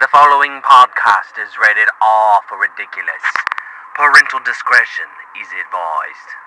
The 0.00 0.08
following 0.08 0.60
podcast 0.60 1.38
is 1.40 1.56
rated 1.56 1.88
R 2.02 2.40
for 2.48 2.58
ridiculous. 2.58 3.24
Parental 3.94 4.40
discretion 4.40 5.08
is 5.40 5.48
advised. 5.56 6.45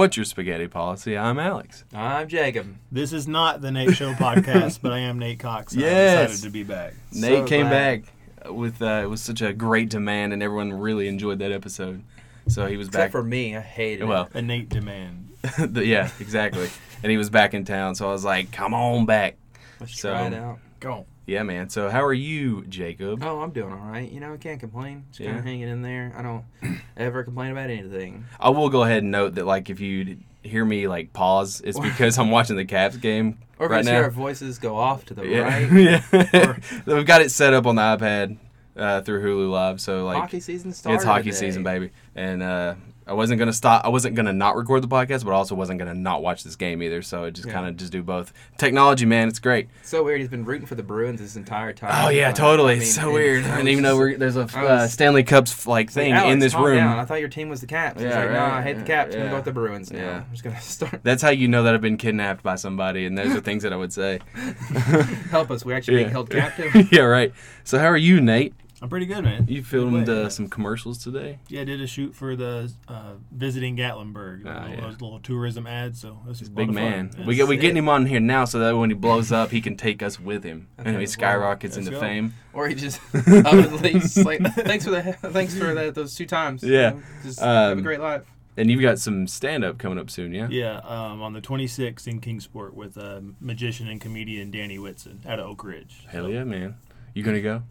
What's 0.00 0.16
your 0.16 0.24
spaghetti 0.24 0.66
policy? 0.66 1.14
I'm 1.18 1.38
Alex. 1.38 1.84
I'm 1.92 2.26
Jacob. 2.26 2.74
This 2.90 3.12
is 3.12 3.28
not 3.28 3.60
the 3.60 3.70
Nate 3.70 3.94
Show 3.94 4.14
podcast, 4.14 4.78
but 4.80 4.92
I 4.92 5.00
am 5.00 5.18
Nate 5.18 5.38
Cox. 5.38 5.74
and 5.74 5.82
I'm 5.82 5.90
Yes. 5.90 6.22
excited 6.30 6.44
to 6.44 6.50
be 6.50 6.62
back. 6.62 6.94
Nate 7.12 7.40
So 7.40 7.44
came 7.44 7.66
glad. 7.68 8.04
back 8.44 8.50
with 8.50 8.80
uh, 8.80 9.02
it 9.04 9.10
was 9.10 9.20
such 9.20 9.42
a 9.42 9.52
great 9.52 9.90
demand, 9.90 10.32
and 10.32 10.42
everyone 10.42 10.72
really 10.72 11.06
enjoyed 11.06 11.38
that 11.40 11.52
episode. 11.52 12.02
So 12.48 12.64
he 12.64 12.78
was 12.78 12.86
Except 12.88 13.02
back. 13.04 13.10
for 13.12 13.22
me, 13.22 13.54
I 13.54 13.60
hated 13.60 14.08
well, 14.08 14.30
A 14.32 14.40
Nate 14.40 14.70
demand. 14.70 15.34
the- 15.58 15.84
yeah, 15.84 16.08
exactly. 16.18 16.70
and 17.02 17.10
he 17.12 17.18
was 17.18 17.28
back 17.28 17.52
in 17.52 17.66
town, 17.66 17.94
so 17.94 18.08
I 18.08 18.12
was 18.12 18.24
like, 18.24 18.50
"Come 18.52 18.72
on 18.72 19.04
back." 19.04 19.36
Let's 19.80 20.00
so- 20.00 20.12
try 20.12 20.28
it 20.28 20.32
out. 20.32 20.60
Go. 20.80 21.04
Yeah, 21.30 21.44
man. 21.44 21.68
So 21.68 21.88
how 21.88 22.04
are 22.04 22.12
you, 22.12 22.64
Jacob? 22.66 23.22
Oh, 23.22 23.40
I'm 23.40 23.52
doing 23.52 23.72
all 23.72 23.78
right. 23.78 24.10
You 24.10 24.18
know, 24.18 24.34
I 24.34 24.36
can't 24.36 24.58
complain. 24.58 25.04
Just 25.12 25.24
kind 25.24 25.38
of 25.38 25.44
hanging 25.44 25.68
in 25.68 25.80
there. 25.80 26.12
I 26.16 26.22
don't 26.22 26.44
ever 26.96 27.22
complain 27.22 27.52
about 27.52 27.70
anything. 27.70 28.24
I 28.40 28.50
will 28.50 28.68
go 28.68 28.82
ahead 28.82 29.04
and 29.04 29.12
note 29.12 29.36
that, 29.36 29.46
like, 29.46 29.70
if 29.70 29.78
you 29.78 30.18
hear 30.42 30.64
me 30.64 30.88
like 30.88 31.12
pause, 31.12 31.62
it's 31.64 31.78
because 31.88 32.18
I'm 32.18 32.32
watching 32.32 32.56
the 32.56 32.64
Caps 32.64 32.96
game 32.96 33.38
Or 33.60 33.66
if 33.66 33.70
right 33.70 33.84
you 33.84 33.90
see 33.90 33.94
our 33.94 34.10
voices 34.10 34.58
go 34.58 34.76
off 34.76 35.04
to 35.04 35.14
the 35.14 35.24
Yeah, 35.24 35.42
right. 35.42 35.72
yeah. 36.32 36.56
We've 36.86 37.06
got 37.06 37.20
it 37.22 37.30
set 37.30 37.54
up 37.54 37.64
on 37.64 37.76
the 37.76 37.82
iPad 37.82 38.36
uh, 38.76 39.02
through 39.02 39.22
Hulu 39.22 39.52
Live, 39.52 39.80
so 39.80 40.06
like 40.06 40.18
hockey 40.18 40.40
season 40.40 40.72
started. 40.72 40.96
It's 40.96 41.04
hockey 41.04 41.24
today. 41.26 41.36
season, 41.36 41.62
baby. 41.62 41.90
And 42.16 42.42
uh, 42.42 42.74
I 43.10 43.12
wasn't 43.12 43.40
gonna 43.40 43.52
stop. 43.52 43.84
I 43.84 43.88
wasn't 43.88 44.14
gonna 44.14 44.32
not 44.32 44.54
record 44.54 44.82
the 44.84 44.88
podcast, 44.88 45.24
but 45.24 45.32
I 45.32 45.34
also 45.34 45.56
wasn't 45.56 45.80
gonna 45.80 45.94
not 45.94 46.22
watch 46.22 46.44
this 46.44 46.54
game 46.54 46.80
either. 46.80 47.02
So 47.02 47.24
I 47.24 47.30
just 47.30 47.48
Yeah. 47.48 47.54
kind 47.54 47.66
of 47.66 47.76
just 47.76 47.90
do 47.90 48.04
both. 48.04 48.32
Technology, 48.56 49.04
man, 49.04 49.26
it's 49.26 49.40
great. 49.40 49.66
So 49.82 50.04
weird. 50.04 50.20
He's 50.20 50.28
been 50.30 50.44
rooting 50.44 50.64
for 50.66 50.76
the 50.76 50.84
Bruins 50.84 51.20
this 51.20 51.34
entire 51.34 51.72
time. 51.72 51.90
Oh 51.92 52.08
yeah, 52.10 52.28
Like, 52.28 52.36
totally. 52.36 52.74
I 52.76 52.78
mean, 52.78 52.86
so 52.86 53.12
weird. 53.12 53.44
I 53.44 53.62
even 53.62 53.82
though 53.82 53.96
we're, 53.96 54.16
there's 54.16 54.36
a 54.36 54.46
I 54.54 54.64
uh, 54.64 54.86
Stanley 54.86 55.24
Cups 55.24 55.66
like 55.66 55.90
thing 55.90 56.12
Alex, 56.12 56.32
in 56.32 56.38
this 56.38 56.54
room. 56.54 56.76
Down. 56.76 57.00
I 57.00 57.04
thought 57.04 57.18
your 57.18 57.28
team 57.28 57.48
was 57.48 57.60
the 57.60 57.66
Caps. 57.66 58.00
He's 58.00 58.10
Yeah, 58.10 58.20
like, 58.20 58.30
no. 58.30 58.44
I 58.44 58.62
hate 58.62 58.78
the 58.78 58.84
Caps. 58.84 59.12
I'm 59.14 59.20
gonna 59.22 59.30
go 59.30 59.36
with 59.36 59.44
the 59.44 59.52
Bruins 59.52 59.90
now. 59.90 59.98
Yeah. 59.98 60.16
I'm 60.18 60.26
just 60.30 60.44
gonna 60.44 60.60
start. 60.60 61.00
That's 61.02 61.20
how 61.22 61.30
you 61.30 61.48
know 61.48 61.64
that 61.64 61.74
I've 61.74 61.80
been 61.80 61.96
kidnapped 61.96 62.44
by 62.44 62.54
somebody, 62.54 63.06
and 63.06 63.18
those 63.18 63.34
are 63.34 63.40
things 63.40 63.64
that 63.64 63.72
I 63.72 63.76
would 63.76 63.92
say. 63.92 64.20
Help 65.30 65.50
us. 65.50 65.64
We're 65.64 65.76
actually 65.76 65.96
being 65.98 66.10
held 66.10 66.30
captive. 66.30 66.88
yeah, 66.92 67.02
right. 67.02 67.32
So 67.64 67.78
how 67.80 67.86
are 67.86 67.96
you, 67.96 68.20
Nate? 68.20 68.54
I'm 68.82 68.88
pretty 68.88 69.04
good, 69.06 69.22
man. 69.24 69.46
You 69.48 69.62
filmed 69.62 70.08
way, 70.08 70.14
uh, 70.14 70.22
yeah. 70.22 70.28
some 70.28 70.48
commercials 70.48 70.96
today. 70.98 71.38
Yeah, 71.48 71.60
I 71.60 71.64
did 71.64 71.80
a 71.82 71.86
shoot 71.86 72.14
for 72.14 72.34
the 72.34 72.72
uh, 72.88 73.12
visiting 73.30 73.76
Gatlinburg. 73.76 74.44
Ah, 74.46 74.60
those, 74.62 74.70
yeah. 74.70 74.80
those 74.80 75.00
little 75.02 75.18
tourism 75.20 75.66
ads. 75.66 76.00
So 76.00 76.18
this 76.26 76.40
is 76.40 76.48
a 76.48 76.50
lot 76.52 76.56
Big 76.56 76.68
of 76.70 76.74
fun. 76.76 76.84
man. 76.84 77.10
We 77.26 77.34
get 77.36 77.46
we 77.46 77.56
sick. 77.56 77.60
getting 77.60 77.76
him 77.76 77.88
on 77.90 78.06
here 78.06 78.20
now 78.20 78.46
so 78.46 78.58
that 78.60 78.76
when 78.76 78.88
he 78.88 78.94
blows 78.94 79.32
up, 79.32 79.50
he 79.50 79.60
can 79.60 79.76
take 79.76 80.02
us 80.02 80.18
with 80.18 80.44
him, 80.44 80.68
and 80.78 80.98
he 80.98 81.04
skyrockets 81.06 81.76
let's 81.76 81.86
into 81.88 81.98
go. 81.98 82.00
fame. 82.00 82.32
Or 82.54 82.68
he 82.68 82.74
just 82.74 83.00
up 83.14 83.26
and 83.52 83.80
leaves. 83.82 84.16
Like, 84.24 84.40
thanks 84.54 84.84
for 84.86 84.90
the 84.92 85.02
thanks 85.30 85.54
for 85.56 85.74
that 85.74 85.94
those 85.94 86.14
two 86.14 86.26
times. 86.26 86.62
you 86.62 86.72
Yeah. 86.72 86.90
know, 86.90 87.02
just 87.22 87.38
have 87.40 87.68
a 87.68 87.72
Um, 87.72 87.82
great 87.82 88.00
life. 88.00 88.22
And 88.56 88.70
you've 88.70 88.82
got 88.82 88.98
some 88.98 89.26
stand 89.26 89.62
up 89.64 89.78
coming 89.78 89.98
up 89.98 90.10
soon, 90.10 90.34
yeah? 90.34 90.48
Yeah, 90.50 90.78
um, 90.78 91.22
on 91.22 91.32
the 91.32 91.40
26th 91.40 92.06
in 92.08 92.20
Kingsport 92.20 92.74
with 92.74 92.98
uh, 92.98 93.20
magician 93.40 93.88
and 93.88 94.00
comedian 94.00 94.50
Danny 94.50 94.78
Whitson 94.78 95.20
out 95.26 95.38
of 95.38 95.46
Oak 95.46 95.64
Ridge. 95.64 96.04
Hell 96.08 96.28
yeah, 96.28 96.44
man. 96.44 96.74
You 97.14 97.22
gonna 97.22 97.40
go? 97.40 97.62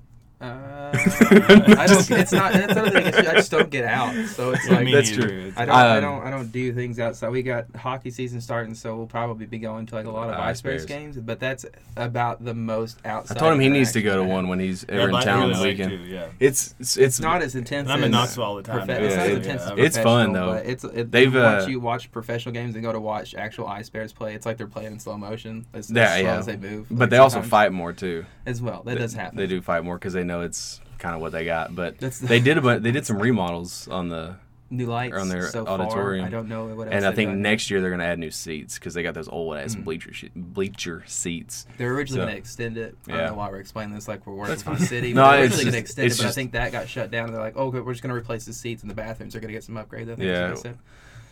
Uh, 0.42 0.90
I 0.94 1.86
don't. 1.88 2.12
It's 2.12 2.32
not. 2.32 2.54
That's 2.54 2.74
the 2.74 2.92
thing. 2.92 3.08
It's, 3.08 3.18
I 3.18 3.34
just 3.34 3.52
don't 3.52 3.70
get 3.70 3.84
out. 3.86 4.14
So 4.28 4.52
it's 4.54 4.68
like 4.70 4.86
Me 4.86 4.94
That's 4.94 5.12
true. 5.12 5.52
I 5.58 5.66
don't. 5.66 5.76
I 5.76 5.98
Um, 5.98 6.02
don't. 6.02 6.24
I 6.28 6.30
don't 6.32 6.52
do 6.52 6.74
things 6.74 6.98
outside. 6.98 7.30
We 7.30 7.44
got 7.44 7.66
hockey 7.76 8.10
season 8.10 8.40
starting, 8.40 8.74
so 8.74 8.96
we'll 8.96 9.06
probably 9.06 9.46
be 9.48 9.60
going 9.60 9.86
to 9.88 9.96
like 9.96 10.06
a 10.06 10.10
lot 10.10 10.30
of 10.30 10.36
Uh, 10.36 10.42
Ice 10.44 10.62
Bears. 10.62 10.86
Bears 10.86 11.00
games. 11.00 11.18
But 11.18 11.42
that's 11.42 11.66
about 11.98 12.44
the 12.46 12.54
most 12.54 13.00
outside. 13.04 13.36
I 13.38 13.40
told 13.42 13.54
him 13.54 13.60
he 13.60 13.68
needs 13.70 13.92
to 13.94 14.02
go 14.02 14.16
to 14.16 14.24
one 14.24 14.48
when 14.48 14.60
he's 14.60 14.86
Yeah, 14.88 14.96
ever 14.96 15.10
in 15.18 15.22
town 15.24 15.52
on 15.52 15.58
the 15.60 15.62
weekend. 15.62 15.92
to, 15.92 15.98
yeah. 15.98 16.28
It's 16.40 16.74
it's, 16.80 16.96
it's 16.96 16.98
It's 16.98 17.20
not 17.20 17.42
as 17.42 17.56
intense. 17.56 17.88
And 17.90 17.94
I'm 17.94 18.04
in 18.06 18.12
Knoxville 18.12 18.44
all 18.46 18.56
the 18.56 18.64
time. 18.64 18.88
profe- 18.88 18.88
Yeah, 18.88 18.96
it's 19.00 19.16
not 19.16 19.26
as 19.26 19.30
it- 19.32 19.38
intense 19.38 19.62
as 19.64 19.72
it's 19.78 19.98
fun, 19.98 20.32
though. 20.32 20.54
But 20.54 20.66
it's 20.66 20.84
it, 20.86 21.12
They've, 21.12 21.34
once 21.34 21.66
uh, 21.66 21.68
you 21.68 21.82
watch 21.82 22.12
professional 22.14 22.54
games 22.54 22.76
and 22.76 22.84
go 22.84 22.94
to 22.94 23.00
watch 23.00 23.36
actual 23.36 23.68
Ice 23.68 23.90
Bears 23.90 24.14
play, 24.14 24.36
it's 24.36 24.46
like 24.46 24.56
they're 24.58 24.68
playing 24.68 24.94
in 24.94 25.00
slow 25.00 25.18
motion. 25.18 25.66
It's 25.74 25.92
Yeah, 25.92 26.04
as 26.04 26.20
slow 26.22 26.22
yeah. 26.30 26.38
as 26.38 26.46
they 26.46 26.56
move. 26.58 26.88
but 26.90 27.00
like, 27.02 27.10
they 27.10 27.18
also 27.18 27.42
fight 27.42 27.74
more 27.74 27.92
too. 27.92 28.26
as 28.46 28.62
well. 28.62 28.84
That 28.84 28.96
they, 28.96 29.02
does 29.02 29.14
happen. 29.14 29.38
They 29.38 29.48
do 29.48 29.62
fight 29.62 29.84
more 29.84 29.98
because 29.98 30.14
they 30.14 30.24
know 30.30 30.42
it's 30.42 30.80
kind 30.98 31.14
of 31.16 31.20
what 31.22 31.34
they 31.34 31.44
got. 31.44 31.76
But 31.76 31.98
That's 32.00 32.20
they 32.20 32.40
did 32.40 32.58
a 32.58 32.62
bu- 32.62 32.80
they 32.86 32.92
did 32.92 33.06
some 33.06 33.20
remodels 33.20 33.88
on 33.90 34.08
the 34.10 34.36
new 34.72 34.86
lights 34.86 35.18
on 35.18 35.30
their 35.30 35.48
so 35.50 35.66
auditorium. 35.66 36.22
Far. 36.24 36.28
I 36.28 36.30
don't 36.30 36.48
know 36.48 36.66
what 36.68 36.88
else. 36.88 36.94
and 36.96 37.04
I 37.06 37.12
think 37.12 37.32
done. 37.32 37.42
next 37.42 37.72
year 37.72 37.82
they're 37.82 37.90
gonna 37.90 38.04
add 38.04 38.20
new 38.20 38.30
seats 38.30 38.76
because 38.78 38.94
they 38.94 39.02
got 39.02 39.16
those 39.16 39.28
old 39.28 39.58
ass 39.58 39.74
Mm. 39.76 39.84
bleacher 39.84 40.12
bleacher 40.36 41.04
seats. 41.08 41.66
They're 41.78 41.92
originally 41.94 42.20
So- 42.22 42.26
going 42.26 42.34
to 42.36 42.38
extend 42.38 42.78
it. 42.78 42.96
I 43.08 43.12
Yeah. 43.12 43.18
don't 43.18 43.26
know 43.32 43.34
why 43.38 43.50
we're 43.50 43.60
explaining 43.60 43.96
this 43.96 44.08
like 44.08 44.28
we're 44.28 44.36
working 44.36 44.58
for 44.58 44.76
the 44.76 44.86
city. 44.86 45.12
No, 45.14 45.24
but 45.24 45.32
they're 45.32 45.42
originally 45.42 45.64
going 45.66 45.74
to 45.74 45.80
just- 45.82 45.98
extend 45.98 46.12
it, 46.12 46.18
but 46.18 46.26
I 46.28 46.32
think 46.32 46.52
that 46.52 46.72
got 46.72 46.88
shut 46.88 47.10
down. 47.10 47.26
And 47.26 47.34
they're 47.34 47.42
like, 47.42 47.54
oh, 47.58 47.68
okay, 47.70 47.80
we're 47.80 47.94
just 47.94 48.04
going 48.04 48.14
to 48.14 48.16
replace 48.16 48.46
the 48.46 48.54
seats 48.54 48.84
in 48.84 48.90
the 48.90 48.96
bathrooms. 48.96 49.34
They're 49.34 49.42
going 49.42 49.50
to 49.52 49.54
get 49.58 49.64
some 49.64 49.76
upgrades. 49.76 50.04
I 50.12 50.16
think. 50.16 50.20
Yeah. 50.20 50.48
That's 50.50 50.58
what 50.60 50.64
they 50.64 50.70
said. 50.70 50.78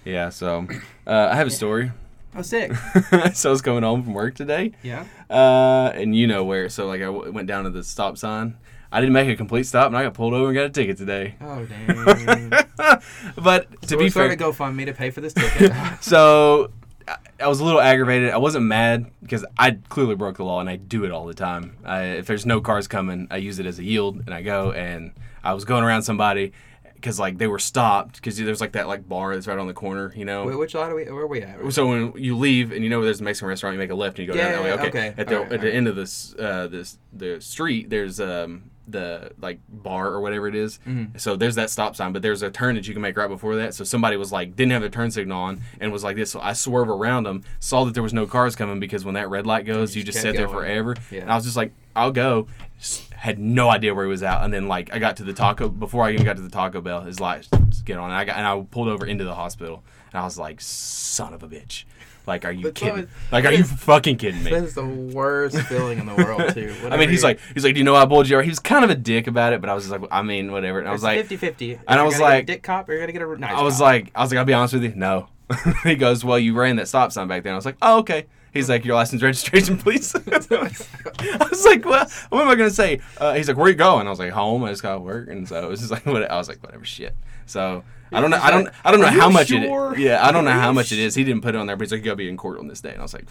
Yeah. 0.05 0.29
So 0.29 0.67
uh, 1.05 1.29
I 1.31 1.35
have 1.35 1.45
a 1.47 1.51
story. 1.51 1.91
Oh, 2.35 2.41
sick. 2.41 2.73
so 3.33 3.49
I 3.49 3.51
was 3.51 3.61
coming 3.61 3.83
home 3.83 4.03
from 4.03 4.13
work 4.15 4.33
today. 4.33 4.71
Yeah. 4.81 5.05
Uh, 5.29 5.91
and 5.93 6.15
you 6.15 6.25
know 6.25 6.43
where. 6.43 6.69
So 6.69 6.87
like 6.87 7.01
I 7.01 7.05
w- 7.05 7.31
went 7.31 7.47
down 7.47 7.65
to 7.65 7.69
the 7.69 7.83
stop 7.83 8.17
sign. 8.17 8.55
I 8.91 8.99
didn't 9.01 9.13
make 9.13 9.27
a 9.29 9.35
complete 9.35 9.63
stop, 9.65 9.87
and 9.87 9.97
I 9.97 10.03
got 10.03 10.13
pulled 10.13 10.33
over 10.33 10.47
and 10.47 10.55
got 10.55 10.65
a 10.65 10.69
ticket 10.69 10.97
today. 10.97 11.35
Oh, 11.41 11.65
dang. 11.65 12.49
but 13.37 13.81
to 13.81 13.87
so 13.89 13.97
be 13.97 14.05
we 14.05 14.09
fair, 14.09 14.35
started 14.35 14.39
GoFundMe 14.39 14.85
to 14.85 14.93
pay 14.93 15.09
for 15.09 15.21
this 15.21 15.33
ticket. 15.35 15.71
so 16.01 16.71
I- 17.07 17.17
I 17.39 17.47
was 17.47 17.59
a 17.59 17.65
little 17.65 17.79
aggravated. 17.81 18.31
I 18.31 18.37
wasn't 18.37 18.65
mad 18.65 19.11
because 19.21 19.45
I 19.57 19.77
clearly 19.89 20.15
broke 20.15 20.37
the 20.37 20.43
law, 20.43 20.59
and 20.59 20.69
I 20.69 20.75
do 20.77 21.03
it 21.05 21.11
all 21.11 21.25
the 21.25 21.33
time. 21.33 21.77
I, 21.85 22.01
if 22.03 22.25
there's 22.27 22.45
no 22.45 22.61
cars 22.61 22.87
coming, 22.87 23.27
I 23.29 23.37
use 23.37 23.59
it 23.59 23.65
as 23.65 23.77
a 23.79 23.83
yield, 23.83 24.17
and 24.25 24.33
I 24.33 24.41
go. 24.41 24.71
And 24.71 25.11
I 25.43 25.53
was 25.53 25.63
going 25.65 25.83
around 25.83 26.01
somebody 26.03 26.53
because 26.95 27.19
like 27.19 27.37
they 27.37 27.45
were 27.47 27.59
stopped 27.59 28.15
because 28.15 28.37
there's 28.37 28.59
like 28.59 28.71
that 28.71 28.87
like 28.87 29.07
bar 29.07 29.35
that's 29.35 29.45
right 29.47 29.59
on 29.59 29.67
the 29.67 29.73
corner, 29.73 30.11
you 30.15 30.25
know. 30.25 30.45
Wait, 30.45 30.55
which 30.57 30.73
lot 30.73 30.91
are 30.91 30.95
we? 30.95 31.03
Where 31.05 31.23
are 31.23 31.27
we 31.27 31.43
at? 31.43 31.71
So 31.71 31.85
when 31.87 32.13
you 32.17 32.35
leave 32.35 32.71
and 32.71 32.83
you 32.83 32.89
know 32.89 33.03
there's 33.03 33.21
a 33.21 33.23
Mexican 33.23 33.49
restaurant, 33.49 33.73
you 33.75 33.79
make 33.79 33.91
a 33.91 33.95
left 33.95 34.17
and 34.17 34.27
you 34.27 34.33
go 34.33 34.37
down 34.39 34.51
Yeah, 34.51 34.57
that 34.57 34.63
way. 34.63 34.71
Okay. 34.73 34.87
okay. 34.87 35.13
At 35.17 35.27
the 35.27 35.35
Alright, 35.35 35.51
at 35.53 35.61
the 35.61 35.67
alright. 35.67 35.75
end 35.75 35.87
of 35.87 35.95
this 35.95 36.33
uh 36.39 36.67
this 36.67 36.97
the 37.13 37.39
street, 37.39 37.89
there's 37.91 38.19
um 38.19 38.71
the 38.87 39.31
like 39.39 39.59
bar 39.69 40.07
or 40.07 40.21
whatever 40.21 40.47
it 40.47 40.55
is. 40.55 40.79
Mm-hmm. 40.87 41.17
So 41.17 41.35
there's 41.35 41.55
that 41.55 41.69
stop 41.69 41.95
sign, 41.95 42.13
but 42.13 42.21
there's 42.21 42.41
a 42.41 42.49
turn 42.49 42.75
that 42.75 42.87
you 42.87 42.93
can 42.93 43.01
make 43.01 43.17
right 43.17 43.27
before 43.27 43.55
that. 43.57 43.73
So 43.73 43.83
somebody 43.83 44.17
was 44.17 44.31
like 44.31 44.55
didn't 44.55 44.71
have 44.71 44.81
their 44.81 44.89
turn 44.89 45.11
signal 45.11 45.37
on 45.39 45.61
and 45.79 45.91
was 45.91 46.03
like 46.03 46.15
this. 46.15 46.31
So 46.31 46.39
I 46.39 46.53
swerve 46.53 46.89
around 46.89 47.23
them, 47.25 47.43
saw 47.59 47.83
that 47.85 47.93
there 47.93 48.03
was 48.03 48.13
no 48.13 48.25
cars 48.25 48.55
coming 48.55 48.79
because 48.79 49.03
when 49.05 49.15
that 49.15 49.29
red 49.29 49.45
light 49.45 49.65
goes, 49.65 49.95
you 49.95 50.03
just 50.03 50.15
just 50.17 50.21
sit 50.23 50.35
there 50.35 50.47
forever. 50.47 50.95
Yeah. 51.11 51.21
And 51.21 51.31
I 51.31 51.35
was 51.35 51.43
just 51.43 51.57
like, 51.57 51.73
I'll 51.95 52.11
go. 52.11 52.47
S- 52.79 53.09
Had 53.11 53.39
no 53.39 53.69
idea 53.69 53.93
where 53.95 54.05
he 54.05 54.09
was 54.09 54.21
at, 54.23 54.43
and 54.43 54.53
then 54.53 54.67
like 54.67 54.93
I 54.93 54.99
got 54.99 55.17
to 55.17 55.23
the 55.23 55.33
taco 55.33 55.67
before 55.67 56.03
I 56.05 56.11
even 56.11 56.23
got 56.25 56.35
to 56.35 56.41
the 56.43 56.49
Taco 56.51 56.79
Bell, 56.79 57.01
his 57.01 57.19
lights 57.19 57.49
get 57.83 57.97
on, 57.97 58.05
and 58.11 58.13
I 58.13 58.23
got 58.23 58.37
and 58.37 58.45
I 58.45 58.61
pulled 58.69 58.87
over 58.87 59.05
into 59.05 59.23
the 59.23 59.33
hospital, 59.33 59.83
and 60.13 60.21
I 60.21 60.23
was 60.23 60.37
like, 60.37 60.61
son 60.61 61.33
of 61.33 61.41
a 61.41 61.47
bitch. 61.47 61.85
Like, 62.27 62.43
are 62.45 62.51
you 62.51 62.63
But 62.63 62.75
kidding? 62.75 63.07
like, 63.31 63.45
are 63.45 63.53
you 63.53 63.63
fucking 63.63 64.17
kidding 64.17 64.43
me? 64.43 64.51
That 64.51 64.63
is 64.65 64.75
the 64.75 64.85
worst 64.85 65.57
feeling 65.61 65.97
in 65.99 66.05
the 66.05 66.13
world, 66.15 66.53
too. 66.53 66.75
I 66.91 66.97
mean, 66.97 67.09
he's 67.09 67.23
like, 67.23 67.39
he's 67.53 67.63
like, 67.63 67.73
do 67.73 67.79
you 67.79 67.85
know 67.85 67.95
I 67.95 68.05
pulled 68.05 68.27
you 68.27 68.35
over? 68.35 68.43
He 68.43 68.49
was 68.49 68.59
kind 68.59 68.83
of 68.83 68.89
a 68.91 68.95
dick 68.95 69.27
about 69.27 69.53
it, 69.53 69.61
but 69.61 69.69
I 69.69 69.73
was 69.73 69.87
just 69.87 69.97
like, 69.99 70.09
I 70.11 70.21
mean, 70.21 70.51
whatever. 70.51 70.79
And 70.79 70.87
I 70.89 70.91
was 70.91 71.03
like, 71.03 71.19
50 71.19 71.37
50. 71.37 71.73
and 71.87 71.99
I 71.99 72.03
was 72.03 72.19
like- 72.19 72.45
dick 72.45 72.61
cop 72.63 72.89
or 72.89 72.93
you're 72.93 73.07
to 73.07 73.13
get 73.13 73.21
a 73.21 73.37
nice 73.37 73.51
I 73.55 73.61
was 73.63 73.75
cop. 73.75 73.81
like, 73.81 74.11
I 74.13 74.21
was 74.21 74.31
like, 74.31 74.39
I'll 74.39 74.45
be 74.45 74.53
honest 74.53 74.73
with 74.73 74.83
you, 74.83 74.93
no. 74.95 75.29
he 75.83 75.95
goes, 75.95 76.25
well, 76.25 76.37
you 76.37 76.53
ran 76.53 76.75
that 76.75 76.89
stop 76.89 77.13
sign 77.13 77.29
back 77.29 77.43
then. 77.43 77.53
I 77.53 77.55
was 77.55 77.65
like, 77.65 77.77
oh, 77.81 77.99
okay. 77.99 78.25
He's 78.53 78.69
like, 78.69 78.83
your 78.83 78.95
license 78.95 79.21
registration, 79.23 79.77
please. 79.77 80.13
I 80.27 81.47
was 81.49 81.65
like, 81.65 81.85
well, 81.85 82.09
what 82.29 82.41
am 82.41 82.49
I 82.49 82.55
gonna 82.55 82.69
say? 82.69 82.99
Uh, 83.17 83.33
he's 83.35 83.47
like, 83.47 83.55
where 83.55 83.69
you 83.69 83.75
going? 83.75 84.07
I 84.07 84.09
was 84.09 84.19
like, 84.19 84.31
home. 84.31 84.63
I 84.63 84.69
just 84.71 84.81
got 84.81 85.01
work, 85.01 85.29
and 85.29 85.47
so 85.47 85.63
it 85.63 85.69
was 85.69 85.79
just 85.79 85.91
like, 85.91 86.05
what, 86.05 86.29
I 86.29 86.35
was 86.37 86.47
like, 86.49 86.61
whatever, 86.63 86.83
shit. 86.83 87.15
So 87.45 87.83
I 88.11 88.21
don't 88.21 88.29
know. 88.31 88.39
I 88.41 88.51
don't. 88.51 88.69
I 88.83 88.91
don't 88.91 89.01
know 89.01 89.07
how 89.07 89.29
much 89.29 89.47
sure? 89.47 89.93
it. 89.93 89.99
Yeah, 89.99 90.25
I 90.25 90.31
don't 90.31 90.45
know 90.45 90.51
how 90.51 90.71
much 90.71 90.91
it 90.91 90.99
is. 90.99 91.15
He 91.15 91.23
didn't 91.23 91.41
put 91.41 91.55
it 91.55 91.57
on 91.57 91.67
there, 91.67 91.75
but 91.75 91.83
he's 91.85 91.91
like, 91.91 91.99
you 91.99 92.05
gotta 92.05 92.15
be 92.15 92.29
in 92.29 92.37
court 92.37 92.59
on 92.59 92.67
this 92.67 92.81
day, 92.81 92.91
and 92.91 92.99
I 92.99 93.03
was 93.03 93.13
like. 93.13 93.25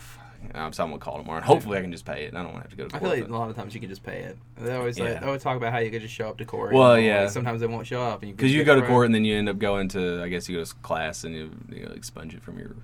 I'm 0.55 0.73
so 0.73 0.85
I'm 0.85 0.91
gonna 0.91 1.01
call 1.01 1.19
tomorrow. 1.19 1.39
And 1.39 1.45
hopefully, 1.45 1.77
I 1.77 1.83
can 1.83 1.91
just 1.91 2.05
pay 2.05 2.25
it. 2.25 2.29
and 2.29 2.39
I 2.39 2.43
don't 2.43 2.53
want 2.53 2.65
to 2.65 2.71
have 2.71 2.71
to 2.71 2.77
go 2.77 2.89
to 2.89 2.97
I 2.97 2.99
feel 3.01 3.09
like 3.09 3.29
a 3.29 3.33
lot 3.37 3.51
of 3.51 3.57
times 3.57 3.75
you 3.75 3.81
can 3.81 3.89
just 3.91 4.05
pay 4.05 4.21
it. 4.21 4.39
They 4.59 4.75
always 4.75 4.99
like, 4.99 5.09
Yeah. 5.09 5.21
they 5.21 5.27
always 5.27 5.43
talk 5.43 5.57
about 5.57 5.73
how 5.73 5.79
you 5.79 5.91
could 5.91 6.03
just 6.03 6.15
show 6.15 6.29
up 6.29 6.39
to 6.39 6.45
court. 6.45 6.73
Well, 6.73 6.99
yeah. 6.99 7.23
like, 7.23 7.31
sometimes 7.31 7.61
they 7.61 7.67
won't 7.67 7.87
show 7.87 8.01
up, 8.01 8.23
and 8.23 8.29
you 8.29 8.35
Because 8.37 8.55
you 8.55 8.63
go 8.63 8.81
to 8.81 8.87
court 8.87 9.07
and 9.07 9.15
then 9.15 9.25
you 9.25 9.35
end 9.37 9.49
up 9.49 9.59
going 9.59 9.89
to, 9.89 10.23
I 10.23 10.29
guess 10.29 10.49
you 10.49 10.59
go 10.59 10.65
to 10.65 10.75
class 10.77 11.25
and 11.25 11.35
you, 11.35 11.51
you 11.69 11.85
know, 11.85 11.93
expunge 11.93 12.33
it 12.35 12.43
from 12.43 12.59
your 12.59 12.77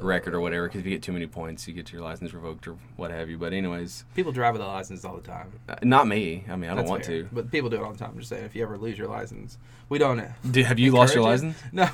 record 0.00 0.34
or 0.34 0.40
whatever. 0.40 0.66
Because 0.66 0.80
if 0.80 0.86
you 0.86 0.92
get 0.92 1.02
too 1.02 1.12
many 1.12 1.26
points, 1.26 1.66
you 1.68 1.74
get 1.74 1.92
your 1.92 2.02
license 2.02 2.32
revoked 2.34 2.66
or 2.68 2.76
what 2.96 3.10
have 3.10 3.28
you. 3.30 3.38
But 3.38 3.52
anyways, 3.52 4.04
People 4.14 4.32
drive 4.32 4.52
with 4.54 4.62
a 4.62 4.66
license 4.66 5.04
all 5.04 5.16
the 5.16 5.22
time. 5.22 5.52
uh, 5.68 5.76
not 5.82 6.06
me. 6.06 6.44
I 6.48 6.56
mean, 6.56 6.64
I 6.70 6.74
don't 6.74 6.78
That's 6.78 6.90
want 6.90 7.04
fair. 7.06 7.22
to. 7.22 7.28
But 7.32 7.50
people 7.50 7.70
do 7.70 7.76
it 7.76 7.82
all 7.82 7.92
the 7.92 7.98
time. 7.98 8.10
I'm 8.12 8.18
just 8.18 8.28
saying, 8.30 8.44
if 8.44 8.54
you 8.54 8.62
ever 8.62 8.76
lose 8.78 8.98
your 8.98 9.08
license, 9.08 9.58
we 9.88 9.98
don't. 9.98 10.20
uh, 10.20 10.28
Do, 10.50 10.62
have 10.64 10.78
you 10.78 10.92
lost 10.92 11.14
your 11.14 11.24
license? 11.24 11.56
it. 11.72 11.72
No, 11.72 11.88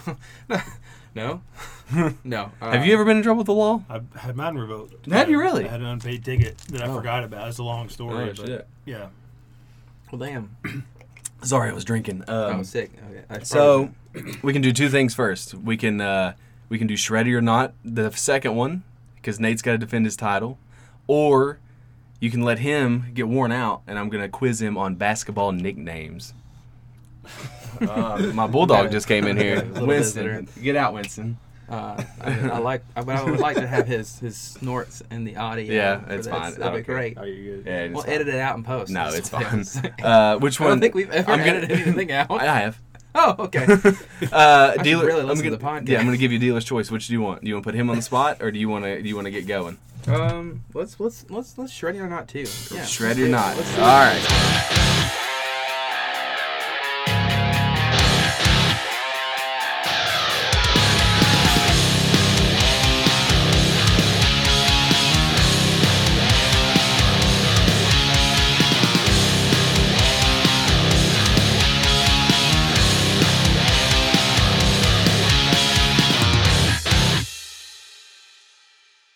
no, 0.49 0.61
no, 1.95 2.15
no. 2.25 2.53
Uh, 2.61 2.73
have 2.73 2.87
you 2.87 2.93
ever 2.95 3.05
been 3.05 3.17
in 3.17 3.23
trouble 3.23 3.39
with 3.39 3.47
the 3.47 3.55
law? 3.55 3.83
I 3.91 4.01
had 4.19 4.37
mine 4.37 4.57
revoked. 4.57 5.07
Have 5.11 5.29
you 5.31 5.39
really? 5.41 5.65
I 5.65 5.69
had 5.69 5.81
an 5.81 5.87
unpaid 5.87 6.25
ticket 6.25 6.59
that 6.71 6.83
I 6.83 6.87
Oh. 6.87 6.97
forgot 6.97 7.25
about. 7.25 7.49
It's 7.49 7.59
a 7.59 7.65
long 7.65 7.89
story. 7.89 8.31
Oh, 8.31 8.35
but. 8.47 8.69
Yeah. 8.85 9.07
Well, 10.13 10.19
damn. 10.21 10.57
Sorry, 11.43 11.71
I 11.71 11.73
was 11.73 11.85
drinking. 11.85 12.25
I 12.29 12.33
Um, 12.33 12.59
was 12.59 12.69
sick. 12.69 12.91
Okay. 13.11 13.23
I 13.31 13.43
so 13.43 13.91
we 14.43 14.53
can 14.53 14.63
do 14.63 14.73
two 14.73 14.89
things 14.89 15.15
first. 15.15 15.55
We 15.55 15.77
can 15.77 16.01
uh, 16.01 16.35
we 16.69 16.79
can 16.79 16.87
do 16.87 16.95
shreddy 16.95 17.33
or 17.35 17.41
not 17.41 17.75
the 17.85 18.11
second 18.13 18.55
one 18.57 18.83
because 19.17 19.39
Nate's 19.41 19.63
got 19.63 19.73
to 19.73 19.79
defend 19.79 20.05
his 20.07 20.17
title, 20.17 20.59
or 21.07 21.59
you 22.21 22.31
can 22.31 22.43
let 22.43 22.59
him 22.61 23.07
get 23.15 23.29
worn 23.29 23.53
out, 23.53 23.83
and 23.87 23.99
I'm 23.99 24.09
gonna 24.09 24.29
quiz 24.29 24.61
him 24.61 24.77
on 24.77 24.95
basketball 24.97 25.53
nicknames. 25.53 26.35
Uh, 27.81 28.31
my 28.35 28.47
bulldog 28.47 28.91
just 28.91 29.07
came 29.07 29.27
in 29.27 29.37
here. 29.37 29.63
Winston, 29.81 30.47
visitor. 30.47 30.61
get 30.63 30.77
out, 30.77 30.95
Winston. 30.95 31.39
Uh, 31.69 32.03
I, 32.23 32.49
I 32.49 32.59
like, 32.59 32.83
I, 32.97 33.03
but 33.03 33.17
I 33.17 33.23
would 33.23 33.39
like 33.41 33.57
to 33.57 33.67
have 33.67 33.87
his 33.87 34.19
his 34.19 34.37
snorts 34.39 35.03
in 35.11 35.25
the 35.25 35.37
audio. 35.37 35.73
Yeah, 35.73 36.01
it's 36.09 36.27
this. 36.27 36.29
fine. 36.29 36.43
I 36.43 36.51
That'd 36.53 36.81
be 36.81 36.83
care. 36.85 36.95
great. 36.95 37.19
Oh, 37.19 37.25
you're 37.25 37.57
good. 37.59 37.67
Yeah, 37.67 37.89
We'll 37.89 38.03
fine. 38.05 38.13
edit 38.15 38.29
it 38.29 38.37
out 38.41 38.57
in 38.57 38.65
post. 38.65 38.91
No, 38.91 39.09
it's 39.11 39.29
fine. 39.31 39.59
was 39.59 39.71
saying. 39.73 39.93
Uh, 40.03 40.39
which 40.39 40.59
I 40.61 40.65
one? 40.65 40.71
don't 40.73 40.81
think 40.81 40.95
we've 40.95 41.11
ever 41.11 41.31
I'm 41.31 41.39
gonna- 41.41 41.51
edited 41.59 41.81
anything 41.83 42.11
out. 42.13 42.31
I 42.31 42.45
have. 42.61 42.81
Oh, 43.21 43.35
okay. 43.41 43.67
Uh, 44.33 44.73
should 44.73 44.83
dealer, 44.83 45.07
really 45.07 45.21
I'm 45.21 45.29
listen 45.29 45.45
to 45.45 45.57
gonna, 45.57 45.81
the 45.81 45.83
podcast. 45.83 45.89
Yeah, 45.89 46.01
I'm 46.01 46.05
gonna 46.05 46.17
give 46.17 46.33
you 46.33 46.39
dealer's 46.39 46.65
choice. 46.65 46.91
Which 46.91 47.07
do 47.07 47.13
you 47.13 47.21
want? 47.21 47.43
Do 47.43 47.49
you 47.49 47.55
want 47.55 47.65
to 47.65 47.71
put 47.71 47.75
him 47.77 47.89
on 47.89 47.97
the 47.97 48.03
spot, 48.03 48.43
or 48.43 48.51
do 48.51 48.59
you 48.59 48.69
want 48.69 48.85
to? 48.85 49.01
Do 49.01 49.09
you 49.09 49.15
want 49.15 49.27
to 49.27 49.31
get 49.31 49.47
going? 49.47 49.79
um, 50.09 50.65
let's 50.75 50.99
let's 50.99 51.25
let's 51.31 51.57
let's 51.57 51.73
shred 51.73 51.95
it 51.97 52.01
or 52.01 52.09
not 52.09 52.29
too. 52.29 52.47
Yeah. 52.73 52.85
Shred 52.85 53.19
or 53.19 53.29
not? 53.29 53.57
All 53.57 53.63
it. 53.63 53.79
right. 53.79 55.25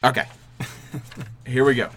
Okay. 0.04 0.24
Here 1.46 1.64
we 1.64 1.74
go. 1.74 1.90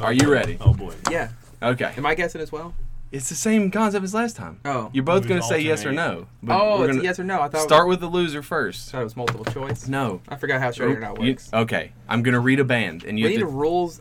Are 0.00 0.12
you 0.12 0.30
ready? 0.32 0.56
Oh 0.60 0.72
boy. 0.74 0.94
Yeah. 1.10 1.30
Okay. 1.62 1.92
Am 1.96 2.06
I 2.06 2.14
guessing 2.14 2.40
as 2.40 2.50
well? 2.52 2.74
It's 3.12 3.28
the 3.28 3.34
same 3.36 3.70
concept 3.70 4.02
as 4.04 4.12
last 4.12 4.34
time. 4.36 4.58
Oh. 4.64 4.90
You're 4.92 5.04
both 5.04 5.28
going 5.28 5.40
to 5.40 5.46
say 5.46 5.60
yes 5.60 5.84
or 5.84 5.92
no. 5.92 6.26
but 6.42 6.60
oh, 6.60 6.78
we're 6.80 6.86
it's 6.86 6.96
gonna 6.96 7.04
yes 7.04 7.20
or 7.20 7.24
no. 7.24 7.40
I 7.40 7.48
thought 7.48 7.62
Start 7.62 7.86
with 7.86 8.00
the 8.00 8.08
loser 8.08 8.42
first. 8.42 8.90
thought 8.90 9.02
it 9.02 9.04
was 9.04 9.16
multiple 9.16 9.44
choice. 9.44 9.86
No. 9.86 10.20
I 10.28 10.34
forgot 10.36 10.60
how 10.60 10.72
shred 10.72 10.90
it 10.90 10.96
or 10.96 11.00
not 11.00 11.20
You- 11.20 11.30
works. 11.32 11.48
okay. 11.52 11.92
I'm 12.08 12.22
going 12.24 12.32
to 12.34 12.40
read 12.40 12.58
a 12.58 12.64
band, 12.64 13.04
and 13.04 13.18
you 13.18 13.26
we 13.26 13.32
have 13.34 13.40
need 13.40 13.46
to 13.46 13.52
rules. 13.52 14.00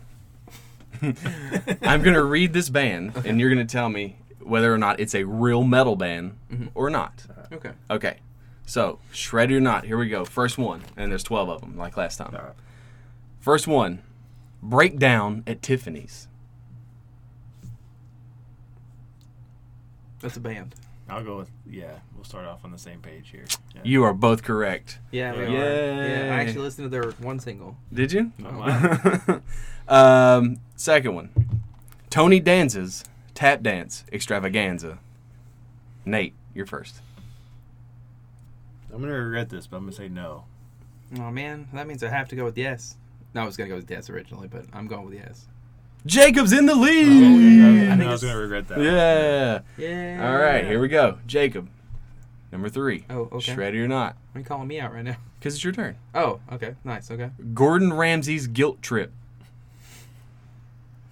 I'm 1.02 2.02
gonna 2.02 2.24
read 2.24 2.54
this 2.54 2.70
band, 2.70 3.14
and 3.26 3.40
you're 3.40 3.50
gonna 3.50 3.66
tell 3.66 3.90
me 3.90 4.16
whether 4.40 4.74
or 4.74 4.78
not 4.78 5.00
it's 5.02 5.14
a 5.14 5.24
real 5.26 5.64
metal 5.64 5.96
band 5.96 6.38
Mm-hmm. 6.52 6.68
or 6.76 6.90
not. 6.90 7.24
Okay. 7.52 7.72
Okay. 7.92 8.18
So, 8.66 9.00
shred 9.12 9.52
or 9.52 9.60
not, 9.60 9.84
here 9.86 9.98
we 9.98 10.08
go. 10.08 10.24
First 10.24 10.58
one, 10.58 10.82
and 10.96 11.12
there's 11.12 11.24
12 11.24 11.50
of 11.50 11.62
them, 11.62 11.78
like 11.78 11.98
last 11.98 12.18
time. 12.18 12.34
All 12.34 12.42
right. 12.46 12.54
First 13.44 13.68
one, 13.68 14.02
breakdown 14.62 15.44
at 15.46 15.62
Tiffany's. 15.62 16.30
That's 20.22 20.38
a 20.38 20.40
band. 20.40 20.76
I'll 21.10 21.26
go 21.26 21.40
with 21.40 21.52
yeah. 21.70 21.96
We'll 22.16 22.24
start 22.24 22.46
off 22.46 22.64
on 22.64 22.72
the 22.72 22.78
same 22.78 23.02
page 23.02 23.28
here. 23.32 23.44
Yeah. 23.76 23.82
You 23.84 24.04
are 24.06 24.14
both 24.14 24.44
correct. 24.44 25.00
Yeah, 25.12 25.34
we 25.34 25.40
Yeah. 25.54 25.60
are. 25.62 26.08
Yeah, 26.08 26.36
I 26.36 26.40
actually 26.40 26.62
listened 26.62 26.86
to 26.86 26.90
their 26.90 27.12
one 27.20 27.38
single. 27.42 27.76
Did 27.94 28.14
you? 28.14 28.32
Oh, 28.46 29.42
Oh, 29.90 29.94
um, 29.94 30.62
second 30.78 31.14
one, 31.14 31.30
Tony 32.10 32.40
Danza's 32.40 33.04
tap 33.34 33.62
dance 33.62 34.06
extravaganza. 34.14 35.00
Nate, 36.06 36.34
you're 36.54 36.66
first. 36.66 37.02
I'm 38.94 39.02
gonna 39.02 39.12
regret 39.12 39.50
this, 39.50 39.68
but 39.68 39.76
I'm 39.76 39.84
gonna 39.84 39.92
say 39.98 40.08
no. 40.08 40.46
Oh 41.20 41.30
man, 41.30 41.68
that 41.74 41.88
means 41.88 42.02
I 42.06 42.08
have 42.08 42.30
to 42.30 42.38
go 42.38 42.46
with 42.46 42.58
yes. 42.58 42.96
No, 43.34 43.42
I 43.42 43.46
was 43.46 43.58
gonna 43.58 43.70
go 43.70 43.76
with 43.76 43.90
yes 43.90 44.10
originally, 44.10 44.48
but 44.48 44.66
I'm 44.74 44.88
going 44.88 45.06
with 45.06 45.16
yes. 45.16 45.46
Jacob's 46.06 46.52
in 46.52 46.66
the 46.66 46.74
Oh, 46.74 46.78
lead. 46.78 47.88
I, 47.90 47.94
I 47.94 47.98
think 47.98 48.08
I 48.10 48.12
was 48.12 48.22
gonna 48.24 48.38
regret 48.38 48.68
that. 48.68 48.80
Yeah. 48.80 49.62
Yeah. 49.78 50.28
All 50.32 50.38
right, 50.38 50.66
here 50.66 50.80
we 50.82 50.88
go. 50.90 51.18
Jacob, 51.26 51.70
number 52.52 52.70
three. 52.70 53.06
Oh, 53.10 53.30
okay. 53.32 53.54
Shreddy 53.56 53.76
or 53.84 53.88
not? 53.88 54.16
Why 54.34 54.40
are 54.40 54.42
you 54.42 54.46
calling 54.46 54.68
me 54.68 54.80
out 54.80 54.94
right 54.94 55.04
now? 55.04 55.18
Because 55.40 55.56
it's 55.56 55.64
your 55.66 55.74
turn. 55.74 55.98
Oh, 56.16 56.40
okay, 56.54 56.76
nice, 56.86 57.12
okay. 57.12 57.32
Gordon 57.54 57.92
Ramsay's 57.92 58.48
guilt 58.48 58.82
trip. 58.82 59.12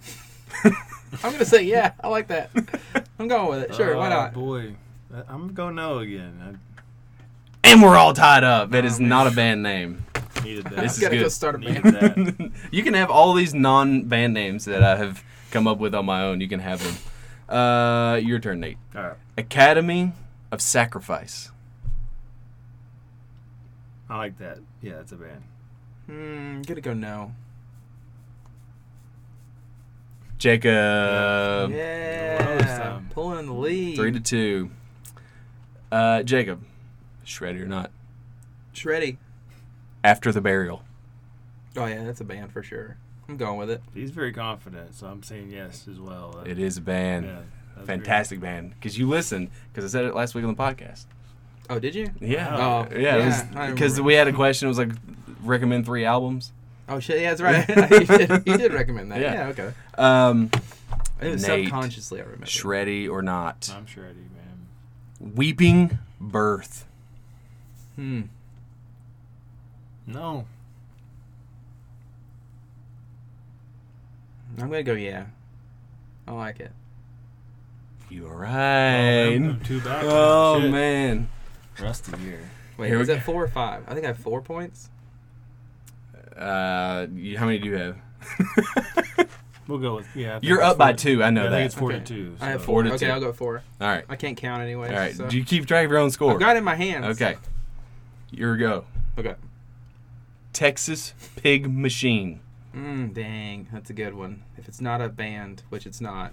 I'm 0.64 1.32
gonna 1.32 1.44
say 1.44 1.64
yeah. 1.64 1.92
I 2.02 2.08
like 2.08 2.28
that. 2.28 2.50
I'm 3.18 3.28
going 3.28 3.48
with 3.50 3.70
it. 3.70 3.74
Sure, 3.74 3.94
why 3.96 4.06
Oh, 4.06 4.10
not? 4.10 4.32
boy, 4.32 4.74
I- 5.14 5.18
I'm 5.28 5.40
gonna 5.48 5.52
go 5.52 5.70
no 5.70 5.98
again. 5.98 6.58
And 7.64 7.82
we're 7.82 7.96
all 7.96 8.14
tied 8.14 8.42
up. 8.42 8.70
That 8.70 8.84
Oh, 8.84 8.86
is 8.86 8.98
man. 9.00 9.08
not 9.10 9.26
a 9.26 9.30
band 9.32 9.62
name. 9.62 10.02
I 10.42 10.44
needed 10.44 10.64
that. 10.64 10.76
This 10.76 10.94
is 10.94 11.00
gotta 11.00 11.16
go 11.16 11.22
good. 11.24 11.32
start 11.32 11.54
a 11.54 11.58
Needed 11.58 11.82
band. 11.82 11.92
that. 12.26 12.50
you 12.72 12.82
can 12.82 12.94
have 12.94 13.10
all 13.10 13.32
these 13.34 13.54
non-band 13.54 14.34
names 14.34 14.64
that 14.64 14.82
I 14.82 14.96
have 14.96 15.22
come 15.50 15.66
up 15.66 15.78
with 15.78 15.94
on 15.94 16.04
my 16.06 16.22
own. 16.24 16.40
You 16.40 16.48
can 16.48 16.60
have 16.60 16.82
them. 16.82 17.56
Uh, 17.56 18.16
your 18.16 18.38
turn, 18.38 18.60
Nate. 18.60 18.78
All 18.96 19.02
right. 19.02 19.16
Academy 19.36 20.12
of 20.50 20.60
Sacrifice. 20.60 21.50
I 24.08 24.16
like 24.18 24.38
that. 24.38 24.58
Yeah, 24.82 25.00
it's 25.00 25.12
a 25.12 25.16
band. 25.16 25.42
Hmm, 26.06 26.62
gonna 26.62 26.80
go 26.80 26.92
no. 26.94 27.32
Jacob. 30.38 30.70
Well, 30.72 31.70
yeah, 31.70 32.78
time. 32.78 33.08
pulling 33.10 33.38
in 33.38 33.46
the 33.46 33.52
lead. 33.54 33.96
Three 33.96 34.10
to 34.12 34.20
two. 34.20 34.70
Uh, 35.90 36.22
Jacob. 36.24 36.62
Shreddy 37.24 37.60
or 37.60 37.66
not? 37.66 37.90
Shreddy. 38.74 39.18
After 40.04 40.32
the 40.32 40.40
burial. 40.40 40.82
Oh 41.76 41.86
yeah, 41.86 42.04
that's 42.04 42.20
a 42.20 42.24
band 42.24 42.52
for 42.52 42.62
sure. 42.62 42.96
I'm 43.28 43.36
going 43.36 43.58
with 43.58 43.70
it. 43.70 43.82
He's 43.94 44.10
very 44.10 44.32
confident, 44.32 44.94
so 44.94 45.06
I'm 45.06 45.22
saying 45.22 45.50
yes 45.50 45.86
as 45.90 45.98
well. 45.98 46.42
It 46.44 46.58
is 46.58 46.76
a 46.76 46.80
band. 46.80 47.26
Yeah, 47.26 47.38
that's 47.76 47.86
Fantastic 47.86 48.40
band. 48.40 48.74
Because 48.74 48.98
you 48.98 49.08
listened. 49.08 49.50
Because 49.72 49.84
I 49.84 49.98
said 49.98 50.04
it 50.04 50.14
last 50.14 50.34
week 50.34 50.44
on 50.44 50.54
the 50.54 50.60
podcast. 50.62 51.06
Oh, 51.70 51.78
did 51.78 51.94
you? 51.94 52.10
Yeah. 52.20 52.56
Oh, 52.56 52.88
yeah. 52.94 53.16
yeah, 53.16 53.70
Because 53.70 53.92
remember. 53.92 54.02
we 54.02 54.14
had 54.14 54.28
a 54.28 54.32
question. 54.32 54.66
It 54.66 54.70
was 54.70 54.78
like, 54.78 54.90
recommend 55.42 55.86
three 55.86 56.04
albums. 56.04 56.52
Oh 56.88 56.98
shit, 56.98 57.20
yeah, 57.22 57.32
that's 57.32 57.40
right. 57.40 57.68
you, 58.00 58.06
did, 58.06 58.30
you 58.46 58.58
did 58.58 58.72
recommend 58.74 59.12
that. 59.12 59.20
Yeah. 59.20 59.32
Yeah, 59.34 59.48
okay. 59.48 59.72
Um, 59.96 60.50
It 61.20 61.30
was 61.30 61.46
Nate. 61.46 61.66
subconsciously 61.66 62.20
I 62.20 62.24
remember. 62.24 62.46
Shreddy 62.46 63.08
or 63.08 63.22
not? 63.22 63.72
I'm 63.74 63.86
sure 63.86 64.04
Eddie, 64.04 64.16
man. 64.16 65.32
Weeping 65.34 65.98
Birth. 66.20 66.84
Hmm. 67.96 68.22
No. 70.06 70.44
I'm 74.58 74.68
gonna 74.68 74.82
go 74.82 74.92
yeah. 74.94 75.26
I 76.26 76.32
like 76.32 76.60
it. 76.60 76.72
You 78.10 78.26
are 78.26 78.34
Oh, 78.34 78.38
right. 78.38 79.32
I'm- 79.32 79.44
I'm 79.50 79.60
two 79.60 79.80
back. 79.80 80.02
Oh, 80.04 80.60
Shit. 80.60 80.70
man. 80.70 81.28
Rusty 81.80 82.16
here. 82.18 82.40
Wait, 82.76 82.88
Here 82.88 83.00
is 83.00 83.08
we 83.08 83.14
that 83.14 83.22
four 83.24 83.42
or 83.42 83.48
five? 83.48 83.84
I 83.88 83.94
think 83.94 84.04
I 84.04 84.08
have 84.08 84.18
four 84.18 84.42
points. 84.42 84.90
Uh, 86.36 87.06
you, 87.14 87.38
how 87.38 87.46
many 87.46 87.58
do 87.58 87.68
you 87.68 87.76
have? 87.76 87.96
We'll 89.68 89.78
go 89.78 89.94
with 89.94 90.08
yeah. 90.16 90.40
You're 90.42 90.60
up 90.60 90.76
by 90.76 90.92
two. 90.92 91.22
I 91.22 91.30
know 91.30 91.42
yeah, 91.42 91.46
I 91.46 91.50
that. 91.50 91.56
think 91.58 91.66
it's 91.66 91.74
four 91.76 91.92
Okay. 91.92 92.00
to 92.00 92.04
two. 92.04 92.36
I 92.40 92.46
have 92.46 92.62
four. 92.64 92.74
Four 92.74 92.82
to 92.82 92.88
okay, 92.94 93.06
two. 93.06 93.12
I'll 93.12 93.20
go 93.20 93.32
four. 93.32 93.62
All 93.80 93.88
right. 93.88 94.04
I 94.08 94.16
can't 94.16 94.36
count 94.36 94.60
anyway. 94.60 94.88
All 94.88 94.96
right. 94.96 95.14
So. 95.14 95.28
Do 95.28 95.36
you 95.38 95.44
keep 95.44 95.66
track 95.66 95.84
of 95.84 95.90
your 95.90 96.00
own 96.00 96.10
score? 96.10 96.32
I've 96.32 96.40
got 96.40 96.56
it 96.56 96.58
in 96.58 96.64
my 96.64 96.74
hands. 96.74 97.06
Okay. 97.06 97.36
Your 98.32 98.56
go. 98.56 98.84
Okay. 99.16 99.36
Texas 100.52 101.14
Pig 101.36 101.72
Machine. 101.72 102.40
Mm, 102.74 103.12
dang, 103.12 103.68
that's 103.72 103.90
a 103.90 103.92
good 103.92 104.14
one. 104.14 104.44
If 104.56 104.68
it's 104.68 104.80
not 104.80 105.00
a 105.00 105.08
band, 105.08 105.62
which 105.68 105.86
it's 105.86 106.00
not, 106.00 106.32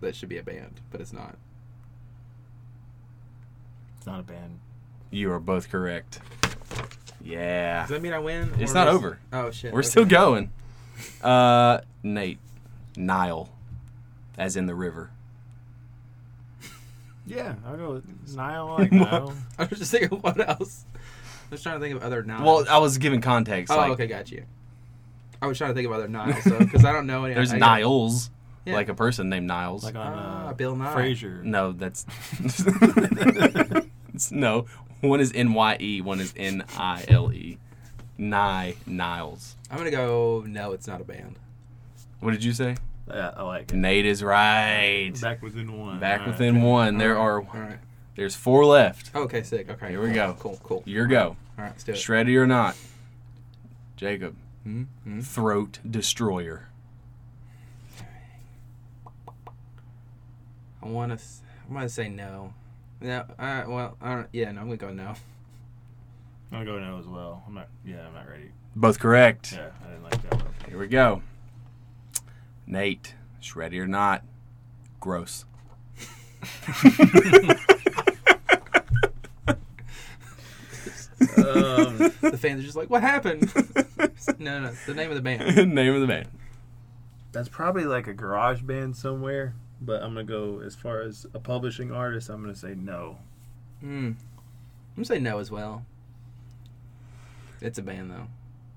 that 0.00 0.14
should 0.14 0.28
be 0.28 0.38
a 0.38 0.42
band, 0.42 0.80
but 0.90 1.00
it's 1.00 1.12
not. 1.12 1.36
It's 3.96 4.06
not 4.06 4.20
a 4.20 4.22
band. 4.22 4.60
You 5.10 5.30
are 5.32 5.40
both 5.40 5.70
correct. 5.70 6.20
Yeah. 7.22 7.82
Does 7.82 7.90
that 7.90 8.02
mean 8.02 8.12
I 8.12 8.18
win? 8.18 8.52
It's 8.58 8.74
not 8.74 8.88
over. 8.88 9.18
Oh 9.32 9.50
shit. 9.50 9.72
We're 9.72 9.80
okay. 9.80 9.88
still 9.88 10.04
going. 10.04 10.52
Uh, 11.22 11.78
Nate. 12.02 12.38
Nile. 12.96 13.48
As 14.36 14.56
in 14.56 14.66
the 14.66 14.74
river. 14.74 15.10
Yeah, 17.26 17.54
I'll 17.66 17.76
go 17.76 17.92
with 17.94 18.34
Nile. 18.36 18.68
Like 18.78 18.92
Nile. 18.92 19.34
I 19.58 19.64
was 19.64 19.78
just 19.78 19.90
thinking, 19.92 20.18
what 20.18 20.46
else? 20.46 20.84
Was 21.54 21.62
trying 21.62 21.76
to 21.76 21.80
think 21.80 21.96
of 21.96 22.02
other 22.02 22.22
Niles. 22.22 22.42
Well, 22.42 22.64
I 22.68 22.78
was 22.78 22.98
giving 22.98 23.20
context. 23.20 23.72
oh, 23.72 23.76
like, 23.76 23.92
okay, 23.92 24.06
got 24.06 24.30
you. 24.30 24.44
I 25.40 25.46
was 25.46 25.58
trying 25.58 25.70
to 25.70 25.74
think 25.74 25.86
of 25.86 25.92
other 25.92 26.08
Niles 26.08 26.42
though, 26.44 26.58
because 26.58 26.84
I 26.84 26.92
don't 26.92 27.06
know 27.06 27.24
any. 27.24 27.34
There's 27.36 27.52
I, 27.52 27.58
Niles, 27.58 28.30
Yeah. 28.64 28.74
like 28.74 28.88
a 28.88 28.94
person 28.94 29.28
named 29.28 29.46
Niles. 29.46 29.84
Like 29.84 29.94
on 29.96 30.12
Ah, 30.16 30.48
uh, 30.48 30.52
Bill 30.54 30.74
Nye. 30.76 30.94
Frasier. 30.94 31.42
no, 31.42 31.72
that's 31.72 32.06
It's- 32.44 32.66
no. 34.30 34.66
One 35.00 35.20
is 35.20 35.32
N 35.34 35.52
Y 35.52 35.76
E. 35.80 36.00
One 36.00 36.20
is 36.20 36.32
N 36.36 36.64
I 36.78 37.04
L 37.08 37.32
E. 37.32 37.58
Nye 38.16 38.74
Niles. 38.86 39.56
I'm 39.70 39.76
gonna 39.78 39.90
go. 39.90 40.44
No, 40.46 40.72
it's 40.72 40.86
not 40.86 41.00
a 41.00 41.04
band. 41.04 41.38
What 42.20 42.30
did 42.30 42.42
you 42.44 42.52
say? 42.52 42.76
Yeah, 43.08 43.32
I 43.36 43.42
like 43.42 43.70
it. 43.70 43.76
Nate 43.76 44.06
is 44.06 44.22
right. 44.22 45.12
Back 45.20 45.42
within 45.42 45.78
one. 45.78 45.98
Back 46.00 46.20
All 46.20 46.26
right. 46.26 46.32
within 46.32 46.62
one. 46.62 46.96
There 46.96 47.18
All 47.18 47.26
are 47.26 47.40
right. 47.42 47.78
All 48.14 48.20
right. 48.20 48.22
there's 48.22 48.36
four 48.36 48.64
left. 48.64 49.14
Okay, 49.14 49.42
sick. 49.42 49.68
Okay. 49.70 49.90
Here 49.90 50.00
we 50.00 50.08
cool, 50.08 50.14
go. 50.14 50.36
Cool. 50.38 50.60
Cool. 50.62 50.82
Your 50.86 51.06
go. 51.06 51.36
All 51.58 51.64
right, 51.64 51.70
let's 51.70 51.84
do 51.84 51.92
it. 51.92 51.96
Shreddy 51.96 52.36
or 52.36 52.46
not? 52.46 52.76
Jacob. 53.96 54.36
Mm-hmm. 54.66 55.20
Throat 55.20 55.78
Destroyer. 55.88 56.68
I 60.82 60.86
want 60.86 61.18
to. 61.18 61.24
I'm 61.68 61.74
gonna 61.74 61.88
say 61.88 62.08
no. 62.08 62.54
No. 63.00 63.24
All 63.38 63.46
right. 63.46 63.68
Well. 63.68 63.96
All 64.02 64.16
right. 64.16 64.26
Yeah. 64.32 64.52
No. 64.52 64.60
I'm 64.60 64.66
gonna 64.66 64.76
go 64.76 64.90
no. 64.90 65.14
I'm 66.52 66.64
gonna 66.64 66.64
go 66.64 66.78
no 66.78 66.98
as 66.98 67.06
well. 67.06 67.42
I'm 67.46 67.54
not. 67.54 67.68
Yeah, 67.84 68.06
I'm 68.06 68.14
not 68.14 68.28
ready. 68.28 68.50
Both 68.76 68.98
correct. 68.98 69.52
Yeah, 69.52 69.70
I 69.84 69.88
didn't 69.88 70.04
like 70.04 70.22
that 70.30 70.34
one. 70.34 70.54
Here 70.68 70.78
we 70.78 70.86
go. 70.88 71.22
Nate. 72.66 73.14
Shreddy 73.42 73.78
or 73.78 73.86
not? 73.86 74.22
Gross. 75.00 75.44
Um, 81.20 81.98
the 82.20 82.38
fans 82.38 82.60
are 82.60 82.64
just 82.64 82.76
like, 82.76 82.90
"What 82.90 83.02
happened?" 83.02 83.52
no, 84.38 84.60
no. 84.60 84.68
It's 84.68 84.86
the 84.86 84.94
name 84.94 85.10
of 85.10 85.16
the 85.16 85.22
band. 85.22 85.74
Name 85.74 85.94
of 85.94 86.00
the 86.00 86.06
band. 86.06 86.28
That's 87.32 87.48
probably 87.48 87.84
like 87.84 88.06
a 88.06 88.14
garage 88.14 88.62
band 88.62 88.96
somewhere, 88.96 89.54
but 89.80 90.02
I'm 90.02 90.14
gonna 90.14 90.24
go 90.24 90.60
as 90.64 90.74
far 90.74 91.02
as 91.02 91.26
a 91.34 91.40
publishing 91.40 91.92
artist. 91.92 92.28
I'm 92.28 92.40
gonna 92.40 92.54
say 92.54 92.74
no. 92.74 93.18
Hmm. 93.80 94.06
I'm 94.06 94.16
gonna 94.96 95.04
say 95.04 95.18
no 95.18 95.38
as 95.38 95.50
well. 95.50 95.84
It's 97.60 97.78
a 97.78 97.82
band 97.82 98.10
though. 98.10 98.26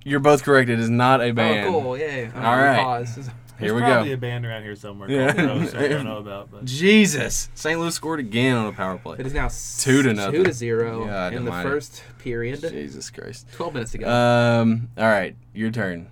You're 0.04 0.20
both 0.20 0.44
correct. 0.44 0.70
It 0.70 0.80
is 0.80 0.90
not 0.90 1.22
a 1.22 1.32
band. 1.32 1.68
Oh, 1.68 1.82
cool. 1.82 1.98
Yeah. 1.98 2.32
All 2.36 2.58
right. 2.58 2.80
Pause. 2.80 3.30
Here 3.60 3.70
There's 3.70 3.74
we 3.74 3.82
probably 3.82 4.10
go. 4.10 4.14
a 4.14 4.18
band 4.18 4.46
around 4.46 4.62
here 4.64 4.76
somewhere. 4.76 5.10
Yeah. 5.10 5.34
Yeah. 5.36 5.46
Called 5.48 5.60
Gross 5.62 5.74
I 5.74 5.88
don't 5.88 6.06
know 6.06 6.18
about, 6.18 6.52
but 6.52 6.66
Jesus. 6.66 7.50
St. 7.56 7.80
Louis 7.80 7.94
scored 7.96 8.20
again 8.20 8.56
on 8.56 8.68
a 8.68 8.72
power 8.72 8.98
play. 9.00 9.18
It 9.20 9.26
is 9.26 9.34
now 9.34 9.50
Two 9.80 10.04
to 10.04 10.14
nothing. 10.14 10.34
Two 10.34 10.44
to 10.44 10.54
zero 10.54 11.06
God 11.06 11.34
in 11.34 11.44
the 11.44 11.52
almighty. 11.52 11.70
first 11.70 12.04
period. 12.20 12.62
Jesus 12.62 13.10
Christ. 13.10 13.48
Twelve 13.54 13.74
minutes 13.74 13.92
to 13.94 13.98
go. 13.98 14.08
Um. 14.10 14.90
All 14.98 15.06
right. 15.06 15.36
Your 15.56 15.72
turn. 15.72 16.08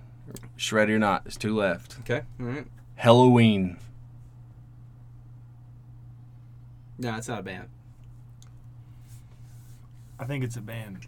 Shreddy 0.58 0.90
or 0.90 0.98
not? 0.98 1.22
There's 1.24 1.36
two 1.36 1.54
left. 1.54 1.96
okay. 2.00 2.22
All 2.40 2.46
right. 2.46 2.66
Halloween. 2.96 3.76
No, 6.98 7.14
it's 7.16 7.28
not 7.28 7.40
a 7.40 7.42
band. 7.42 7.68
I 10.18 10.24
think 10.24 10.42
it's 10.44 10.56
a 10.56 10.62
band. 10.62 11.06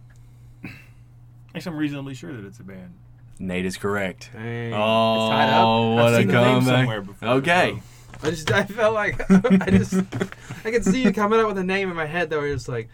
Actually, 1.55 1.73
I'm 1.73 1.79
reasonably 1.79 2.15
sure 2.15 2.33
that 2.33 2.45
it's 2.45 2.61
a 2.61 2.63
band. 2.65 2.93
Nate 3.39 3.65
is 3.67 3.77
correct. 3.77 4.31
Dang. 4.33 4.73
Oh, 4.75 5.25
it's 5.27 5.31
tied 5.31 5.51
up. 5.51 5.95
what 5.95 6.05
I've 6.05 6.13
a 6.15 6.17
seen 6.19 6.27
the 6.29 6.33
name 6.33 6.43
comeback. 6.61 6.79
somewhere 6.81 7.01
before, 7.03 7.29
Okay. 7.29 7.83
I 8.23 8.31
just 8.31 8.51
I 8.51 8.65
felt 8.65 8.95
like 8.95 9.21
I 9.31 9.71
just 9.71 9.95
I 10.65 10.71
could 10.73 10.85
see 10.85 11.03
you 11.03 11.13
coming 11.13 11.39
up 11.39 11.47
with 11.47 11.59
a 11.59 11.63
name 11.65 11.89
in 11.91 11.97
my 11.97 12.07
head 12.07 12.31
that 12.31 12.41
was 12.41 12.51
just 12.53 12.69
like 12.69 12.89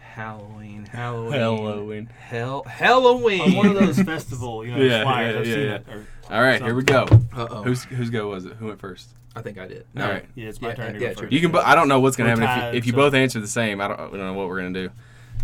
Halloween, 0.00 0.84
Halloween, 0.86 1.32
Halloween. 1.32 2.06
Hell, 2.06 2.62
Halloween. 2.64 3.40
On 3.40 3.54
one 3.56 3.66
of 3.68 3.74
those 3.74 4.00
festival, 4.00 4.64
you 4.64 4.72
know, 4.74 4.82
Yeah, 4.82 5.02
flyers. 5.02 5.34
yeah, 5.34 5.40
I've 5.40 5.46
yeah, 5.46 5.54
seen 5.54 5.64
yeah. 5.66 5.74
it. 5.74 5.86
Or, 5.88 6.06
All 6.34 6.42
right. 6.42 6.62
Here 6.62 6.74
we 6.74 6.82
go. 6.84 7.02
Uh 7.36 7.46
oh. 7.50 7.62
Who's 7.64 7.84
whose 7.84 8.10
go 8.10 8.28
was 8.28 8.46
it? 8.46 8.52
Who 8.54 8.66
went 8.66 8.80
first? 8.80 9.10
I 9.36 9.42
think 9.42 9.58
I 9.58 9.66
did. 9.66 9.84
All 9.98 10.08
right. 10.08 10.24
yeah, 10.36 10.48
it's 10.48 10.60
my 10.62 10.68
Yeah, 10.68 10.74
turn 10.76 10.94
to 10.94 11.00
yeah, 11.00 11.08
go 11.08 11.14
true. 11.14 11.22
first. 11.22 11.32
You 11.32 11.40
can. 11.40 11.50
bo- 11.50 11.58
I 11.62 11.74
don't 11.74 11.88
know 11.88 11.98
what's 12.00 12.16
gonna 12.16 12.34
We're 12.36 12.46
happen 12.46 12.68
if 12.68 12.74
you, 12.74 12.78
if 12.78 12.86
you 12.86 12.92
so- 12.92 12.96
both 12.98 13.14
answer 13.14 13.40
the 13.40 13.48
same. 13.48 13.80
I 13.80 13.88
don't, 13.88 13.98
I 14.00 14.04
don't 14.04 14.18
know 14.18 14.34
what 14.34 14.48
we're 14.48 14.58
gonna 14.62 14.72
do. 14.72 14.90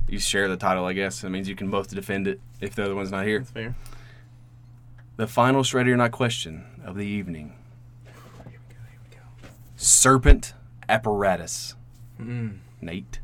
You 0.08 0.18
share 0.20 0.48
the 0.48 0.56
title, 0.56 0.84
I 0.84 0.92
guess. 0.92 1.20
That 1.22 1.30
means 1.30 1.48
you 1.48 1.56
can 1.56 1.68
both 1.70 1.90
defend 1.92 2.26
it 2.28 2.40
if 2.60 2.74
the 2.76 2.84
other 2.84 2.94
one's 2.94 3.10
not 3.10 3.26
here. 3.26 3.40
That's 3.40 3.50
fair. 3.50 3.74
The 5.20 5.26
final 5.26 5.62
Shreddy 5.62 5.88
or 5.88 5.98
not 5.98 6.12
question 6.12 6.64
of 6.82 6.96
the 6.96 7.04
evening. 7.04 7.52
Serpent 9.76 10.54
apparatus. 10.88 11.74
Mm. 12.18 12.60
Nate. 12.80 13.20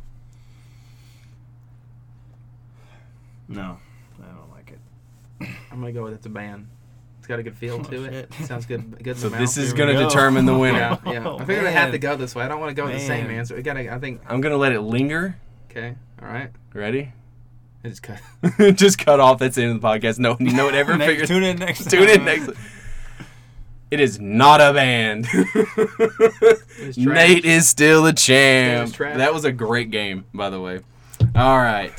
No, 3.49 3.79
I 4.23 4.27
don't 4.27 4.51
like 4.53 4.73
it. 4.73 4.79
I'm 5.73 5.81
gonna 5.81 5.93
go 5.93 6.03
with 6.03 6.13
it's 6.13 6.27
a 6.27 6.29
ban. 6.29 6.69
It's 7.17 7.27
got 7.27 7.39
a 7.39 7.43
good 7.43 7.57
feel 7.57 7.77
Oh, 7.81 7.83
to 7.85 8.05
it. 8.05 8.31
Sounds 8.45 8.67
good. 8.67 9.03
Good. 9.03 9.17
So 9.17 9.31
this 9.31 9.57
is 9.57 9.73
gonna 9.73 9.95
go. 9.95 10.07
determine 10.07 10.45
the 10.45 10.59
winner. 10.59 10.79
Yeah, 10.79 10.99
yeah. 11.07 11.27
Oh, 11.27 11.39
I 11.39 11.47
figured 11.47 11.65
I 11.65 11.71
had 11.71 11.93
to 11.93 11.99
go 11.99 12.15
this 12.15 12.35
way. 12.35 12.45
I 12.45 12.49
don't 12.49 12.61
want 12.61 12.69
to 12.69 12.75
go 12.75 12.85
with 12.85 12.93
the 12.93 13.01
same 13.07 13.31
answer. 13.31 13.57
We 13.57 13.63
gotta. 13.63 13.91
I 13.91 13.99
think. 13.99 14.21
I'm 14.27 14.43
gonna 14.43 14.59
let 14.59 14.73
it 14.73 14.83
linger. 14.83 15.39
Okay. 15.71 15.95
All 16.21 16.29
right. 16.29 16.51
Ready? 16.75 17.15
I 17.85 17.89
just 17.89 18.03
cut. 18.03 18.21
Just 18.77 18.99
cut 18.99 19.21
off. 19.21 19.39
That's 19.39 19.55
the 19.57 19.63
end 19.63 19.73
of 19.77 19.81
the 19.81 19.87
podcast. 19.87 20.19
No, 20.19 20.37
no 20.41 20.65
one 20.67 20.75
ever 20.75 20.97
Next- 20.99 21.11
figures. 21.11 21.29
tune 21.29 21.43
in 21.45 21.59
next. 21.59 21.85
Tune 21.91 22.09
in 22.09 22.25
next. 22.25 22.51
It 23.91 24.01
is 24.01 24.19
not 24.19 24.61
a 24.61 24.73
band. 24.73 25.29
Nate 26.97 27.45
is 27.45 27.69
still 27.69 28.03
the 28.03 28.13
champ. 28.13 28.93
That 28.97 29.33
was 29.33 29.45
a 29.45 29.53
great 29.53 29.91
game, 29.91 30.25
by 30.35 30.51
the 30.51 30.61
way. 30.61 30.81
All 31.37 31.59
right. 31.59 31.93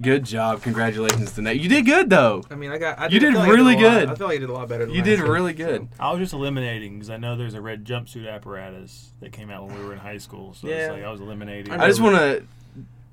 Good 0.00 0.24
job. 0.24 0.62
Congratulations 0.62 1.32
to 1.34 1.42
Nate. 1.42 1.60
You 1.60 1.68
did 1.68 1.86
good 1.86 2.10
though. 2.10 2.42
I 2.50 2.56
mean, 2.56 2.72
I 2.72 2.78
got. 2.78 2.98
I 2.98 3.06
You 3.06 3.18
I 3.18 3.20
did 3.20 3.32
feel 3.32 3.38
like 3.40 3.48
I 3.48 3.52
really 3.52 3.74
lot- 3.76 3.80
good. 3.80 4.08
I 4.08 4.14
feel 4.16 4.26
like 4.26 4.34
you 4.34 4.40
did 4.40 4.50
a 4.50 4.52
lot 4.54 4.68
better. 4.68 4.86
Than 4.86 4.94
You 4.96 5.02
did 5.02 5.20
week, 5.20 5.28
really 5.30 5.52
good. 5.52 5.86
I 6.00 6.10
was 6.10 6.18
just 6.18 6.32
eliminating 6.32 6.94
because 6.94 7.10
I 7.10 7.18
know 7.18 7.36
there's 7.36 7.54
a 7.54 7.60
red 7.60 7.84
jumpsuit 7.84 8.28
apparatus 8.28 9.12
that 9.20 9.30
came 9.32 9.48
out 9.50 9.64
when 9.66 9.78
we 9.78 9.84
were 9.84 9.92
in 9.92 10.00
high 10.00 10.18
school. 10.18 10.54
So 10.54 10.66
Yeah. 10.66 10.74
it's 10.74 10.92
like 10.94 11.04
I 11.04 11.10
was 11.12 11.20
eliminating. 11.20 11.72
I 11.72 11.86
just 11.86 12.00
want 12.00 12.16
to 12.16 12.42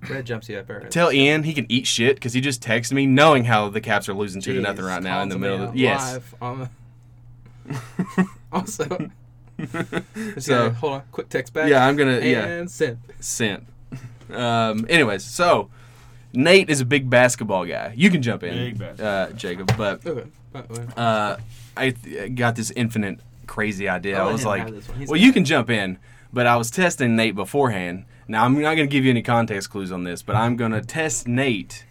So, 0.08 0.14
red 0.14 0.26
jumpsuit 0.26 0.58
up 0.60 0.68
there. 0.68 0.80
tell 0.90 1.12
Ian 1.12 1.44
he 1.44 1.54
can 1.54 1.66
eat 1.70 1.86
shit 1.86 2.16
because 2.16 2.34
he 2.34 2.40
just 2.42 2.62
texted 2.64 2.94
me 2.94 3.06
knowing 3.06 3.44
how 3.46 3.70
the 3.70 3.82
Caps 3.82 4.08
are 4.08 4.14
losing 4.14 4.42
two 4.42 4.54
to 4.54 4.62
nothing 4.62 4.86
right 4.86 5.04
now 5.04 5.22
in 5.22 5.30
the 5.30 5.38
middle 5.38 5.62
of 5.64 5.74
the 5.74 5.80
yes. 5.80 6.20
live 6.42 6.70
also, 8.52 9.10
So- 10.40 10.70
hold 10.72 10.94
on, 10.94 11.04
quick 11.12 11.30
text 11.30 11.54
back. 11.54 11.70
Yeah, 11.70 11.86
I'm 11.86 11.96
gonna 11.96 12.14
and 12.18 12.26
yeah 12.26 12.66
send. 12.66 12.98
sent. 13.20 13.66
Um. 14.32 14.86
Anyways, 14.90 15.24
so 15.26 15.70
Nate 16.34 16.70
is 16.70 16.82
a 16.82 16.86
big 16.86 17.10
basketball 17.10 17.66
guy. 17.66 17.94
You 17.96 18.10
can 18.10 18.22
jump 18.22 18.44
in, 18.44 18.82
uh. 18.82 19.32
Jacob. 19.32 19.76
But 19.78 20.06
Okay. 20.06 20.28
By 20.52 20.62
the 20.62 20.80
way. 20.80 20.88
uh, 20.98 21.38
I 21.78 21.90
th- 21.92 22.36
got 22.36 22.56
this 22.56 22.72
infinite 22.72 23.20
crazy 23.48 23.88
idea. 23.90 24.16
I'll 24.18 24.24
I 24.24 24.26
let 24.28 24.34
was 24.34 24.46
like, 24.46 24.62
have 24.64 24.74
this 24.74 24.88
one. 24.90 24.98
He's 25.00 25.10
well, 25.10 25.20
you 25.20 25.32
can 25.34 25.46
jump 25.46 25.70
in, 25.70 25.98
but 26.34 26.46
I 26.48 26.56
was 26.56 26.72
testing 26.72 27.16
Nate 27.16 27.36
beforehand. 27.36 28.06
Now 28.30 28.46
I'm 28.46 28.54
not 28.62 28.76
going 28.76 28.88
to 28.88 28.92
give 28.92 29.04
you 29.04 29.10
any 29.12 29.24
context 29.24 29.70
clues 29.72 29.92
on 29.92 30.04
this, 30.06 30.22
but 30.22 30.36
I'm 30.38 30.56
going 30.56 30.72
to 30.72 30.82
test 30.82 31.28
Nate 31.28 31.84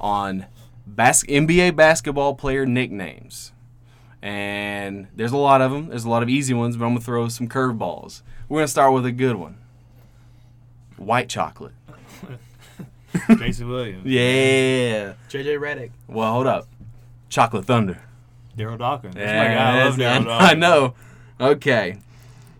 on 0.00 0.46
bas- 0.86 1.24
NBA 1.24 1.74
basketball 1.76 2.34
player 2.34 2.64
nicknames. 2.64 3.52
And 4.22 5.08
there's 5.16 5.32
a 5.32 5.36
lot 5.36 5.60
of 5.60 5.72
them. 5.72 5.88
There's 5.88 6.04
a 6.04 6.08
lot 6.10 6.22
of 6.22 6.28
easy 6.28 6.54
ones, 6.54 6.76
but 6.76 6.84
I'm 6.84 6.90
going 6.92 6.98
to 7.00 7.04
throw 7.04 7.28
some 7.28 7.48
curveballs. 7.48 8.22
We're 8.48 8.58
going 8.58 8.66
to 8.66 8.70
start 8.70 8.92
with 8.92 9.04
a 9.04 9.12
good 9.12 9.34
one. 9.36 9.58
White 10.96 11.28
chocolate. 11.28 11.72
Jason 13.38 13.68
Williams. 13.68 14.06
Yeah. 14.06 15.14
JJ 15.28 15.58
Redick. 15.58 15.90
Well, 16.06 16.32
hold 16.32 16.46
up. 16.46 16.68
Chocolate 17.30 17.64
Thunder. 17.64 18.00
Daryl 18.56 18.78
Dawkins. 18.78 19.14
That's 19.14 19.26
Yeah, 19.26 19.38
my 19.48 19.54
guy. 19.54 19.70
I 19.80 19.84
love 19.84 19.96
that's- 19.96 20.22
Daryl 20.22 20.24
Dawkins. 20.26 20.50
I 20.50 20.54
know. 20.54 20.94
Okay. 21.40 21.98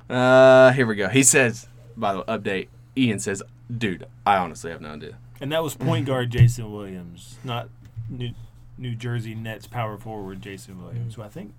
Uh, 0.09 0.73
here 0.73 0.87
we 0.87 0.97
go. 0.97 1.09
He 1.09 1.23
says, 1.23 1.69
by 1.97 2.13
the 2.15 2.19
way, 2.21 2.25
update, 2.27 2.69
Ian 3.00 3.19
says, 3.19 3.42
dude, 3.76 4.07
I 4.26 4.37
honestly 4.37 4.71
have 4.71 4.80
no 4.80 4.92
idea. 4.95 5.16
And 5.40 5.50
that 5.52 5.62
was 5.62 5.75
point 5.75 6.07
guard 6.07 6.30
Jason 6.30 6.71
Williams, 6.73 7.38
not 7.45 7.69
New, 8.09 8.33
New 8.76 8.95
Jersey 8.95 9.35
Nets 9.35 9.66
power 9.66 9.97
forward 9.97 10.42
Jason 10.42 10.83
Williams, 10.83 11.14
who 11.14 11.23
I 11.23 11.28
think 11.28 11.54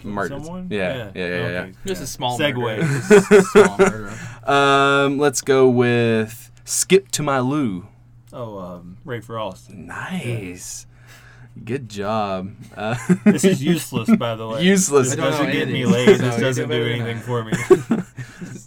killed 0.00 0.14
Murdered. 0.14 0.42
someone. 0.44 0.66
Yeah, 0.70 1.10
yeah, 1.14 1.26
yeah, 1.26 1.26
yeah. 1.26 1.60
Okay, 1.60 1.72
Just 1.86 2.02
a 2.02 2.06
small 2.06 2.38
Segue. 2.38 2.56
murderer. 2.56 2.84
Just 3.08 3.30
a 3.30 3.42
small 3.42 3.78
murderer. 3.78 4.18
Um, 4.44 5.18
let's 5.18 5.40
go 5.42 5.68
with 5.68 6.50
Skip 6.64 7.10
to 7.12 7.22
My 7.22 7.38
Lou. 7.38 7.86
Oh, 8.32 8.58
um, 8.58 8.96
Rafer 9.06 9.40
Alston. 9.40 9.86
Nice. 9.86 10.86
Good 11.64 11.88
job. 11.88 12.50
Uh, 12.76 12.96
This 13.24 13.44
is 13.44 13.62
useless, 13.72 14.10
by 14.16 14.34
the 14.34 14.48
way. 14.48 14.64
Useless. 14.64 15.10
This 15.10 15.16
doesn't 15.16 15.46
know 15.46 15.52
get 15.52 15.68
anything, 15.68 15.72
me 15.72 15.86
laid. 15.86 16.08
This 16.08 16.34
you 16.36 16.40
doesn't 16.44 16.68
do 16.68 16.74
do 16.74 16.82
better 16.82 16.84
than 16.98 17.06
anything 17.06 17.18
I. 17.18 17.20
for 17.20 17.44
me. 17.44 18.02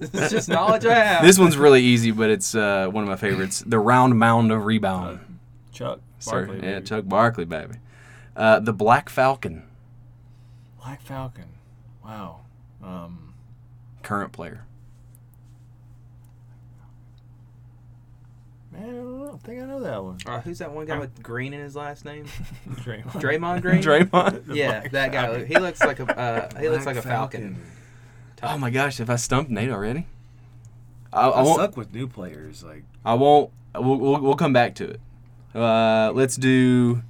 it's 0.13 0.31
just 0.31 0.49
knowledge 0.49 0.85
I 0.85 0.93
have. 0.95 1.23
this 1.23 1.39
one's 1.39 1.57
really 1.57 1.81
easy, 1.81 2.11
but 2.11 2.29
it's 2.29 2.55
uh, 2.55 2.87
one 2.91 3.03
of 3.03 3.09
my 3.09 3.15
favorites. 3.15 3.63
The 3.65 3.79
Round 3.79 4.17
Mound 4.17 4.51
of 4.51 4.65
Rebound. 4.65 5.39
Chuck 5.71 5.99
Sir. 6.19 6.45
Barkley. 6.45 6.55
yeah, 6.67 6.75
baby. 6.75 6.85
Chuck 6.85 7.05
Barkley, 7.07 7.45
baby. 7.45 7.75
Uh, 8.35 8.59
the 8.59 8.73
Black 8.73 9.09
Falcon, 9.09 9.63
Black 10.79 11.01
Falcon. 11.01 11.49
Wow. 12.03 12.41
Um, 12.83 13.33
current 14.03 14.31
player. 14.31 14.63
man, 18.77 18.89
I 18.89 18.93
don't 18.93 19.19
know. 19.19 19.27
don't 19.27 19.43
think 19.43 19.61
I 19.61 19.65
know 19.65 19.79
that 19.81 20.03
one. 20.03 20.17
Uh, 20.25 20.41
who's 20.41 20.59
that 20.59 20.71
one 20.71 20.85
guy 20.85 20.97
with 20.97 21.21
green 21.21 21.53
in 21.53 21.59
his 21.59 21.75
last 21.75 22.05
name? 22.05 22.25
Draymond. 22.69 23.11
Draymond 23.11 23.61
Green. 23.61 23.81
Draymond. 23.81 24.55
Yeah, 24.55 24.87
that 24.87 25.11
guy. 25.11 25.27
Falcon. 25.27 25.47
He 25.47 25.57
looks 25.57 25.81
like 25.81 25.99
a 25.99 26.19
uh, 26.19 26.59
he 26.59 26.69
looks 26.69 26.85
like 26.85 26.97
a 26.97 27.01
falcon. 27.01 27.59
Oh 28.43 28.57
my 28.57 28.69
gosh! 28.69 28.99
If 28.99 29.09
I 29.09 29.15
stumped 29.15 29.49
Nate 29.49 29.69
already, 29.69 30.05
I, 31.11 31.21
I, 31.21 31.29
I 31.29 31.41
won't. 31.41 31.59
suck 31.59 31.77
with 31.77 31.93
new 31.93 32.07
players. 32.07 32.63
Like 32.63 32.83
I 33.03 33.13
won't. 33.15 33.51
We'll, 33.75 33.97
we'll, 33.97 34.21
we'll 34.21 34.35
come 34.35 34.53
back 34.53 34.75
to 34.75 34.89
it. 34.89 35.01
Uh, 35.55 36.11
let's 36.13 36.35
do. 36.35 37.01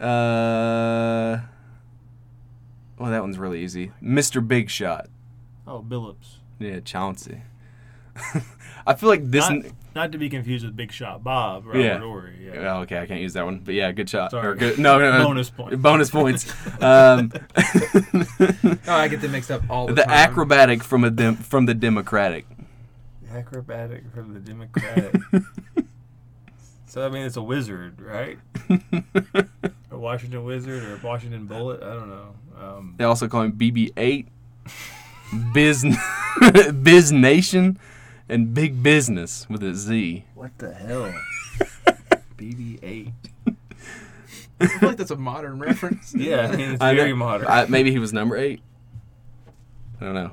Uh, 0.00 1.40
well, 2.98 3.10
that 3.10 3.20
one's 3.20 3.38
really 3.38 3.62
easy. 3.64 3.90
Mr. 4.02 4.46
Big 4.46 4.70
Shot. 4.70 5.08
Oh, 5.66 5.84
Billups. 5.86 6.36
Yeah, 6.60 6.80
Chauncey. 6.80 7.42
I 8.86 8.94
feel 8.94 9.08
like 9.10 9.30
this. 9.30 9.48
Not, 9.48 9.64
not 9.94 10.12
to 10.12 10.18
be 10.18 10.30
confused 10.30 10.64
with 10.64 10.74
Big 10.76 10.92
Shot 10.92 11.22
Bob. 11.22 11.66
Robert 11.66 11.80
Yeah. 11.80 11.98
Horry. 11.98 12.34
Yeah. 12.52 12.76
Oh, 12.76 12.80
okay, 12.82 12.98
I 12.98 13.06
can't 13.06 13.20
use 13.20 13.34
that 13.34 13.44
one. 13.44 13.58
But 13.58 13.74
yeah, 13.74 13.92
good 13.92 14.08
shot. 14.08 14.30
Sorry. 14.30 14.46
Or 14.46 14.54
good, 14.54 14.78
no, 14.78 14.98
no, 14.98 15.18
no. 15.18 15.24
Bonus 15.24 15.50
point. 15.50 15.82
Bonus 15.82 16.10
points. 16.10 16.50
Um, 16.80 17.30
Oh, 18.86 18.94
I 18.94 19.08
get 19.08 19.20
them 19.20 19.32
mixed 19.32 19.50
up 19.50 19.62
all 19.68 19.86
the, 19.86 19.94
time. 19.94 19.96
the 19.96 20.02
time. 20.04 20.30
acrobatic 20.30 20.82
from 20.82 21.04
a 21.04 21.10
dem- 21.10 21.36
from 21.36 21.66
the 21.66 21.74
Democratic. 21.74 22.46
Acrobatic 23.32 24.04
from 24.14 24.32
the 24.32 24.40
Democratic. 24.40 25.14
so 26.86 27.04
I 27.04 27.10
mean, 27.10 27.26
it's 27.26 27.36
a 27.36 27.42
wizard, 27.42 28.00
right? 28.00 28.38
A 29.90 29.98
Washington 29.98 30.44
Wizard 30.44 30.82
or 30.84 30.94
a 30.94 30.98
Washington 31.06 31.46
Bullet? 31.46 31.82
I 31.82 31.92
don't 31.94 32.08
know. 32.08 32.34
Um, 32.58 32.94
They 32.96 33.04
also 33.04 33.28
call 33.28 33.42
him 33.42 33.52
BB-8, 33.52 34.26
Biz, 35.52 35.86
Biz 36.82 37.12
Nation, 37.12 37.78
and 38.28 38.52
Big 38.54 38.82
Business 38.82 39.46
with 39.48 39.62
a 39.62 39.74
Z. 39.74 40.24
what 40.34 40.56
the 40.58 40.72
hell? 40.74 41.12
BB-8. 42.38 43.12
I 44.60 44.66
feel 44.66 44.88
like 44.88 44.98
that's 44.98 45.10
a 45.10 45.16
modern 45.16 45.58
reference. 45.60 46.14
Yeah, 46.14 46.48
I 46.52 46.56
mean, 46.56 46.70
it's 46.72 46.82
I 46.82 46.92
know- 46.92 46.96
very 47.02 47.12
modern. 47.14 47.46
I, 47.48 47.66
maybe 47.66 47.90
he 47.90 47.98
was 47.98 48.12
number 48.12 48.36
eight. 48.36 48.60
I 50.00 50.04
don't 50.04 50.14
know. 50.14 50.30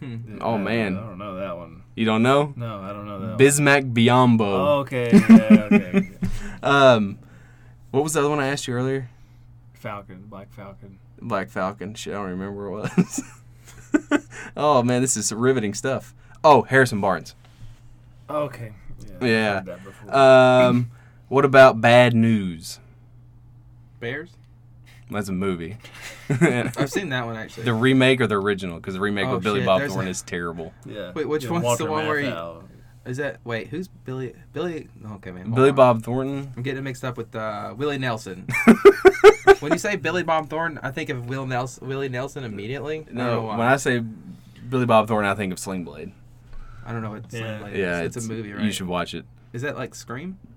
Hmm. 0.00 0.38
oh, 0.40 0.54
I- 0.54 0.58
man. 0.58 0.96
I 0.96 1.00
don't 1.00 1.18
know 1.18 1.36
that 1.36 1.56
one. 1.56 1.82
You 1.96 2.04
don't 2.04 2.22
know? 2.22 2.52
No, 2.54 2.80
I 2.80 2.92
don't 2.92 3.06
know 3.06 3.18
that 3.20 3.28
one. 3.30 3.38
Bismack 3.38 3.92
Biyombo. 3.92 4.40
Oh, 4.40 4.78
okay. 4.80 5.10
Yeah, 5.12 5.68
okay. 5.72 6.10
Um, 6.62 7.20
what 7.92 8.02
was 8.02 8.14
the 8.14 8.20
other 8.20 8.28
one 8.28 8.40
I 8.40 8.48
asked 8.48 8.66
you 8.66 8.74
earlier? 8.74 9.08
Falcon, 9.74 10.24
Black 10.26 10.52
Falcon. 10.52 10.98
Black 11.22 11.50
Falcon. 11.50 11.94
Shit, 11.94 12.14
I 12.14 12.16
don't 12.16 12.30
remember 12.30 12.68
what 12.70 12.86
it 12.90 12.96
was. 12.96 14.28
oh 14.56 14.82
man, 14.82 15.00
this 15.00 15.16
is 15.16 15.32
riveting 15.32 15.72
stuff. 15.74 16.14
Oh, 16.44 16.62
Harrison 16.62 17.00
Barnes. 17.00 17.34
Okay. 18.30 18.72
Yeah. 19.20 19.26
Yeah. 19.26 19.54
heard 19.62 19.80
that. 20.06 20.14
Um, 20.16 20.90
what 21.28 21.44
about 21.44 21.80
Bad 21.80 22.14
News? 22.14 22.78
Bears. 24.00 24.30
That's 25.10 25.28
a 25.28 25.32
movie. 25.32 25.78
I've 26.28 26.90
seen 26.90 27.08
that 27.08 27.24
one 27.24 27.36
actually. 27.38 27.64
the 27.64 27.72
remake 27.74 28.20
or 28.20 28.26
the 28.26 28.34
original? 28.36 28.76
Because 28.76 28.94
the 28.94 29.00
remake 29.00 29.26
Oh, 29.26 29.34
with 29.34 29.44
Billy 29.44 29.60
shit, 29.60 29.66
Bob 29.66 29.80
there's 29.80 29.92
Thornton 29.92 30.08
a- 30.08 30.10
is 30.10 30.22
terrible. 30.22 30.72
yeah. 30.84 31.12
wait, 31.14 31.26
which 31.26 31.44
Yeah, 31.44 31.50
one's 31.52 31.64
Walter 31.64 31.84
the 31.84 31.90
one 31.90 32.06
where 32.06 32.20
he- 32.20 33.10
Is 33.10 33.16
that 33.16 33.38
wait? 33.44 33.68
Who's 33.68 33.88
Billy? 33.88 34.34
Billy? 34.52 34.88
Okay, 35.12 35.30
man. 35.30 35.44
hold 35.46 35.54
Billy 35.56 35.70
on. 35.70 35.74
Bob 35.74 36.02
Thornton. 36.02 36.52
I'm 36.56 36.62
getting 36.62 36.84
mixed 36.84 37.04
up 37.04 37.16
with 37.16 37.34
uh, 37.34 37.72
Willie 37.76 37.96
Nelson. 37.98 38.46
when 39.60 39.72
you 39.72 39.78
say 39.78 39.96
Billy 39.96 40.22
Bob 40.22 40.50
Thornton, 40.50 40.78
I 40.82 40.90
think 40.90 41.08
of 41.08 41.26
Will 41.26 41.46
Nelson, 41.46 41.88
Willie 41.88 42.10
Nelson 42.10 42.44
immediately. 42.44 42.98
I 43.00 43.02
don't 43.04 43.14
know 43.14 43.34
No, 43.40 43.42
why. 43.46 43.56
when 43.56 43.66
I 43.66 43.76
say 43.76 44.00
Billy 44.68 44.84
Bob 44.84 45.08
Thornton, 45.08 45.30
I 45.30 45.34
think 45.34 45.52
of 45.54 45.58
Sling 45.58 45.84
Blade. 45.84 46.12
I 46.88 46.92
don't 46.92 47.02
know 47.02 47.10
what. 47.10 47.30
Yeah. 47.30 47.40
Yeah, 47.40 47.60
like, 47.62 47.74
Yeah, 47.74 48.00
it's, 48.00 48.16
it's 48.16 48.26
a 48.26 48.28
movie, 48.28 48.52
right? 48.52 48.64
You 48.64 48.72
should 48.72 48.86
watch 48.88 49.12
it. 49.14 49.26
Is 49.52 49.62
that 49.62 49.76
like 49.76 49.94
Scream? 49.94 50.38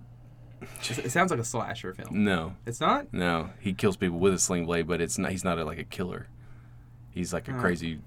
It 0.62 1.00
it 1.06 1.12
sounds 1.12 1.30
like 1.32 1.40
a 1.40 1.44
slasher 1.44 1.94
film. 1.94 2.24
No, 2.24 2.56
It's 2.66 2.80
not. 2.80 3.12
no, 3.14 3.50
he 3.60 3.74
kills 3.74 3.98
people 3.98 4.20
with 4.20 4.34
a 4.34 4.40
sling 4.40 4.66
blade, 4.66 4.88
but 4.88 5.02
it's 5.02 5.18
not. 5.18 5.32
He's 5.32 5.44
not 5.44 5.58
a, 5.60 5.66
like 5.66 5.80
a 5.80 5.84
killer. 5.84 6.28
He's 7.10 7.34
like 7.34 7.48
a 7.48 7.56
Oh. 7.56 7.60
crazy 7.60 8.00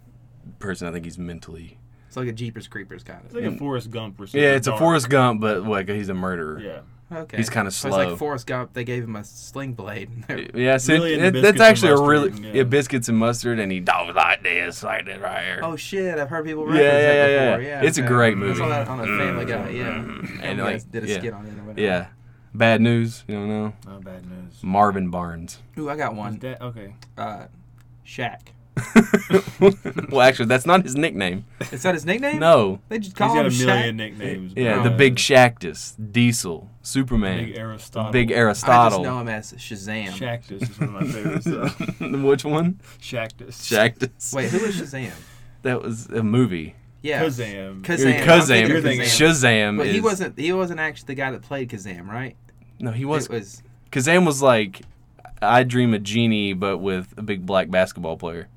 person. 0.60 0.86
I 0.88 0.92
think 0.92 1.04
he's 1.04 1.18
mentally. 1.18 1.78
It's 2.06 2.16
like 2.16 2.28
a 2.28 2.32
Jeepers 2.32 2.68
Creepers 2.68 3.02
kind 3.02 3.20
It's 3.24 3.34
of. 3.34 3.42
like 3.42 3.50
a 3.50 3.54
mm. 3.54 3.58
Forrest 3.58 3.90
Gump 3.90 4.20
or 4.20 4.26
something. 4.28 4.40
Yeah, 4.40 4.52
it's 4.54 4.68
a 4.68 4.70
dark. 4.70 4.78
Forrest 4.80 5.08
Gump, 5.10 5.40
but 5.40 5.64
like 5.64 5.88
he's 5.88 6.08
a 6.08 6.14
murderer. 6.14 6.60
Yeah. 6.60 6.80
Okay. 7.12 7.36
He's 7.36 7.50
kinda 7.50 7.70
So 7.70 7.88
it's 7.88 7.96
like. 7.96 8.18
Forrest 8.18 8.46
Gump. 8.46 8.72
They 8.72 8.82
gave 8.82 9.04
him 9.04 9.14
a 9.14 9.22
sling 9.24 9.74
blade. 9.74 10.10
Yeah, 10.54 10.78
so 10.78 10.94
Really 10.94 11.14
it- 11.14 11.34
it- 11.36 11.42
that's 11.42 11.58
biscuits 11.58 11.60
and 11.60 11.62
actually 11.62 11.88
a 11.92 11.96
mustard, 11.96 12.08
really 12.08 12.46
yeah. 12.48 12.52
yeah. 12.54 12.62
biscuits 12.62 13.08
and 13.08 13.18
mustard, 13.18 13.58
and 13.60 13.70
he 13.70 13.80
does 13.80 14.14
like 14.14 14.42
this, 14.42 14.82
like 14.82 15.04
this 15.04 15.18
right 15.20 15.44
here. 15.44 15.60
oh 15.62 15.76
shit! 15.76 16.18
I've 16.18 16.30
heard 16.30 16.44
people 16.46 16.64
Yeah, 16.74 16.80
reference 16.82 16.92
yeah, 16.92 17.12
that 17.12 17.30
yeah, 17.30 17.50
before. 17.50 17.62
yeah. 17.62 17.82
Yeah, 17.82 17.88
It's 17.88 17.98
a 17.98 18.00
okay. 18.00 18.08
great 18.08 18.32
I 18.32 18.36
movie. 18.36 18.58
saw 18.58 18.68
that 18.68 18.88
on 18.88 19.00
a 19.00 19.04
Family 19.04 19.44
Guy. 19.44 19.68
Yeah, 19.70 19.84
Mm. 19.84 20.40
And, 20.42 20.60
like, 20.60 20.90
did 20.90 21.04
a 21.04 21.08
yeah. 21.08 21.18
skit 21.18 21.34
on 21.34 21.46
it 21.46 21.50
or 21.58 21.62
whatever. 21.62 21.80
yeah, 21.80 22.06
bad 22.54 22.80
news. 22.80 23.24
You 23.28 23.34
don't 23.34 23.48
know 23.48 23.72
Not 23.86 24.02
bad 24.04 24.24
news. 24.26 24.60
Marvin 24.62 25.10
Barnes. 25.10 25.58
Ooh, 25.78 25.90
I 25.90 25.96
got 25.96 26.14
one. 26.14 26.38
that 26.38 26.60
okay? 26.62 26.94
Uh, 27.18 27.46
Shaq. 28.06 28.40
well, 30.10 30.20
actually, 30.22 30.46
that's 30.46 30.66
not 30.66 30.82
his 30.82 30.96
nickname. 30.96 31.44
Is 31.70 31.82
that 31.82 31.94
his 31.94 32.04
nickname? 32.04 32.38
No. 32.38 32.80
They 32.88 32.98
just 32.98 33.10
He's 33.12 33.18
call 33.18 33.34
got 33.34 33.46
him 33.46 33.52
a 33.52 33.66
million 33.66 33.94
Shaq. 33.94 33.96
nicknames. 33.96 34.52
Yeah, 34.56 34.76
but, 34.76 34.82
the 34.84 34.90
Big 34.90 35.16
Shactus, 35.16 35.94
Diesel, 36.12 36.68
Superman, 36.82 37.44
Big 37.46 37.56
Aristotle. 37.56 38.12
Big 38.12 38.32
I 38.32 38.52
just 38.52 38.66
know 38.66 39.20
him 39.20 39.28
as 39.28 39.52
Shazam. 39.52 40.08
Shactus 40.10 40.62
is 40.70 40.80
one 40.80 40.88
of 40.88 40.94
my 40.94 41.06
favorites. 41.06 41.44
though. 42.00 42.08
Which 42.28 42.44
one? 42.44 42.80
Shactus. 43.00 43.54
Shactus. 43.62 44.34
Wait, 44.34 44.50
who 44.50 44.64
is 44.64 44.80
Shazam? 44.80 45.12
That 45.62 45.80
was 45.80 46.06
a 46.06 46.22
movie. 46.22 46.74
Yeah, 47.02 47.22
Kazam. 47.22 47.82
Kazam. 47.82 48.14
I'm 48.18 48.26
Kazam. 48.26 48.46
thinking 48.46 48.68
You're 48.68 48.78
of 48.78 48.84
thinking- 48.84 49.06
Shazam. 49.06 49.76
But 49.76 49.86
is, 49.88 49.94
he 49.94 50.00
wasn't. 50.00 50.38
He 50.38 50.52
wasn't 50.52 50.80
actually 50.80 51.06
the 51.08 51.14
guy 51.14 51.30
that 51.30 51.42
played 51.42 51.68
Kazam, 51.70 52.08
right? 52.08 52.34
No, 52.80 52.92
he 52.92 53.04
was. 53.04 53.26
It 53.26 53.30
was. 53.32 53.62
Kazam 53.92 54.26
was 54.26 54.40
like, 54.42 54.80
I 55.40 55.62
Dream 55.62 55.92
a 55.94 55.98
Genie, 55.98 56.54
but 56.54 56.78
with 56.78 57.12
a 57.16 57.22
big 57.22 57.44
black 57.46 57.70
basketball 57.70 58.16
player. 58.16 58.48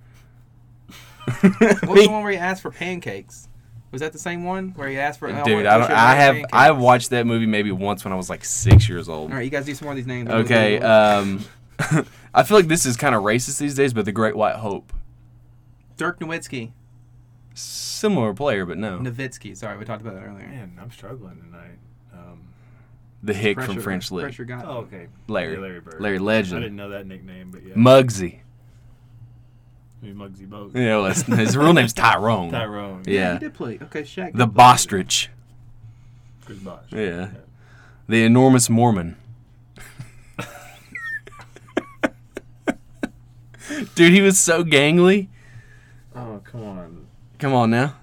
What 1.41 1.87
was 1.89 2.05
the 2.05 2.09
one 2.11 2.23
where 2.23 2.31
he 2.31 2.37
asked 2.37 2.61
for 2.61 2.71
pancakes? 2.71 3.47
Was 3.91 4.01
that 4.01 4.11
the 4.13 4.19
same 4.19 4.43
one 4.43 4.69
where 4.75 4.89
he 4.89 4.97
asked 4.97 5.19
for? 5.19 5.27
Dude, 5.27 5.37
want- 5.37 5.47
I 5.67 5.77
what's 5.77 5.87
don't. 5.89 5.97
I 5.97 6.15
have. 6.15 6.33
pancakes? 6.35 6.53
I 6.53 6.71
watched 6.71 7.09
that 7.11 7.25
movie 7.25 7.45
maybe 7.45 7.71
once 7.71 8.03
when 8.03 8.11
I 8.11 8.15
was 8.17 8.29
like 8.29 8.43
six 8.45 8.87
years 8.89 9.07
old. 9.09 9.31
All 9.31 9.37
right, 9.37 9.43
you 9.45 9.49
guys 9.49 9.65
do 9.65 9.73
some 9.75 9.85
more 9.85 9.93
of 9.93 9.97
these 9.97 10.07
names. 10.07 10.29
Okay. 10.29 10.79
Um, 10.79 11.45
I 12.33 12.43
feel 12.43 12.57
like 12.57 12.67
this 12.67 12.85
is 12.85 12.97
kind 12.97 13.15
of 13.15 13.23
racist 13.23 13.59
these 13.59 13.75
days, 13.75 13.93
but 13.93 14.05
the 14.05 14.11
Great 14.11 14.35
White 14.35 14.55
Hope, 14.57 14.91
Dirk 15.95 16.19
Nowitzki, 16.19 16.71
similar 17.53 18.33
player, 18.33 18.65
but 18.65 18.77
no. 18.77 18.99
Nowitzki. 18.99 19.55
Sorry, 19.55 19.77
we 19.77 19.85
talked 19.85 20.01
about 20.01 20.15
that 20.15 20.23
earlier. 20.23 20.47
Man, 20.47 20.77
I'm 20.81 20.91
struggling 20.91 21.37
tonight. 21.41 21.77
Um, 22.13 22.41
The 23.23 23.33
Hick 23.33 23.61
from 23.61 23.79
French 23.79 24.11
Lick, 24.11 24.23
Pressure 24.23 24.45
got. 24.45 24.65
oh, 24.65 24.79
okay. 24.79 25.07
Larry, 25.27 25.53
Yeah, 25.53 25.59
Larry 25.59 25.79
Bird. 25.79 26.01
Larry 26.01 26.17
I 26.17 26.21
Legend, 26.21 26.61
didn't 26.61 26.75
know 26.77 26.89
that 26.89 27.07
nickname, 27.07 27.51
but 27.51 27.65
yeah. 27.65 27.73
Muggsy. 27.75 28.39
Maybe 30.07 30.17
Muggsy 30.19 30.47
Bogues. 30.47 30.73
Yeah, 30.73 30.97
well, 30.97 31.03
that's- 31.03 31.25
his 31.25 31.57
real 31.57 31.73
name's 31.73 31.91
Tyrone. 31.95 32.49
Tyrone. 32.51 33.03
Yeah. 33.05 33.33
he 33.33 33.39
did 33.39 33.53
play. 33.53 33.77
Okay, 33.81 34.03
Shaq. 34.03 34.31
The 34.33 34.45
did 34.45 34.53
play. 34.55 34.63
Bostrich. 34.63 35.27
Chris 36.45 36.59
Bosh. 36.59 36.83
Yeah. 36.91 37.29
The 38.07 38.23
enormous 38.23 38.69
Mormon. 38.69 39.17
Dude, 43.95 44.13
he 44.13 44.21
was 44.21 44.39
so 44.39 44.63
gangly. 44.63 45.27
Oh, 46.15 46.39
come 46.43 46.63
on. 46.63 47.07
Come 47.37 47.53
on 47.53 47.69
now. 47.69 47.95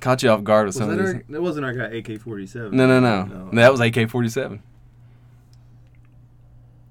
Caught 0.00 0.22
you 0.22 0.30
off 0.30 0.44
guard 0.44 0.66
with 0.66 0.76
Was 0.76 0.80
some 0.84 0.90
that, 0.96 1.00
of 1.00 1.06
these. 1.06 1.14
our, 1.16 1.22
that 1.30 1.42
wasn't 1.42 1.66
our 1.66 1.72
guy 1.72 1.84
AK 1.96 2.20
47. 2.20 2.76
No, 2.76 2.86
no, 2.86 3.00
no, 3.00 3.50
That 3.52 3.72
was 3.72 3.80
AK 3.80 4.08
47. 4.08 4.62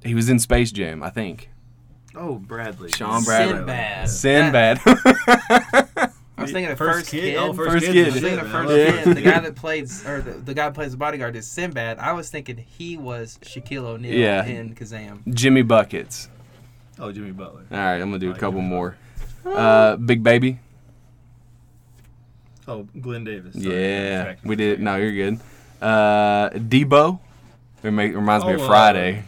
He 0.04 0.14
was 0.16 0.30
in 0.30 0.40
Space 0.40 0.72
Jam, 0.72 1.02
I 1.04 1.10
think. 1.10 1.50
Oh, 2.15 2.36
Bradley. 2.36 2.91
Shawn 2.91 3.24
Bradley. 3.24 4.08
Sinbad. 4.08 4.10
Sinbad. 4.10 4.80
I 6.38 6.43
was 6.43 6.52
thinking 6.52 6.71
of 6.71 6.78
First 6.78 7.00
first, 7.00 7.12
Kid? 7.12 7.21
kid. 7.21 7.36
Oh, 7.38 7.54
First 7.54 7.71
First 7.74 7.86
Kid's 7.86 7.93
Kid. 7.93 8.04
I 8.04 8.06
was 8.06 8.13
the 8.15 8.21
thinking 8.21 8.39
of 8.45 8.52
first 8.52 8.71
Yeah. 8.71 9.04
kid. 9.04 9.15
The 9.15 9.21
guy 9.21 9.39
that 9.45 9.56
plays, 9.56 10.06
or 10.08 10.21
the, 10.21 10.32
the 10.32 10.54
guy 10.54 10.65
that 10.65 10.74
plays 10.74 10.91
the 10.91 10.97
bodyguard 10.97 11.36
is 11.36 11.47
Sinbad. 11.47 12.00
I 12.00 12.13
was 12.13 12.30
thinking 12.30 12.58
he 12.58 12.97
was 12.97 13.38
Shaquille 13.43 13.84
O'Neal 13.86 14.13
Yeah. 14.13 14.45
in 14.45 14.74
Kazam. 14.76 15.19
Jimmy 15.34 15.62
Buckets. 15.62 16.30
Oh, 17.00 17.12
Jimmy 17.12 17.32
Butler. 17.32 17.65
All 17.71 17.78
right, 17.78 17.93
I'm 18.02 18.10
going 18.10 18.13
to 18.13 18.19
do 18.19 18.32
a 18.32 18.36
Oh, 18.36 18.38
couple 18.38 18.60
Jimmy 18.60 18.69
more. 18.69 18.95
Uh, 19.45 19.95
Big 19.97 20.24
Baby. 20.24 20.60
Oh, 22.67 22.88
Glen 23.00 23.24
Davis. 23.24 23.54
Sorry. 23.62 23.76
Yeah. 23.76 24.36
We 24.43 24.56
did. 24.56 24.80
No, 24.82 24.95
you're 24.97 25.12
good. 25.12 25.39
Uh, 25.82 26.50
Debo. 26.52 27.19
It 27.84 27.91
make, 27.91 28.13
reminds 28.13 28.45
me 28.45 28.52
Oh, 28.52 28.56
of 28.56 28.62
uh, 28.62 28.67
Friday. 28.67 29.24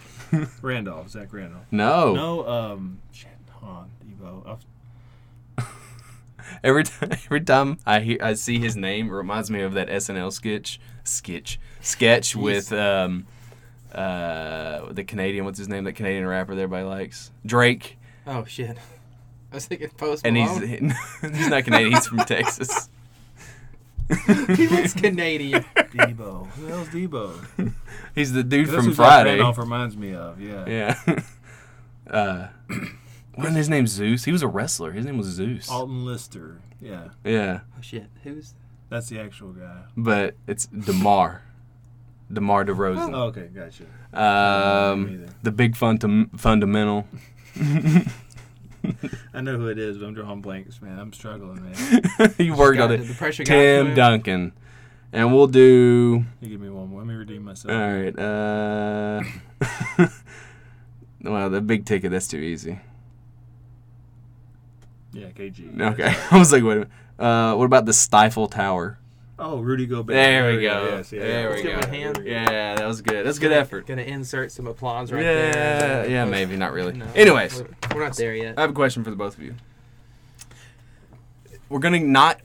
Randolph. 0.62 1.10
Zach 1.10 1.32
Randolph. 1.34 1.65
No. 1.72 2.13
No, 2.13 2.48
um, 2.48 3.00
shit. 3.12 3.30
Hold 3.52 3.72
on. 3.72 3.89
Debo. 4.06 4.48
I'll- 4.48 4.60
Every 6.63 6.84
time, 6.84 7.12
every 7.12 7.41
time 7.41 7.78
I 7.86 8.00
hear, 8.02 8.17
I 8.22 8.34
see 8.34 8.60
his 8.60 8.76
name, 8.76 9.08
it 9.08 9.12
reminds 9.12 9.50
me 9.50 9.62
of 9.62 9.74
that 9.74 9.88
SNL 9.89 10.32
sketch, 10.32 10.80
sketch, 11.04 11.60
sketch 11.82 12.36
with 12.36 12.72
um, 12.74 13.26
uh, 13.93 14.91
the 14.91 15.04
Canadian. 15.04 15.46
What's 15.46 15.58
his 15.58 15.67
name? 15.69 15.84
That 15.86 15.93
Canadian 15.93 16.26
rapper 16.28 16.54
that 16.56 16.62
everybody 16.62 16.86
likes, 16.86 17.32
Drake. 17.46 17.98
Oh 18.28 18.43
shit! 18.46 18.78
I 19.52 19.56
was 19.56 19.65
thinking 19.65 19.89
Post 19.89 20.26
Malone. 20.26 20.63
And 20.63 20.84
Malone. 20.88 20.96
he's 21.22 21.38
he's 21.38 21.48
not 21.50 21.63
Canadian. 21.63 21.93
He's 21.93 22.08
from 22.08 22.17
Texas. 22.26 22.89
he 24.56 24.68
looks 24.68 24.94
Canadian. 24.94 25.63
Debo. 25.76 26.48
Who 26.52 26.66
the 26.66 26.76
hell's 26.76 26.89
Debo? 26.89 27.74
He's 28.16 28.34
the 28.34 28.44
dude 28.44 28.70
from 28.70 28.86
who 28.86 28.94
Friday. 28.94 29.32
Randolph 29.32 29.58
reminds 29.58 29.96
me 29.98 30.13
of. 30.13 30.42
Yeah. 30.42 30.66
Yeah. 30.68 31.20
uh, 32.10 32.48
wasn't 33.38 33.58
his 33.58 33.70
name 33.70 33.88
Zeus? 33.88 34.26
He 34.26 34.32
was 34.32 34.42
a 34.42 34.48
wrestler. 34.48 34.92
His 34.92 35.06
name 35.06 35.18
was 35.18 35.28
Zeus. 35.28 35.70
Alton 35.70 36.06
Lister. 36.06 36.60
Yeah. 36.82 37.10
Yeah, 37.24 37.62
Oh 37.78 37.82
shit, 37.82 38.08
who's? 38.24 38.54
That's 38.89 39.08
the 39.08 39.20
actual 39.20 39.54
guy. 39.54 39.84
but 39.96 40.36
it's 40.48 40.66
Demar. 40.68 41.42
Demar 42.32 42.66
Derozan. 42.66 43.16
Oh, 43.16 43.24
okay, 43.28 43.48
gotcha. 43.48 43.86
Um, 44.13 45.28
the 45.44 45.52
big 45.52 45.76
fun 45.76 46.30
fundamental. 46.38 47.08
I 49.34 49.41
know 49.41 49.58
who 49.58 49.67
it 49.67 49.80
is, 49.80 49.98
but 49.98 50.06
I'm 50.06 50.13
drawing 50.13 50.41
blanks, 50.41 50.82
man. 50.82 51.00
I'm 51.00 51.13
struggling, 51.13 51.63
man. 51.63 52.36
you 52.38 52.56
worked 52.56 52.80
on 52.80 52.91
it. 52.91 52.98
The 52.98 53.13
pressure 53.13 53.43
Tim 53.43 53.88
him. 53.88 53.96
Duncan. 53.96 54.54
And 55.12 55.34
we'll 55.34 55.48
do. 55.48 56.26
You 56.41 56.50
give 56.50 56.60
me 56.60 56.69
one 56.69 56.89
more. 56.89 57.00
Let 57.00 57.08
me 57.08 57.13
redeem 57.13 57.43
myself. 57.43 57.72
All 57.72 57.80
right. 57.80 58.17
Uh, 58.17 59.24
well, 61.22 61.50
the 61.50 61.62
big 61.62 61.86
ticket, 61.86 62.12
that's 62.12 62.28
too 62.28 62.38
easy. 62.38 62.80
Yeah, 65.13 65.28
KG. 65.28 65.80
Okay. 65.80 66.15
I 66.32 66.39
was 66.39 66.52
like, 66.52 66.63
wait 66.63 66.72
a 66.72 66.76
minute. 66.76 66.89
Uh, 67.19 67.54
what 67.56 67.65
about 67.65 67.86
the 67.86 67.93
Stifle 67.93 68.48
Tower? 68.48 68.98
Oh, 69.39 69.60
Rudy 69.60 69.88
Gobert. 69.88 70.13
There 70.13 70.56
we 70.56 70.62
go. 70.62 70.96
Yes, 70.98 71.12
yeah, 71.12 71.19
there 71.22 71.50
yeah. 71.50 71.56
we 71.56 71.69
him 71.69 71.80
go. 71.82 71.88
hand. 71.88 72.22
Yeah, 72.24 72.76
that 72.76 72.86
was 72.86 73.02
good. 73.02 73.26
That's 73.26 73.39
good 73.39 73.52
effort. 73.52 73.88
Gonna 73.88 74.04
insert 74.04 74.52
some 74.52 74.67
applause 74.67 75.12
right 75.12 75.24
yeah, 75.24 75.52
there. 75.52 76.06
yeah, 76.06 76.12
yeah, 76.12 76.26
maybe 76.26 76.56
not 76.56 76.72
really. 76.72 76.93
No, 76.93 77.08
Anyways, 77.15 77.62
we're, 77.62 77.96
we're 77.96 78.04
not 78.04 78.15
there 78.15 78.36
yet. 78.36 78.58
I 78.58 78.62
have 78.62 78.69
a 78.69 78.74
question 78.74 79.04
for 79.04 79.10
the 79.10 79.15
both 79.15 79.38
of 79.38 79.43
you. 79.43 79.56
We're 81.67 81.80
gonna 81.80 82.00
not, 82.00 82.41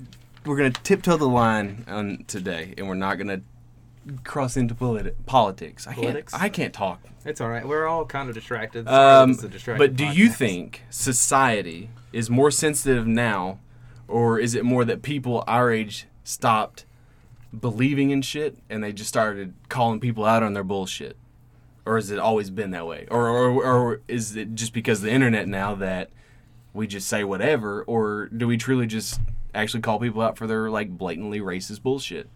we're 0.46 0.56
gonna 0.56 0.70
tiptoe 0.70 1.18
the 1.18 1.28
line 1.28 1.84
on 1.88 2.24
today, 2.26 2.72
and 2.78 2.88
we're 2.88 2.94
not 2.94 3.18
gonna 3.18 3.42
cross 4.24 4.56
into 4.56 4.74
politi- 4.74 5.14
politics. 5.26 5.86
I 5.86 5.94
Politics? 5.94 6.32
can't. 6.32 6.42
I 6.42 6.48
can't 6.48 6.72
talk. 6.72 7.02
It's 7.26 7.42
all 7.42 7.50
right. 7.50 7.66
We're 7.66 7.86
all 7.86 8.06
kind 8.06 8.30
of 8.30 8.34
distracted. 8.34 8.88
Um, 8.88 9.32
this 9.32 9.38
is 9.38 9.44
a 9.44 9.48
distracted 9.48 9.78
but 9.78 9.96
do 9.96 10.06
you 10.06 10.30
think 10.30 10.84
society 10.88 11.90
is 12.14 12.30
more 12.30 12.50
sensitive 12.50 13.06
now, 13.06 13.58
or 14.06 14.38
is 14.38 14.54
it 14.54 14.64
more 14.64 14.86
that 14.86 15.02
people 15.02 15.44
our 15.46 15.70
age 15.70 16.06
stopped 16.28 16.84
believing 17.58 18.10
in 18.10 18.20
shit 18.22 18.58
and 18.68 18.84
they 18.84 18.92
just 18.92 19.08
started 19.08 19.54
calling 19.68 19.98
people 20.00 20.24
out 20.24 20.42
on 20.42 20.52
their 20.52 20.64
bullshit? 20.64 21.16
Or 21.86 21.96
has 21.96 22.10
it 22.10 22.18
always 22.18 22.50
been 22.50 22.70
that 22.72 22.86
way? 22.86 23.06
Or, 23.10 23.28
or, 23.28 23.64
or 23.64 24.00
is 24.08 24.36
it 24.36 24.54
just 24.54 24.74
because 24.74 24.98
of 24.98 25.04
the 25.06 25.10
internet 25.12 25.48
now 25.48 25.74
that 25.76 26.10
we 26.74 26.86
just 26.86 27.08
say 27.08 27.24
whatever? 27.24 27.82
Or 27.84 28.26
do 28.26 28.46
we 28.46 28.58
truly 28.58 28.86
just 28.86 29.20
actually 29.54 29.80
call 29.80 29.98
people 29.98 30.20
out 30.20 30.36
for 30.36 30.46
their 30.46 30.68
like 30.70 30.96
blatantly 30.96 31.40
racist 31.40 31.82
bullshit? 31.82 32.28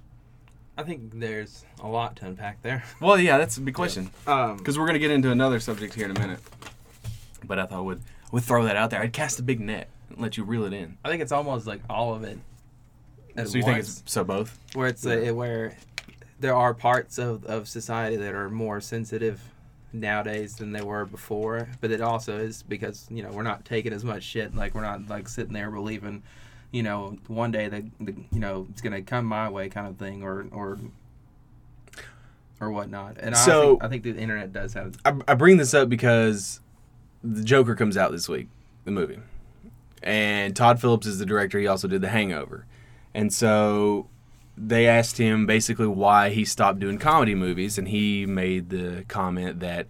I 0.78 0.85
think 0.85 1.20
there's 1.20 1.66
a 1.83 1.87
lot 1.87 2.16
to 2.16 2.26
unpack 2.26 2.62
there. 2.62 2.83
Well, 3.00 3.18
yeah, 3.20 3.37
that's 3.37 3.59
a 3.59 3.61
big 3.61 3.74
question. 3.74 4.11
Um, 4.26 4.57
Because 4.57 4.78
we're 4.78 4.87
gonna 4.87 4.98
get 4.98 5.11
into 5.11 5.31
another 5.31 5.61
subject 5.61 5.92
here 5.92 6.07
in 6.07 6.16
a 6.16 6.18
minute. 6.18 6.40
But 7.44 7.59
I 7.59 7.66
thought 7.66 7.78
I 7.78 7.83
would 7.83 8.00
would 8.31 8.44
throw 8.44 8.64
that 8.64 8.76
out 8.76 8.88
there. 8.88 9.02
I'd 9.02 9.12
cast 9.12 9.38
a 9.38 9.42
big 9.42 9.61
net 9.61 9.90
and 10.09 10.18
let 10.18 10.38
you 10.38 10.44
reel 10.44 10.64
it 10.64 10.72
in. 10.72 10.96
I 11.05 11.11
think 11.11 11.20
it's 11.20 11.33
almost 11.33 11.66
like 11.66 11.83
all 11.90 12.14
of 12.14 12.24
it. 12.24 12.38
At 13.36 13.48
so 13.48 13.56
you 13.58 13.64
think 13.64 13.78
it's 13.78 14.02
so 14.06 14.24
both? 14.24 14.58
where 14.74 14.88
it's 14.88 15.04
a, 15.06 15.30
uh, 15.30 15.34
where 15.34 15.76
there 16.40 16.54
are 16.54 16.74
parts 16.74 17.18
of, 17.18 17.44
of 17.46 17.68
society 17.68 18.16
that 18.16 18.34
are 18.34 18.50
more 18.50 18.80
sensitive 18.80 19.40
nowadays 19.92 20.56
than 20.56 20.72
they 20.72 20.82
were 20.82 21.04
before, 21.04 21.68
but 21.80 21.90
it 21.90 22.00
also 22.00 22.38
is 22.38 22.62
because 22.62 23.06
you 23.10 23.22
know 23.22 23.30
we're 23.30 23.42
not 23.42 23.64
taking 23.64 23.92
as 23.92 24.04
much 24.04 24.22
shit. 24.22 24.54
Like 24.54 24.74
we're 24.74 24.82
not 24.82 25.06
like 25.08 25.28
sitting 25.28 25.52
there 25.52 25.70
believing, 25.70 26.22
you 26.72 26.82
know, 26.82 27.16
one 27.28 27.50
day 27.52 27.68
that 27.68 27.84
the, 28.00 28.14
you 28.32 28.40
know 28.40 28.66
it's 28.70 28.80
gonna 28.80 29.02
come 29.02 29.24
my 29.26 29.48
way 29.48 29.68
kind 29.68 29.86
of 29.86 29.96
thing, 29.98 30.22
or 30.22 30.46
or 30.50 30.78
or 32.60 32.70
whatnot. 32.70 33.16
And 33.18 33.34
I 33.34 33.38
So- 33.38 33.70
think, 33.72 33.84
I 33.84 33.88
think 33.88 34.02
the 34.04 34.16
internet 34.16 34.52
does 34.52 34.74
have 34.74 34.96
I, 35.04 35.14
I 35.28 35.34
bring 35.34 35.56
this 35.56 35.74
up 35.74 35.88
because 35.88 36.60
the 37.22 37.42
Joker 37.44 37.74
comes 37.74 37.96
out 37.96 38.12
this 38.12 38.28
week, 38.28 38.48
the 38.84 38.90
movie, 38.90 39.18
and 40.02 40.54
Todd 40.56 40.80
Phillips 40.80 41.06
is 41.06 41.18
the 41.18 41.26
director. 41.26 41.58
He 41.58 41.66
also 41.66 41.86
did 41.88 42.02
The 42.02 42.08
Hangover, 42.08 42.66
and 43.14 43.33
so 43.33 44.09
they 44.57 44.87
asked 44.87 45.18
him 45.18 45.46
basically 45.46 45.87
why 45.87 46.31
he 46.31 46.44
stopped 46.44 46.79
doing 46.79 46.98
comedy 46.98 47.35
movies, 47.35 47.79
and 47.79 47.88
he 47.88 48.27
made 48.27 48.70
the 48.70 49.05
comment 49.09 49.61
that 49.61 49.87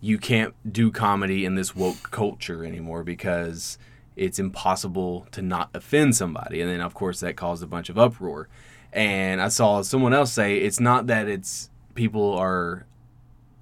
you 0.00 0.18
can't 0.18 0.54
do 0.70 0.90
comedy 0.90 1.44
in 1.44 1.54
this 1.54 1.74
woke 1.74 2.10
culture 2.10 2.64
anymore 2.64 3.02
because 3.02 3.78
it's 4.14 4.38
impossible 4.38 5.26
to 5.32 5.42
not 5.42 5.70
offend 5.74 6.16
somebody. 6.16 6.60
And 6.60 6.70
then, 6.70 6.80
of 6.80 6.94
course, 6.94 7.20
that 7.20 7.36
caused 7.36 7.62
a 7.62 7.66
bunch 7.66 7.88
of 7.88 7.98
uproar. 7.98 8.48
And 8.92 9.40
I 9.40 9.48
saw 9.48 9.82
someone 9.82 10.14
else 10.14 10.32
say 10.32 10.58
it's 10.58 10.80
not 10.80 11.06
that 11.08 11.28
it's 11.28 11.70
people 11.94 12.34
are, 12.34 12.86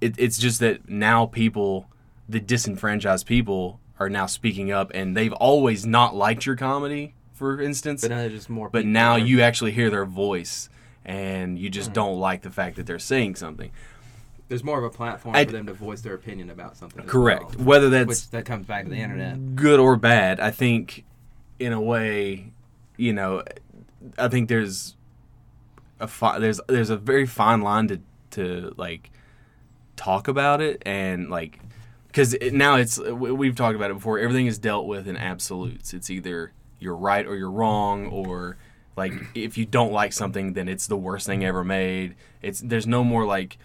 it, 0.01 0.15
it's 0.19 0.39
just 0.39 0.61
that 0.61 0.89
now 0.89 1.27
people, 1.27 1.89
the 2.29 2.41
disenfranchised 2.41 3.27
people, 3.27 3.81
are 3.99 4.09
now 4.09 4.27
speaking 4.27 4.73
up 4.73 4.91
and 4.93 5.17
they've 5.17 5.33
always 5.33 5.87
not 5.87 6.15
liked 6.15 6.47
your 6.47 6.57
comedy, 6.57 7.15
for 7.35 7.61
instance. 7.61 8.01
but 8.01 8.11
now 8.11 8.19
there's 8.19 8.33
just 8.33 8.49
more. 8.51 8.71
But 8.71 8.81
people 8.81 8.93
now 8.93 9.13
are- 9.13 9.19
you 9.19 9.43
actually 9.43 9.73
hear 9.73 9.91
their 9.91 10.07
voice 10.07 10.69
and 11.05 11.59
you 11.59 11.69
just 11.69 11.89
hmm. 11.89 11.95
don't 11.95 12.19
like 12.19 12.43
the 12.43 12.51
fact 12.51 12.77
that 12.77 12.87
they're 12.87 12.99
saying 12.99 13.35
something. 13.35 13.71
there's 14.49 14.65
more 14.65 14.79
of 14.79 14.85
a 14.85 14.91
platform 14.91 15.35
I- 15.37 15.45
for 15.45 15.53
them 15.53 15.67
to 15.67 15.75
voice 15.75 16.01
their 16.01 16.15
opinion 16.15 16.49
about 16.51 16.77
something. 16.77 17.05
Correct. 17.05 17.57
well, 17.57 17.65
Whether 17.67 17.91
that's 17.91 18.09
which 18.09 18.31
that 18.31 18.45
comes 18.47 18.67
back 18.67 18.85
to 18.85 18.91
the 18.91 18.97
internet. 18.97 19.55
good 19.57 19.81
or 19.81 19.97
bad, 19.97 20.41
I 20.41 20.51
think 20.51 21.05
in 21.59 21.73
a 21.73 21.81
way, 21.81 22.53
you 22.97 23.13
know, 23.13 23.43
I 24.19 24.29
think 24.29 24.49
there's 24.49 24.97
a 26.01 26.07
fi- 26.07 26.39
there's 26.39 26.61
there's 26.69 26.91
a 26.91 26.97
very 26.97 27.27
fine 27.27 27.61
line 27.63 27.89
to 27.89 28.01
to 28.33 28.75
like 28.77 29.11
talk 29.97 30.27
about 30.29 30.61
it 30.61 30.83
and 30.85 31.31
like 31.31 31.61
because 32.09 32.35
it, 32.35 32.53
now 32.53 32.77
it's 32.77 32.99
we- 32.99 33.33
we've 33.33 33.57
talked 33.57 33.77
about 33.77 33.91
it 33.91 33.95
before. 33.95 34.19
Everything 34.19 34.47
is 34.47 34.59
dealt 34.59 34.87
with 34.87 35.09
in 35.09 35.17
absolutes. 35.17 35.95
It's 35.95 36.11
either 36.11 36.53
you're 36.79 36.97
right 36.97 37.27
or 37.27 37.37
you're 37.37 37.51
wrong, 37.51 38.07
or 38.07 38.57
like 38.97 39.13
if 39.35 39.57
you 39.59 39.67
don't 39.67 39.93
like 39.93 40.13
something, 40.13 40.53
then 40.53 40.69
it's 40.69 40.87
the 40.87 40.97
worst 40.97 41.27
thing 41.27 41.45
ever 41.45 41.65
made. 41.65 42.15
It's 42.43 42.61
there's 42.61 42.87
no 42.87 43.05
more 43.05 43.25
like. 43.25 43.59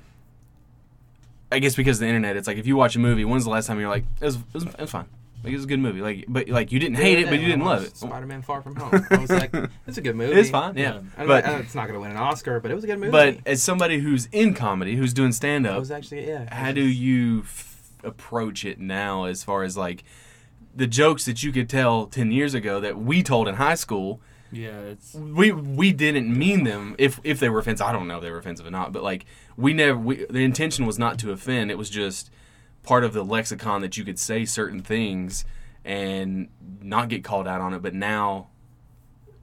I 1.52 1.58
guess 1.60 1.76
because 1.76 1.98
of 1.98 2.02
the 2.02 2.08
internet, 2.08 2.38
it's 2.38 2.48
like 2.48 2.58
if 2.58 2.68
you 2.68 2.76
watch 2.76 2.96
a 2.96 3.00
movie, 3.00 3.26
when's 3.26 3.44
the 3.44 3.50
last 3.50 3.66
time 3.66 3.80
you're 3.80 3.90
like, 3.90 4.06
it 4.22 4.26
was, 4.26 4.36
it 4.36 4.42
was, 4.54 4.64
it 4.66 4.80
was 4.80 4.92
fine. 4.92 5.08
Like 5.44 5.54
it 5.54 5.56
was 5.56 5.66
a 5.66 5.68
good 5.68 5.80
movie. 5.80 6.02
Like, 6.02 6.26
but 6.28 6.48
like 6.50 6.72
you 6.72 6.80
didn't 6.80 6.98
hate 6.98 7.18
it, 7.18 7.28
but 7.30 7.40
you 7.40 7.48
didn't 7.48 7.64
love 7.64 7.84
it. 7.84 7.96
Spider-Man: 7.98 8.42
Far 8.42 8.62
From 8.62 8.76
Home. 8.76 9.06
I 9.10 9.18
was 9.18 9.32
like, 9.32 9.52
it's 9.88 9.98
a 9.98 10.02
good 10.02 10.16
movie. 10.16 10.34
It's 10.40 10.50
fine, 10.50 10.78
yeah. 10.78 11.00
I 11.18 11.22
know, 11.22 11.28
But 11.28 11.46
I 11.46 11.54
know 11.54 11.58
it's 11.60 11.74
not 11.74 11.84
going 11.88 11.94
to 11.96 12.02
win 12.02 12.12
an 12.12 12.18
Oscar, 12.18 12.60
but 12.60 12.70
it 12.72 12.76
was 12.76 12.84
a 12.84 12.88
good 12.88 13.00
movie. 13.00 13.12
but 13.12 13.38
as 13.46 13.64
somebody 13.64 14.00
who's 14.00 14.28
in 14.32 14.54
comedy, 14.54 14.96
who's 14.96 15.14
doing 15.14 15.32
stand 15.32 15.66
it 15.66 15.72
up, 15.72 15.80
was 15.80 15.92
actually 15.92 16.28
yeah. 16.28 16.54
how 16.54 16.72
do 16.72 16.84
you 16.84 17.40
f- 17.42 17.90
approach 18.04 18.66
it 18.66 18.80
now? 18.80 19.24
As 19.26 19.44
far 19.44 19.64
as 19.64 19.78
like 19.78 20.04
the 20.80 20.88
jokes 20.88 21.26
that 21.26 21.44
you 21.44 21.52
could 21.52 21.70
tell 21.70 22.08
ten 22.08 22.32
years 22.32 22.54
ago 22.54 22.80
that 22.80 22.98
we 22.98 23.22
told 23.22 23.48
in 23.48 23.56
high 23.56 23.76
school, 23.76 24.22
Yeah, 24.52 24.80
it's 24.80 25.14
we 25.14 25.52
we 25.52 25.92
didn't 25.92 26.36
mean 26.36 26.64
them. 26.64 26.96
If 26.98 27.20
if 27.24 27.40
they 27.40 27.50
were 27.50 27.60
offensive, 27.60 27.86
I 27.86 27.92
don't 27.92 28.08
know 28.08 28.18
if 28.18 28.24
they 28.24 28.32
were 28.32 28.38
offensive 28.38 28.66
or 28.66 28.72
not. 28.72 28.92
But 28.94 29.04
like 29.04 29.26
we 29.58 29.74
never, 29.74 30.00
we, 30.00 30.26
the 30.30 30.44
intention 30.44 30.86
was 30.86 30.98
not 30.98 31.20
to 31.20 31.32
offend. 31.32 31.70
It 31.70 31.78
was 31.78 31.90
just 31.90 32.32
part 32.82 33.04
of 33.04 33.12
the 33.14 33.24
lexicon 33.24 33.82
that 33.82 33.98
you 33.98 34.06
could 34.06 34.18
say 34.18 34.46
certain 34.46 34.82
things 34.82 35.44
and 35.84 36.48
not 36.82 37.10
get 37.10 37.24
called 37.24 37.48
out 37.48 37.60
on 37.62 37.74
it. 37.74 37.82
But 37.82 37.94
now 37.94 38.48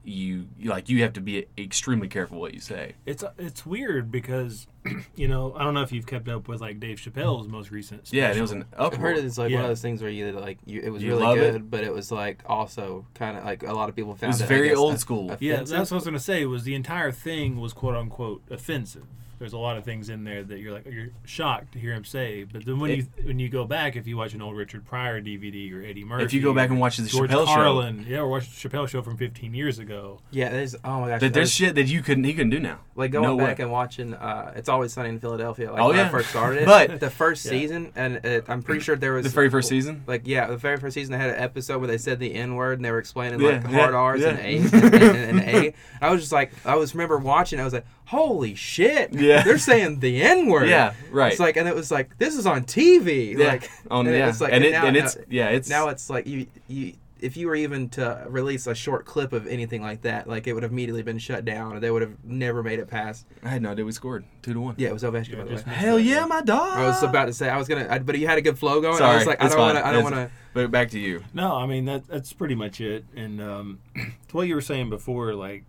you 0.03 0.47
like 0.65 0.89
you 0.89 1.03
have 1.03 1.13
to 1.13 1.21
be 1.21 1.47
extremely 1.59 2.09
careful 2.09 2.41
what 2.41 2.55
you 2.55 2.61
say. 2.61 2.95
it's 3.05 3.25
it's 3.39 3.67
weird 3.67 4.11
because 4.11 4.67
you 5.17 5.29
know 5.29 5.55
I 5.55 5.65
don't 5.65 5.75
know 5.75 5.83
if 5.83 5.93
you've 5.93 6.07
kept 6.07 6.29
up 6.29 6.49
with 6.49 6.61
like 6.61 6.81
Dave 6.81 6.99
Chappelle's 6.99 7.49
most 7.49 7.71
recent. 7.71 8.13
Yeah, 8.13 8.29
and 8.29 8.39
it 8.39 8.43
was 8.43 8.53
an 8.53 8.65
I've 8.79 8.95
heard 8.95 9.19
it's 9.19 9.39
like 9.39 9.53
one 9.53 9.63
of 9.63 9.69
those 9.69 9.83
things 9.83 10.03
where 10.03 10.11
you 10.11 10.33
like 10.33 10.59
you, 10.67 10.81
it 10.83 10.91
was 10.91 11.03
You 11.03 11.11
really 11.13 11.23
love 11.23 11.39
it? 11.39 11.53
good, 11.53 11.71
but 11.71 11.85
it 11.85 11.93
was 11.93 12.11
like 12.13 12.43
also 12.47 13.07
kind 13.15 13.37
of 13.39 13.45
like 13.45 13.63
a 13.63 13.73
lot 13.73 13.89
of 13.89 13.97
people 13.97 14.15
found 14.15 14.33
was 14.33 14.41
it, 14.41 14.47
very 14.47 14.69
guess, 14.69 14.79
old 14.79 14.95
off- 14.95 15.01
school. 15.01 15.37
Yeah, 15.41 15.57
that's 15.57 15.71
what 15.73 15.93
I 15.93 15.95
was 15.97 16.05
gonna 16.05 16.19
say. 16.19 16.45
Was 16.47 16.65
the 16.65 16.75
entire 16.75 17.13
thing 17.13 17.61
was 17.61 17.73
quote 17.73 17.95
unquote 17.97 18.43
offensive. 18.51 19.07
There's 19.39 19.53
a 19.53 19.59
lot 19.59 19.77
of 19.77 19.85
things 19.85 20.09
in 20.09 20.25
there 20.25 20.43
that 20.45 20.59
you're 20.59 20.73
like 20.73 20.87
you're 20.87 21.09
shocked 21.25 21.73
to 21.73 21.79
hear 21.79 21.93
him 21.93 22.05
say, 22.05 22.45
but 22.45 22.65
then 22.65 22.79
when 22.81 22.91
It- 22.91 22.97
you 22.97 23.07
when 23.27 23.39
you 23.39 23.49
go 23.51 23.65
back, 23.67 23.95
if 23.97 24.07
you 24.07 24.17
watch 24.17 24.33
an 24.33 24.41
old 24.41 24.57
Richard 24.57 24.85
Pryor 24.87 25.21
DVD 25.21 25.71
or 25.75 25.83
Eddie 25.85 26.05
Murphy, 26.05 26.25
If 26.25 26.33
you 26.33 26.41
go 26.41 26.55
back 26.55 26.71
and 26.71 26.81
watch 26.81 26.97
the 26.97 27.07
George 27.07 27.31
Chappelle 27.31 27.47
show, 27.47 28.05
yeah, 28.09 28.19
or 28.21 28.29
watch 28.29 28.49
the 28.63 28.69
Chappelle 28.69 28.89
show 28.89 29.03
from 29.03 29.17
15 29.19 29.53
years 29.55 29.79
ago. 29.79 30.21
Yeah, 30.31 30.49
there's 30.49 30.75
oh 30.85 31.01
my 31.03 31.09
gosh, 31.09 31.21
that 31.21 31.33
there's 31.33 31.33
there's- 31.35 31.51
shit 31.51 31.75
that 31.75 31.87
you 31.89 32.03
couldn't 32.03 32.25
he 32.25 32.33
couldn't 32.33 32.51
do 32.51 32.61
now. 32.61 32.79
like 32.95 33.11
going 33.11 33.25
no 33.25 33.37
back 33.37 33.59
way. 33.59 33.65
and 33.65 33.73
watching 33.73 34.15
uh, 34.15 34.53
it's 34.57 34.71
always 34.71 34.93
sunny 34.95 35.11
in 35.11 35.21
philadelphia 35.21 35.71
like 35.71 35.81
Oh, 35.83 35.89
when 35.89 35.97
yeah. 35.99 36.07
i 36.07 36.09
first 36.09 36.31
started 36.31 36.63
it 36.63 36.67
But- 36.89 36.99
the 37.01 37.11
first 37.11 37.45
Yeah. 37.45 37.51
season 37.51 37.93
and 37.95 38.17
it, 38.25 38.47
i'm 38.49 38.63
pretty 38.63 38.81
sure 38.81 38.97
there 38.97 39.13
was 39.13 39.25
The 39.25 39.29
very 39.31 39.51
first 39.51 39.69
season. 39.69 40.03
like 40.07 40.23
yeah 40.25 40.47
the 40.47 40.57
very 40.57 40.79
first 40.79 40.95
season 40.95 41.13
they 41.13 41.19
had 41.19 41.29
an 41.31 41.37
episode 41.43 41.79
where 41.79 41.89
they 41.89 41.99
said 41.99 42.19
the 42.21 42.33
n 42.35 42.55
word 42.55 42.79
and 42.79 42.85
they 42.87 42.91
were 42.91 42.99
explaining 42.99 43.39
Yeah, 43.41 43.49
like 43.49 43.65
hard 43.67 43.93
yeah, 43.93 43.99
r's 43.99 44.25
and 44.25 44.39
yeah. 44.39 44.45
a's 44.47 44.73
and, 44.73 44.95
and, 44.95 45.41
and 45.41 45.41
a 45.41 45.75
i 46.01 46.11
was 46.11 46.23
just 46.23 46.33
like 46.33 46.53
i 46.65 46.75
was 46.75 46.95
remember 46.95 47.19
watching 47.19 47.61
i 47.61 47.65
was 47.65 47.75
like 47.75 47.85
holy 48.07 48.55
shit 48.55 49.13
Yeah. 49.13 49.43
they're 49.45 49.59
saying 49.59 50.01
the 50.01 50.23
n 50.23 50.47
word 50.47 50.69
Yeah, 50.69 50.95
right. 51.11 51.33
it's 51.33 51.41
like 51.41 51.57
and 51.57 51.69
it 51.69 51.75
was 51.75 51.91
like 51.91 52.17
this 52.19 52.35
is 52.37 52.47
on 52.47 52.65
tv 52.65 53.37
Yeah, 53.37 53.47
like 53.49 53.71
on 53.91 54.07
and 54.07 54.17
yeah, 54.17 54.29
it's 54.29 54.41
like 54.41 54.53
and, 54.53 54.65
it, 54.65 54.73
now- 54.73 54.87
and 54.87 54.97
it's 54.97 55.17
now- 55.17 55.23
yeah, 55.29 55.49
it's 55.49 55.69
now 55.69 55.89
it's 55.89 56.09
like 56.11 56.27
you 56.27 56.47
you 56.69 56.95
if 57.19 57.35
you 57.35 57.47
were 57.47 57.57
even 57.57 57.89
to 57.89 58.25
release 58.29 58.67
a 58.67 58.75
short 58.75 59.07
clip 59.07 59.33
of 59.33 59.47
anything 59.47 59.81
like 59.81 60.03
that, 60.03 60.29
like 60.29 60.47
it 60.47 60.53
would 60.53 60.63
have 60.63 60.71
immediately 60.71 61.03
been 61.03 61.19
shut 61.19 61.47
down, 61.47 61.73
or 61.75 61.81
they 61.81 61.91
would 61.91 62.03
have 62.03 62.13
never 62.23 62.63
made 62.63 62.79
it 62.79 62.89
past. 62.89 63.25
I 63.43 63.49
had 63.49 63.63
no 63.63 63.71
idea 63.71 63.87
we 63.87 63.93
scored 63.93 64.27
two 64.43 64.53
to 64.53 64.61
one. 64.61 64.75
Yeah, 64.77 64.89
it 64.89 64.93
was 64.93 65.03
Ovechkin. 65.03 65.31
Yeah, 65.31 65.37
by 65.39 65.45
the 65.45 65.55
way. 65.55 65.63
Hell 65.75 65.99
yeah, 65.99 66.27
my 66.27 66.43
dog. 66.43 66.77
I 66.77 66.85
was 66.87 67.03
about 67.03 67.25
to 67.25 67.33
say 67.33 67.49
I 67.49 67.57
was 67.57 67.69
gonna, 67.69 67.87
I, 67.89 68.01
but 68.01 68.19
you 68.19 68.27
had 68.27 68.37
a 68.37 68.43
good 68.43 68.59
flow 68.59 68.83
going. 68.83 68.97
I 68.97 68.99
Sorry, 68.99 69.17
was 69.17 69.27
like, 69.27 69.43
I 69.43 69.49
don't 69.49 69.59
want 69.59 69.75
fine. 69.77 69.83
to, 69.83 69.89
I 69.89 69.93
don't 69.93 70.03
want 70.05 70.15
to. 70.17 70.31
But 70.53 70.71
back 70.71 70.91
to 70.91 70.99
you. 70.99 71.25
No, 71.33 71.57
I 71.57 71.65
mean 71.65 71.87
that 71.87 72.07
that's 72.07 72.35
pretty 72.35 72.55
much 72.55 72.83
it. 72.83 73.07
And 73.17 73.41
um, 73.41 73.79
to 74.29 74.37
what 74.37 74.47
you 74.47 74.55
were 74.55 74.61
saying 74.61 74.91
before, 74.91 75.33
like 75.35 75.65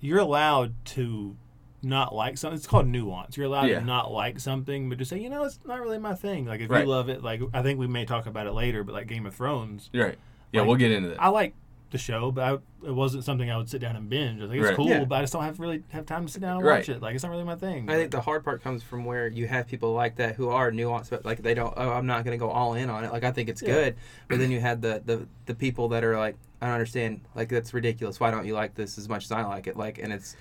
you're 0.00 0.18
allowed 0.18 0.74
to 0.86 1.36
not 1.82 2.14
like 2.14 2.36
something. 2.38 2.56
It's 2.56 2.66
called 2.66 2.86
nuance. 2.86 3.36
You're 3.36 3.46
allowed 3.46 3.68
Yeah. 3.68 3.80
to 3.80 3.84
not 3.84 4.12
like 4.12 4.38
something, 4.40 4.88
but 4.88 4.98
just 4.98 5.10
say, 5.10 5.18
you 5.18 5.30
know, 5.30 5.44
it's 5.44 5.58
not 5.64 5.80
really 5.80 5.98
my 5.98 6.14
thing. 6.14 6.46
Like 6.46 6.60
if 6.60 6.70
Right. 6.70 6.84
you 6.84 6.90
love 6.90 7.08
it, 7.08 7.22
like 7.22 7.40
I 7.54 7.62
think 7.62 7.78
we 7.78 7.86
may 7.86 8.04
talk 8.04 8.26
about 8.26 8.46
it 8.46 8.52
later, 8.52 8.84
but 8.84 8.94
like 8.94 9.06
Game 9.06 9.26
of 9.26 9.34
Thrones, 9.34 9.88
right. 9.94 10.18
Yeah, 10.52 10.60
Like, 10.60 10.68
we'll 10.68 10.76
get 10.76 10.90
into 10.92 11.10
that. 11.10 11.22
I 11.22 11.28
like 11.28 11.54
the 11.90 11.98
show, 11.98 12.30
but 12.30 12.44
I, 12.44 12.86
it 12.86 12.92
wasn't 12.94 13.24
something 13.24 13.50
I 13.50 13.56
would 13.56 13.68
sit 13.68 13.80
down 13.80 13.96
and 13.96 14.08
binge. 14.08 14.40
I 14.40 14.46
think 14.46 14.56
it's 14.60 14.66
Right. 14.68 14.76
cool, 14.76 14.88
Yeah. 14.88 15.04
but 15.04 15.16
I 15.16 15.20
just 15.22 15.32
don't 15.32 15.42
have 15.42 15.58
really 15.58 15.82
have 15.90 16.06
time 16.06 16.26
to 16.26 16.32
sit 16.32 16.40
down 16.40 16.58
and 16.58 16.64
Right. 16.66 16.76
watch 16.78 16.88
it. 16.88 17.00
Like 17.02 17.14
it's 17.14 17.24
not 17.24 17.30
really 17.30 17.42
my 17.44 17.56
thing. 17.56 17.88
I 17.90 17.94
think 17.94 18.10
the 18.12 18.20
hard 18.20 18.44
part 18.44 18.62
comes 18.62 18.82
from 18.82 19.04
where 19.04 19.26
you 19.28 19.48
have 19.48 19.66
people 19.66 19.92
like 19.92 20.16
that 20.16 20.36
who 20.36 20.48
are 20.50 20.70
nuanced, 20.70 21.10
but 21.10 21.24
like 21.24 21.42
they 21.42 21.54
don't. 21.54 21.74
Oh, 21.76 21.90
I'm 21.90 22.06
not 22.06 22.24
going 22.24 22.38
to 22.38 22.42
go 22.44 22.50
all 22.50 22.74
in 22.74 22.90
on 22.90 23.04
it. 23.04 23.12
Like 23.12 23.24
I 23.24 23.32
think 23.32 23.48
it's 23.48 23.62
Yeah. 23.62 23.68
good, 23.72 23.96
but 24.28 24.38
then 24.38 24.50
you 24.50 24.60
had 24.60 24.82
the, 24.82 25.02
the 25.04 25.26
the 25.46 25.54
people 25.54 25.88
that 25.88 26.04
are 26.04 26.16
like, 26.18 26.36
I 26.62 26.66
don't 26.66 26.74
understand. 26.74 27.22
Like 27.34 27.48
that's 27.48 27.72
ridiculous. 27.74 28.20
Why 28.20 28.30
don't 28.30 28.44
you 28.46 28.54
like 28.54 28.74
this 28.74 28.96
as 28.98 29.08
much 29.08 29.24
as 29.24 29.32
I 29.32 29.42
like 29.42 29.66
it? 29.66 29.76
Like, 29.76 29.98
and 29.98 30.12
it's 30.12 30.36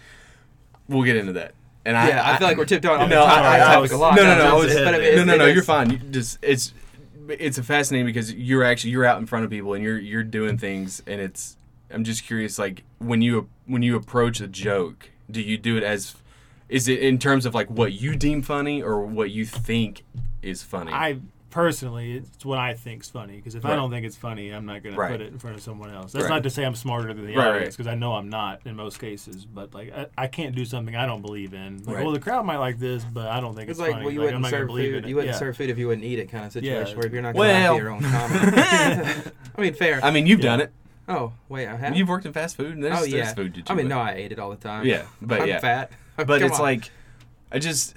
we'll 0.89 1.04
get 1.04 1.15
into 1.15 1.34
that. 1.34 1.54
And 1.86 1.95
I, 1.97 2.10
yeah. 2.10 2.30
I, 2.34 2.38
feel 2.38 2.47
like 2.47 2.58
we're 2.58 2.65
tiptoeing 2.65 2.99
on 3.02 3.10
No, 3.10 3.21
the 3.21 3.32
I- 3.32 3.36
topic, 3.36 3.45
I- 3.45 3.56
I 3.71 3.73
topic 3.75 3.91
a 3.93 3.97
lot. 3.97 4.15
no, 4.15 4.23
no, 4.23 4.38
no, 4.38 4.56
was- 4.58 4.73
but 4.73 4.95
I 4.95 4.99
mean, 4.99 5.15
no, 5.15 5.23
no, 5.23 5.38
no. 5.38 5.45
You're 5.45 5.63
fine. 5.63 5.89
You 5.91 5.97
just 5.97 6.38
it's 6.41 6.73
it's 7.30 7.58
a 7.58 7.63
fascinating 7.63 8.06
because 8.06 8.34
you're 8.34 8.63
actually 8.63 8.89
you're 8.91 9.06
out 9.06 9.19
in 9.19 9.25
front 9.25 9.45
of 9.45 9.52
people 9.52 9.73
and 9.73 9.84
you're 9.84 9.97
you're 9.97 10.23
doing 10.23 10.58
things 10.58 11.02
and 11.08 11.21
it's. 11.21 11.56
I'm 11.91 12.04
just 12.04 12.23
curious, 12.23 12.60
like 12.60 12.84
when 12.99 13.21
you 13.23 13.49
when 13.65 13.82
you 13.82 13.95
approach 13.95 14.41
a 14.41 14.47
joke, 14.47 15.10
do 15.32 15.41
you 15.41 15.58
do 15.58 15.75
it 15.78 15.84
as 15.84 16.15
is 16.67 16.88
it 16.88 16.99
in 16.99 17.17
terms 17.17 17.47
of 17.47 17.56
like 17.56 17.67
what 17.71 17.93
you 17.93 18.15
deem 18.15 18.43
funny 18.43 18.80
or 18.84 19.02
what 19.02 19.32
you 19.32 19.43
think 19.45 20.04
is 20.43 20.62
funny? 20.62 20.91
I 20.91 21.17
personally, 21.49 22.13
it's 22.17 22.45
what 22.45 22.57
I 22.59 22.73
think's 22.73 23.09
funny. 23.09 23.38
Because 23.38 23.55
if 23.55 23.63
Right. 23.63 23.73
I 23.73 23.75
don't 23.75 23.89
think 23.89 24.05
it's 24.05 24.15
funny, 24.15 24.49
I'm 24.49 24.65
not 24.65 24.83
going 24.83 24.95
to 24.95 25.01
put 25.07 25.21
it 25.21 25.31
in 25.31 25.39
front 25.39 25.55
of 25.55 25.62
someone 25.63 25.93
else. 25.93 26.12
That's 26.12 26.23
Right. 26.23 26.29
not 26.35 26.43
to 26.43 26.49
say 26.49 26.63
I'm 26.65 26.75
smarter 26.75 27.13
than 27.13 27.25
the 27.25 27.35
Right, 27.35 27.47
audience, 27.47 27.65
right. 27.65 27.71
because 27.77 27.88
I 27.88 27.95
know 27.95 28.13
I'm 28.13 28.29
not 28.29 28.62
in 28.65 28.75
most 28.75 28.99
cases. 28.99 29.45
But 29.45 29.73
like, 29.73 29.91
I, 29.93 30.07
I 30.17 30.27
can't 30.27 30.55
do 30.55 30.65
something 30.65 30.95
I 30.95 31.05
don't 31.05 31.21
believe 31.21 31.53
in. 31.53 31.83
Like, 31.85 31.95
Right. 31.97 32.03
well, 32.05 32.13
the 32.13 32.19
crowd 32.19 32.45
might 32.45 32.57
like 32.57 32.79
this, 32.79 33.03
but 33.03 33.27
I 33.27 33.39
don't 33.39 33.55
think 33.55 33.69
It's 33.69 33.79
it's, 33.79 33.79
like 33.79 33.91
funny. 33.93 34.05
well, 34.05 34.13
you 34.13 34.19
like, 34.21 34.25
wouldn't 34.33 34.45
serve 34.47 34.69
food. 34.69 35.05
You 35.07 35.15
wouldn't 35.15 35.33
yeah. 35.33 35.39
serve 35.39 35.57
food 35.57 35.69
if 35.69 35.77
you 35.77 35.88
wouldn't 35.88 36.05
eat 36.05 36.19
it, 36.19 36.29
kind 36.29 36.45
of 36.45 36.51
situation. 36.51 36.88
Yeah. 36.88 36.95
Where 36.95 37.05
if 37.07 37.13
you're 37.13 37.21
not 37.21 37.35
going 37.35 37.47
to 37.49 37.53
Well. 37.62 37.77
your 37.77 37.89
own 37.91 38.01
comment. 38.01 38.53
I 39.57 39.62
mean, 39.62 39.73
fair. 39.73 39.99
I 40.03 40.12
mean, 40.12 40.25
you've 40.27 40.39
Yeah. 40.39 40.45
done 40.51 40.62
it. 40.62 40.71
oh 41.07 41.33
wait, 41.49 41.67
I 41.67 41.75
have. 41.75 41.95
You've 41.95 42.07
worked 42.09 42.25
in 42.25 42.33
fast 42.33 42.55
food. 42.55 42.73
And 42.75 42.83
there's, 42.83 42.93
oh 42.95 43.01
there's 43.01 43.12
yeah. 43.13 43.33
food 43.33 43.57
you 43.57 43.63
I 43.67 43.73
mean, 43.73 43.85
chew, 43.85 43.89
no, 43.89 43.99
I 43.99 44.12
ate 44.12 44.31
it 44.31 44.39
all 44.39 44.51
the 44.51 44.55
time. 44.55 44.85
Yeah, 44.85 45.03
but 45.21 45.41
I'm 45.41 45.47
yeah. 45.47 45.59
fat. 45.59 45.91
But 46.17 46.27
Come 46.27 46.43
it's 46.43 46.57
on. 46.57 46.62
like, 46.62 46.91
I 47.51 47.59
just, 47.59 47.95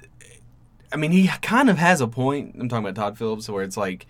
I 0.93 0.97
mean, 0.97 1.11
he 1.11 1.27
kind 1.41 1.69
of 1.69 1.77
has 1.77 2.01
a 2.01 2.07
point. 2.07 2.55
I'm 2.59 2.69
talking 2.69 2.85
about 2.85 2.95
Todd 2.95 3.17
Phillips, 3.17 3.49
where 3.49 3.63
it's 3.63 3.77
like, 3.77 4.05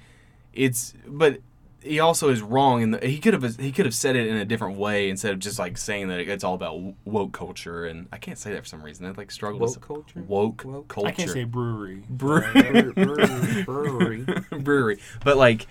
it's, 0.54 0.94
but 1.08 1.40
he 1.82 2.00
also 2.00 2.30
is 2.30 2.42
wrong, 2.42 2.84
and 2.84 3.04
he 3.04 3.20
could 3.20 3.34
have 3.34 3.58
he 3.58 3.72
could 3.72 3.86
have 3.86 3.94
said 3.96 4.16
it 4.16 4.28
in 4.28 4.36
a 4.38 4.46
different 4.46 4.78
way 4.78 5.10
instead 5.10 5.34
of 5.34 5.40
just 5.40 5.60
like 5.60 5.78
saying 5.78 6.08
that 6.10 6.20
it's 6.20 6.44
all 6.44 6.54
about 6.54 6.82
woke 7.06 7.32
culture, 7.34 7.86
and 7.86 8.08
I 8.12 8.18
can't 8.18 8.38
say 8.38 8.54
that 8.54 8.62
for 8.62 8.68
some 8.68 8.82
reason. 8.84 9.06
I 9.06 9.12
like 9.12 9.32
struggle 9.32 9.60
Woke 9.60 9.70
with 9.70 9.82
culture? 9.82 10.24
woke, 10.28 10.64
Woke? 10.66 10.88
culture. 10.88 11.08
I 11.08 11.12
can't 11.12 11.30
say 11.32 11.44
brewery. 11.44 12.04
Brewery. 12.10 12.92
brewery. 12.94 13.64
brewery. 13.64 14.26
brewery. 14.60 15.00
But 15.24 15.38
like, 15.38 15.68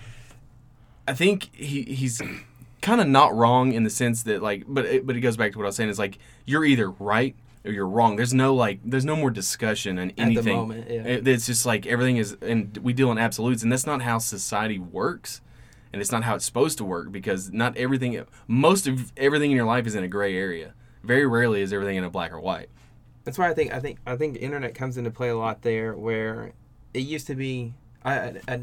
I 1.07 1.13
think 1.13 1.49
he 1.55 1.83
he's 1.83 2.21
kind 2.81 3.01
of 3.01 3.07
not 3.07 3.33
wrong 3.35 3.71
in 3.73 3.83
the 3.83 3.89
sense 3.89 4.23
that 4.23 4.43
like, 4.43 4.63
but 4.67 4.85
it, 4.85 5.07
but 5.07 5.15
it 5.15 5.21
goes 5.21 5.37
back 5.37 5.51
to 5.53 5.57
what 5.57 5.63
I 5.65 5.67
was 5.67 5.75
saying. 5.75 5.89
Is 5.89 5.99
like 5.99 6.19
you're 6.45 6.65
either 6.65 6.89
right 6.91 7.35
or 7.35 7.42
you're 7.63 7.87
wrong. 7.87 8.15
There's 8.15 8.33
no 8.33 8.53
like, 8.53 8.79
there's 8.83 9.05
no 9.05 9.15
more 9.15 9.29
discussion 9.31 9.97
and 9.97 10.13
anything. 10.17 10.37
At 10.37 10.43
the 10.43 10.53
moment, 10.55 10.89
yeah. 10.89 11.01
It- 11.03 11.27
it's 11.27 11.45
just 11.45 11.65
like 11.65 11.85
everything 11.85 12.17
is, 12.17 12.35
and 12.41 12.77
we 12.77 12.93
deal 12.93 13.11
in 13.11 13.17
absolutes, 13.17 13.63
and 13.63 13.71
that's 13.71 13.85
not 13.85 14.01
how 14.01 14.17
society 14.17 14.79
works. 14.79 15.41
And 15.91 16.01
it's 16.01 16.11
not 16.11 16.23
how 16.23 16.33
it's 16.33 16.43
supposed 16.45 16.79
to 16.79 16.83
work 16.83 17.11
because 17.11 17.51
not 17.51 17.77
everything, 17.77 18.19
most 18.47 18.87
of 18.87 19.13
everything 19.15 19.51
in 19.51 19.57
your 19.57 19.67
life 19.67 19.85
is 19.85 19.93
in 19.93 20.03
a 20.03 20.07
gray 20.07 20.35
area. 20.35 20.73
Very 21.03 21.27
rarely 21.27 21.61
is 21.61 21.71
everything 21.71 21.97
in 21.97 22.03
a 22.03 22.09
black 22.09 22.33
or 22.33 22.39
white. 22.39 22.69
That's 23.25 23.37
why 23.37 23.47
I 23.47 23.53
think 23.53 23.71
I 23.71 23.79
think 23.79 23.99
I 24.07 24.15
think 24.15 24.37
internet 24.37 24.73
comes 24.73 24.97
into 24.97 25.11
play 25.11 25.29
a 25.29 25.37
lot 25.37 25.61
there, 25.61 25.93
where 25.95 26.53
it 26.95 27.01
used 27.01 27.27
to 27.27 27.35
be. 27.35 27.75
I, 28.03 28.13
I, 28.19 28.41
I 28.47 28.59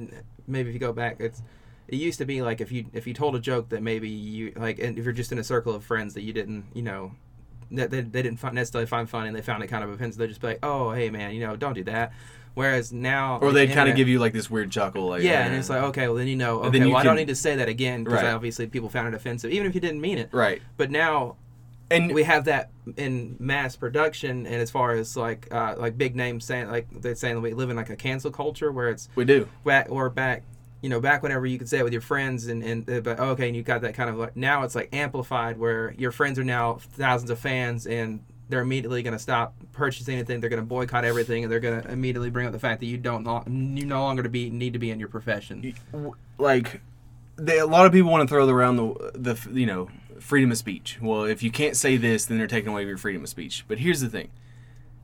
maybe 0.49 0.71
if 0.71 0.75
you 0.75 0.81
go 0.81 0.93
back, 0.93 1.19
it's 1.21 1.41
it 1.87 1.97
used 1.97 2.19
to 2.19 2.25
be 2.25 2.43
like 2.43 2.61
if 2.61 2.73
you 2.73 2.87
if 2.93 3.07
you 3.07 3.15
told 3.15 3.37
a 3.37 3.41
joke 3.41 3.69
that 3.69 3.81
maybe 3.83 4.09
you 4.09 4.53
like, 4.57 4.81
and 4.81 4.99
if 4.99 5.05
you're 5.05 5.13
just 5.15 5.31
in 5.31 5.39
a 5.39 5.45
circle 5.45 5.73
of 5.73 5.85
friends 5.85 6.15
that 6.15 6.23
you 6.23 6.33
didn't, 6.33 6.65
you 6.75 6.83
know, 6.83 7.13
they, 7.71 7.87
they 7.87 8.23
didn't 8.23 8.37
find, 8.39 8.55
necessarily 8.55 8.87
find 8.87 9.09
funny 9.09 9.29
and 9.29 9.37
they 9.37 9.43
found 9.43 9.63
it 9.63 9.69
kind 9.69 9.85
of 9.85 9.91
offensive, 9.91 10.19
they'd 10.19 10.29
just 10.29 10.41
be 10.41 10.49
like, 10.49 10.59
oh 10.63 10.91
hey 10.93 11.11
man, 11.11 11.33
you 11.35 11.41
know, 11.41 11.57
don't 11.57 11.75
do 11.75 11.85
that. 11.85 12.13
Whereas 12.55 12.93
now, 12.93 13.39
Or 13.39 13.53
they'd 13.53 13.71
kind 13.73 13.89
of 13.89 13.95
give 13.95 14.09
you 14.09 14.19
like 14.19 14.33
this 14.33 14.51
weird 14.51 14.71
chuckle, 14.73 15.07
like 15.09 15.23
yeah, 15.23 15.31
eh. 15.41 15.47
and 15.47 15.55
it's 15.55 15.71
like 15.71 15.83
okay, 15.85 16.09
well 16.09 16.17
then 16.17 16.27
you 16.29 16.37
know, 16.37 16.61
okay, 16.63 16.79
then 16.79 16.89
you 16.89 16.95
well 16.95 17.01
I 17.01 17.05
don't 17.05 17.17
need 17.17 17.29
to 17.29 17.35
say 17.37 17.57
that 17.57 17.69
again 17.69 18.03
because 18.05 18.23
Right. 18.23 18.33
obviously 18.35 18.67
people 18.67 18.89
found 18.89 19.09
it 19.09 19.15
offensive, 19.15 19.53
even 19.53 19.67
if 19.69 19.75
you 19.75 19.81
didn't 19.81 20.01
mean 20.01 20.19
it. 20.19 20.29
right. 20.33 20.61
But 20.77 20.91
now 20.91 21.37
And 21.93 22.13
we 22.13 22.25
have 22.25 22.45
that 22.47 22.71
in 22.97 23.37
mass 23.39 23.77
production 23.77 24.47
and 24.47 24.57
as 24.57 24.71
far 24.71 24.93
as 24.93 25.17
like 25.17 25.47
uh, 25.53 25.75
like 25.79 25.97
big 25.97 26.17
names 26.17 26.45
saying 26.45 26.69
like 26.69 26.89
they're 27.01 27.15
saying 27.15 27.37
that 27.37 27.41
we 27.41 27.53
live 27.55 27.71
in 27.71 27.77
like 27.77 27.91
a 27.91 27.97
cancel 27.97 28.31
culture 28.33 28.73
where 28.73 28.89
it's 28.91 29.09
we 29.15 29.25
do. 29.25 29.49
back 29.65 29.87
or 29.91 30.11
back 30.11 30.43
you 30.81 30.89
know 30.89 31.01
back 31.01 31.23
whenever 31.23 31.47
you 31.47 31.59
could 31.59 31.69
say 31.69 31.79
it 31.79 31.85
with 31.85 31.93
your 31.93 32.03
friends 32.03 32.47
and 32.47 32.63
and 32.63 32.89
uh, 32.91 33.01
but 33.01 33.19
okay 33.19 33.47
and 33.47 33.57
you 33.57 33.63
got 33.63 33.83
that 33.83 33.95
kind 33.95 34.11
of 34.11 34.17
like 34.17 34.37
now 34.37 34.63
it's 34.63 34.75
like 34.75 34.89
amplified 34.93 35.59
where 35.59 35.93
your 35.99 36.13
friends 36.13 36.39
are 36.39 36.45
now 36.45 36.75
thousands 36.75 37.31
of 37.31 37.39
fans 37.39 37.87
and 37.87 38.21
they're 38.49 38.63
immediately 38.63 39.03
going 39.03 39.13
to 39.13 39.19
stop 39.19 39.55
purchasing 39.73 40.15
anything 40.15 40.41
they're 40.41 40.51
going 40.51 40.63
to 40.63 40.67
boycott 40.67 41.05
everything 41.05 41.45
and 41.45 41.53
they're 41.53 41.61
going 41.61 41.81
to 41.83 41.91
immediately 41.91 42.31
bring 42.31 42.47
up 42.47 42.53
the 42.53 42.59
fact 42.59 42.81
that 42.81 42.87
you 42.87 42.97
don't 42.97 43.25
you 43.47 43.85
no 43.85 44.01
longer 44.03 44.23
to 44.23 44.29
be 44.29 44.51
need 44.51 44.73
to 44.73 44.79
be 44.79 44.91
in 44.91 44.99
your 44.99 45.09
profession 45.09 45.75
like 46.39 46.81
they, 47.37 47.59
a 47.59 47.67
lot 47.67 47.87
of 47.87 47.93
people 47.93 48.11
want 48.11 48.29
to 48.29 48.33
throw 48.33 48.49
around 48.49 48.77
the 48.77 49.13
the 49.15 49.59
you 49.59 49.67
know 49.67 49.89
freedom 50.21 50.53
of 50.53 50.59
speech. 50.59 50.99
Well, 51.01 51.25
if 51.25 51.43
you 51.43 51.51
can't 51.51 51.77
say 51.77 51.97
this, 51.97 52.27
then 52.27 52.39
they're 52.39 52.47
taking 52.47 52.71
away 52.71 52.85
your 52.85 52.99
freedom 52.99 53.23
of 53.23 53.29
speech. 53.29 53.65
But 53.67 53.79
here's 53.79 54.01
the 54.01 54.09
thing: 54.09 54.31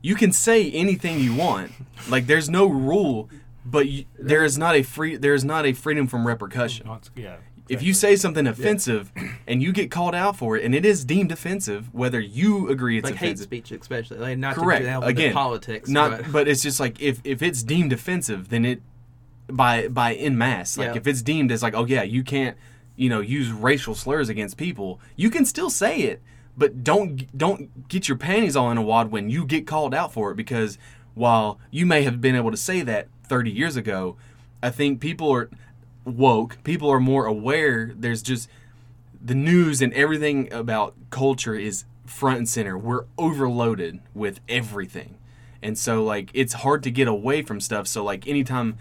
you 0.01 0.15
can 0.15 0.31
say 0.31 0.71
anything 0.71 1.19
you 1.19 1.35
want. 1.35 1.71
Like 2.09 2.27
there's 2.27 2.49
no 2.49 2.67
rule, 2.67 3.29
but 3.69 3.87
you, 3.87 4.05
there 4.17 4.43
is 4.43 4.57
not 4.57 4.75
a 4.75 4.83
free 4.83 5.15
there 5.17 5.33
is 5.33 5.43
not 5.43 5.65
a 5.65 5.73
freedom 5.73 6.07
from 6.07 6.25
repercussion. 6.25 6.87
Not- 6.87 7.09
yeah. 7.15 7.37
If 7.69 7.83
you 7.83 7.93
say 7.93 8.15
something 8.15 8.47
offensive 8.47 9.11
and 9.45 9.61
you 9.61 9.73
get 9.73 9.91
called 9.91 10.15
out 10.15 10.37
for 10.37 10.55
it, 10.55 10.63
and 10.63 10.73
it 10.73 10.85
is 10.85 11.03
deemed 11.03 11.33
offensive, 11.33 11.93
whether 11.93 12.17
you 12.17 12.69
agree 12.69 12.97
it's 12.97 13.09
like 13.09 13.15
hate 13.15 13.37
speech 13.39 13.73
especially 13.73 14.19
like 14.19 14.37
not 14.37 14.55
correct. 14.55 14.83
to 14.83 14.87
delve 14.89 15.03
into 15.03 15.09
Again, 15.21 15.33
politics 15.33 15.89
not. 15.89 16.11
but, 16.11 16.31
But, 16.31 16.47
it's 16.47 16.61
just 16.63 16.79
like 16.79 17.01
if 17.01 17.19
if 17.25 17.41
it's 17.41 17.63
deemed 17.63 17.91
offensive, 17.91 18.47
then 18.47 18.63
it 18.63 18.81
by 19.49 19.89
by 19.89 20.11
in 20.13 20.37
mass. 20.37 20.77
Like 20.77 20.91
Yeah. 20.91 20.95
if 20.97 21.07
it's 21.07 21.21
deemed 21.21 21.51
as 21.51 21.61
like, 21.61 21.73
oh 21.75 21.85
yeah, 21.85 22.03
you 22.03 22.23
can't, 22.23 22.55
you 22.95 23.09
know, 23.09 23.19
use 23.19 23.51
racial 23.51 23.95
slurs 23.95 24.29
against 24.29 24.55
people. 24.55 25.01
You 25.17 25.29
can 25.29 25.43
still 25.43 25.69
say 25.69 26.03
it, 26.03 26.21
but 26.57 26.85
don't 26.85 27.37
don't 27.37 27.89
get 27.89 28.07
your 28.07 28.17
panties 28.17 28.55
all 28.55 28.71
in 28.71 28.77
a 28.77 28.81
wad 28.81 29.11
when 29.11 29.29
you 29.29 29.45
get 29.45 29.67
called 29.67 29.93
out 29.93 30.13
for 30.13 30.31
it 30.31 30.35
because 30.35 30.77
while 31.15 31.59
you 31.69 31.85
may 31.85 32.03
have 32.03 32.21
been 32.21 32.35
able 32.35 32.51
to 32.51 32.57
say 32.57 32.81
that 32.83 33.07
30 33.27 33.51
years 33.51 33.75
ago, 33.75 34.15
I 34.61 34.69
think 34.69 34.99
people 34.99 35.31
are 35.31 35.49
woke. 36.05 36.57
People 36.63 36.89
are 36.89 36.99
more 36.99 37.25
aware. 37.25 37.91
There's 37.95 38.21
just 38.21 38.49
the 39.23 39.35
news 39.35 39.81
and 39.81 39.93
everything 39.93 40.51
about 40.53 40.95
culture 41.09 41.55
is 41.55 41.85
front 42.05 42.37
and 42.37 42.49
center. 42.49 42.77
We're 42.77 43.05
overloaded 43.17 43.99
with 44.13 44.39
everything. 44.47 45.17
And 45.61 45.77
so 45.77 46.03
like 46.03 46.29
it's 46.33 46.53
hard 46.53 46.83
to 46.83 46.91
get 46.91 47.07
away 47.07 47.41
from 47.41 47.59
stuff. 47.59 47.87
So 47.87 48.03
like 48.03 48.27
anytime 48.27 48.77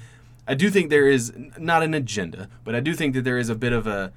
I 0.46 0.54
do 0.54 0.70
think 0.70 0.90
there 0.90 1.08
is 1.08 1.32
not 1.58 1.82
an 1.82 1.94
agenda, 1.94 2.48
but 2.64 2.74
I 2.74 2.80
do 2.80 2.94
think 2.94 3.14
that 3.14 3.24
there 3.24 3.38
is 3.38 3.48
a 3.48 3.54
bit 3.54 3.72
of 3.72 3.86
a 3.86 4.12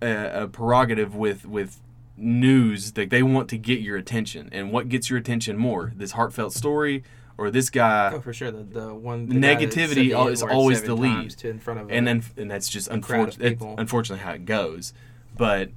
a, 0.00 0.44
a 0.44 0.48
prerogative 0.48 1.14
with 1.14 1.44
with 1.44 1.80
news 2.16 2.92
that 2.92 3.10
they 3.10 3.22
want 3.22 3.48
to 3.50 3.58
get 3.58 3.80
your 3.80 3.96
attention. 3.96 4.48
And 4.52 4.72
what 4.72 4.88
gets 4.88 5.10
your 5.10 5.18
attention 5.18 5.56
more? 5.56 5.92
This 5.94 6.12
heartfelt 6.12 6.52
story 6.52 7.04
or 7.38 7.50
this 7.50 7.70
guy 7.70 8.10
Oh, 8.12 8.20
for 8.20 8.32
sure. 8.32 8.50
The, 8.50 8.64
the 8.64 8.94
one 8.94 9.28
The 9.28 9.34
the 9.34 9.40
guy 9.40 9.54
that 9.54 9.72
said 9.72 9.88
negativity 9.90 10.10
the 10.10 10.30
is 10.32 10.42
always 10.42 10.82
the 10.82 10.94
lead. 10.94 11.42
in 11.44 11.58
front 11.60 11.80
of 11.80 11.90
and 11.90 12.06
then 12.06 12.22
and 12.36 12.50
that's 12.50 12.68
just 12.68 12.88
unfortunate. 12.88 13.58
Unfortunately, 13.78 14.22
how 14.22 14.32
it 14.32 14.44
goes. 14.44 14.92
But 15.36 15.70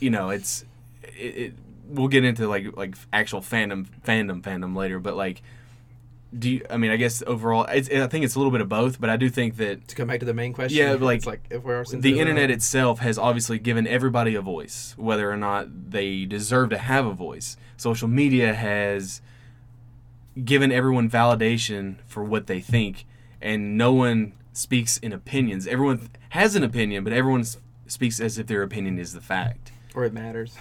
you 0.00 0.10
know, 0.10 0.30
it's 0.30 0.64
it, 1.02 1.36
it. 1.36 1.54
We'll 1.88 2.08
get 2.08 2.24
into 2.24 2.48
like 2.48 2.76
like 2.76 2.94
actual 3.12 3.40
fandom 3.40 3.86
fandom 4.06 4.40
fandom 4.40 4.74
later. 4.76 4.98
But 4.98 5.16
like, 5.16 5.42
do 6.36 6.48
you? 6.48 6.66
I 6.70 6.76
mean, 6.76 6.90
I 6.90 6.96
guess 6.96 7.22
overall, 7.26 7.64
it's, 7.64 7.90
I 7.90 8.06
think 8.06 8.24
it's 8.24 8.34
a 8.34 8.38
little 8.38 8.52
bit 8.52 8.60
of 8.60 8.68
both. 8.68 9.00
But 9.00 9.10
I 9.10 9.16
do 9.16 9.28
think 9.28 9.56
that 9.56 9.88
to 9.88 9.96
come 9.96 10.08
back 10.08 10.20
to 10.20 10.26
the 10.26 10.32
main 10.32 10.52
question. 10.52 10.78
Yeah, 10.78 10.92
like, 10.92 11.18
it's 11.18 11.26
like 11.26 11.42
if 11.50 11.62
we're 11.62 11.84
the 11.84 12.18
internet 12.18 12.50
itself 12.50 13.00
has 13.00 13.18
obviously 13.18 13.58
given 13.58 13.86
everybody 13.86 14.34
a 14.34 14.40
voice, 14.40 14.94
whether 14.96 15.30
or 15.30 15.36
not 15.36 15.90
they 15.90 16.24
deserve 16.24 16.70
to 16.70 16.78
have 16.78 17.04
a 17.04 17.12
voice. 17.12 17.56
Social 17.76 18.08
media 18.08 18.54
has 18.54 19.20
given 20.42 20.72
everyone 20.72 21.08
validation 21.10 21.96
for 22.06 22.22
what 22.24 22.46
they 22.46 22.60
think, 22.60 23.06
and 23.40 23.76
no 23.76 23.92
one 23.92 24.32
speaks 24.52 24.98
in 24.98 25.12
opinions. 25.12 25.66
Everyone 25.66 26.08
has 26.30 26.54
an 26.56 26.62
opinion, 26.62 27.04
but 27.04 27.12
everyone 27.12 27.44
speaks 27.86 28.20
as 28.20 28.38
if 28.38 28.46
their 28.46 28.62
opinion 28.62 28.98
is 28.98 29.12
the 29.12 29.20
fact. 29.20 29.72
or 29.94 30.04
it 30.04 30.12
matters. 30.12 30.56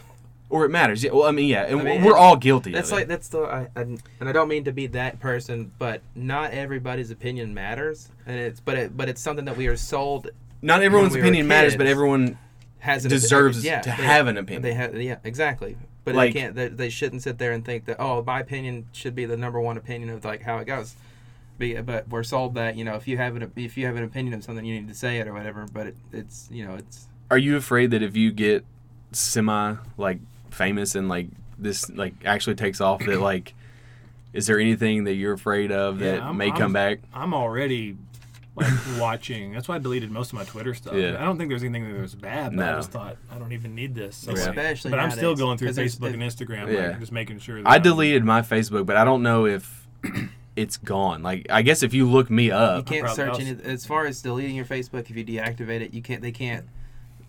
Or 0.49 0.65
it 0.65 0.69
matters. 0.69 1.01
Yeah, 1.01 1.11
well, 1.11 1.23
I 1.23 1.31
mean, 1.31 1.47
yeah, 1.47 1.63
and 1.63 1.79
I 1.79 1.83
mean, 1.83 2.03
we're 2.03 2.17
all 2.17 2.35
guilty 2.35 2.73
That's 2.73 2.91
like 2.91 3.07
that's 3.07 3.29
the 3.29 3.39
I, 3.43 3.69
I 3.73 3.81
and 3.83 4.01
I 4.19 4.33
don't 4.33 4.49
mean 4.49 4.65
to 4.65 4.73
be 4.73 4.87
that 4.87 5.21
person, 5.21 5.71
but 5.79 6.01
not 6.13 6.51
everybody's 6.51 7.09
opinion 7.09 7.53
matters, 7.53 8.09
and 8.25 8.37
it's 8.37 8.59
but 8.59 8.77
it 8.77 8.97
but 8.97 9.07
it's 9.07 9.21
something 9.21 9.45
that 9.45 9.55
we 9.55 9.67
are 9.67 9.77
sold 9.77 10.29
Not 10.61 10.83
everyone's 10.83 11.13
we 11.13 11.21
opinion 11.21 11.47
matters, 11.47 11.77
but 11.77 11.87
everyone 11.87 12.37
has 12.79 13.05
an 13.05 13.09
deserves 13.11 13.63
yeah, 13.63 13.79
to 13.79 13.89
they- 13.91 13.95
have 13.95 14.27
an 14.27 14.35
opinion. 14.37 14.61
They 14.63 14.73
have 14.73 14.93
yeah 15.01 15.19
exactly, 15.23 15.77
but 16.03 16.15
Like- 16.15 16.33
they 16.33 16.39
can't. 16.39 16.55
They, 16.55 16.67
they 16.67 16.89
shouldn't 16.89 17.21
sit 17.21 17.37
there 17.37 17.51
and 17.51 17.63
think 17.65 17.85
that 17.85 17.97
oh 17.99 18.23
my 18.23 18.39
opinion 18.39 18.85
should 18.91 19.15
be 19.15 19.25
the 19.25 19.37
number 19.37 19.59
one 19.61 19.77
opinion 19.77 20.09
of 20.09 20.23
like 20.25 20.41
how 20.41 20.57
it 20.57 20.65
goes. 20.65 20.95
Be, 21.57 21.75
but 21.81 22.07
we're 22.09 22.23
sold 22.23 22.55
that 22.55 22.75
you 22.75 22.83
know 22.83 22.95
if 22.95 23.07
you 23.07 23.17
have 23.17 23.35
an 23.35 23.51
if 23.55 23.77
you 23.77 23.85
have 23.85 23.95
an 23.95 24.03
opinion 24.03 24.33
of 24.33 24.43
something 24.43 24.65
you 24.65 24.73
need 24.73 24.87
to 24.87 24.95
say 24.95 25.19
it 25.19 25.27
or 25.27 25.33
whatever. 25.33 25.65
But 25.71 25.87
it, 25.87 25.95
it's 26.11 26.47
you 26.51 26.65
know 26.65 26.75
it's 26.75 27.07
Are 27.29 27.37
you 27.37 27.55
afraid 27.55 27.91
that 27.91 28.01
if 28.01 28.15
you 28.17 28.31
get 28.31 28.65
semi 29.11 29.75
like 29.97 30.19
famous 30.49 30.95
and 30.95 31.07
like 31.09 31.27
this 31.59 31.89
like 31.91 32.13
actually 32.25 32.55
takes 32.55 32.81
off 32.81 33.05
that 33.05 33.19
like 33.21 33.53
is 34.33 34.47
there 34.47 34.59
anything 34.59 35.03
that 35.03 35.13
you're 35.15 35.33
afraid 35.33 35.71
of 35.71 35.99
Yeah, 36.01 36.11
that 36.13 36.21
I'm- 36.23 36.37
may 36.37 36.47
I'm- 36.47 36.57
come 36.57 36.73
back? 36.73 36.99
I'm 37.13 37.33
already 37.33 37.97
like 38.55 38.71
watching. 38.99 39.53
That's 39.53 39.67
why 39.67 39.75
I 39.75 39.79
deleted 39.79 40.11
most 40.11 40.33
of 40.33 40.39
my 40.39 40.43
Twitter 40.43 40.73
stuff. 40.73 40.93
Yeah. 40.93 41.15
I 41.19 41.23
don't 41.23 41.37
think 41.37 41.49
there's 41.49 41.63
anything 41.63 41.91
that 41.93 42.01
was 42.01 42.15
bad. 42.15 42.55
But 42.55 42.65
No. 42.65 42.73
I 42.73 42.75
just 42.75 42.91
thought 42.91 43.17
I 43.31 43.37
don't 43.37 43.53
even 43.53 43.73
need 43.75 43.95
this. 43.95 44.15
So, 44.17 44.31
like- 44.31 44.39
Especially 44.41 44.91
but 44.91 44.99
I'm 44.99 45.11
still 45.11 45.35
going 45.35 45.57
through 45.57 45.69
Facebook 45.69 46.13
and 46.13 46.21
Instagram, 46.21 46.71
Yeah. 46.71 46.89
like 46.89 46.99
just 46.99 47.11
making 47.11 47.39
sure. 47.39 47.61
That 47.61 47.67
I 47.69 47.73
I'm- 47.73 47.81
deleted 47.83 48.23
my 48.25 48.41
Facebook, 48.41 48.85
but 48.85 48.97
I 48.97 49.05
don't 49.05 49.23
know 49.23 49.45
if 49.45 49.87
it's 50.55 50.77
gone. 50.77 51.23
Like 51.23 51.47
I 51.49 51.61
guess 51.61 51.81
if 51.81 51.93
you 51.93 52.09
look 52.09 52.29
me 52.29 52.51
up, 52.51 52.89
you 52.89 53.01
can't 53.01 53.09
search 53.15 53.39
any 53.39 53.57
as 53.63 53.85
far 53.85 54.05
as 54.05 54.21
deleting 54.21 54.55
your 54.55 54.65
Facebook 54.65 55.09
if 55.09 55.15
you 55.15 55.23
deactivate 55.23 55.81
it 55.81 55.93
you 55.93 56.01
can't 56.01 56.21
they 56.21 56.31
can't 56.33 56.65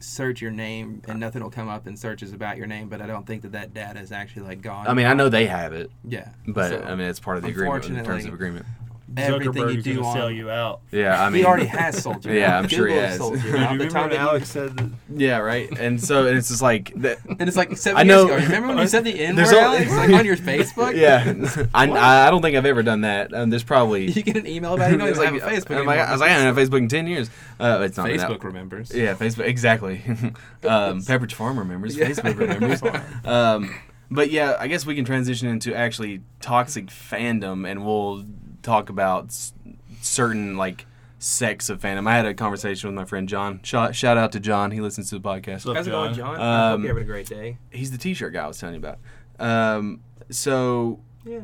search 0.00 0.40
your 0.40 0.50
name 0.50 1.00
and 1.06 1.20
nothing 1.20 1.40
will 1.40 1.50
come 1.50 1.68
up 1.68 1.86
in 1.86 1.96
searches 1.96 2.32
about 2.32 2.56
your 2.56 2.66
name 2.66 2.88
but 2.88 3.00
I 3.00 3.06
don't 3.06 3.24
think 3.24 3.42
that 3.42 3.52
that 3.52 3.72
data 3.72 4.00
is 4.00 4.10
actually 4.10 4.46
like 4.46 4.60
gone 4.60 4.88
I 4.88 4.94
mean 4.94 5.06
I 5.06 5.14
know 5.14 5.28
they 5.28 5.46
have 5.46 5.72
it, 5.72 5.92
yeah 6.02 6.30
but 6.48 6.70
So, 6.70 6.82
I 6.82 6.96
mean 6.96 7.06
it's 7.06 7.20
part 7.20 7.36
of 7.36 7.44
the 7.44 7.50
agreement 7.50 7.84
in 7.86 8.04
terms 8.04 8.24
of 8.24 8.34
agreement. 8.34 8.66
Everything 9.16 9.68
you 9.70 9.82
do 9.82 9.94
gonna 10.00 10.12
sell 10.12 10.26
on 10.26 10.36
you 10.36 10.50
out. 10.50 10.80
Yeah, 10.90 11.22
I 11.22 11.30
mean 11.30 11.40
he 11.40 11.44
already 11.46 11.66
has 11.66 12.02
sold 12.02 12.24
you 12.24 12.32
Yeah, 12.38 12.56
out. 12.58 12.64
I'm 12.64 12.68
sure 12.68 12.86
he 12.88 12.94
has. 12.96 13.16
sold 13.18 13.36
you 13.36 13.42
Do 13.42 13.48
you 13.48 13.56
out. 13.56 13.58
The 13.58 13.84
remember 13.84 13.88
time 13.88 14.00
when 14.02 14.10
that 14.10 14.16
you- 14.22 14.28
Alex 14.28 14.48
said 14.50 14.76
that? 14.76 14.90
Yeah, 15.14 15.38
right. 15.38 15.70
And 15.78 16.00
so 16.02 16.26
and 16.26 16.36
it's 16.38 16.48
just 16.48 16.62
like 16.62 16.92
that, 16.96 17.18
and 17.26 17.42
it's 17.42 17.56
like 17.56 17.76
seven 17.76 17.98
I 17.98 18.02
years 18.14 18.24
ago. 18.24 18.34
Remember 18.36 18.68
when 18.68 18.78
you 18.78 18.86
said 18.86 19.04
the 19.04 19.18
N 19.18 19.36
word, 19.36 19.44
There's 19.44 19.52
al- 19.52 19.74
Alex? 19.74 19.90
Like 19.90 20.10
on 20.10 20.24
your 20.24 20.36
Facebook? 20.36 20.96
yeah, 20.96 21.66
I, 21.74 22.26
I 22.26 22.30
don't 22.30 22.42
think 22.42 22.56
I've 22.56 22.66
ever 22.66 22.82
done 22.82 23.02
that. 23.02 23.32
Um, 23.34 23.50
there's 23.50 23.64
probably 23.64 24.10
You 24.10 24.22
get 24.22 24.36
an 24.36 24.46
email 24.46 24.74
about 24.74 24.88
it. 24.90 24.92
You 24.92 24.98
don't 24.98 25.08
It's 25.08 25.18
like- 25.18 25.32
have 25.40 25.42
a 25.42 25.46
Facebook. 25.56 25.78
I'm 25.78 25.86
like. 25.86 26.00
I 26.00 26.12
was 26.12 26.20
like, 26.20 26.30
I 26.30 26.34
haven't 26.34 26.54
had 26.56 26.64
Facebook 26.68 26.78
in 26.78 26.88
ten 26.88 27.06
years. 27.06 27.30
Uh, 27.60 27.80
it's 27.82 27.96
not 27.96 28.06
been 28.06 28.18
out. 28.20 28.30
Facebook 28.30 28.44
remembers. 28.44 28.94
Yeah, 28.94 29.14
Facebook 29.14 29.44
exactly. 29.46 30.02
um, 30.06 31.02
Pepperidge 31.02 31.32
Farm 31.32 31.58
remembers. 31.58 31.96
Yeah. 31.96 32.08
Facebook 32.08 32.36
remembers. 32.38 32.82
um, 33.24 33.74
but 34.10 34.30
yeah, 34.30 34.56
I 34.58 34.66
guess 34.68 34.84
we 34.84 34.94
can 34.94 35.04
transition 35.04 35.48
into 35.48 35.74
actually 35.74 36.20
toxic 36.40 36.86
fandom, 36.86 37.66
and 37.70 37.84
we'll 37.84 38.24
talk 38.62 38.88
about 38.88 39.26
s- 39.26 39.52
certain 40.00 40.56
like 40.56 40.86
sects 41.18 41.68
of 41.68 41.80
fandom. 41.80 42.08
I 42.08 42.16
had 42.16 42.26
a 42.26 42.34
conversation 42.34 42.88
with 42.88 42.96
my 42.96 43.04
friend 43.04 43.28
John. 43.28 43.60
Shout, 43.62 43.94
shout 43.94 44.16
out 44.16 44.32
to 44.32 44.40
John. 44.40 44.70
He 44.72 44.80
listens 44.80 45.10
to 45.10 45.18
the 45.18 45.28
podcast. 45.28 45.60
So- 45.62 45.74
How's 45.74 45.86
it 45.86 45.90
going, 45.90 46.14
John? 46.14 46.36
I 46.40 46.68
hope 46.70 46.74
Um, 46.76 46.82
you're 46.82 46.90
having 46.90 47.04
a 47.04 47.06
great 47.06 47.26
day. 47.28 47.58
He's 47.70 47.90
the 47.90 47.98
T-shirt 47.98 48.32
guy 48.32 48.44
I 48.44 48.48
was 48.48 48.58
telling 48.58 48.74
you 48.74 48.80
about. 48.80 48.98
Um, 49.38 50.00
so 50.30 51.00
Yeah. 51.24 51.40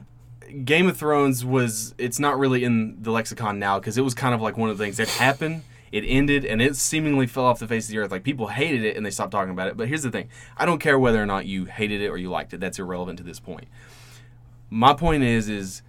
Game 0.65 0.89
of 0.89 0.97
Thrones 0.97 1.45
was 1.45 1.95
it's 1.99 2.19
not 2.19 2.39
really 2.39 2.65
in 2.65 3.03
the 3.03 3.11
lexicon 3.11 3.59
now 3.59 3.79
because 3.79 3.99
it 3.99 4.03
was 4.03 4.15
kind 4.15 4.35
of 4.35 4.41
like 4.41 4.57
one 4.57 4.71
of 4.71 4.79
the 4.79 4.85
things 4.85 4.97
that 4.97 5.09
happened. 5.09 5.63
It 5.93 6.05
ended 6.07 6.45
and 6.45 6.61
it 6.63 6.75
seemingly 6.77 7.27
fell 7.27 7.45
off 7.45 7.59
the 7.59 7.67
face 7.69 7.87
of 7.87 7.93
the 7.93 7.99
earth. 7.99 8.11
Like 8.11 8.23
people 8.25 8.47
hated 8.49 8.83
it 8.85 8.97
and 8.97 9.05
they 9.07 9.11
stopped 9.11 9.31
talking 9.31 9.51
about 9.53 9.69
it. 9.69 9.77
But 9.77 9.89
here's 9.89 10.03
the 10.03 10.11
thing: 10.11 10.29
I 10.57 10.65
don't 10.67 10.79
care 10.81 10.99
whether 10.99 11.23
or 11.23 11.27
not 11.27 11.45
you 11.47 11.67
hated 11.67 12.01
it 12.01 12.09
or 12.09 12.17
you 12.19 12.31
liked 12.31 12.53
it. 12.55 12.61
That's 12.61 12.79
irrelevant 12.79 13.19
to 13.19 13.25
this 13.25 13.41
point. 13.41 13.69
My 14.71 14.93
point 14.95 15.23
is, 15.23 15.49
is 15.49 15.83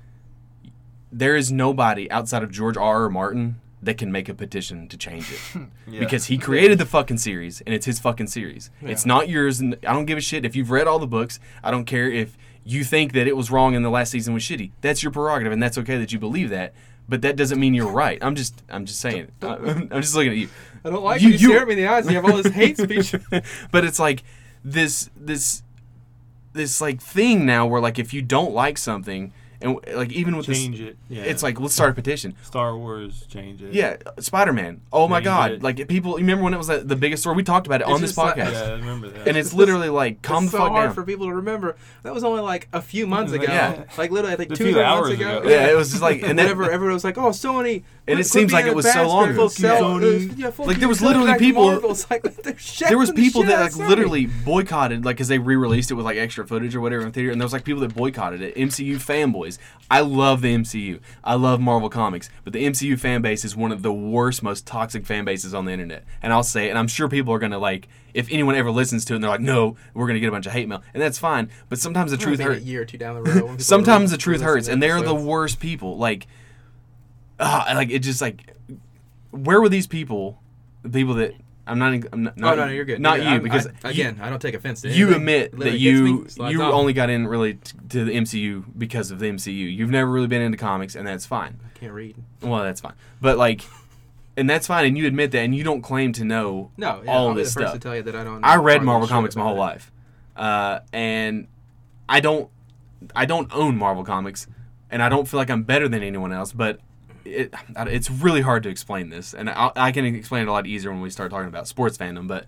there 1.12 1.36
is 1.36 1.52
nobody 1.52 2.10
outside 2.12 2.44
of 2.44 2.52
George 2.52 2.78
R. 2.78 3.04
R. 3.04 3.10
Martin 3.10 3.60
that 3.82 3.98
can 3.98 4.12
make 4.12 4.28
a 4.28 4.34
petition 4.34 4.88
to 4.90 4.98
change 4.98 5.32
it 5.32 5.40
Yeah. 5.88 6.00
because 6.02 6.26
he 6.26 6.38
created 6.38 6.78
the 6.80 6.86
fucking 6.86 7.18
series 7.18 7.62
and 7.62 7.74
it's 7.74 7.86
his 7.86 7.98
fucking 8.00 8.28
series. 8.28 8.70
It's 8.82 9.06
not 9.06 9.30
yours. 9.30 9.60
And 9.62 9.78
I 9.88 9.94
don't 9.94 10.06
give 10.06 10.18
a 10.18 10.22
shit 10.22 10.44
if 10.46 10.56
you've 10.56 10.70
read 10.70 10.86
all 10.88 11.00
the 11.00 11.08
books. 11.08 11.40
I 11.64 11.72
don't 11.72 11.86
care 11.86 12.12
if 12.12 12.38
you 12.66 12.84
think 12.84 13.14
that 13.14 13.26
it 13.26 13.38
was 13.38 13.50
wrong 13.50 13.76
and 13.76 13.86
the 13.86 13.90
last 13.90 14.12
season 14.12 14.34
was 14.34 14.44
shitty. 14.44 14.72
That's 14.82 15.02
your 15.02 15.14
prerogative, 15.14 15.54
and 15.54 15.64
that's 15.64 15.78
okay 15.78 15.98
that 15.98 16.12
you 16.12 16.20
believe 16.20 16.50
that. 16.50 16.74
But 17.08 17.22
that 17.24 17.38
doesn't 17.38 17.60
mean 17.60 17.74
you're 17.74 17.90
right. 17.92 18.20
I'm 18.22 18.36
just, 18.36 18.62
I'm 18.70 18.86
just 18.86 19.00
saying. 19.00 19.32
I'm 19.42 19.90
just 20.02 20.14
looking 20.14 20.34
at 20.34 20.38
you. 20.38 20.50
I 20.86 20.90
don't 20.90 21.02
like 21.04 21.22
You- 21.22 21.30
you, 21.30 21.36
you 21.36 21.40
you- 21.40 21.50
stare 21.50 21.62
at 21.62 21.68
me 21.68 21.74
in 21.74 21.80
the 21.80 21.88
eyes 21.88 22.06
and 22.06 22.14
you 22.14 22.22
have 22.22 22.30
all 22.30 22.38
this 22.42 22.54
hate 22.54 22.78
speech. 22.78 23.16
but 23.72 23.86
it's 23.86 23.98
like 24.00 24.24
this, 24.64 25.10
this, 25.16 25.64
this 26.54 26.82
like 26.82 27.02
thing 27.02 27.46
now 27.46 27.66
where 27.66 27.80
like 27.82 27.98
if 27.98 28.14
you 28.14 28.22
don't 28.22 28.54
like 28.54 28.78
something 28.78 29.32
and 29.62 29.78
like 29.94 30.12
even 30.12 30.36
with 30.38 30.46
change 30.46 30.78
this, 30.80 30.90
it. 30.90 30.98
Yeah. 31.10 31.24
it's 31.24 31.44
like 31.44 31.60
let's 31.60 31.74
start 31.74 31.90
a 31.92 31.94
petition. 31.94 32.36
Star 32.44 32.78
Wars 32.78 33.26
change 33.28 33.62
it. 33.62 33.74
Yeah, 33.74 33.98
Spider 34.20 34.54
Man. 34.54 34.82
Oh 34.94 35.08
my 35.08 35.20
god! 35.22 35.52
it. 35.52 35.64
Like 35.64 35.88
people, 35.88 36.12
you 36.12 36.18
remember 36.26 36.44
when 36.46 36.54
it 36.54 36.58
was 36.58 36.68
the 36.68 36.78
the 36.80 36.96
biggest 36.96 37.24
story? 37.24 37.36
We 37.36 37.44
talked 37.44 37.68
about 37.68 37.82
it 37.82 37.86
It's 37.86 37.92
on 37.94 38.02
this 38.02 38.12
just 38.12 38.18
like- 38.18 38.36
podcast, 38.36 38.52
Yeah, 38.54 38.62
I 38.64 38.72
remember 38.72 39.10
that. 39.10 39.28
and 39.28 39.36
it's 39.38 39.54
literally 39.54 39.90
like 39.90 40.22
calm 40.24 40.44
it's 40.46 40.54
the 40.54 40.58
so 40.60 40.64
fuck 40.64 40.72
hard 40.72 40.86
down. 40.88 40.96
for 40.96 41.04
people 41.04 41.26
to 41.28 41.34
remember. 41.34 41.76
That 42.04 42.14
was 42.14 42.24
only 42.24 42.42
like 42.42 42.68
a 42.74 42.82
few 42.82 43.06
months 43.08 43.34
ago. 43.34 43.44
Yeah. 43.48 43.84
Like 43.98 44.12
literally, 44.12 44.34
I 44.34 44.38
think 44.38 44.50
two 44.50 44.56
few 44.56 44.66
three 44.74 44.82
months 44.82 44.88
hours 45.08 45.10
ago. 45.12 45.40
ago. 45.40 45.50
yeah, 45.50 45.68
it 45.70 45.76
was 45.76 45.90
just 45.90 46.02
like, 46.02 46.22
and 46.24 46.38
then 46.40 46.46
Whenever 46.50 46.72
everyone 46.72 46.94
was 46.94 47.04
like, 47.04 47.18
"Oh, 47.18 47.30
Sony," 47.30 47.84
And 48.08 48.20
it 48.20 48.24
seems 48.26 48.52
like 48.52 48.66
it 48.66 48.76
was 48.76 48.92
so 48.92 49.08
long 49.08 49.26
bastard, 49.36 49.36
ago. 49.36 49.48
sell- 49.50 49.84
Sony. 50.00 50.34
yeah, 50.38 50.50
fuck 50.50 50.66
Like, 50.66 50.78
there 50.78 50.88
was 50.90 51.00
literally 51.02 51.38
people- 51.38 51.66
Marvel. 51.68 51.96
Like, 52.10 52.24
there 52.90 52.98
was 52.98 53.12
people 53.12 53.44
that 53.44 53.60
like 53.60 53.76
literally 53.76 54.26
boycotted, 54.26 55.06
like, 55.06 55.16
because 55.18 55.28
they 55.28 55.38
re-released 55.38 55.92
it 55.92 55.94
with 55.94 56.06
like 56.06 56.18
extra 56.18 56.46
footage 56.48 56.76
or 56.76 56.82
whatever 56.82 57.06
in 57.06 57.12
theater, 57.12 57.32
and 57.32 57.40
there 57.40 57.46
was 57.46 57.54
like 57.54 57.64
people 57.66 57.82
that 57.82 57.94
boycotted 57.94 58.42
it. 58.42 58.56
MCU 58.56 58.96
fanboys. 58.96 59.49
I 59.90 60.02
love 60.02 60.42
the 60.42 60.54
MCU. 60.54 61.00
I 61.24 61.34
love 61.34 61.60
Marvel 61.60 61.90
comics, 61.90 62.30
but 62.44 62.54
the 62.54 62.66
MCU 62.66 63.00
fan 63.00 63.22
base 63.22 63.44
is 63.44 63.56
one 63.56 63.72
of 63.72 63.82
the 63.82 63.94
worst, 63.94 64.44
most 64.44 64.68
toxic 64.68 65.06
fan 65.06 65.26
bases 65.26 65.54
on 65.54 65.66
the 65.66 65.72
internet. 65.72 66.04
And 66.22 66.32
I'll 66.32 66.44
say, 66.44 66.68
it, 66.68 66.70
and 66.70 66.78
I'm 66.78 66.88
sure 66.88 67.10
people 67.10 67.34
are 67.34 67.40
gonna 67.40 67.58
like, 67.58 67.88
if 68.14 68.28
anyone 68.32 68.56
ever 68.56 68.70
listens 68.70 69.06
to 69.06 69.14
it, 69.14 69.16
and 69.16 69.24
they're 69.24 69.32
like, 69.32 69.40
"No, 69.42 69.76
we're 69.94 70.08
gonna 70.08 70.20
get 70.20 70.28
a 70.28 70.32
bunch 70.32 70.46
of 70.46 70.52
hate 70.52 70.68
mail," 70.68 70.84
and 70.94 71.02
that's 71.02 71.18
fine. 71.18 71.50
But 71.70 71.80
sometimes 71.80 72.12
the 72.12 72.18
truth 72.18 72.40
hurts. 72.40 72.62
A 72.62 72.66
year 72.66 72.82
or 72.82 72.86
two 72.86 72.98
down 72.98 73.16
the 73.16 73.22
road. 73.24 73.62
sometimes 73.62 74.12
the 74.12 74.18
truth 74.18 74.42
hurts 74.42 74.68
and 74.68 74.82
they're 74.82 75.02
the 75.02 75.16
worst 75.16 75.60
people 75.60 75.98
like 75.98 76.28
ah 77.40 77.72
like 77.74 77.90
it 77.90 78.00
just 78.00 78.22
like 78.22 78.54
where 79.32 79.62
were 79.62 79.70
these 79.70 79.88
people 79.88 80.42
the 80.84 80.90
people 80.90 81.14
that 81.16 81.34
i'm 81.70 81.80
not 81.80 81.94
i'm 82.12 82.24
not, 82.24 82.34
Oh 82.38 82.56
no, 82.56 82.66
no, 82.66 82.68
you're 82.68 82.86
good. 82.86 83.00
not 83.00 83.22
You're 83.22 83.34
you 83.34 83.40
good. 83.40 83.44
because 83.44 83.68
I, 83.68 83.90
you- 83.90 84.02
again, 84.04 84.20
I 84.22 84.30
don't 84.30 84.42
take 84.42 84.56
offense 84.56 84.82
to 84.82 84.90
you 84.90 85.14
admit 85.16 85.58
that 85.60 85.78
you 85.80 86.28
you 86.38 86.62
off. 86.62 86.74
only 86.74 86.94
got 86.94 87.10
in 87.10 87.28
really 87.28 87.54
t- 87.56 87.78
to 87.90 88.06
the 88.06 88.12
MCU 88.12 88.64
because 88.78 89.12
of 89.12 89.20
the 89.20 89.28
MCU. 89.30 89.54
You've 89.76 89.90
never 89.92 90.10
really 90.12 90.28
been 90.28 90.42
into 90.42 90.58
comics, 90.58 90.96
and 90.96 91.08
that's 91.08 91.26
fine. 91.26 91.60
I 91.66 91.78
can't 91.78 91.94
read. 91.94 92.16
Well, 92.42 92.64
that's 92.64 92.82
fine, 92.82 92.94
but 93.22 93.38
like, 93.38 93.62
and 94.36 94.50
that's 94.50 94.68
fine, 94.68 94.86
and 94.86 94.98
you 94.98 95.06
admit 95.08 95.32
that, 95.32 95.40
and 95.40 95.56
you 95.56 95.64
don't 95.64 95.82
claim 95.82 96.12
to 96.14 96.24
know 96.26 96.72
No, 96.78 97.02
yeah, 97.06 97.12
all 97.12 97.26
I'll 97.26 97.30
of 97.32 97.36
be 97.38 97.44
this 97.44 97.52
stuff. 97.52 97.74
to 97.74 97.80
tell 97.80 97.96
you 97.96 98.04
that 98.04 98.16
I 98.16 98.24
don't. 98.24 98.44
I 98.44 98.56
read 98.58 98.82
Marvel 98.84 99.08
comics 99.08 99.36
my 99.36 99.44
whole 99.44 99.56
it. 99.56 99.60
life, 99.60 99.92
uh, 100.36 100.80
and 100.94 101.48
I 102.08 102.20
don't, 102.20 102.50
I 103.16 103.26
don't 103.26 103.48
own 103.54 103.78
Marvel 103.78 104.04
comics, 104.04 104.48
and 104.90 105.04
I 105.04 105.10
don't 105.10 105.28
feel 105.28 105.40
like 105.40 105.50
I'm 105.50 105.64
better 105.64 105.88
than 105.88 106.04
anyone 106.04 106.32
else. 106.34 106.52
But 106.52 106.80
it, 107.26 107.54
it's 107.78 108.10
really 108.10 108.42
hard 108.42 108.64
to 108.64 108.70
explain 108.70 109.10
this, 109.10 109.34
and 109.34 109.50
I, 109.50 109.72
I 109.76 109.92
can 109.92 110.06
explain 110.06 110.44
it 110.44 110.48
a 110.48 110.52
lot 110.52 110.68
easier 110.68 110.92
when 110.92 111.02
we 111.02 111.10
start 111.10 111.32
talking 111.32 111.48
about 111.48 111.68
sports 111.68 111.98
fandom. 111.98 112.28
But 112.28 112.46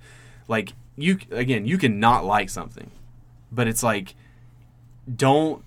like 0.48 0.74
you, 0.98 1.18
again, 1.32 1.66
you 1.66 1.78
can 1.78 2.00
not 2.00 2.26
like 2.26 2.50
something, 2.50 2.92
but 3.52 3.68
it's 3.68 3.84
like, 3.84 4.16
don't. 5.14 5.64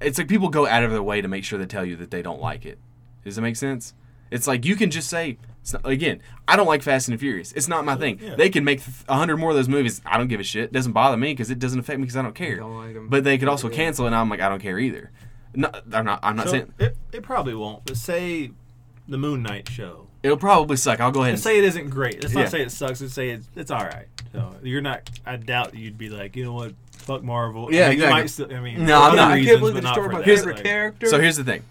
It's 0.00 0.16
like 0.18 0.28
people 0.28 0.48
go 0.48 0.66
out 0.66 0.84
of 0.84 0.90
their 0.92 1.02
way 1.02 1.20
to 1.20 1.28
make 1.28 1.44
sure 1.44 1.58
they 1.58 1.66
tell 1.66 1.84
you 1.84 1.96
that 1.96 2.10
they 2.10 2.22
don't 2.22 2.40
like 2.40 2.64
it. 2.64 2.78
Does 3.24 3.36
that 3.36 3.42
make 3.42 3.56
sense? 3.56 3.94
It's 4.30 4.46
like 4.46 4.64
you 4.64 4.76
can 4.76 4.90
just 4.90 5.08
say 5.08 5.38
it's 5.62 5.72
not, 5.72 5.86
again. 5.86 6.20
I 6.46 6.54
don't 6.56 6.66
like 6.66 6.82
Fast 6.82 7.08
and 7.08 7.18
Furious. 7.18 7.52
It's 7.52 7.66
not 7.66 7.84
my 7.84 7.96
thing. 7.96 8.20
Yeah. 8.22 8.36
They 8.36 8.48
can 8.48 8.62
make 8.62 8.80
a 9.08 9.16
hundred 9.16 9.38
more 9.38 9.50
of 9.50 9.56
those 9.56 9.68
movies. 9.68 10.00
I 10.06 10.16
don't 10.18 10.28
give 10.28 10.38
a 10.38 10.44
shit. 10.44 10.64
It 10.64 10.72
doesn't 10.72 10.92
bother 10.92 11.16
me 11.16 11.32
because 11.32 11.50
it 11.50 11.58
doesn't 11.58 11.78
affect 11.80 11.98
me 11.98 12.02
because 12.04 12.16
I 12.16 12.22
don't 12.22 12.34
care. 12.34 12.56
Don't 12.56 12.76
like. 12.76 12.96
But 13.10 13.24
they 13.24 13.38
could 13.38 13.48
also 13.48 13.68
Yeah. 13.68 13.76
cancel 13.76 14.06
and 14.06 14.14
I'm 14.14 14.28
like, 14.28 14.40
I 14.40 14.48
don't 14.48 14.62
care 14.62 14.78
either. 14.78 15.10
No, 15.58 15.70
I'm 15.92 16.04
not. 16.04 16.20
I'm 16.22 16.36
not 16.36 16.46
So 16.46 16.52
saying 16.52 16.72
it, 16.78 16.96
it 17.12 17.22
probably 17.22 17.54
won't. 17.54 17.84
But 17.84 17.96
say 17.96 18.50
the 19.08 19.18
Moon 19.18 19.42
Knight 19.42 19.68
show. 19.68 20.06
it'll 20.22 20.36
probably 20.36 20.76
suck. 20.76 21.00
I'll 21.00 21.10
go 21.10 21.20
ahead. 21.22 21.32
Let's 21.34 21.44
And, 21.46 21.52
say 21.52 21.58
it 21.58 21.64
isn't 21.64 21.90
great. 21.90 22.22
Let's 22.22 22.34
Yeah. 22.34 22.42
not 22.42 22.50
say 22.50 22.62
it 22.62 22.70
sucks. 22.70 23.00
Let's 23.00 23.12
say 23.14 23.30
it's, 23.30 23.48
it's 23.56 23.70
all 23.70 23.84
right. 23.84 24.06
So 24.32 24.54
you're 24.62 24.80
not. 24.80 25.08
I 25.26 25.36
doubt 25.36 25.74
you'd 25.74 25.98
be 25.98 26.08
like, 26.10 26.36
you 26.36 26.44
know 26.44 26.52
what, 26.52 26.74
fuck 26.92 27.22
Marvel. 27.22 27.72
Yeah, 27.72 27.86
I 27.86 27.88
mean, 27.90 27.98
you 27.98 28.04
exactly. 28.04 28.20
might 28.22 28.30
still, 28.30 28.54
I 28.54 28.60
mean, 28.60 28.84
No, 28.86 28.98
I'm 29.02 29.08
other 29.08 29.16
not. 29.16 29.30
I 29.32 29.44
can't 29.44 29.58
believe 29.60 29.74
but 29.74 29.80
they 29.80 29.84
not 29.84 29.94
destroyed 29.94 30.10
for 30.12 30.18
my 30.18 30.24
favorite 30.24 30.56
Like, 30.56 30.64
character. 30.64 31.06
so 31.06 31.18
here's 31.20 31.36
the 31.38 31.44
thing. 31.44 31.62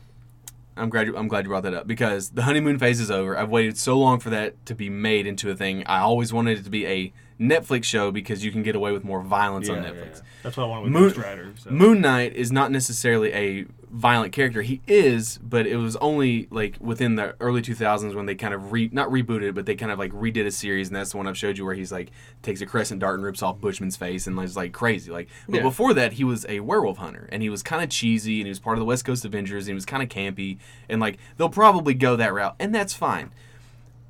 I'm 0.75 0.89
glad. 0.89 1.07
You, 1.07 1.17
I'm 1.17 1.27
glad 1.27 1.45
you 1.45 1.49
brought 1.49 1.63
that 1.63 1.73
up 1.73 1.87
because 1.87 2.29
the 2.29 2.43
honeymoon 2.43 2.77
phase 2.79 2.99
is 2.99 3.09
over. 3.09 3.37
I've 3.37 3.49
waited 3.49 3.77
so 3.77 3.97
long 3.97 4.19
for 4.19 4.29
that 4.31 4.63
to 4.67 4.75
be 4.75 4.89
made 4.89 5.25
into 5.25 5.49
a 5.49 5.55
thing. 5.55 5.83
I 5.87 5.99
always 5.99 6.31
wanted 6.33 6.59
it 6.59 6.63
to 6.65 6.69
be 6.69 6.85
a 6.85 7.13
Netflix 7.39 7.83
show 7.85 8.11
because 8.11 8.43
you 8.43 8.51
can 8.51 8.63
get 8.63 8.75
away 8.75 8.91
with 8.91 9.03
more 9.03 9.21
violence 9.21 9.69
on 9.69 9.77
Netflix. 9.77 10.21
That's 10.43 10.57
what 10.57 10.63
I 10.65 10.67
want 10.67 10.83
with 10.83 10.91
Moon- 10.93 11.03
Ghost 11.03 11.17
Rider. 11.17 11.53
So. 11.57 11.69
Moon 11.71 12.01
Knight 12.01 12.35
is 12.35 12.51
not 12.51 12.71
necessarily 12.71 13.33
a 13.33 13.65
violent 13.89 14.33
character. 14.33 14.61
He 14.63 14.81
is, 14.87 15.37
but 15.41 15.65
it 15.65 15.77
was 15.77 15.95
only 15.97 16.47
like 16.51 16.77
within 16.79 17.15
the 17.15 17.35
early 17.39 17.61
2000s 17.61 18.13
when 18.15 18.25
they 18.25 18.35
kind 18.35 18.53
of 18.53 18.71
re 18.71 18.89
not 18.91 19.09
rebooted, 19.09 19.55
but 19.55 19.65
they 19.65 19.75
kind 19.75 19.91
of 19.91 19.99
like 19.99 20.11
redid 20.11 20.45
a 20.45 20.51
series, 20.51 20.87
and 20.87 20.95
that's 20.95 21.11
the 21.11 21.17
one 21.17 21.27
I've 21.27 21.37
showed 21.37 21.57
you 21.57 21.65
where 21.65 21.73
he's 21.75 21.91
like 21.91 22.11
takes 22.41 22.59
a 22.61 22.65
crescent 22.65 22.99
dart 22.99 23.15
and 23.15 23.23
rips 23.25 23.41
off 23.41 23.59
Bushman's 23.61 23.95
face 23.95 24.27
and 24.27 24.37
is 24.39 24.57
like 24.57 24.73
crazy. 24.73 25.11
Like, 25.11 25.29
but 25.47 25.57
Yeah. 25.57 25.61
before 25.63 25.93
that, 25.93 26.13
he 26.13 26.23
was 26.23 26.45
a 26.49 26.59
werewolf 26.61 26.97
hunter, 26.97 27.29
and 27.31 27.41
he 27.41 27.49
was 27.49 27.63
kind 27.63 27.83
of 27.83 27.89
cheesy, 27.89 28.39
and 28.39 28.47
he 28.47 28.49
was 28.51 28.59
part 28.59 28.77
of 28.77 28.79
the 28.79 28.85
West 28.85 29.05
Coast 29.05 29.23
Avengers, 29.25 29.65
and 29.65 29.69
he 29.69 29.75
was 29.75 29.85
kind 29.85 30.03
of 30.03 30.09
campy, 30.09 30.57
and 30.89 30.99
like 30.99 31.17
they'll 31.37 31.49
probably 31.49 31.93
go 31.93 32.15
that 32.15 32.33
route, 32.33 32.55
and 32.59 32.73
that's 32.75 32.93
fine. 32.93 33.31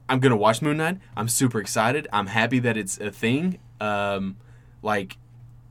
I'm 0.09 0.19
gonna 0.19 0.37
watch 0.37 0.61
Moon 0.61 0.77
Knight. 0.77 0.99
I'm 1.15 1.27
super 1.27 1.59
excited. 1.59 2.07
I'm 2.13 2.27
happy 2.27 2.59
that 2.59 2.77
it's 2.77 2.97
a 2.99 3.11
thing. 3.11 3.59
Um, 3.81 4.37
like 4.81 5.17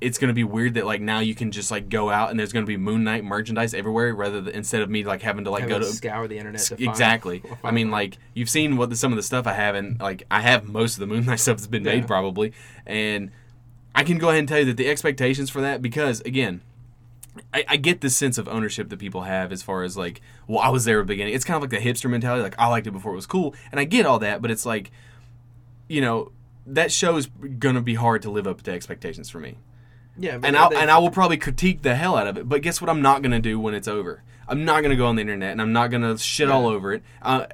it's 0.01 0.19
gonna 0.19 0.35
be 0.35 0.45
weird 0.45 0.75
that 0.75 0.85
like 0.85 1.01
now 1.01 1.21
you 1.21 1.35
can 1.35 1.51
just 1.51 1.71
like 1.71 1.89
go 1.89 2.11
out 2.11 2.31
and 2.31 2.39
there's 2.39 2.53
gonna 2.53 2.67
be 2.67 2.77
Moon 2.77 3.03
Knight 3.03 3.25
merchandise 3.25 3.73
everywhere 3.73 4.15
rather 4.15 4.41
than 4.43 4.55
instead 4.55 4.83
of 4.83 4.91
me 4.91 5.05
like 5.05 5.23
having 5.23 5.45
to 5.45 5.51
like 5.51 5.63
Having 5.63 5.79
go 5.79 5.81
to 5.81 5.87
scour 5.87 6.29
the 6.29 6.37
internet. 6.39 6.61
To 6.63 6.77
find- 6.77 6.89
exactly. 6.89 7.43
I 7.65 7.71
mean 7.71 7.91
like 7.91 8.19
you've 8.35 8.51
seen 8.51 8.77
what 8.77 8.91
the, 8.91 8.97
some 8.97 9.13
of 9.13 9.17
the 9.17 9.23
stuff 9.23 9.47
I 9.47 9.55
have 9.55 9.75
and 9.75 9.99
like 10.01 10.25
I 10.31 10.41
have 10.41 10.69
most 10.69 10.95
of 10.95 11.01
the 11.01 11.07
Moon 11.07 11.25
Knight 11.25 11.41
stuff 11.41 11.57
that's 11.57 11.67
been 11.67 11.83
made 11.83 12.07
probably 12.07 12.53
and 12.87 13.31
I 13.95 14.05
can 14.05 14.19
go 14.19 14.29
ahead 14.29 14.41
and 14.41 14.49
tell 14.49 14.59
you 14.59 14.67
that 14.67 14.77
the 14.77 14.89
expectations 14.89 15.49
for 15.51 15.63
that 15.63 15.81
because 15.81 16.21
again. 16.23 16.61
I, 17.53 17.65
I 17.69 17.77
get 17.77 18.01
this 18.01 18.17
sense 18.17 18.39
of 18.39 18.49
ownership 18.49 18.89
that 18.91 18.99
people 18.99 19.23
have 19.23 19.53
as 19.53 19.63
far 19.63 19.83
as 19.83 19.97
like, 19.97 20.21
well, 20.47 20.61
I 20.61 20.69
was 20.69 20.85
there 20.85 21.01
at 21.01 21.03
the 21.03 21.13
beginning. 21.13 21.35
It's 21.35 21.45
kind 21.45 21.57
of 21.57 21.63
like 21.63 21.71
the 21.71 21.89
hipster 21.89 22.11
mentality, 22.11 22.43
like 22.43 22.59
I 22.59 22.69
liked 22.69 22.87
it 22.87 22.93
before 22.93 23.13
it 23.13 23.17
was 23.17 23.27
cool, 23.27 23.55
and 23.71 23.81
I 23.81 23.85
get 23.85 24.07
all 24.07 24.19
that, 24.21 24.43
but 24.43 24.51
it's 24.51 24.67
like, 24.67 24.91
you 25.89 26.01
know, 26.01 26.33
that 26.67 26.91
show 26.91 27.17
is 27.17 27.27
gonna 27.59 27.81
be 27.81 27.95
hard 27.95 28.23
to 28.23 28.31
live 28.31 28.47
up 28.47 28.63
to 28.63 28.73
expectations 28.73 29.31
for 29.31 29.39
me 29.39 29.57
yeah, 30.19 30.39
and 30.43 30.57
I 30.57 30.67
and 30.69 30.91
I 30.91 30.99
will 30.99 31.11
probably 31.11 31.37
critique 31.37 31.83
the 31.83 31.95
hell 31.95 32.17
out 32.17 32.27
of 32.27 32.39
it. 32.39 32.49
But 32.49 32.63
guess 32.63 32.81
what? 32.81 32.89
I'm 32.89 33.03
not 33.03 33.23
gonna 33.23 33.41
do 33.41 33.61
when 33.61 33.75
it's 33.75 33.89
over. 33.89 34.23
I'm 34.49 34.65
not 34.65 34.83
gonna 34.83 34.97
go 34.97 35.07
on 35.07 35.17
the 35.17 35.21
internet 35.21 35.53
and 35.53 35.61
I'm 35.61 35.73
not 35.73 35.91
gonna 35.91 36.17
shit 36.19 36.51
all 36.51 36.67
over 36.67 36.93
it. 36.95 37.03
Uh, 37.21 37.47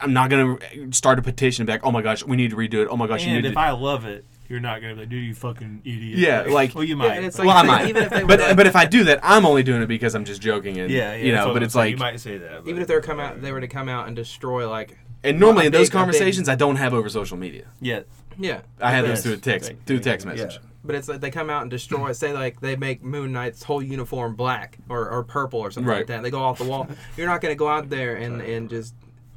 I'm 0.00 0.12
not 0.12 0.30
gonna 0.30 0.58
start 0.92 1.18
a 1.18 1.22
petition 1.22 1.62
and 1.62 1.68
like, 1.68 1.84
"Oh 1.84 1.92
my 1.92 2.02
gosh, 2.02 2.24
we 2.24 2.36
need 2.36 2.50
to 2.50 2.56
redo 2.56 2.74
it." 2.74 2.88
Oh 2.90 2.96
my 2.96 3.06
gosh, 3.06 3.26
you 3.26 3.32
need 3.32 3.44
if 3.44 3.54
to. 3.54 3.60
I 3.60 3.72
love 3.72 4.04
it, 4.06 4.24
you're 4.52 4.60
not 4.60 4.82
gonna 4.82 4.94
be 4.94 5.00
like, 5.00 5.08
dude, 5.08 5.24
you 5.24 5.34
fucking 5.34 5.80
idiot. 5.84 6.18
Yeah, 6.18 6.42
like- 6.42 6.74
well, 6.74 6.84
you 6.84 6.94
might. 6.94 7.16
and 7.16 7.24
it's 7.24 7.38
but- 7.38 7.46
well, 7.46 7.56
I 7.56 7.62
might, 7.62 7.88
even 7.88 8.02
if 8.04 8.10
they 8.10 8.22
but 8.22 8.38
were 8.38 8.48
to- 8.50 8.54
but 8.54 8.66
if 8.66 8.76
I 8.76 8.84
do 8.84 9.02
that, 9.04 9.18
I'm 9.22 9.46
only 9.46 9.62
doing 9.62 9.80
it 9.82 9.86
because 9.86 10.14
I'm 10.14 10.26
just 10.26 10.42
joking 10.42 10.78
and 10.78 10.90
yeah, 10.90 11.14
yeah, 11.14 11.24
you 11.24 11.32
know. 11.32 11.46
But 11.54 11.56
I'm 11.56 11.62
it's 11.64 11.72
saying. 11.74 11.84
like, 11.84 11.90
you 11.92 11.96
might 11.96 12.20
say 12.20 12.36
that. 12.38 12.66
even 12.66 12.82
if 12.82 12.86
they 12.86 12.94
were 12.94 13.00
come 13.00 13.18
out, 13.18 13.40
they 13.40 13.50
were 13.50 13.62
to 13.62 13.68
come 13.68 13.88
out 13.88 14.06
and 14.08 14.14
destroy 14.14 14.68
like 14.68 14.98
and 15.24 15.40
normally 15.40 15.66
in 15.66 15.72
those 15.72 15.88
big- 15.88 15.88
a 15.88 15.90
big- 15.90 15.98
conversations, 15.98 16.48
I 16.50 16.54
don't 16.54 16.76
have 16.76 16.92
over 16.92 17.08
social 17.08 17.38
media. 17.38 17.64
yeah, 17.80 18.00
yeah. 18.38 18.60
I 18.80 18.90
have 18.92 19.06
Yes. 19.06 19.18
those 19.18 19.22
through 19.24 19.32
a 19.32 19.36
text, 19.38 19.68
Thank- 19.70 19.86
through 19.86 19.96
a 19.96 20.00
text 20.00 20.26
you. 20.26 20.32
message. 20.32 20.52
Yeah. 20.60 20.68
But 20.84 20.96
it's 20.96 21.08
like 21.08 21.20
they 21.20 21.30
come 21.30 21.48
out 21.48 21.62
and 21.62 21.70
destroy. 21.70 22.12
Say 22.12 22.32
like 22.34 22.60
they 22.60 22.76
make 22.76 23.02
Moon 23.02 23.32
Knight's 23.32 23.62
whole 23.62 23.82
uniform 23.82 24.34
black 24.34 24.78
or, 24.88 25.08
or 25.08 25.22
purple 25.22 25.60
or 25.60 25.70
something 25.70 25.88
Right. 25.88 25.98
like 25.98 26.06
that. 26.08 26.22
They 26.24 26.30
go 26.30 26.42
off 26.42 26.58
the 26.58 26.64
wall. 26.64 26.88
You're 27.16 27.28
not 27.28 27.40
going 27.40 27.52
to 27.54 27.58
go 27.58 27.68
out 27.68 27.88
there 27.88 28.16
and, 28.16 28.40
and 28.42 28.68
just 28.68 28.92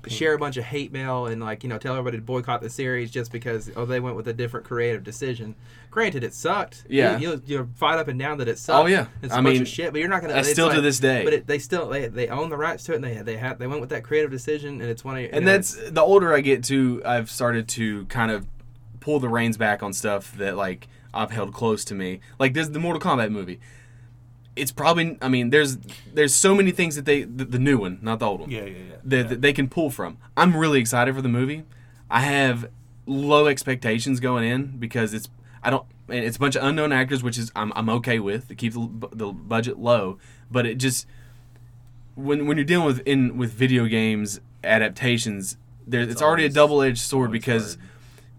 Mm-hmm. 0.06 0.16
share 0.16 0.34
a 0.34 0.38
bunch 0.38 0.58
of 0.58 0.64
hate 0.66 0.92
mail 0.92 1.26
and 1.28 1.42
like 1.42 1.64
you 1.64 1.70
know 1.70 1.78
tell 1.78 1.94
everybody 1.94 2.18
to 2.18 2.24
boycott 2.24 2.62
the 2.62 2.70
series 2.70 3.12
just 3.12 3.32
because 3.32 3.72
oh 3.76 3.86
they 3.86 4.00
went 4.00 4.16
with 4.16 4.28
a 4.28 4.34
different 4.34 4.66
creative 4.66 5.04
decision. 5.04 5.56
Granted, 5.92 6.24
it 6.24 6.34
sucked. 6.34 6.84
Yeah. 6.90 7.18
you, 7.18 7.42
you, 7.46 7.70
fight 7.76 7.98
up 7.98 8.10
and 8.10 8.20
down 8.20 8.38
that 8.40 8.50
it 8.50 8.60
sucked. 8.60 8.84
Oh, 8.84 8.88
yeah. 8.88 9.06
it's 9.22 9.34
I 9.34 9.40
a 9.40 9.42
bunch 9.42 9.54
mean, 9.54 9.62
of 9.62 9.68
shit. 9.68 9.94
But 9.94 10.00
you're 10.00 10.10
not 10.10 10.22
going 10.22 10.34
I 10.34 10.40
to. 10.40 10.44
still 10.44 10.70
to 10.70 10.82
this 10.82 11.00
day. 11.00 11.24
But 11.24 11.34
it, 11.34 11.48
they 11.48 11.58
still 11.58 11.88
they, 11.88 12.08
they 12.08 12.28
own 12.28 12.50
the 12.50 12.58
rights 12.58 12.84
to 12.86 12.94
it 12.94 12.96
and 12.96 13.04
they 13.04 13.16
they 13.22 13.38
have 13.38 13.60
they 13.60 13.68
went 13.68 13.82
with 13.82 13.92
that 13.92 14.04
creative 14.04 14.32
decision 14.32 14.82
and 14.82 14.90
it's 14.90 15.04
one 15.04 15.18
of 15.18 15.30
and 15.32 15.46
know, 15.46 15.52
that's 15.52 15.76
the 15.90 16.02
older 16.02 16.34
I 16.34 16.42
get 16.42 16.64
to, 16.66 17.02
I've 17.06 17.32
started 17.32 17.68
to 17.70 18.06
kind 18.06 18.32
of 18.32 18.46
pull 19.00 19.20
the 19.20 19.30
reins 19.30 19.56
back 19.56 19.84
on 19.84 19.94
stuff 19.94 20.36
that 20.38 20.58
like 20.58 20.88
I've 21.14 21.32
held 21.32 21.54
close 21.54 21.86
to 21.86 21.96
me. 21.96 22.20
Like 22.40 22.54
this 22.54 22.68
the 22.68 22.80
Mortal 22.80 23.02
Kombat 23.02 23.32
movie. 23.32 23.60
It's 24.56 24.72
probably, 24.72 25.18
I 25.22 25.28
mean, 25.28 25.50
there's 25.50 25.78
there's 26.14 26.34
so 26.34 26.56
many 26.56 26.72
things 26.72 26.96
that 26.96 27.06
they 27.06 27.24
the, 27.24 27.46
the 27.46 27.60
new 27.60 27.78
one, 27.78 28.00
not 28.02 28.20
the 28.20 28.26
old 28.26 28.42
one, 28.42 28.52
yeah, 28.52 28.64
yeah, 28.64 28.78
yeah. 28.90 28.96
that, 29.04 29.30
that 29.30 29.42
they 29.42 29.52
can 29.54 29.68
pull 29.68 29.90
from. 29.90 30.18
I'm 30.38 30.56
really 30.56 30.80
excited 30.80 31.14
for 31.14 31.22
the 31.22 31.30
movie. 31.30 31.64
I 32.10 32.22
have 32.22 32.70
low 33.06 33.48
expectations 33.48 34.20
going 34.20 34.44
in 34.44 34.78
because 34.78 35.14
it's 35.14 35.30
I 35.64 35.70
don't 35.70 35.86
and 36.08 36.24
it's 36.24 36.38
a 36.38 36.40
bunch 36.40 36.56
of 36.56 36.64
unknown 36.64 36.92
actors, 36.92 37.24
which 37.24 37.38
is 37.38 37.52
I'm 37.56 37.74
I'm 37.76 37.90
okay 37.90 38.20
with. 38.20 38.50
It 38.52 38.56
keeps 38.56 38.76
the, 38.76 39.10
the 39.12 39.28
budget 39.28 39.80
low, 39.80 40.20
but 40.52 40.66
it 40.66 40.76
just 40.76 41.08
when 42.16 42.48
when 42.48 42.58
you're 42.58 42.66
dealing 42.66 42.86
with 42.86 43.00
in 43.06 43.38
with 43.38 43.52
video 43.52 43.86
games 43.86 44.40
adaptations, 44.64 45.58
there 45.86 46.02
it's, 46.02 46.22
already 46.22 46.46
a 46.46 46.50
double 46.50 46.82
edged 46.82 47.00
sword 47.00 47.32
because 47.32 47.76
hard. 47.76 47.90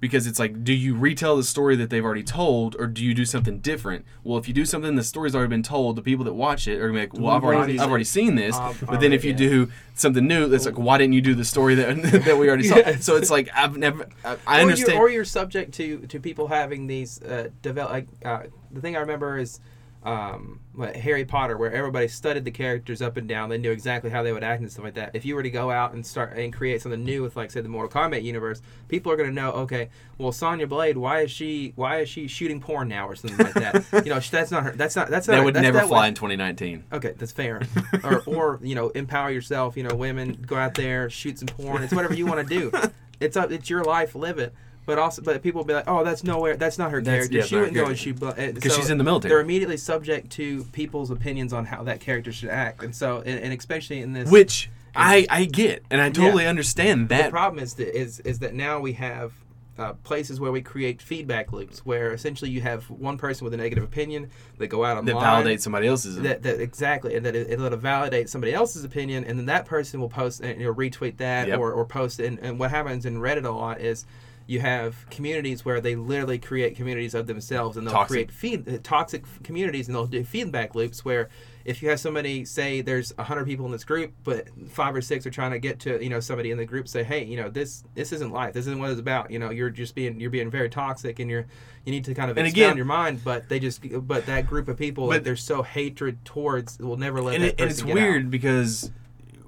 Because 0.06 0.26
it's 0.26 0.38
like, 0.38 0.64
do 0.64 0.72
you 0.72 0.96
retell 0.96 1.36
the 1.36 1.44
story 1.44 1.76
that 1.76 1.90
they've 1.90 2.04
already 2.04 2.22
told, 2.22 2.76
or 2.78 2.86
do 2.86 3.04
you 3.04 3.14
do 3.14 3.24
something 3.24 3.58
different? 3.58 4.04
Well, 4.24 4.38
if 4.38 4.48
you 4.48 4.54
do 4.54 4.64
something 4.64 4.94
the 4.94 5.02
story's 5.02 5.34
already 5.34 5.50
been 5.50 5.62
told, 5.62 5.96
the 5.96 6.02
people 6.02 6.24
that 6.24 6.34
watch 6.34 6.68
it 6.68 6.80
are 6.80 6.88
gonna 6.88 6.92
be 6.92 7.00
like, 7.00 7.14
well, 7.14 7.36
I've 7.36 7.44
already 7.44 7.78
I've 7.78 7.88
already 7.88 8.04
seen 8.04 8.34
this. 8.36 8.56
I've 8.56 8.84
but 8.86 9.00
then 9.00 9.12
if 9.12 9.24
you 9.24 9.32
do 9.32 9.70
something 9.94 10.26
new, 10.26 10.52
it's 10.52 10.66
like, 10.66 10.78
why 10.78 10.98
didn't 10.98 11.14
you 11.14 11.20
do 11.20 11.34
the 11.34 11.44
story 11.44 11.74
that 11.76 12.02
that 12.24 12.38
we 12.38 12.48
already 12.48 12.64
saw? 12.64 12.76
Yes. 12.76 13.04
So 13.04 13.16
it's 13.16 13.30
like 13.30 13.48
I've 13.54 13.76
never 13.76 14.08
I, 14.24 14.36
I 14.46 14.58
or 14.58 14.62
understand. 14.62 14.94
You're, 14.94 15.02
or 15.02 15.10
you're 15.10 15.24
subject 15.24 15.74
to 15.74 16.06
to 16.06 16.20
people 16.20 16.48
having 16.48 16.86
these 16.86 17.22
uh, 17.22 17.50
develop. 17.62 18.06
Uh, 18.24 18.44
the 18.70 18.80
thing 18.80 18.96
I 18.96 19.00
remember 19.00 19.38
is 19.38 19.60
um, 20.06 20.60
Harry 20.94 21.24
Potter, 21.24 21.56
where 21.56 21.72
everybody 21.72 22.06
studied 22.06 22.44
the 22.44 22.50
characters 22.52 23.02
up 23.02 23.16
and 23.16 23.28
down. 23.28 23.48
They 23.48 23.58
knew 23.58 23.72
exactly 23.72 24.08
how 24.08 24.22
they 24.22 24.32
would 24.32 24.44
act 24.44 24.60
and 24.60 24.70
stuff 24.70 24.84
like 24.84 24.94
that. 24.94 25.10
If 25.14 25.24
you 25.24 25.34
were 25.34 25.42
to 25.42 25.50
go 25.50 25.70
out 25.70 25.94
and 25.94 26.06
start 26.06 26.36
and 26.36 26.52
create 26.52 26.80
something 26.80 27.02
new 27.02 27.22
with, 27.22 27.34
like, 27.34 27.50
say, 27.50 27.60
the 27.60 27.68
Mortal 27.68 27.90
Kombat 27.90 28.22
universe, 28.22 28.62
people 28.88 29.10
are 29.10 29.16
going 29.16 29.28
to 29.28 29.34
know. 29.34 29.50
Okay, 29.52 29.88
well, 30.16 30.30
Sonya 30.30 30.68
Blade, 30.68 30.96
why 30.96 31.22
is 31.22 31.30
she 31.32 31.72
why 31.74 32.00
is 32.00 32.08
she 32.08 32.28
shooting 32.28 32.60
porn 32.60 32.86
now 32.88 33.08
or 33.08 33.16
something 33.16 33.44
like 33.44 33.54
that? 33.54 33.84
you 34.06 34.10
know, 34.10 34.20
that's 34.20 34.52
not 34.52 34.62
her. 34.62 34.72
That's 34.72 34.94
not 34.94 35.08
that's 35.08 35.26
not. 35.26 35.34
that 35.34 35.44
would 35.44 35.54
that's, 35.54 35.62
never 35.62 35.78
that 35.78 35.88
fly 35.88 36.02
would- 36.02 36.08
in 36.08 36.14
2019. 36.14 36.84
Okay, 36.92 37.14
that's 37.18 37.32
fair. 37.32 37.62
or, 38.04 38.22
or 38.26 38.60
you 38.62 38.76
know, 38.76 38.90
empower 38.90 39.30
yourself. 39.30 39.76
You 39.76 39.82
know, 39.82 39.94
women 39.96 40.44
go 40.46 40.56
out 40.56 40.74
there, 40.74 41.10
shoot 41.10 41.40
some 41.40 41.48
porn. 41.48 41.82
It's 41.82 41.92
whatever 41.92 42.14
you 42.14 42.26
want 42.26 42.46
to 42.46 42.54
do. 42.58 42.72
It's 43.18 43.34
up. 43.34 43.50
It's 43.50 43.70
your 43.70 43.82
life. 43.82 44.14
Live 44.14 44.38
it. 44.38 44.52
But 44.86 44.98
also, 44.98 45.20
but 45.20 45.42
people 45.42 45.58
will 45.60 45.66
be 45.66 45.74
like, 45.74 45.88
oh, 45.88 46.04
that's 46.04 46.22
nowhere. 46.24 46.56
That's 46.56 46.78
not 46.78 46.92
her 46.92 47.02
That's- 47.02 47.28
character. 47.28 47.38
yeah, 47.38 47.44
she 47.44 47.56
wouldn't 47.56 47.74
go 47.74 47.80
and 47.80 47.86
character. 47.88 48.02
shoot. 48.04 48.20
But 48.20 48.38
uh, 48.38 48.52
Because 48.52 48.72
so 48.74 48.80
she's 48.80 48.90
in 48.90 48.98
the 48.98 49.04
military. 49.04 49.30
They're 49.30 49.40
immediately 49.40 49.76
subject 49.76 50.30
to 50.32 50.62
people's 50.72 51.10
opinions 51.10 51.52
on 51.52 51.66
how 51.66 51.82
that 51.84 52.00
character 52.00 52.30
should 52.32 52.50
act, 52.50 52.82
and 52.84 52.94
so, 52.94 53.18
and, 53.26 53.40
and 53.40 53.52
especially 53.52 54.00
in 54.00 54.12
this, 54.12 54.30
Which 54.30 54.70
I 54.94 55.26
I 55.28 55.44
get, 55.44 55.82
and 55.90 56.00
I 56.00 56.10
totally 56.10 56.44
Yeah. 56.44 56.50
understand 56.50 57.08
that. 57.10 57.24
the 57.26 57.30
problem 57.30 57.62
is 57.62 57.74
that 57.74 57.98
is 57.98 58.20
is 58.20 58.38
that 58.38 58.54
now 58.54 58.78
we 58.80 58.92
have 58.94 59.32
uh, 59.78 59.92
places 60.04 60.40
where 60.40 60.50
we 60.50 60.62
create 60.62 61.02
feedback 61.02 61.52
loops, 61.52 61.84
where 61.84 62.12
essentially 62.14 62.50
you 62.50 62.62
have 62.62 62.84
one 62.88 63.18
person 63.18 63.44
with 63.44 63.52
a 63.52 63.56
negative 63.58 63.84
opinion 63.84 64.30
that 64.56 64.68
go 64.68 64.82
out 64.84 65.04
that 65.04 65.14
online 65.16 65.44
validates 65.44 65.60
somebody 65.60 65.86
else's. 65.86 66.16
that, 66.20 66.42
that 66.44 66.60
exactly, 66.62 67.14
and 67.14 67.26
that 67.26 67.34
it, 67.36 67.50
it'll 67.50 67.76
validate 67.76 68.30
somebody 68.30 68.54
else's 68.54 68.84
opinion, 68.84 69.24
and 69.24 69.38
then 69.38 69.44
that 69.46 69.66
person 69.66 70.00
will 70.00 70.08
post 70.08 70.40
and 70.40 70.58
you 70.60 70.66
know, 70.68 70.72
retweet 70.72 71.18
that 71.18 71.48
Yep. 71.48 71.58
or, 71.58 71.72
or 71.72 71.84
post. 71.84 72.20
it. 72.20 72.26
And, 72.26 72.38
and 72.38 72.58
what 72.58 72.70
happens 72.70 73.04
in 73.04 73.16
Reddit 73.18 73.44
a 73.44 73.50
lot 73.50 73.80
is 73.82 74.06
you 74.48 74.60
have 74.60 75.08
communities 75.10 75.64
where 75.64 75.80
they 75.80 75.96
literally 75.96 76.38
create 76.38 76.76
communities 76.76 77.14
of 77.14 77.26
themselves, 77.26 77.76
and 77.76 77.86
they'll 77.86 77.94
Toxic. 77.94 78.12
create 78.14 78.30
feed, 78.30 78.68
uh, 78.68 78.78
toxic 78.82 79.24
communities, 79.42 79.88
and 79.88 79.94
they'll 79.94 80.06
do 80.06 80.22
feedback 80.24 80.74
loops 80.74 81.04
where 81.04 81.28
if 81.64 81.82
you 81.82 81.88
have 81.88 81.98
somebody 81.98 82.44
say 82.44 82.80
there's 82.80 83.12
hundred 83.18 83.44
people 83.46 83.66
in 83.66 83.72
this 83.72 83.82
group, 83.82 84.12
but 84.22 84.46
five 84.68 84.94
or 84.94 85.00
six 85.02 85.26
are 85.26 85.30
trying 85.30 85.50
to 85.50 85.58
get 85.58 85.80
to 85.80 86.00
you 86.02 86.08
know 86.08 86.20
somebody 86.20 86.52
in 86.52 86.58
the 86.58 86.64
group 86.64 86.86
say, 86.86 87.02
hey, 87.02 87.24
you 87.24 87.36
know 87.36 87.48
this 87.50 87.82
this 87.94 88.12
isn't 88.12 88.30
life, 88.32 88.54
this 88.54 88.66
isn't 88.68 88.78
what 88.78 88.90
it's 88.90 89.00
about. 89.00 89.32
You 89.32 89.40
know, 89.40 89.50
you're 89.50 89.70
just 89.70 89.94
being 89.96 90.20
you're 90.20 90.30
being 90.30 90.48
very 90.50 90.68
toxic, 90.70 91.18
and 91.18 91.28
you're 91.28 91.46
you 91.84 91.90
need 91.92 92.04
to 92.04 92.14
kind 92.14 92.30
of 92.30 92.38
And 92.38 92.46
expand 92.46 92.66
again- 92.68 92.76
your 92.76 92.86
mind. 92.86 93.24
But 93.24 93.48
they 93.48 93.58
just 93.58 93.80
but 94.06 94.26
that 94.26 94.46
group 94.46 94.68
of 94.68 94.76
people, 94.76 95.08
But- 95.08 95.24
they're 95.24 95.34
so 95.34 95.62
hatred 95.62 96.24
towards 96.24 96.78
will 96.78 96.96
never 96.96 97.20
let 97.20 97.34
and, 97.34 97.44
that 97.44 97.48
it, 97.54 97.60
and 97.60 97.70
it's 97.70 97.82
weird 97.82 98.26
out. 98.26 98.30
because 98.30 98.92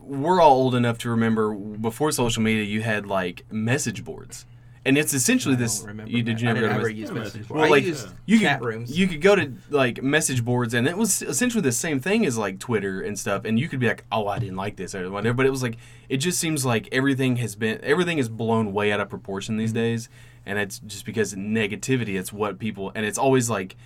we're 0.01 0.41
all 0.41 0.63
old 0.63 0.75
enough 0.75 0.99
to 0.99 1.11
remember 1.11 1.55
before 1.55 2.11
social 2.11 2.43
media, 2.43 2.65
you 2.65 2.81
had 2.83 3.07
like 3.07 3.45
message 3.53 4.03
boards, 4.05 4.45
and 4.89 4.97
it's 4.97 5.13
essentially 5.13 5.55
this. 5.55 5.87
You 6.07 6.23
did 6.23 6.41
you 6.41 6.49
I 6.49 6.55
never 6.55 6.67
didn't 6.67 6.77
go 6.77 6.79
to 6.79 6.81
ever 6.81 6.89
use 6.89 7.13
message 7.13 7.47
boards. 7.47 7.51
Well, 7.51 7.65
I 7.65 7.69
like 7.69 7.85
used 7.85 8.09
you 8.25 8.41
chat 8.41 8.61
could 8.61 8.67
rooms. 8.67 8.99
you 8.99 9.07
could 9.07 9.21
go 9.21 9.37
to 9.37 9.53
like 9.69 10.03
message 10.03 10.43
boards, 10.43 10.73
and 10.73 10.89
it 10.89 10.97
was 10.97 11.21
essentially 11.21 11.61
the 11.61 11.73
same 11.73 12.01
thing 12.01 12.25
as 12.25 12.39
like 12.39 12.59
Twitter 12.59 13.03
and 13.03 13.19
stuff. 13.19 13.45
And 13.45 13.61
you 13.61 13.69
could 13.69 13.81
be 13.81 13.87
like, 13.87 14.05
"Oh, 14.11 14.27
I 14.27 14.39
didn't 14.39 14.57
like 14.57 14.77
this" 14.77 14.95
or 14.95 15.11
whatever. 15.11 15.35
But 15.35 15.45
it 15.45 15.51
was 15.51 15.63
like 15.63 15.77
it 16.09 16.17
just 16.17 16.41
seems 16.41 16.65
like 16.65 16.89
everything 16.91 17.37
has 17.37 17.55
been 17.55 17.79
everything 17.83 18.17
is 18.17 18.31
blown 18.31 18.73
way 18.73 18.91
out 18.91 18.99
of 18.99 19.11
proportion 19.11 19.59
these 19.59 19.75
days, 19.75 20.09
and 20.47 20.59
it's 20.59 20.79
just 20.79 21.05
because 21.05 21.35
negativity. 21.35 22.19
It's 22.19 22.33
what 22.33 22.59
people, 22.59 22.91
and 22.95 23.05
it's 23.05 23.19
always 23.19 23.51
like 23.51 23.77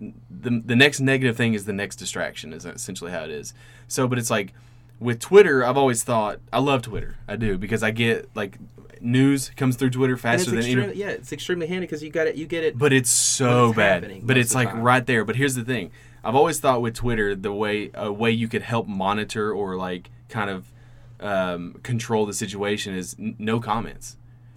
the 0.00 0.60
the 0.64 0.74
next 0.74 0.98
negative 0.98 1.36
thing 1.36 1.54
is 1.54 1.66
the 1.66 1.72
next 1.72 1.96
distraction 1.96 2.52
is 2.52 2.66
essentially 2.66 3.12
how 3.12 3.22
it 3.22 3.30
is. 3.30 3.54
So, 3.86 4.08
but 4.08 4.18
it's 4.18 4.30
like 4.30 4.54
with 4.98 5.20
Twitter, 5.20 5.64
I've 5.64 5.76
always 5.76 6.02
thought 6.02 6.40
I 6.52 6.58
love 6.58 6.82
Twitter. 6.82 7.16
I 7.28 7.36
do 7.36 7.58
because 7.58 7.84
I 7.84 7.92
get 7.92 8.28
like 8.34 8.58
news 9.00 9.50
comes 9.56 9.76
through 9.76 9.90
Twitter 9.90 10.16
faster 10.16 10.50
than 10.50 10.60
extremely, 10.60 10.96
yeah, 10.96 11.08
it's 11.08 11.32
extremely 11.32 11.66
handy 11.66 11.86
because 11.86 12.02
you 12.02 12.10
got 12.10 12.26
it. 12.26 12.36
You 12.36 12.46
get 12.46 12.64
it. 12.64 12.78
But 12.78 12.92
it's 12.92 13.10
so 13.10 13.68
it's 13.68 13.76
bad. 13.76 14.20
But 14.22 14.36
it's 14.36 14.54
like 14.54 14.70
time. 14.70 14.82
right 14.82 15.04
there. 15.04 15.24
But 15.24 15.36
here's 15.36 15.54
the 15.54 15.64
thing: 15.64 15.90
I've 16.24 16.34
always 16.34 16.60
thought 16.60 16.82
with 16.82 16.94
Twitter, 16.94 17.34
the 17.34 17.52
way 17.52 17.90
a 17.94 18.12
way 18.12 18.30
you 18.30 18.48
could 18.48 18.62
help 18.62 18.86
monitor 18.86 19.52
or 19.52 19.76
like 19.76 20.10
kind 20.28 20.50
of 20.50 20.72
um, 21.20 21.74
control 21.82 22.26
the 22.26 22.34
situation 22.34 22.94
is 22.94 23.16
n- 23.18 23.36
no 23.38 23.60
comments. 23.60 24.16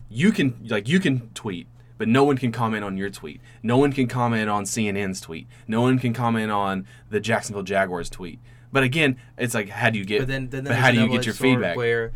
You 0.09 0.31
can 0.31 0.65
like 0.67 0.87
you 0.87 0.99
can 0.99 1.29
tweet, 1.33 1.67
but 1.97 2.07
no 2.07 2.23
one 2.23 2.37
can 2.37 2.51
comment 2.51 2.83
on 2.83 2.97
your 2.97 3.09
tweet. 3.09 3.41
No 3.61 3.77
one 3.77 3.93
can 3.93 4.07
comment 4.07 4.49
on 4.49 4.63
CNN's 4.63 5.21
tweet. 5.21 5.47
No 5.67 5.81
one 5.81 5.99
can 5.99 6.13
comment 6.13 6.51
on 6.51 6.87
the 7.09 7.19
Jacksonville 7.19 7.63
Jaguars 7.63 8.09
tweet. 8.09 8.39
But 8.71 8.83
again, 8.83 9.17
it's 9.37 9.53
like 9.53 9.69
how 9.69 9.89
do 9.89 9.99
you 9.99 10.05
get? 10.05 10.19
But 10.19 10.27
then, 10.27 10.49
then 10.49 10.63
but 10.63 10.75
how 10.75 10.91
do 10.91 10.99
you 11.01 11.09
get 11.09 11.25
your 11.25 11.35
feedback? 11.35 11.77
Where, 11.77 12.11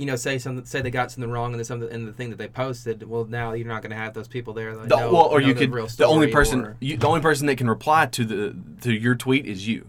you 0.00 0.06
know, 0.06 0.16
say 0.16 0.38
something, 0.38 0.64
say 0.64 0.80
they 0.80 0.90
got 0.90 1.12
something 1.12 1.30
wrong 1.30 1.52
in 1.52 1.58
the 1.58 1.64
something 1.64 1.90
in 1.90 2.06
the 2.06 2.12
thing 2.12 2.30
that 2.30 2.36
they 2.36 2.48
posted. 2.48 3.02
Well, 3.02 3.26
now 3.26 3.52
you're 3.52 3.68
not 3.68 3.82
going 3.82 3.90
to 3.90 3.96
have 3.96 4.14
those 4.14 4.28
people 4.28 4.54
there. 4.54 4.74
The- 4.74 4.86
know, 4.86 5.12
well, 5.12 5.26
or 5.26 5.42
you 5.42 5.52
the 5.52 5.66
could. 5.66 5.88
The 5.90 6.06
only 6.06 6.28
person, 6.28 6.64
or- 6.64 6.76
you, 6.80 6.96
the 6.96 7.06
only 7.06 7.20
person 7.20 7.46
that 7.48 7.56
can 7.56 7.68
reply 7.68 8.06
to 8.06 8.24
the 8.24 8.56
to 8.80 8.94
your 8.94 9.14
tweet 9.14 9.44
is 9.44 9.68
you. 9.68 9.86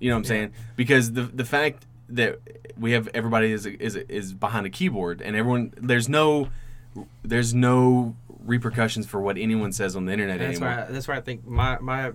You 0.00 0.10
know 0.10 0.16
what 0.16 0.20
I'm 0.20 0.24
saying? 0.24 0.52
Because 0.74 1.12
the 1.12 1.22
the 1.22 1.44
fact 1.44 1.86
that 2.08 2.40
we 2.76 2.90
have 2.90 3.08
everybody 3.14 3.52
is 3.52 3.66
is 3.66 3.94
is 3.94 4.32
behind 4.32 4.66
a 4.66 4.70
keyboard 4.70 5.22
and 5.22 5.36
everyone 5.36 5.72
there's 5.76 6.08
no 6.08 6.48
there's 7.22 7.54
no 7.54 8.16
repercussions 8.44 9.06
for 9.06 9.20
what 9.20 9.38
anyone 9.38 9.72
says 9.72 9.94
on 9.94 10.06
the 10.06 10.12
internet 10.12 10.40
that's 10.40 10.58
anymore. 10.58 10.86
why. 10.86 10.92
That's 10.92 11.06
why 11.06 11.16
I 11.16 11.20
think 11.20 11.46
my 11.46 11.78
my 11.78 12.12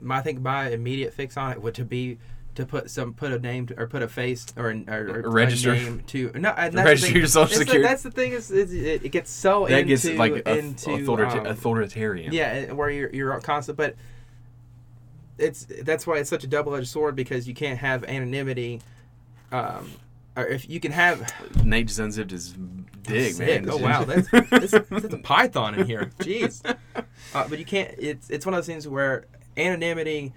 my 0.00 0.18
I 0.18 0.20
think 0.20 0.40
my 0.40 0.70
immediate 0.70 1.14
fix 1.14 1.36
on 1.36 1.52
it 1.52 1.62
would 1.62 1.74
to 1.76 1.84
be 1.84 2.18
to 2.56 2.66
put 2.66 2.90
some 2.90 3.14
put 3.14 3.32
a 3.32 3.38
name 3.38 3.66
to, 3.66 3.78
or 3.80 3.86
put 3.86 4.02
a 4.02 4.08
face 4.08 4.46
or, 4.56 4.70
or, 4.88 5.22
or 5.24 5.30
Register. 5.30 5.74
to 6.08 6.32
no 6.34 6.52
the 6.70 6.82
Register 6.82 7.06
thing. 7.08 7.16
your 7.16 7.26
Social 7.26 7.60
It's 7.62 7.70
the- 7.72 7.78
that's 7.78 8.02
the 8.02 8.10
thing 8.10 8.32
is, 8.32 8.50
is 8.50 8.72
it, 8.72 9.04
it 9.04 9.08
gets 9.10 9.30
so 9.30 9.66
that 9.66 9.80
into 9.80 9.88
gets 9.88 10.04
like 10.18 10.32
into 10.46 10.90
authorita- 10.90 11.40
um, 11.40 11.46
authoritarian. 11.46 12.32
Yeah, 12.32 12.72
where 12.72 12.90
you're 12.90 13.10
you're 13.10 13.40
constant, 13.40 13.78
but 13.78 13.94
it's 15.38 15.66
that's 15.82 16.06
why 16.06 16.18
it's 16.18 16.28
such 16.30 16.44
a 16.44 16.46
double 16.46 16.74
edged 16.74 16.88
sword 16.88 17.16
because 17.16 17.48
you 17.48 17.54
can't 17.54 17.78
have 17.78 18.04
anonymity. 18.04 18.80
Um, 19.52 19.90
or 20.36 20.46
if 20.46 20.68
you 20.68 20.80
can 20.80 20.92
have 20.92 21.32
Nate 21.64 21.86
just 21.88 21.98
unzipped 21.98 22.30
his 22.30 22.52
dick, 23.02 23.38
man. 23.38 23.68
Oh 23.70 23.76
wow, 23.78 24.04
that's, 24.04 24.28
that's, 24.30 24.70
that's 24.70 25.14
a 25.14 25.18
python 25.18 25.74
in 25.74 25.86
here. 25.86 26.10
Jeez. 26.20 26.62
Uh, 27.34 27.48
but 27.48 27.58
you 27.58 27.64
can't. 27.64 27.94
It's 27.98 28.28
it's 28.30 28.44
one 28.44 28.54
of 28.54 28.58
those 28.58 28.66
things 28.66 28.86
where 28.86 29.26
anonymity 29.56 30.32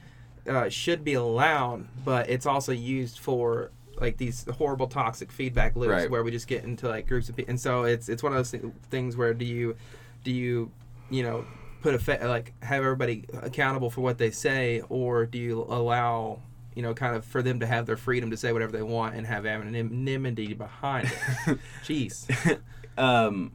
uh, 0.47 0.69
should 0.69 1.03
be 1.03 1.13
allowed, 1.13 1.87
but 2.03 2.29
it's 2.29 2.45
also 2.45 2.71
used 2.71 3.19
for 3.19 3.71
like 3.99 4.17
these 4.17 4.45
horrible 4.57 4.87
toxic 4.87 5.31
feedback 5.31 5.75
loops 5.75 5.89
Right. 5.91 6.09
where 6.09 6.23
we 6.23 6.31
just 6.31 6.47
get 6.47 6.63
into 6.63 6.87
like 6.87 7.07
groups 7.07 7.29
of 7.29 7.35
people, 7.35 7.49
and 7.51 7.59
so 7.59 7.83
it's 7.83 8.09
it's 8.09 8.23
one 8.23 8.33
of 8.33 8.37
those 8.39 8.51
thi- 8.51 8.71
things 8.89 9.15
where 9.15 9.33
do 9.33 9.45
you 9.45 9.75
do 10.23 10.31
you 10.31 10.71
you 11.09 11.23
know 11.23 11.45
put 11.81 11.93
a 11.93 11.99
fa- 11.99 12.19
like 12.23 12.53
have 12.63 12.81
everybody 12.83 13.25
accountable 13.41 13.89
for 13.89 14.01
what 14.01 14.17
they 14.17 14.31
say, 14.31 14.81
or 14.89 15.25
do 15.25 15.37
you 15.37 15.61
allow 15.69 16.39
you 16.75 16.81
know 16.81 16.93
kind 16.93 17.15
of 17.15 17.23
for 17.23 17.41
them 17.43 17.59
to 17.59 17.67
have 17.67 17.85
their 17.85 17.97
freedom 17.97 18.31
to 18.31 18.37
say 18.37 18.51
whatever 18.51 18.71
they 18.71 18.81
want 18.81 19.15
and 19.15 19.27
have 19.27 19.45
anonymity 19.45 20.53
behind 20.53 21.07
it? 21.47 21.59
Jeez. 21.83 22.59
um 22.97 23.51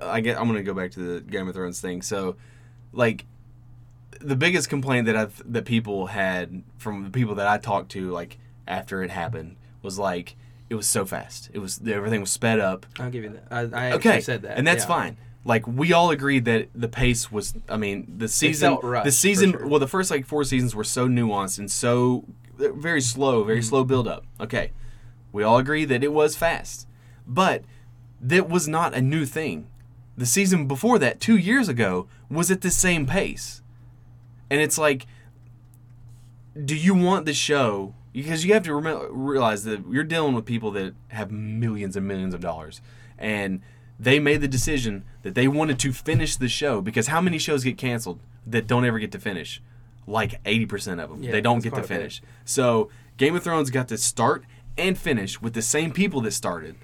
I 0.00 0.20
get 0.20 0.38
I'm 0.38 0.46
gonna 0.46 0.62
go 0.62 0.74
back 0.74 0.92
to 0.92 1.00
the 1.00 1.20
Game 1.20 1.48
of 1.48 1.54
Thrones 1.54 1.80
thing. 1.80 2.02
So 2.02 2.36
like 2.92 3.26
the 4.20 4.36
biggest 4.36 4.68
complaint 4.68 5.06
that 5.06 5.16
I've 5.16 5.42
that 5.52 5.64
people 5.64 6.06
had 6.06 6.62
from 6.78 7.04
the 7.04 7.10
people 7.10 7.34
that 7.36 7.46
I 7.46 7.58
talked 7.58 7.90
to 7.92 8.10
like 8.10 8.38
after 8.68 9.02
it 9.02 9.10
happened 9.10 9.56
was 9.82 9.98
like 9.98 10.36
it 10.70 10.74
was 10.74 10.86
so 10.88 11.04
fast. 11.04 11.50
It 11.52 11.58
was 11.58 11.80
everything 11.86 12.20
was 12.20 12.30
sped 12.30 12.60
up. 12.60 12.86
I'll 12.98 13.10
give 13.10 13.24
you 13.24 13.30
that. 13.30 13.44
I, 13.50 13.60
I 13.60 13.86
actually 13.86 14.10
Okay, 14.10 14.20
said 14.20 14.42
that, 14.42 14.56
and 14.58 14.66
that's 14.66 14.84
yeah. 14.84 14.88
fine. 14.88 15.16
Like 15.44 15.66
we 15.66 15.92
all 15.92 16.10
agreed 16.10 16.44
that 16.44 16.68
the 16.74 16.88
pace 16.88 17.30
was. 17.32 17.54
I 17.68 17.76
mean, 17.76 18.14
the 18.18 18.28
season, 18.28 18.78
rushed, 18.82 19.04
the 19.04 19.10
season. 19.12 19.52
sure. 19.52 19.66
Well, 19.66 19.80
the 19.80 19.88
first 19.88 20.10
like 20.10 20.24
four 20.26 20.44
seasons 20.44 20.74
were 20.74 20.84
so 20.84 21.08
nuanced 21.08 21.58
and 21.58 21.70
so 21.70 22.24
very 22.56 23.00
slow, 23.00 23.42
very 23.42 23.58
Mm-hmm. 23.58 23.68
slow 23.68 23.84
build 23.84 24.06
up. 24.06 24.24
Okay, 24.40 24.70
we 25.32 25.42
all 25.42 25.58
agree 25.58 25.84
that 25.84 26.04
it 26.04 26.12
was 26.12 26.36
fast, 26.36 26.86
but 27.26 27.64
that 28.20 28.48
was 28.48 28.68
not 28.68 28.94
a 28.94 29.00
new 29.00 29.26
thing. 29.26 29.66
The 30.16 30.26
season 30.26 30.68
before 30.68 30.98
that, 31.00 31.20
two 31.20 31.36
years 31.36 31.68
ago, 31.68 32.06
was 32.30 32.50
at 32.50 32.60
the 32.60 32.70
same 32.70 33.06
pace, 33.06 33.61
and 34.52 34.60
it's 34.60 34.76
like, 34.76 35.06
do 36.62 36.76
you 36.76 36.94
want 36.94 37.24
the 37.24 37.32
show? 37.32 37.94
Because 38.12 38.44
you 38.44 38.52
have 38.52 38.64
to 38.64 38.74
realize 38.74 39.64
that 39.64 39.82
you're 39.90 40.04
dealing 40.04 40.34
with 40.34 40.44
people 40.44 40.70
that 40.72 40.92
have 41.08 41.30
millions 41.32 41.96
and 41.96 42.06
millions 42.06 42.34
of 42.34 42.42
dollars, 42.42 42.82
and 43.18 43.62
they 43.98 44.18
made 44.18 44.42
the 44.42 44.48
decision 44.48 45.04
that 45.22 45.34
they 45.34 45.48
wanted 45.48 45.78
to 45.78 45.92
finish 45.94 46.36
the 46.36 46.48
show 46.48 46.82
because 46.82 47.06
how 47.06 47.22
many 47.22 47.38
shows 47.38 47.64
get 47.64 47.78
canceled 47.78 48.20
that 48.46 48.66
don't 48.66 48.84
ever 48.84 48.98
get 48.98 49.10
to 49.12 49.18
finish? 49.18 49.62
Like 50.06 50.42
80% 50.44 51.02
of 51.02 51.08
them. 51.08 51.22
Yeah, 51.22 51.32
they 51.32 51.40
don't 51.40 51.62
get 51.62 51.70
to 51.70 51.76
quite 51.76 51.86
a 51.86 51.88
bit. 51.88 51.96
finish. 51.96 52.22
So 52.44 52.90
Game 53.16 53.34
of 53.34 53.42
Thrones 53.42 53.70
got 53.70 53.88
to 53.88 53.96
start 53.96 54.44
and 54.76 54.98
finish 54.98 55.40
with 55.40 55.54
the 55.54 55.62
same 55.62 55.92
people 55.92 56.20
that 56.20 56.32
started, 56.32 56.76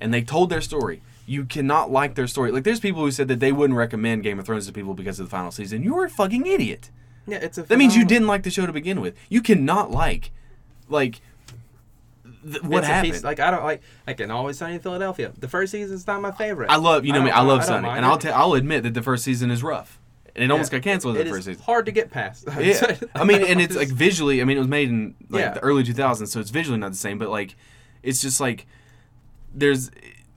and 0.00 0.14
they 0.14 0.22
told 0.22 0.48
their 0.48 0.62
story. 0.62 1.02
You 1.26 1.44
cannot 1.44 1.90
like 1.90 2.14
their 2.14 2.26
story. 2.26 2.50
Like 2.50 2.64
there's 2.64 2.80
people 2.80 3.02
who 3.02 3.10
said 3.10 3.28
that 3.28 3.40
they 3.40 3.52
wouldn't 3.52 3.76
recommend 3.76 4.22
Game 4.22 4.38
of 4.38 4.46
Thrones 4.46 4.66
to 4.68 4.72
people 4.72 4.94
because 4.94 5.20
of 5.20 5.26
the 5.26 5.30
final 5.30 5.50
season. 5.50 5.82
You're 5.82 6.06
a 6.06 6.10
fucking 6.10 6.46
idiot. 6.46 6.90
Yeah, 7.30 7.38
it's 7.38 7.58
a. 7.58 7.62
That 7.62 7.78
means 7.78 7.96
you 7.96 8.04
didn't 8.04 8.26
like 8.28 8.42
the 8.42 8.50
show 8.50 8.66
to 8.66 8.72
begin 8.72 9.00
with. 9.00 9.14
You 9.28 9.40
cannot 9.42 9.90
like, 9.90 10.30
like, 10.88 11.20
th- 12.44 12.62
what 12.62 12.78
it's 12.78 12.86
happened. 12.86 13.12
piece- 13.14 13.24
like 13.24 13.40
I 13.40 13.50
don't 13.50 13.64
like. 13.64 13.82
I 14.06 14.12
can 14.14 14.30
always 14.30 14.58
sunny 14.58 14.74
in 14.74 14.80
Philadelphia. 14.80 15.32
The 15.38 15.48
first 15.48 15.72
season's 15.72 16.06
not 16.06 16.20
my 16.20 16.32
favorite. 16.32 16.70
I 16.70 16.76
love 16.76 17.04
you 17.04 17.12
know 17.12 17.20
I 17.20 17.24
me. 17.24 17.30
I 17.30 17.42
love 17.42 17.60
I 17.60 17.64
Sunny, 17.64 17.88
and 17.88 18.04
I'll 18.04 18.18
tell 18.18 18.34
I'll 18.34 18.54
admit 18.54 18.82
that 18.84 18.94
the 18.94 19.02
first 19.02 19.24
season 19.24 19.50
is 19.50 19.62
rough, 19.62 19.98
and 20.34 20.44
it 20.44 20.50
almost 20.50 20.70
got 20.72 20.82
canceled 20.82 21.16
in 21.16 21.22
the 21.24 21.30
is 21.30 21.36
first 21.36 21.46
season. 21.46 21.62
hard 21.62 21.86
to 21.86 21.92
get 21.92 22.10
past. 22.10 22.46
Yeah, 22.60 22.96
I 23.14 23.24
mean, 23.24 23.42
and 23.44 23.60
it's 23.60 23.76
like 23.76 23.88
visually. 24.06 24.40
I 24.40 24.44
mean, 24.44 24.56
it 24.56 24.60
was 24.60 24.68
made 24.68 24.88
in 24.88 25.14
like 25.28 25.40
Yeah. 25.40 25.54
the 25.54 25.60
early 25.60 25.82
2000s, 25.84 26.28
so 26.28 26.40
it's 26.40 26.50
visually 26.50 26.78
not 26.78 26.90
the 26.92 26.98
same. 26.98 27.18
But 27.18 27.28
like, 27.30 27.56
it's 28.02 28.20
just 28.20 28.40
like 28.40 28.66
there's, 29.54 29.90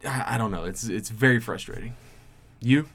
I 0.06 0.36
I 0.36 0.38
don't 0.38 0.52
know. 0.52 0.64
It's 0.66 0.84
it's 0.86 1.10
very 1.10 1.40
frustrating. 1.40 1.96
You, 2.60 2.88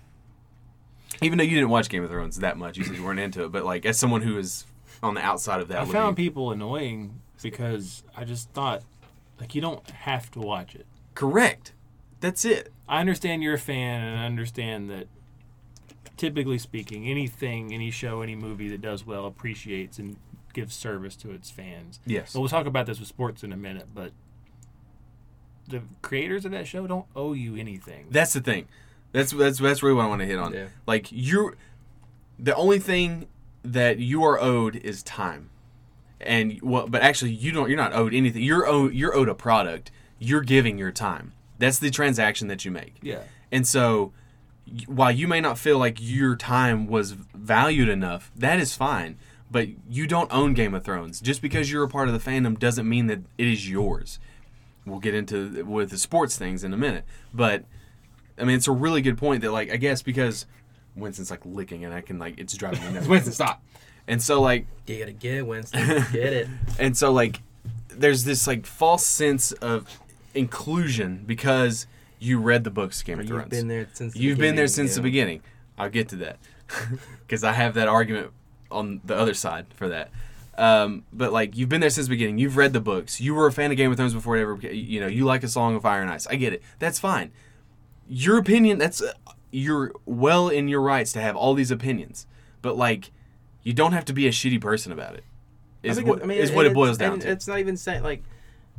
even 1.22 1.38
though 1.38 1.44
you 1.44 1.54
didn't 1.54 1.70
watch 1.70 1.88
Game 1.88 2.02
of 2.04 2.10
Thrones 2.10 2.38
that 2.40 2.56
much, 2.56 2.76
you 2.76 2.84
said 2.84 2.96
you 2.96 3.04
weren't 3.04 3.20
into 3.20 3.44
it. 3.44 3.52
But 3.52 3.64
like, 3.64 3.84
as 3.86 3.98
someone 3.98 4.22
who 4.22 4.38
is 4.38 4.64
on 5.02 5.14
the 5.14 5.20
outside 5.20 5.60
of 5.60 5.68
that, 5.68 5.78
I 5.80 5.84
found 5.84 6.16
people 6.16 6.50
annoying 6.50 7.20
because 7.42 8.02
I 8.16 8.24
just 8.24 8.50
thought, 8.50 8.82
like, 9.40 9.54
you 9.54 9.60
don't 9.60 9.88
have 9.90 10.30
to 10.32 10.40
watch 10.40 10.74
it. 10.74 10.86
correct. 11.14 11.72
That's 12.20 12.44
it. 12.44 12.72
I 12.88 12.98
understand 13.00 13.42
you're 13.44 13.54
a 13.54 13.58
fan, 13.58 14.02
and 14.02 14.18
I 14.18 14.26
understand 14.26 14.90
that, 14.90 15.06
typically 16.16 16.58
speaking, 16.58 17.06
anything, 17.06 17.72
any 17.72 17.92
show, 17.92 18.22
any 18.22 18.34
movie 18.34 18.68
that 18.70 18.80
does 18.80 19.06
well 19.06 19.24
appreciates 19.24 19.98
and 20.00 20.16
gives 20.52 20.74
service 20.74 21.14
to 21.16 21.30
its 21.30 21.48
fans. 21.50 22.00
Yes. 22.06 22.32
But 22.32 22.40
we'll 22.40 22.48
talk 22.48 22.66
about 22.66 22.86
this 22.86 22.98
with 22.98 23.06
sports 23.08 23.44
in 23.44 23.52
a 23.52 23.56
minute. 23.56 23.86
But 23.94 24.10
the 25.68 25.82
creators 26.02 26.44
of 26.44 26.50
that 26.50 26.66
show 26.66 26.88
don't 26.88 27.06
owe 27.14 27.34
you 27.34 27.54
anything. 27.54 28.06
That's 28.10 28.32
the 28.32 28.40
thing. 28.40 28.66
That's 29.12 29.32
that's 29.32 29.58
that's 29.58 29.82
really 29.82 29.94
what 29.94 30.04
I 30.04 30.08
want 30.08 30.20
to 30.20 30.26
hit 30.26 30.38
on. 30.38 30.52
Yeah. 30.52 30.66
Like 30.86 31.10
you, 31.10 31.54
the 32.38 32.54
only 32.54 32.78
thing 32.78 33.28
that 33.64 33.98
you 33.98 34.22
are 34.24 34.40
owed 34.40 34.76
is 34.76 35.02
time, 35.02 35.50
and 36.20 36.60
well, 36.62 36.86
but 36.86 37.02
actually 37.02 37.32
you 37.32 37.52
don't. 37.52 37.68
You're 37.68 37.78
not 37.78 37.92
owed 37.94 38.14
anything. 38.14 38.42
You're 38.42 38.66
owed. 38.66 38.94
You're 38.94 39.14
owed 39.14 39.28
a 39.28 39.34
product. 39.34 39.90
You're 40.18 40.42
giving 40.42 40.78
your 40.78 40.92
time. 40.92 41.32
That's 41.58 41.78
the 41.78 41.90
transaction 41.90 42.48
that 42.48 42.64
you 42.64 42.70
make. 42.70 42.96
yeah. 43.02 43.22
And 43.50 43.66
so, 43.66 44.12
while 44.86 45.10
you 45.10 45.26
may 45.26 45.40
not 45.40 45.58
feel 45.58 45.78
like 45.78 45.96
your 46.00 46.36
time 46.36 46.86
was 46.86 47.12
valued 47.12 47.88
enough, 47.88 48.30
that 48.36 48.60
is 48.60 48.74
fine. 48.74 49.16
But 49.50 49.68
you 49.88 50.06
don't 50.06 50.30
own 50.30 50.52
Game 50.52 50.74
of 50.74 50.84
Thrones. 50.84 51.20
Just 51.20 51.40
because 51.40 51.72
you're 51.72 51.84
a 51.84 51.88
part 51.88 52.08
of 52.08 52.14
the 52.22 52.30
fandom 52.30 52.58
doesn't 52.58 52.86
mean 52.86 53.06
that 53.06 53.20
it 53.38 53.46
is 53.46 53.68
yours. 53.70 54.18
We'll 54.84 55.00
get 55.00 55.14
into 55.14 55.64
with 55.64 55.88
the 55.90 55.96
sports 55.98 56.36
things 56.36 56.62
in 56.62 56.74
a 56.74 56.76
minute. 56.76 57.04
But 57.32 57.64
I 58.40 58.44
mean, 58.44 58.56
it's 58.56 58.68
a 58.68 58.72
really 58.72 59.02
good 59.02 59.18
point 59.18 59.42
that, 59.42 59.52
like, 59.52 59.72
I 59.72 59.76
guess 59.76 60.02
because 60.02 60.46
Winston's 60.96 61.30
like 61.30 61.40
licking 61.44 61.84
and 61.84 61.94
I 61.94 62.00
can 62.00 62.18
like 62.18 62.38
it's 62.38 62.54
driving 62.56 62.84
me 62.84 62.92
nuts. 62.92 63.06
Winston, 63.08 63.32
stop. 63.32 63.62
And 64.06 64.22
so 64.22 64.40
like 64.40 64.66
You 64.86 64.98
gotta 64.98 65.12
get 65.12 65.34
it, 65.34 65.46
Winston. 65.46 65.86
get 66.12 66.32
it. 66.32 66.48
and 66.78 66.96
so 66.96 67.12
like 67.12 67.40
there's 67.88 68.24
this 68.24 68.46
like 68.46 68.66
false 68.66 69.06
sense 69.06 69.52
of 69.52 69.98
inclusion 70.34 71.24
because 71.26 71.86
you 72.18 72.38
read 72.40 72.64
the 72.64 72.70
books 72.70 73.02
Game 73.02 73.20
of 73.20 73.26
Thrones. 73.26 73.42
You've 73.42 73.50
been 73.50 73.68
there 73.68 73.88
since. 73.92 74.14
The 74.14 74.20
You've 74.20 74.38
been 74.38 74.56
there 74.56 74.64
beginning, 74.64 74.68
since 74.68 74.94
the 74.96 75.02
beginning. 75.02 75.42
I'll 75.76 75.90
get 75.90 76.08
to 76.10 76.16
that 76.16 76.38
because 77.20 77.44
I 77.44 77.52
have 77.52 77.74
that 77.74 77.88
argument 77.88 78.30
on 78.70 79.00
the 79.04 79.16
other 79.16 79.34
side 79.34 79.66
for 79.74 79.88
that. 79.88 80.10
Um, 80.56 81.04
but 81.12 81.32
like 81.32 81.56
you've 81.56 81.68
been 81.68 81.80
there 81.80 81.90
since 81.90 82.08
the 82.08 82.10
beginning. 82.10 82.38
You've 82.38 82.56
read 82.56 82.72
the 82.72 82.80
books. 82.80 83.20
You 83.20 83.34
were 83.34 83.46
a 83.46 83.52
fan 83.52 83.70
of 83.70 83.76
Game 83.76 83.92
of 83.92 83.96
Thrones 83.96 84.14
before 84.14 84.36
it 84.36 84.42
ever. 84.42 84.56
You 84.56 85.00
know 85.00 85.06
you 85.06 85.24
like 85.24 85.44
a 85.44 85.48
Song 85.48 85.76
of 85.76 85.82
Fire 85.82 86.02
and 86.02 86.10
Ice. 86.10 86.26
I 86.26 86.34
get 86.34 86.52
it. 86.52 86.62
That's 86.80 86.98
fine. 86.98 87.30
Your 88.08 88.38
opinion. 88.38 88.78
That's 88.78 89.02
uh, 89.02 89.12
you're 89.50 89.92
well 90.06 90.48
in 90.48 90.68
your 90.68 90.80
rights 90.80 91.12
to 91.12 91.20
have 91.20 91.36
all 91.36 91.54
these 91.54 91.70
opinions. 91.70 92.26
But 92.62 92.76
like, 92.76 93.10
you 93.62 93.72
don't 93.72 93.92
have 93.92 94.04
to 94.06 94.12
be 94.12 94.26
a 94.26 94.30
shitty 94.30 94.60
person 94.60 94.92
about 94.92 95.14
it. 95.14 95.24
I 95.84 95.88
what 96.02 96.18
it- 96.18 96.24
I 96.24 96.26
mean, 96.26 96.38
is 96.38 96.50
what 96.50 96.66
it 96.66 96.74
boils 96.74 96.98
down 96.98 97.14
and 97.14 97.22
to. 97.22 97.30
It's 97.30 97.46
not 97.46 97.58
even 97.58 97.76
saying 97.76 98.02
like 98.02 98.22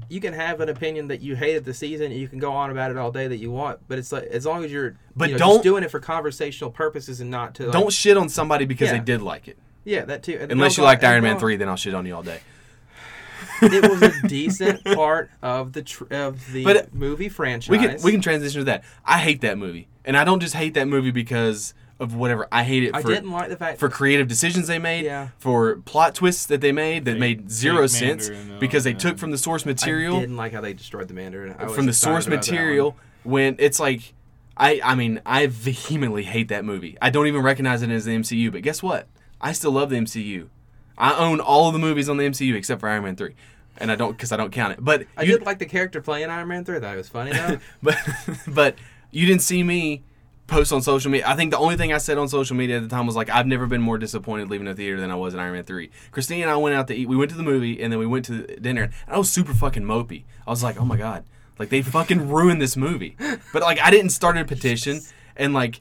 you 0.09 0.19
can 0.21 0.33
have 0.33 0.61
an 0.61 0.69
opinion 0.69 1.07
that 1.09 1.21
you 1.21 1.35
hated 1.35 1.65
the 1.65 1.73
season. 1.73 2.11
and 2.11 2.15
You 2.19 2.27
can 2.27 2.39
go 2.39 2.51
on 2.51 2.71
about 2.71 2.91
it 2.91 2.97
all 2.97 3.11
day 3.11 3.27
that 3.27 3.37
you 3.37 3.51
want, 3.51 3.79
but 3.87 3.97
it's 3.97 4.11
like 4.11 4.23
as 4.25 4.45
long 4.45 4.63
as 4.63 4.71
you're 4.71 4.95
But 5.15 5.29
you 5.29 5.35
know, 5.35 5.39
don't- 5.39 5.49
just 5.55 5.63
doing 5.63 5.83
it 5.83 5.91
for 5.91 5.99
conversational 5.99 6.71
purposes 6.71 7.19
and 7.21 7.29
not 7.31 7.55
to 7.55 7.63
like, 7.65 7.73
Don't 7.73 7.91
shit 7.93 8.17
on 8.17 8.29
somebody 8.29 8.65
because 8.65 8.87
Yeah. 8.87 8.93
they 8.97 9.03
did 9.03 9.21
like 9.21 9.47
it. 9.47 9.57
yeah 9.85 10.05
that 10.05 10.23
too. 10.23 10.37
And 10.39 10.51
Unless 10.51 10.77
you 10.77 10.83
liked 10.83 11.03
Iron 11.03 11.23
Man 11.23 11.33
don't- 11.33 11.39
three, 11.39 11.55
then 11.55 11.69
I'll 11.69 11.75
shit 11.77 11.93
on 11.93 12.05
you 12.05 12.15
all 12.15 12.23
day. 12.23 12.39
It 13.61 13.89
was 13.89 14.01
a 14.01 14.27
decent 14.27 14.83
part 14.85 15.29
of 15.41 15.73
the 15.73 15.81
tr- 15.83 16.05
of 16.11 16.51
the 16.51 16.63
But, 16.63 16.93
movie 16.93 17.29
franchise. 17.29 17.69
we 17.69 17.77
can 17.77 18.01
we 18.03 18.11
can 18.11 18.21
transition 18.21 18.59
to 18.61 18.65
that. 18.65 18.83
I 19.05 19.19
hate 19.19 19.41
that 19.41 19.57
movie, 19.57 19.87
and 20.05 20.15
I 20.17 20.23
don't 20.23 20.39
just 20.39 20.55
hate 20.55 20.73
that 20.75 20.87
movie 20.87 21.11
because 21.11 21.73
of 21.99 22.15
whatever. 22.15 22.47
I 22.51 22.63
hate 22.63 22.83
it 22.85 22.95
I 22.95 23.01
for 23.01 23.09
didn't 23.09 23.31
like 23.31 23.49
the 23.49 23.57
fact 23.57 23.77
for 23.79 23.89
creative 23.89 24.27
decisions 24.27 24.67
they 24.67 24.79
made, 24.79 25.03
Yeah. 25.05 25.29
for 25.37 25.77
plot 25.77 26.15
twists 26.15 26.45
that 26.45 26.61
they 26.61 26.71
made 26.71 27.03
that 27.05 27.11
Fake- 27.13 27.19
made 27.19 27.51
zero 27.51 27.87
sense 27.87 28.29
Mandarin, 28.29 28.49
though, 28.53 28.59
because 28.59 28.83
they 28.85 28.91
yeah. 28.91 28.97
took 28.97 29.17
from 29.17 29.31
the 29.31 29.37
source 29.37 29.65
material. 29.65 30.15
I 30.15 30.19
didn't 30.21 30.37
like 30.37 30.53
how 30.53 30.61
they 30.61 30.73
destroyed 30.73 31.07
the 31.09 31.13
Mandarin. 31.13 31.55
I 31.59 31.65
was 31.65 31.75
from 31.75 31.85
the 31.87 31.93
source 31.93 32.27
material 32.27 32.91
one. 32.91 33.33
when 33.33 33.55
it's 33.59 33.79
like 33.79 34.13
I 34.55 34.79
I 34.83 34.95
mean 34.95 35.19
I 35.25 35.47
vehemently 35.47 36.23
hate 36.23 36.47
that 36.47 36.63
movie. 36.63 36.97
I 37.01 37.09
don't 37.09 37.27
even 37.27 37.41
recognize 37.41 37.81
it 37.81 37.89
as 37.89 38.05
the 38.05 38.15
MCU, 38.15 38.49
but 38.51 38.61
guess 38.61 38.81
what? 38.81 39.07
I 39.41 39.51
still 39.51 39.71
love 39.71 39.89
the 39.89 39.97
MCU. 39.97 40.47
I 40.99 41.15
own 41.15 41.39
all 41.39 41.67
of 41.67 41.73
the 41.73 41.79
movies 41.79 42.09
on 42.09 42.17
the 42.17 42.25
MCU 42.25 42.55
except 42.55 42.81
for 42.81 42.89
Iron 42.89 43.03
Man 43.03 43.15
3. 43.15 43.33
And 43.77 43.91
I 43.91 43.95
don't 43.95 44.17
cuz 44.17 44.31
I 44.31 44.37
don't 44.37 44.51
count 44.51 44.73
it. 44.73 44.79
But 44.81 45.07
I 45.17 45.23
you, 45.23 45.37
did 45.37 45.45
like 45.45 45.59
the 45.59 45.65
character 45.65 46.01
playing 46.01 46.29
Iron 46.29 46.49
Man 46.49 46.65
3. 46.65 46.77
I 46.77 46.79
thought 46.79 46.93
it 46.93 46.97
was 46.97 47.09
funny 47.09 47.31
though. 47.31 47.59
but 47.83 47.97
but 48.47 48.75
you 49.11 49.25
didn't 49.25 49.41
see 49.41 49.63
me 49.63 50.03
post 50.47 50.73
on 50.73 50.81
social 50.81 51.09
media. 51.09 51.27
I 51.27 51.35
think 51.35 51.51
the 51.51 51.57
only 51.57 51.77
thing 51.77 51.93
I 51.93 51.99
said 51.99 52.17
on 52.17 52.27
social 52.27 52.55
media 52.55 52.77
at 52.77 52.83
the 52.83 52.89
time 52.89 53.05
was 53.05 53.15
like 53.15 53.29
I've 53.29 53.47
never 53.47 53.67
been 53.67 53.81
more 53.81 53.97
disappointed 53.97 54.49
leaving 54.49 54.65
the 54.65 54.75
theater 54.75 54.99
than 54.99 55.11
I 55.11 55.15
was 55.15 55.33
in 55.33 55.39
Iron 55.39 55.53
Man 55.53 55.63
3. 55.63 55.89
Christine 56.11 56.41
and 56.41 56.51
I 56.51 56.57
went 56.57 56.75
out 56.75 56.87
to 56.87 56.95
eat. 56.95 57.07
We 57.07 57.15
went 57.15 57.31
to 57.31 57.37
the 57.37 57.43
movie 57.43 57.81
and 57.81 57.91
then 57.93 57.99
we 57.99 58.07
went 58.07 58.25
to 58.25 58.45
dinner 58.59 58.83
and 58.83 59.15
I 59.15 59.17
was 59.17 59.29
super 59.29 59.53
fucking 59.53 59.83
mopey. 59.83 60.23
I 60.45 60.49
was 60.49 60.63
like, 60.63 60.79
"Oh 60.79 60.85
my 60.85 60.97
god. 60.97 61.23
Like 61.57 61.69
they 61.69 61.81
fucking 61.81 62.29
ruined 62.37 62.61
this 62.61 62.75
movie." 62.75 63.15
But 63.53 63.61
like 63.61 63.79
I 63.79 63.89
didn't 63.91 64.09
start 64.09 64.37
a 64.37 64.43
petition 64.43 65.01
and 65.37 65.53
like 65.53 65.79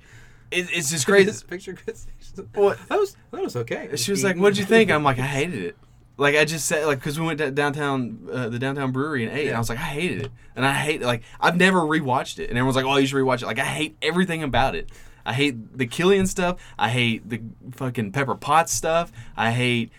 it, 0.50 0.68
it's 0.72 0.90
just 0.90 1.06
crazy. 1.06 1.26
This 1.26 1.42
picture, 1.42 1.74
Chris. 1.74 2.06
What? 2.54 2.78
That 2.88 2.98
was 2.98 3.16
that 3.30 3.42
was 3.42 3.56
okay. 3.56 3.90
She 3.96 4.10
was 4.10 4.24
like, 4.24 4.36
"What 4.36 4.50
did 4.50 4.58
you 4.58 4.64
think?" 4.64 4.90
I'm 4.90 5.04
like, 5.04 5.18
"I 5.26 5.26
hated 5.26 5.62
it." 5.62 5.76
Like 6.16 6.34
I 6.34 6.44
just 6.44 6.66
said, 6.66 6.86
like 6.86 6.98
because 6.98 7.18
we 7.18 7.26
went 7.26 7.38
to 7.38 7.50
downtown, 7.50 8.28
uh, 8.32 8.48
the 8.48 8.58
downtown 8.58 8.90
brewery 8.90 9.24
and 9.24 9.32
ate, 9.32 9.46
and 9.46 9.56
I 9.56 9.58
was 9.58 9.68
like, 9.68 9.78
I 9.78 9.82
hated 9.82 10.22
it, 10.22 10.32
and 10.56 10.66
I 10.66 10.72
hate 10.72 11.00
like 11.02 11.22
I've 11.40 11.56
never 11.56 11.80
rewatched 11.80 12.38
it, 12.40 12.48
and 12.48 12.58
everyone's 12.58 12.76
like, 12.76 12.84
"Oh, 12.84 12.96
you 12.96 13.06
should 13.06 13.16
rewatch 13.16 13.42
it." 13.42 13.46
Like 13.46 13.60
I 13.60 13.64
hate 13.64 13.96
everything 14.02 14.42
about 14.42 14.74
it. 14.74 14.90
I 15.24 15.32
hate 15.32 15.76
the 15.76 15.86
Killian 15.86 16.26
stuff. 16.26 16.58
I 16.78 16.88
hate 16.88 17.28
the 17.28 17.40
fucking 17.72 18.12
Pepper 18.12 18.34
Potts 18.34 18.72
stuff. 18.72 19.12
I 19.36 19.52
hate 19.52 19.92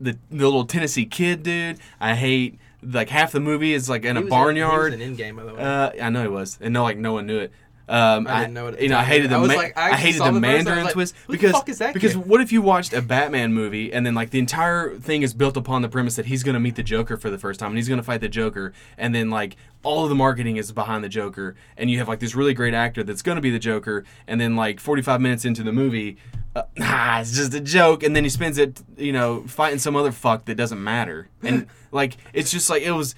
the 0.00 0.18
the 0.30 0.44
little 0.44 0.64
Tennessee 0.64 1.06
kid 1.06 1.42
dude. 1.42 1.78
I 2.00 2.14
hate 2.14 2.58
like 2.82 3.10
half 3.10 3.32
the 3.32 3.40
movie 3.40 3.74
is 3.74 3.88
like 3.88 4.04
in 4.04 4.16
He 4.16 4.22
a 4.22 4.26
barnyard. 4.26 4.94
In, 4.94 5.00
he 5.00 5.10
was 5.10 5.20
in 5.20 5.34
Endgame, 5.34 5.36
by 5.36 5.44
the 5.44 5.54
way. 5.54 5.62
Uh, 5.62 6.06
I 6.06 6.10
know 6.10 6.22
he 6.22 6.28
was, 6.28 6.58
and 6.60 6.72
no, 6.72 6.82
like 6.82 6.96
no 6.96 7.12
one 7.12 7.26
knew 7.26 7.38
it. 7.38 7.52
Um, 7.90 8.28
I 8.28 8.42
didn't 8.42 8.54
know 8.54 8.68
it 8.68 8.80
You 8.80 8.88
know, 8.88 8.98
I 8.98 9.02
hated 9.02 9.30
the 9.30 9.34
I 9.34 9.38
was 9.38 9.48
ma- 9.48 9.54
like- 9.56 9.76
I 9.76 9.90
I, 9.90 9.96
hated 9.96 10.20
the 10.20 10.24
the 10.26 10.30
verse, 10.30 10.30
I 10.30 10.32
was 10.32 10.40
Mandarin 10.40 10.84
like, 10.84 10.92
twist 10.92 11.14
because 11.28 11.50
fuck 11.52 11.68
is 11.68 11.78
that 11.78 11.92
because 11.92 12.14
kid? 12.14 12.24
what 12.24 12.40
if 12.40 12.52
you 12.52 12.62
watched 12.62 12.92
a 12.92 13.02
Batman 13.02 13.52
movie 13.52 13.92
and 13.92 14.06
then 14.06 14.14
like 14.14 14.30
the 14.30 14.38
entire 14.38 14.94
thing 14.96 15.22
is 15.22 15.34
built 15.34 15.56
upon 15.56 15.82
the 15.82 15.88
premise 15.88 16.14
that 16.14 16.26
he's 16.26 16.44
going 16.44 16.54
to 16.54 16.60
meet 16.60 16.76
the 16.76 16.84
Joker 16.84 17.16
for 17.16 17.30
the 17.30 17.38
first 17.38 17.58
time 17.58 17.70
and 17.70 17.78
he's 17.78 17.88
going 17.88 17.98
to 17.98 18.04
fight 18.04 18.20
the 18.20 18.28
Joker 18.28 18.72
and 18.96 19.12
then 19.12 19.28
like 19.28 19.56
all 19.82 20.04
of 20.04 20.08
the 20.08 20.14
marketing 20.14 20.56
is 20.56 20.70
behind 20.70 21.02
the 21.02 21.08
Joker 21.08 21.56
and 21.76 21.90
you 21.90 21.98
have 21.98 22.06
like 22.06 22.20
this 22.20 22.34
really 22.36 22.54
great 22.54 22.74
actor 22.74 23.02
that's 23.02 23.22
going 23.22 23.36
to 23.36 23.42
be 23.42 23.50
the 23.50 23.58
Joker 23.58 24.04
and 24.28 24.40
then 24.40 24.54
like 24.54 24.78
45 24.78 25.20
minutes 25.20 25.44
into 25.44 25.64
the 25.64 25.72
movie 25.72 26.16
uh, 26.54 26.62
ah, 26.80 27.20
it's 27.20 27.32
just 27.34 27.54
a 27.54 27.60
joke 27.60 28.02
and 28.02 28.14
then 28.14 28.22
he 28.24 28.30
spends 28.30 28.56
it 28.58 28.82
you 28.96 29.12
know 29.12 29.42
fighting 29.48 29.78
some 29.78 29.96
other 29.96 30.12
fuck 30.12 30.44
that 30.44 30.54
doesn't 30.56 30.82
matter 30.82 31.28
and 31.42 31.66
like 31.92 32.16
it's 32.32 32.50
just 32.50 32.68
like 32.70 32.82
it 32.82 32.92
was 32.92 33.14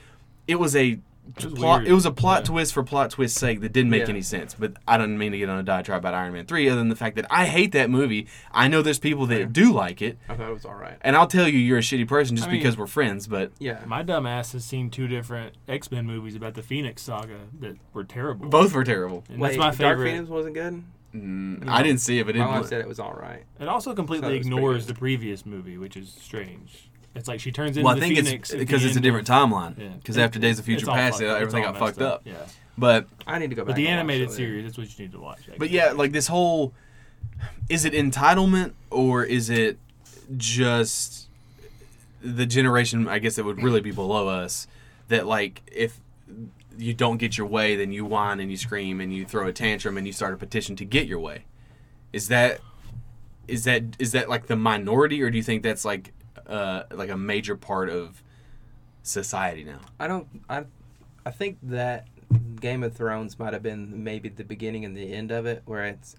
it 0.46 0.56
was 0.56 0.74
a 0.76 0.98
was 1.36 1.52
plot 1.54 1.86
it 1.86 1.92
was 1.92 2.06
a 2.06 2.10
plot 2.10 2.40
Yeah. 2.40 2.46
twist 2.46 2.72
for 2.74 2.82
plot 2.82 3.10
twist's 3.10 3.38
sake 3.38 3.60
that 3.60 3.72
didn't 3.72 3.90
make 3.90 4.02
Yeah. 4.02 4.08
any 4.10 4.22
sense 4.22 4.54
but 4.58 4.74
i 4.86 4.96
don't 4.98 5.16
mean 5.18 5.32
to 5.32 5.38
get 5.38 5.48
on 5.48 5.58
a 5.58 5.62
diatribe 5.62 6.00
about 6.00 6.14
iron 6.14 6.32
man 6.32 6.46
3 6.46 6.68
other 6.68 6.78
than 6.78 6.88
the 6.88 6.96
fact 6.96 7.16
that 7.16 7.26
i 7.30 7.46
hate 7.46 7.72
that 7.72 7.90
movie 7.90 8.26
i 8.52 8.68
know 8.68 8.82
there's 8.82 8.98
people 8.98 9.26
that 9.26 9.52
do 9.52 9.72
like 9.72 10.02
it 10.02 10.18
I 10.28 10.34
thought 10.34 10.48
it 10.48 10.52
was 10.52 10.64
all 10.64 10.74
right. 10.74 10.96
and 11.02 11.16
i'll 11.16 11.26
tell 11.26 11.48
you 11.48 11.58
you're 11.58 11.78
a 11.78 11.82
shitty 11.82 12.08
person 12.08 12.36
just 12.36 12.48
I 12.48 12.52
mean- 12.52 12.60
because 12.60 12.76
we're 12.76 12.86
friends 12.86 13.26
but 13.26 13.52
Yeah. 13.58 13.80
My 13.86 14.02
dumb 14.02 14.26
ass 14.26 14.52
has 14.52 14.64
seen 14.64 14.90
two 14.90 15.08
different 15.08 15.54
X 15.68 15.90
Men 15.90 16.06
movies 16.06 16.34
about 16.36 16.54
the 16.54 16.62
Phoenix 16.62 17.02
Saga 17.02 17.38
that 17.60 17.76
were 17.92 18.04
terrible. 18.04 18.46
both 18.48 18.74
were 18.74 18.84
terrible 18.84 19.24
And 19.28 19.38
Wait, 19.40 19.56
that's 19.56 19.78
my 19.78 19.84
Dark. 19.84 19.98
Phoenix 19.98 20.28
wasn't 20.28 20.54
good. 20.54 20.82
mm, 21.14 21.68
i 21.68 21.82
didn't 21.82 22.00
see 22.00 22.18
it 22.18 22.26
but 22.26 22.34
it 22.36 22.38
My 22.38 22.46
wife 22.46 22.60
was 22.60 22.68
said 22.70 22.80
it 22.80 22.88
was 22.88 22.98
all 23.00 23.12
right. 23.14 23.44
It 23.60 23.68
also 23.68 23.94
completely 23.94 24.28
Thought 24.28 24.32
it 24.34 24.40
ignores 24.46 24.86
the 24.86 24.94
previous 24.94 25.44
movie, 25.46 25.76
which 25.78 25.96
is 25.96 26.08
strange. 26.20 26.88
It's 27.14 27.28
like 27.28 27.40
she 27.40 27.52
turns 27.52 27.76
into 27.76 27.84
well 27.86 27.96
i 27.96 28.00
think 28.00 28.14
Phoenix 28.16 28.50
it's 28.50 28.52
at 28.54 28.58
because 28.58 28.84
it's 28.84 28.96
a 28.96 29.00
different 29.00 29.28
of- 29.28 29.34
timeline 29.34 29.78
Yeah. 29.78 29.88
because 29.98 30.16
It- 30.16 30.22
after 30.22 30.38
days 30.38 30.58
of 30.58 30.64
future 30.64 30.86
past 30.86 31.20
fucked- 31.20 31.24
everything 31.40 31.62
got 31.62 31.78
fucked 31.78 32.00
up 32.00 32.22
Yeah. 32.24 32.34
but 32.78 33.06
I 33.26 33.38
need 33.38 33.50
to 33.50 33.56
go 33.56 33.62
back. 33.62 33.68
But 33.68 33.76
the 33.76 33.86
and 33.88 33.96
watch 33.96 34.00
animated 34.14 34.28
it. 34.30 34.32
series, 34.32 34.64
that's 34.64 34.78
what 34.78 34.98
you 34.98 35.04
need 35.04 35.12
to 35.12 35.20
watch. 35.20 35.40
But 35.58 35.70
yeah, 35.70 35.92
like 35.92 36.12
this 36.12 36.26
whole 36.28 36.72
is 37.68 37.84
it 37.84 37.92
entitlement 37.92 38.72
or 38.90 39.24
is 39.24 39.50
it 39.50 39.78
just 40.36 41.28
the 42.22 42.46
generation 42.46 43.08
I 43.08 43.18
guess 43.18 43.36
that 43.36 43.44
would 43.44 43.62
really 43.62 43.80
be 43.80 43.90
below 43.90 44.28
us 44.28 44.66
that 45.08 45.26
like 45.26 45.62
if 45.70 45.98
you 46.78 46.94
don't 46.94 47.18
get 47.18 47.36
your 47.36 47.46
way 47.46 47.76
then 47.76 47.92
you 47.92 48.04
whine 48.04 48.40
and 48.40 48.50
you 48.50 48.56
scream 48.56 49.00
and 49.00 49.12
you 49.12 49.24
throw 49.26 49.46
a 49.48 49.52
tantrum 49.52 49.98
and 49.98 50.06
you 50.06 50.12
start 50.12 50.32
a 50.32 50.36
petition 50.36 50.76
to 50.76 50.84
get 50.84 51.06
your 51.06 51.20
way. 51.20 51.44
Is 52.12 52.28
that 52.28 52.60
is 53.48 53.64
that 53.64 53.82
is 53.98 54.12
that 54.12 54.28
like 54.30 54.46
the 54.46 54.56
minority 54.56 55.20
or 55.22 55.30
do 55.30 55.36
you 55.36 55.42
think 55.42 55.62
that's 55.62 55.84
like 55.84 56.12
uh 56.52 56.84
like 56.92 57.10
a 57.10 57.16
major 57.16 57.56
part 57.56 57.88
of 57.88 58.22
society 59.02 59.64
now? 59.64 59.80
I 59.98 60.06
don't. 60.06 60.26
I. 60.48 60.64
I 61.24 61.30
think 61.30 61.58
that 61.64 62.08
Game 62.60 62.82
of 62.82 62.94
Thrones 62.94 63.38
might 63.38 63.52
have 63.52 63.62
been 63.62 64.02
maybe 64.02 64.28
the 64.28 64.44
beginning 64.44 64.84
and 64.84 64.96
the 64.96 65.12
end 65.12 65.30
of 65.30 65.46
it, 65.46 65.62
where 65.66 65.84
it's. 65.86 66.16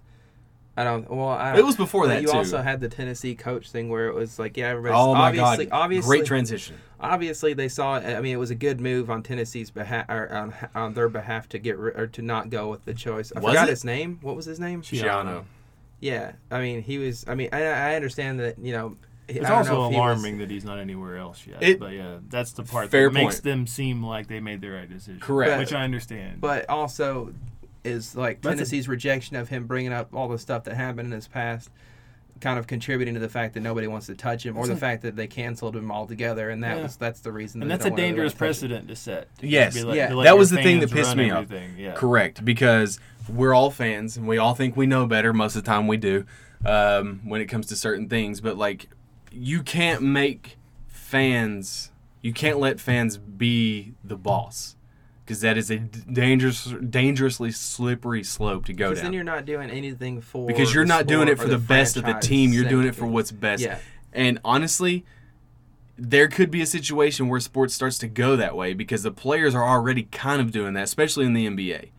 I 0.76 0.82
don't. 0.82 1.08
Well, 1.10 1.28
I. 1.28 1.56
It 1.56 1.64
was 1.64 1.76
before 1.76 2.08
that, 2.08 2.22
You 2.22 2.28
too. 2.28 2.36
also 2.36 2.60
had 2.62 2.80
the 2.80 2.88
Tennessee 2.88 3.34
coach 3.34 3.70
thing 3.70 3.88
where 3.90 4.08
it 4.08 4.14
was 4.14 4.38
like, 4.40 4.56
yeah, 4.56 4.68
everybody's 4.70 4.96
Oh 4.98 5.14
my 5.14 5.28
obviously, 5.28 5.66
god. 5.66 5.76
obviously, 5.84 6.18
Great 6.18 6.26
transition. 6.26 6.76
obviously 7.00 7.54
they 7.54 7.68
saw. 7.68 7.94
I 7.94 8.20
mean, 8.20 8.32
it 8.32 8.38
was 8.40 8.50
a 8.50 8.54
good 8.56 8.80
move 8.80 9.08
on 9.08 9.22
Tennessee's 9.22 9.70
behalf 9.70 10.06
or 10.08 10.32
on, 10.34 10.54
on 10.74 10.94
their 10.94 11.08
behalf 11.08 11.48
to 11.50 11.58
get 11.58 11.78
ri- 11.78 11.92
or 11.94 12.06
to 12.08 12.22
not 12.22 12.50
go 12.50 12.68
with 12.70 12.84
the 12.86 12.94
choice. 12.94 13.30
I 13.36 13.38
Was 13.40 13.52
forgot 13.52 13.68
it? 13.68 13.70
his 13.70 13.84
name. 13.84 14.18
What 14.22 14.34
was 14.34 14.46
his 14.46 14.58
name? 14.58 14.82
Schiano. 14.82 15.44
Yeah, 16.00 16.32
I 16.50 16.60
mean, 16.60 16.82
he 16.82 16.98
was. 16.98 17.24
I 17.28 17.34
mean, 17.36 17.50
I, 17.52 17.62
I 17.62 17.94
understand 17.94 18.40
that 18.40 18.58
you 18.58 18.72
know. 18.72 18.96
It's 19.28 19.48
also 19.48 19.72
know 19.74 19.86
if 19.86 19.92
he 19.92 19.96
was- 19.98 20.04
alarming 20.20 20.38
that 20.38 20.50
he's 20.50 20.64
not 20.64 20.78
anywhere 20.78 21.16
else 21.16 21.46
yet. 21.46 21.62
It- 21.62 21.80
but 21.80 21.92
yeah, 21.92 22.16
that's 22.28 22.52
the 22.52 22.62
part 22.62 22.90
Fair 22.90 23.08
that 23.08 23.14
makes 23.14 23.40
them 23.40 23.66
seem 23.66 24.02
like 24.04 24.26
they 24.28 24.40
made 24.40 24.60
the 24.60 24.68
right 24.70 24.88
decision. 24.88 25.20
Correct. 25.20 25.58
Which 25.58 25.72
I 25.72 25.82
understand. 25.84 26.40
but 26.40 26.68
also 26.68 27.32
is 27.84 28.14
like 28.16 28.40
That's 28.42 28.54
a- 28.54 28.56
Tennessee's 28.56 28.88
rejection 28.88 29.36
of 29.36 29.48
him 29.48 29.66
bringing 29.66 29.92
up 29.92 30.14
all 30.14 30.28
the 30.28 30.38
stuff 30.38 30.64
that 30.64 30.74
happened 30.74 31.06
in 31.06 31.12
his 31.12 31.28
past, 31.28 31.70
kind 32.40 32.58
of 32.58 32.66
contributing 32.66 33.14
to 33.14 33.20
the 33.20 33.28
fact 33.28 33.54
that 33.54 33.60
nobody 33.60 33.86
wants 33.86 34.06
to 34.06 34.14
touch 34.14 34.44
him, 34.44 34.56
or 34.56 34.66
the 34.66 34.76
fact 34.76 35.02
that 35.02 35.16
they 35.16 35.26
canceled 35.26 35.76
him 35.76 35.90
altogether, 35.90 36.50
and 36.50 36.62
that 36.64 36.76
Yeah. 36.78 36.82
was 36.82 36.96
that's 36.96 37.20
the 37.20 37.30
reason. 37.32 37.62
and 37.62 37.70
that's 37.70 37.84
a 37.84 37.88
don't 37.88 37.92
wanna 37.98 38.02
dangerous 38.08 38.32
touch 38.32 38.38
precedent 38.38 38.88
to 38.88 38.96
set. 38.96 39.38
to 39.38 39.46
Yes. 39.46 39.82
like- 39.82 39.96
Yeah. 39.96 40.08
to 40.08 40.22
That 40.22 40.36
was 40.36 40.50
the 40.50 40.56
thing 40.62 40.80
that 40.80 40.90
pissed 40.90 41.16
me 41.16 41.30
off. 41.30 41.46
Yeah. 41.78 41.92
Correct, 41.92 42.44
because 42.44 42.98
we're 43.28 43.54
all 43.54 43.70
fans 43.70 44.16
and 44.18 44.26
we 44.28 44.36
all 44.36 44.54
think 44.54 44.76
we 44.76 44.86
know 44.86 45.06
better. 45.06 45.32
Most 45.32 45.56
of 45.56 45.62
the 45.64 45.70
time, 45.70 45.86
we 45.86 45.96
do 45.96 46.26
um, 46.66 47.20
when 47.24 47.42
it 47.42 47.46
comes 47.46 47.66
to 47.66 47.76
certain 47.76 48.08
things. 48.08 48.40
But 48.40 48.56
like, 48.56 48.88
you 49.34 49.62
can't 49.62 50.02
make 50.02 50.56
fans. 50.86 51.90
You 52.22 52.32
can't 52.32 52.58
let 52.58 52.80
fans 52.80 53.18
be 53.18 53.94
the 54.02 54.16
boss 54.16 54.76
because 55.24 55.40
that 55.40 55.56
is 55.56 55.70
a 55.70 55.78
dangerous, 55.78 56.72
dangerously 56.88 57.50
slippery 57.50 58.22
slope 58.22 58.66
to 58.66 58.72
go 58.72 58.86
down. 58.86 58.90
Because 58.92 59.02
then 59.02 59.12
you're 59.12 59.24
not 59.24 59.44
doing 59.44 59.70
anything 59.70 60.20
for 60.20 60.46
Because 60.46 60.74
you're 60.74 60.84
not 60.84 61.06
doing 61.06 61.28
it 61.28 61.38
for 61.38 61.44
or 61.44 61.48
the 61.48 61.58
best 61.58 61.96
of 61.96 62.04
the 62.04 62.14
team. 62.14 62.52
You're 62.52 62.68
doing 62.68 62.86
it 62.86 62.94
for 62.94 63.06
what's 63.06 63.32
best. 63.32 63.62
Yeah. 63.62 63.78
And 64.12 64.38
honestly, 64.44 65.04
there 65.96 66.28
could 66.28 66.50
be 66.50 66.60
a 66.60 66.66
situation 66.66 67.28
where 67.28 67.40
sports 67.40 67.74
starts 67.74 67.98
to 67.98 68.08
go 68.08 68.36
that 68.36 68.56
way 68.56 68.74
because 68.74 69.02
the 69.02 69.10
players 69.10 69.54
are 69.54 69.64
already 69.64 70.04
kind 70.04 70.40
of 70.40 70.50
doing 70.50 70.74
that, 70.74 70.84
especially 70.84 71.24
in 71.26 71.32
the 71.32 71.46
NBA. 71.46 71.90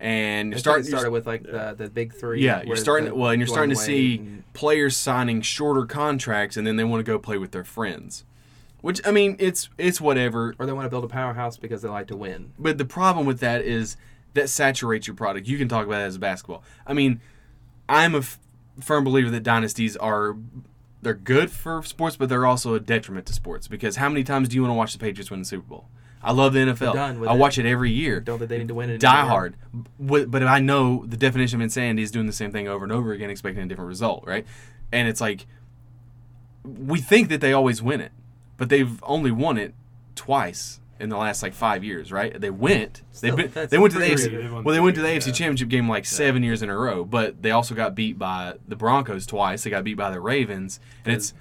And 0.00 0.50
you're 0.50 0.58
starting 0.58 0.86
started 0.86 1.10
with 1.10 1.26
like 1.26 1.42
the 1.42 1.74
the 1.76 1.90
big 1.90 2.14
three. 2.14 2.42
yeah, 2.42 2.62
you're 2.62 2.76
starting 2.76 3.10
the 3.10 3.14
well, 3.14 3.30
and 3.30 3.38
you're 3.38 3.46
starting 3.46 3.70
to 3.70 3.76
see 3.76 4.16
and- 4.18 4.52
players 4.54 4.96
signing 4.96 5.42
shorter 5.42 5.84
contracts, 5.84 6.56
and 6.56 6.66
then 6.66 6.76
they 6.76 6.84
want 6.84 7.00
to 7.00 7.04
go 7.04 7.18
play 7.18 7.36
with 7.36 7.52
their 7.52 7.64
friends. 7.64 8.24
Which 8.80 9.06
I 9.06 9.10
mean, 9.10 9.36
it's 9.38 9.68
it's 9.76 10.00
whatever. 10.00 10.54
or 10.58 10.64
they 10.64 10.72
want 10.72 10.86
to 10.86 10.90
build 10.90 11.04
a 11.04 11.08
powerhouse 11.08 11.58
because 11.58 11.82
they 11.82 11.88
like 11.90 12.06
to 12.06 12.16
win. 12.16 12.52
But 12.58 12.78
the 12.78 12.86
problem 12.86 13.26
with 13.26 13.40
that 13.40 13.60
is 13.60 13.98
that 14.32 14.48
saturates 14.48 15.06
your 15.06 15.16
product. 15.16 15.46
You 15.46 15.58
can 15.58 15.68
talk 15.68 15.86
about 15.86 16.00
it 16.00 16.04
as 16.04 16.16
a 16.16 16.18
basketball. 16.18 16.62
I 16.86 16.94
mean, 16.94 17.20
I'm 17.88 18.14
a 18.14 18.18
f- 18.18 18.38
firm 18.80 19.04
believer 19.04 19.28
that 19.30 19.42
dynasties 19.42 19.98
are 19.98 20.34
they're 21.02 21.12
good 21.12 21.50
for 21.50 21.82
sports, 21.82 22.16
but 22.16 22.30
they're 22.30 22.46
also 22.46 22.72
a 22.74 22.80
detriment 22.80 23.26
to 23.26 23.34
sports 23.34 23.68
because 23.68 23.96
how 23.96 24.08
many 24.08 24.24
times 24.24 24.48
do 24.48 24.56
you 24.56 24.62
want 24.62 24.70
to 24.70 24.76
watch 24.76 24.92
the 24.94 24.98
Patriots 24.98 25.30
win 25.30 25.40
the 25.40 25.46
Super 25.46 25.66
Bowl? 25.68 25.88
I 26.22 26.32
love 26.32 26.52
the 26.52 26.60
NFL. 26.60 26.92
done 26.92 27.20
with 27.20 27.28
I 27.30 27.34
it. 27.34 27.38
watch 27.38 27.58
it 27.58 27.66
every 27.66 27.90
year. 27.90 28.20
Don't 28.20 28.38
think 28.38 28.50
they 28.50 28.58
need 28.58 28.68
to 28.68 28.74
win 28.74 28.90
it. 28.90 29.00
Die 29.00 29.10
anymore. 29.10 29.30
hard. 29.30 29.56
But, 29.98 30.30
but 30.30 30.42
I 30.42 30.60
know 30.60 31.04
the 31.06 31.16
definition 31.16 31.58
of 31.58 31.62
insanity 31.62 32.02
is 32.02 32.10
doing 32.10 32.26
the 32.26 32.32
same 32.32 32.52
thing 32.52 32.68
over 32.68 32.84
and 32.84 32.92
over 32.92 33.12
again, 33.12 33.30
expecting 33.30 33.62
a 33.62 33.66
different 33.66 33.88
result, 33.88 34.24
right? 34.26 34.46
And 34.92 35.08
it's 35.08 35.20
like 35.20 35.46
we 36.64 37.00
think 37.00 37.28
that 37.30 37.40
they 37.40 37.52
always 37.52 37.82
win 37.82 38.00
it, 38.00 38.12
but 38.56 38.68
they've 38.68 39.02
only 39.04 39.30
won 39.30 39.56
it 39.56 39.74
twice 40.14 40.80
in 40.98 41.08
the 41.08 41.16
last 41.16 41.42
like 41.42 41.54
five 41.54 41.82
years, 41.82 42.12
right? 42.12 42.38
They 42.38 42.50
went. 42.50 43.00
Still, 43.12 43.36
They've 43.36 43.52
been, 43.52 43.68
they 43.68 43.78
went 43.78 43.94
to 43.94 43.98
the 43.98 44.04
AFC. 44.04 44.30
They 44.30 44.48
Well, 44.48 44.74
they 44.74 44.80
went 44.80 44.96
to 44.96 45.02
the 45.02 45.08
AFC 45.08 45.28
yeah. 45.28 45.32
Championship 45.32 45.68
game 45.68 45.88
like 45.88 46.04
seven 46.04 46.42
years 46.42 46.62
in 46.62 46.68
a 46.68 46.76
row, 46.76 47.04
but 47.04 47.42
they 47.42 47.50
also 47.50 47.74
got 47.74 47.94
beat 47.94 48.18
by 48.18 48.54
the 48.68 48.76
Broncos 48.76 49.24
twice. 49.26 49.62
They 49.62 49.70
got 49.70 49.82
beat 49.84 49.96
by 49.96 50.10
the 50.10 50.20
Ravens, 50.20 50.78
and 51.06 51.14
it's 51.14 51.32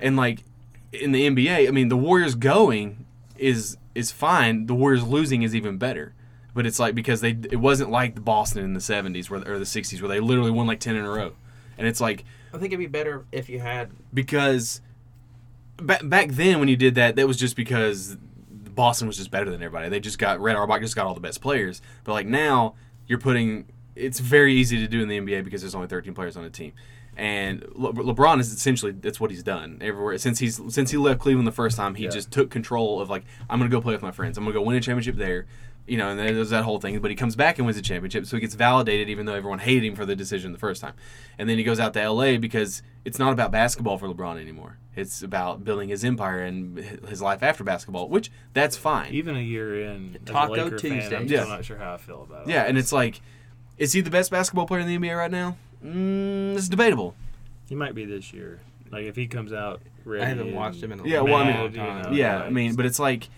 and 0.00 0.16
like 0.16 0.44
in 0.92 1.10
the 1.12 1.28
NBA, 1.28 1.66
I 1.66 1.70
mean, 1.72 1.88
the 1.88 1.96
Warriors 1.96 2.36
going 2.36 3.04
is 3.36 3.76
is 3.98 4.12
fine. 4.12 4.66
The 4.66 4.74
Warriors 4.74 5.04
losing 5.04 5.42
is 5.42 5.54
even 5.54 5.76
better. 5.76 6.14
But 6.54 6.66
it's 6.66 6.78
like 6.78 6.94
because 6.94 7.20
they 7.20 7.30
it 7.30 7.60
wasn't 7.60 7.90
like 7.90 8.14
the 8.14 8.20
Boston 8.20 8.64
in 8.64 8.72
the 8.72 8.80
'70s 8.80 9.28
where 9.30 9.40
or 9.40 9.58
the 9.58 9.64
'60s 9.64 10.00
where 10.00 10.08
they 10.08 10.20
literally 10.20 10.50
won 10.50 10.66
like 10.66 10.80
ten 10.80 10.96
in 10.96 11.04
a 11.04 11.10
row, 11.10 11.34
and 11.76 11.86
it's 11.86 12.00
like 12.00 12.24
I 12.52 12.58
think 12.58 12.72
it'd 12.72 12.78
be 12.78 12.86
better 12.86 13.26
if 13.30 13.48
you 13.48 13.60
had 13.60 13.90
because 14.12 14.80
back 15.76 16.00
back 16.02 16.30
then 16.30 16.58
when 16.58 16.68
you 16.68 16.76
did 16.76 16.94
that, 16.96 17.16
that 17.16 17.28
was 17.28 17.36
just 17.36 17.54
because 17.54 18.16
Boston 18.50 19.06
was 19.06 19.16
just 19.16 19.30
better 19.30 19.50
than 19.50 19.62
everybody. 19.62 19.88
They 19.88 20.00
just 20.00 20.18
got 20.18 20.40
Red 20.40 20.56
Auerbach 20.56 20.80
just 20.80 20.96
got 20.96 21.06
all 21.06 21.14
the 21.14 21.20
best 21.20 21.40
players. 21.40 21.82
But 22.04 22.12
like 22.12 22.26
now, 22.26 22.74
you're 23.06 23.18
putting 23.18 23.66
it's 23.94 24.20
very 24.20 24.54
easy 24.54 24.78
to 24.80 24.88
do 24.88 25.02
in 25.02 25.08
the 25.08 25.20
NBA 25.20 25.44
because 25.44 25.60
there's 25.60 25.74
only 25.74 25.88
13 25.88 26.14
players 26.14 26.36
on 26.36 26.44
a 26.44 26.50
team. 26.50 26.72
And 27.18 27.64
Le- 27.74 27.92
LeBron 27.92 28.38
is 28.38 28.52
essentially 28.52 28.92
that's 28.92 29.18
what 29.18 29.30
he's 29.32 29.42
done 29.42 29.78
everywhere 29.80 30.16
since 30.18 30.38
he's 30.38 30.60
since 30.72 30.92
he 30.92 30.96
left 30.96 31.18
Cleveland 31.20 31.48
the 31.48 31.52
first 31.52 31.76
time. 31.76 31.96
He 31.96 32.04
Yeah. 32.04 32.10
just 32.10 32.30
took 32.30 32.48
control 32.48 33.00
of 33.00 33.10
like 33.10 33.24
I'm 33.50 33.58
gonna 33.58 33.68
go 33.70 33.80
play 33.80 33.92
with 33.92 34.02
my 34.02 34.12
friends. 34.12 34.38
I'm 34.38 34.44
gonna 34.44 34.54
go 34.54 34.62
win 34.62 34.76
a 34.76 34.80
championship 34.80 35.16
there, 35.16 35.46
you 35.88 35.96
know. 35.98 36.10
And 36.10 36.18
there's 36.20 36.50
that 36.50 36.62
whole 36.62 36.78
thing. 36.78 36.96
But 37.00 37.10
he 37.10 37.16
comes 37.16 37.34
back 37.34 37.58
and 37.58 37.66
wins 37.66 37.76
a 37.76 37.82
championship, 37.82 38.24
so 38.26 38.36
he 38.36 38.40
gets 38.40 38.54
validated, 38.54 39.08
even 39.08 39.26
though 39.26 39.34
everyone 39.34 39.58
hated 39.58 39.82
him 39.84 39.96
for 39.96 40.06
the 40.06 40.14
decision 40.14 40.52
the 40.52 40.58
first 40.58 40.80
time. 40.80 40.94
And 41.38 41.48
then 41.50 41.58
he 41.58 41.64
goes 41.64 41.80
out 41.80 41.92
to 41.94 42.00
LA 42.08 42.38
because 42.38 42.82
it's 43.04 43.18
not 43.18 43.32
about 43.32 43.50
basketball 43.50 43.98
for 43.98 44.06
LeBron 44.06 44.40
anymore. 44.40 44.78
It's 44.94 45.20
about 45.20 45.64
building 45.64 45.88
his 45.88 46.04
empire 46.04 46.38
and 46.44 46.78
his 47.08 47.20
life 47.20 47.42
after 47.42 47.64
basketball, 47.64 48.08
which 48.08 48.30
that's 48.52 48.76
fine. 48.76 49.12
Even 49.12 49.34
a 49.36 49.40
year 49.40 49.82
in, 49.90 50.18
Taco 50.24 50.54
a 50.54 50.54
Laker 50.54 50.78
fan, 50.78 50.92
I'm 51.14 51.26
still 51.26 51.28
Yeah. 51.28 51.44
not 51.52 51.64
sure 51.64 51.78
how 51.78 51.94
I 51.94 51.96
feel 51.96 52.22
about 52.22 52.46
it. 52.46 52.50
Yeah, 52.52 52.62
and 52.62 52.78
it's 52.78 52.92
like, 52.92 53.20
is 53.76 53.92
he 53.92 54.00
the 54.02 54.10
best 54.10 54.30
basketball 54.30 54.66
player 54.66 54.80
in 54.82 54.86
the 54.86 54.94
NBA 54.94 55.16
right 55.16 55.30
now? 55.32 55.56
Mm, 55.84 56.56
it's 56.56 56.68
debatable. 56.68 57.14
he 57.68 57.74
might 57.74 57.94
be 57.94 58.04
this 58.04 58.32
year. 58.32 58.60
Like 58.90 59.04
if 59.04 59.16
he 59.16 59.26
comes 59.26 59.52
out 59.52 59.80
ready. 60.04 60.22
I 60.24 60.26
haven't 60.26 60.54
watched 60.54 60.82
him 60.82 60.92
in 60.92 61.00
a 61.00 61.06
Yeah, 61.06 61.20
well, 61.20 61.34
I 61.36 61.44
mean- 61.46 61.56
long 61.56 61.72
time. 61.72 62.12
yeah, 62.14 62.38
I 62.42 62.50
mean, 62.50 62.74
but 62.74 62.86
it's 62.86 62.98
like 62.98 63.28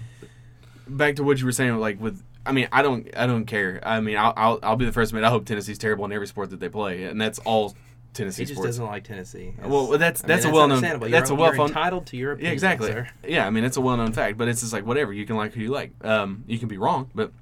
back 0.87 1.17
to 1.17 1.25
what 1.25 1.39
you 1.41 1.45
were 1.47 1.53
saying. 1.53 1.77
Like 1.79 2.01
with, 2.01 2.23
I 2.47 2.53
mean, 2.53 2.69
I 2.73 2.83
don't, 2.83 3.09
I 3.17 3.27
don't 3.27 3.45
care. 3.47 3.81
I 3.83 4.01
mean, 4.01 4.17
I'll, 4.17 4.33
I'll, 4.37 4.59
I'll 4.63 4.77
be 4.77 4.85
the 4.87 4.93
first 4.93 5.11
to 5.11 5.17
admit 5.17 5.27
I 5.27 5.31
hope 5.31 5.45
Tennessee's 5.47 5.79
terrible 5.79 6.05
in 6.05 6.13
every 6.13 6.27
sport 6.27 6.51
that 6.51 6.61
they 6.61 6.69
play, 6.69 7.05
and 7.05 7.21
that's 7.21 7.39
all 7.41 7.75
Tennessee 8.15 8.43
he 8.43 8.47
just 8.47 8.55
sports. 8.55 8.69
doesn't 8.77 8.87
like 8.87 9.05
Tennessee. 9.05 9.55
Well, 9.63 9.89
that's- 9.89 10.25
I 10.25 10.27
that's 10.29 10.45
mean, 10.45 10.53
a 10.55 10.57
well-known- 10.57 10.77
understandable. 10.79 11.09
that's 11.11 11.31
you're, 11.31 11.39
a 11.39 11.43
well- 11.43 11.55
You're 11.57 11.67
entitled 11.67 12.07
to 12.07 12.17
your 12.17 12.31
Yeah, 12.31 12.35
opinion, 12.35 12.53
exactly. 12.55 12.91
sir. 12.93 13.09
Yeah, 13.27 13.47
I 13.47 13.51
mean, 13.51 13.65
it's 13.65 13.77
a 13.77 13.81
well-known 13.81 14.13
fact, 14.13 14.39
but 14.39 14.49
it's 14.49 14.61
just 14.61 14.73
like 14.73 14.87
whatever. 14.87 15.13
You 15.13 15.27
can 15.27 15.37
like 15.37 15.53
who 15.53 15.61
you 15.63 15.71
like. 15.71 15.93
Um, 16.05 16.45
you 16.47 16.59
can 16.59 16.69
be 16.69 16.79
wrong, 16.79 17.11
but 17.15 17.33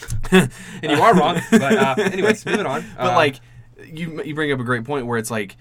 And 0.32 0.50
you 0.82 0.90
are 1.02 1.14
wrong. 1.14 1.40
But 1.50 1.62
uh, 1.62 1.94
anyways, 1.98 2.46
moving 2.46 2.66
on. 2.66 2.84
But 2.96 3.12
Uh, 3.12 3.16
like, 3.16 3.40
you 3.84 4.22
you 4.22 4.34
bring 4.34 4.52
up 4.52 4.60
a 4.60 4.64
great 4.64 4.84
point 4.84 5.06
where 5.06 5.18
it's 5.18 5.30
like, 5.30 5.56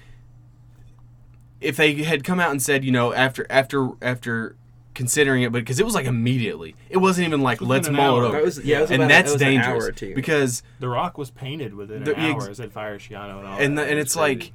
if 1.62 1.78
they 1.78 1.94
had 2.04 2.24
come 2.24 2.40
out 2.40 2.52
and 2.52 2.62
said, 2.62 2.84
you 2.84 2.92
know, 2.92 3.14
after 3.14 3.46
after 3.50 3.90
after 4.02 4.56
considering 4.94 5.44
it, 5.44 5.52
but 5.52 5.60
because 5.60 5.80
it 5.80 5.86
was 5.86 5.94
like 5.96 6.06
immediately, 6.06 6.76
it 6.90 6.98
wasn't 6.98 7.28
even 7.28 7.42
like 7.42 7.62
let's 7.62 7.88
an 7.88 7.96
mull 7.96 8.24
it 8.24 8.28
over, 8.28 8.42
was- 8.44 8.64
yeah, 8.64 8.82
it 8.82 8.92
and 8.92 8.96
about- 9.04 9.10
that's 9.10 9.32
it 9.32 9.34
was 9.34 9.42
an 9.42 9.48
dangerous 9.50 9.84
hour 9.84 9.90
or 10.12 10.16
because 10.16 10.64
The 10.80 10.88
Rock 10.90 11.18
was 11.18 11.32
painted 11.32 11.74
within 11.76 12.04
The- 12.04 12.16
an 12.16 12.32
hour. 12.36 12.50
It 12.50 12.56
said 12.56 12.72
fire 12.72 12.98
Schiano 13.00 13.40
and 13.40 13.48
all. 13.48 13.60
and 13.60 13.78
that. 13.78 13.84
the, 13.86 13.90
and 13.90 13.98
was 13.98 14.06
it's 14.06 14.16
crazy. 14.16 14.52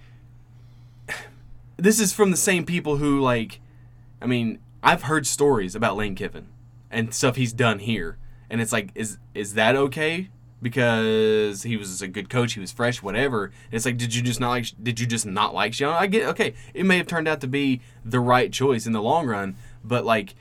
like, 1.08 1.16
this 1.76 2.00
is 2.00 2.12
from 2.12 2.30
the 2.30 2.36
same 2.36 2.64
people 2.64 2.96
who 2.96 3.20
like, 3.20 3.60
I 4.22 4.26
mean, 4.26 4.58
I've 4.82 5.02
heard 5.02 5.26
stories 5.26 5.74
about 5.74 5.96
Lane 5.96 6.14
Kiffin 6.14 6.48
and 6.90 7.12
stuff 7.14 7.36
he's 7.36 7.52
done 7.52 7.78
here, 7.80 8.16
and 8.48 8.60
it's 8.60 8.72
like, 8.72 8.90
is 8.94 9.18
is 9.34 9.54
that 9.54 9.76
okay? 9.76 10.30
Because 10.62 11.62
he 11.62 11.78
was 11.78 12.02
a 12.02 12.08
good 12.08 12.28
coach, 12.28 12.52
he 12.52 12.60
was 12.60 12.70
fresh, 12.70 13.02
whatever. 13.02 13.44
And 13.44 13.54
it's 13.72 13.86
like, 13.86 13.96
did 13.96 14.14
you 14.14 14.20
just 14.20 14.40
not 14.40 14.50
like? 14.50 14.66
Did 14.82 15.00
you 15.00 15.06
just 15.06 15.24
not 15.24 15.54
like 15.54 15.72
Schiano? 15.72 15.94
I 15.94 16.06
get 16.06 16.28
okay. 16.28 16.52
It 16.74 16.84
may 16.84 16.98
have 16.98 17.06
turned 17.06 17.26
out 17.28 17.40
to 17.40 17.46
be 17.46 17.80
the 18.04 18.20
right 18.20 18.52
choice 18.52 18.86
in 18.86 18.92
the 18.92 19.00
long 19.00 19.26
run, 19.26 19.56
but 19.82 20.04
like, 20.04 20.34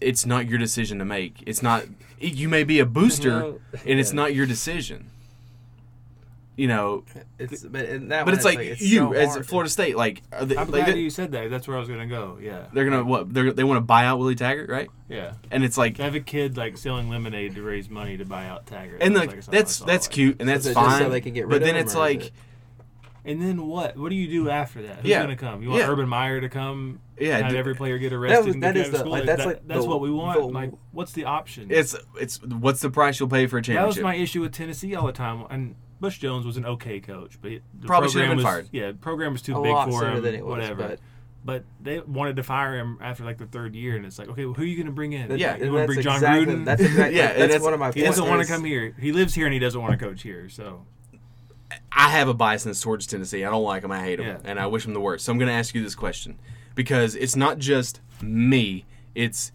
it's 0.00 0.24
not 0.24 0.48
your 0.48 0.58
decision 0.58 0.98
to 0.98 1.04
make. 1.04 1.42
It's 1.46 1.62
not. 1.62 1.84
You 2.18 2.48
may 2.48 2.64
be 2.64 2.78
a 2.78 2.86
booster, 2.86 3.56
and 3.84 4.00
it's 4.00 4.14
not 4.14 4.34
your 4.34 4.46
decision. 4.46 5.10
You 6.56 6.68
know, 6.68 7.04
it's 7.36 7.64
but 7.64 7.84
in 7.86 8.08
that 8.08 8.20
but 8.24 8.32
one, 8.32 8.34
it's 8.36 8.44
like, 8.44 8.58
it's 8.60 8.80
you 8.80 8.98
so 8.98 9.12
as 9.12 9.28
hard. 9.30 9.46
Florida 9.46 9.68
State, 9.68 9.96
like 9.96 10.22
are 10.32 10.44
they, 10.44 10.56
I'm 10.56 10.70
like 10.70 10.84
glad 10.84 10.94
they, 10.94 11.00
you 11.00 11.10
said 11.10 11.32
that. 11.32 11.50
That's 11.50 11.66
where 11.66 11.76
I 11.76 11.80
was 11.80 11.88
gonna 11.88 12.06
go. 12.06 12.38
Yeah. 12.40 12.66
they're 12.72 12.84
gonna 12.88 13.02
what? 13.02 13.34
They're, 13.34 13.52
they 13.52 13.64
want 13.64 13.78
to 13.78 13.80
buy 13.80 14.04
out 14.06 14.20
Willie 14.20 14.36
Taggart, 14.36 14.70
right? 14.70 14.88
Yeah. 15.08 15.32
And 15.50 15.64
it's 15.64 15.76
like, 15.76 15.96
To 15.96 16.04
have 16.04 16.14
a 16.14 16.20
kid 16.20 16.56
like 16.56 16.76
selling 16.78 17.08
lemonade 17.08 17.56
to 17.56 17.62
raise 17.62 17.90
money 17.90 18.16
to 18.18 18.24
buy 18.24 18.46
out 18.46 18.66
Taggart. 18.66 19.02
and 19.02 19.16
That's 19.16 19.26
like, 19.26 19.34
like 19.36 19.42
something 19.42 19.58
that's 19.60 19.74
saw, 19.74 19.84
that's 19.86 20.06
like- 20.06 20.14
cute 20.14 20.36
and 20.38 20.48
that's 20.48 20.60
is 20.64 20.70
it 20.70 20.74
just 20.74 20.86
fine. 20.86 21.02
so 21.02 21.08
they 21.10 21.20
can 21.20 21.32
get 21.34 21.46
rid 21.46 21.50
but 21.50 21.56
of 21.56 21.62
then 21.62 21.74
him, 21.74 21.82
it's 21.84 21.96
like, 21.96 22.26
it- 22.26 22.32
And 23.24 23.42
then 23.42 23.66
what? 23.66 23.96
What 23.96 24.10
do 24.10 24.14
you 24.14 24.28
do 24.28 24.48
after 24.48 24.82
that? 24.82 24.98
Who's 24.98 25.10
Yeah. 25.10 25.22
gonna 25.22 25.34
come? 25.34 25.60
You 25.60 25.70
want 25.70 25.80
Yeah. 25.80 25.90
Urban 25.90 26.08
Meyer 26.08 26.40
to 26.40 26.48
come? 26.48 27.00
Yeah, 27.18 27.38
Have 27.38 27.54
every 27.54 27.74
player 27.74 27.98
get 27.98 28.12
arrested. 28.12 28.44
was- 28.46 28.54
and 28.54 28.62
that 28.62 28.74
get 28.74 28.80
is 28.82 28.82
out 28.82 28.86
of 28.86 28.92
the- 28.92 28.98
school? 29.00 29.10
like, 29.12 29.24
that's 29.24 29.38
That- 29.40 29.46
like 29.48 29.66
that's 29.66 29.80
the- 29.82 29.88
what 29.90 30.00
we 30.00 30.10
want. 30.12 30.38
the- 30.38 30.46
like, 30.46 30.70
what's 30.92 31.10
the 31.12 31.24
option? 31.24 31.66
it's 31.70 31.96
it's 32.20 32.40
what's 32.44 32.80
the 32.80 32.90
price 32.90 33.18
you'll 33.18 33.28
pay 33.28 33.48
for 33.48 33.58
a 33.58 33.62
championship? 33.62 33.82
that 33.82 33.86
was 33.86 34.04
my 34.04 34.14
issue 34.14 34.40
with 34.40 34.52
Tennessee 34.52 34.94
all 34.94 35.06
the 35.06 35.12
time. 35.12 35.44
And 35.50 35.74
Butch 36.00 36.20
Jones 36.20 36.44
was 36.44 36.56
an 36.56 36.66
okay 36.66 37.00
coach, 37.00 37.38
but 37.40 37.50
the 37.50 37.86
Probably 37.86 38.08
should 38.10 38.20
have 38.22 38.28
program 38.28 38.28
been 38.30 38.36
was, 38.36 38.44
fired. 38.44 38.68
Yeah, 38.72 38.88
the 38.88 38.98
program 38.98 39.32
was 39.32 39.42
too 39.42 39.56
a 39.56 39.62
big 39.62 39.72
lot 39.72 39.88
for 39.90 40.00
sooner 40.00 40.16
him. 40.16 40.22
than 40.22 40.34
it 40.34 40.44
was, 40.44 40.50
whatever. 40.58 40.88
but 40.88 41.00
But 41.44 41.64
they 41.80 42.00
wanted 42.00 42.36
to 42.36 42.42
fire 42.42 42.76
him 42.78 42.98
after 43.00 43.24
like 43.24 43.38
the 43.38 43.46
third 43.46 43.74
year, 43.74 43.96
and 43.96 44.04
it's 44.06 44.18
like, 44.18 44.28
okay, 44.28 44.44
well, 44.44 44.54
who 44.54 44.62
are 44.62 44.66
you 44.66 44.76
going 44.76 44.86
to 44.86 44.92
bring 44.92 45.12
in? 45.12 45.36
Yeah, 45.38 45.52
Like, 45.52 45.60
and 45.60 45.64
you 45.66 45.72
want 45.72 45.88
to 45.90 45.94
that's 45.94 45.94
bring 45.94 46.02
John 46.04 46.14
exactly, 46.16 46.54
Gruden? 46.54 46.64
That's 46.64 46.82
exactly, 46.82 47.16
Yeah, 47.16 47.22
yeah, 47.24 47.28
that's, 47.28 47.38
that's- 47.40 47.62
one 47.62 47.74
of 47.74 47.80
my 47.80 47.86
he 47.92 48.02
points. 48.02 48.16
doesn't 48.16 48.28
want 48.30 48.42
to 48.46 48.48
come 48.52 48.64
here. 48.64 48.94
He 49.00 49.12
lives 49.12 49.34
here 49.34 49.46
and 49.46 49.52
he 49.54 49.60
doesn't 49.60 49.80
want 49.80 49.98
to 49.98 50.04
coach 50.04 50.22
here. 50.22 50.48
So 50.48 50.84
I 51.92 52.10
have 52.10 52.28
a 52.28 52.34
biasness 52.34 52.82
towards 52.82 53.06
Tennessee. 53.06 53.44
I 53.44 53.50
don't 53.50 53.62
like 53.62 53.82
them. 53.82 53.92
I 53.92 54.00
hate 54.00 54.16
them, 54.16 54.26
Yeah. 54.26 54.38
and 54.44 54.58
I 54.58 54.66
wish 54.66 54.84
them 54.84 54.94
the 54.94 55.00
worst. 55.00 55.24
So 55.24 55.32
I'm 55.32 55.38
going 55.38 55.48
to 55.48 55.54
ask 55.54 55.74
you 55.74 55.82
this 55.82 55.94
question 55.94 56.38
because 56.74 57.14
it's 57.14 57.36
not 57.36 57.58
just 57.58 58.00
me; 58.22 58.84
it's 59.14 59.52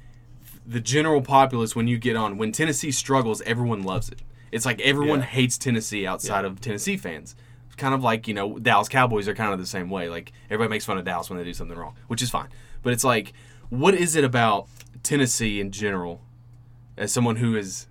the 0.66 0.80
general 0.80 1.22
populace. 1.22 1.76
When 1.76 1.88
you 1.88 1.98
get 1.98 2.16
on, 2.16 2.38
when 2.38 2.52
Tennessee 2.52 2.92
struggles, 2.92 3.42
everyone 3.44 3.84
loves 3.84 4.10
it. 4.10 4.22
It's 4.52 4.66
like 4.66 4.80
everyone 4.82 5.20
Yeah. 5.20 5.26
hates 5.26 5.58
Tennessee 5.58 6.06
outside 6.08 6.45
of 6.45 6.60
Tennessee 6.62 6.97
fans. 6.97 7.36
It's 7.68 7.76
kind 7.76 7.93
of 7.93 8.04
like 8.04 8.28
you 8.28 8.34
know 8.34 8.58
Dallas 8.60 8.88
Cowboys 8.89 9.28
are 9.28 9.36
kind 9.36 9.54
of 9.54 9.60
the 9.60 9.66
same 9.66 9.89
way. 9.89 10.10
Like 10.10 10.32
everybody 10.50 10.70
makes 10.70 10.86
fun 10.86 10.97
of 10.97 11.06
Dallas 11.06 11.30
when 11.30 11.38
they 11.38 11.45
do 11.45 11.54
something 11.54 11.78
wrong, 11.78 11.95
which 12.08 12.22
is 12.22 12.30
fine. 12.30 12.47
But 12.82 12.93
it's 12.93 13.04
like, 13.04 13.34
what 13.70 13.93
is 13.93 14.16
it 14.16 14.24
about 14.24 14.68
Tennessee 15.04 15.60
in 15.60 15.72
general, 15.72 16.22
as 16.97 17.12
someone 17.12 17.38
who 17.38 17.56
is 17.56 17.88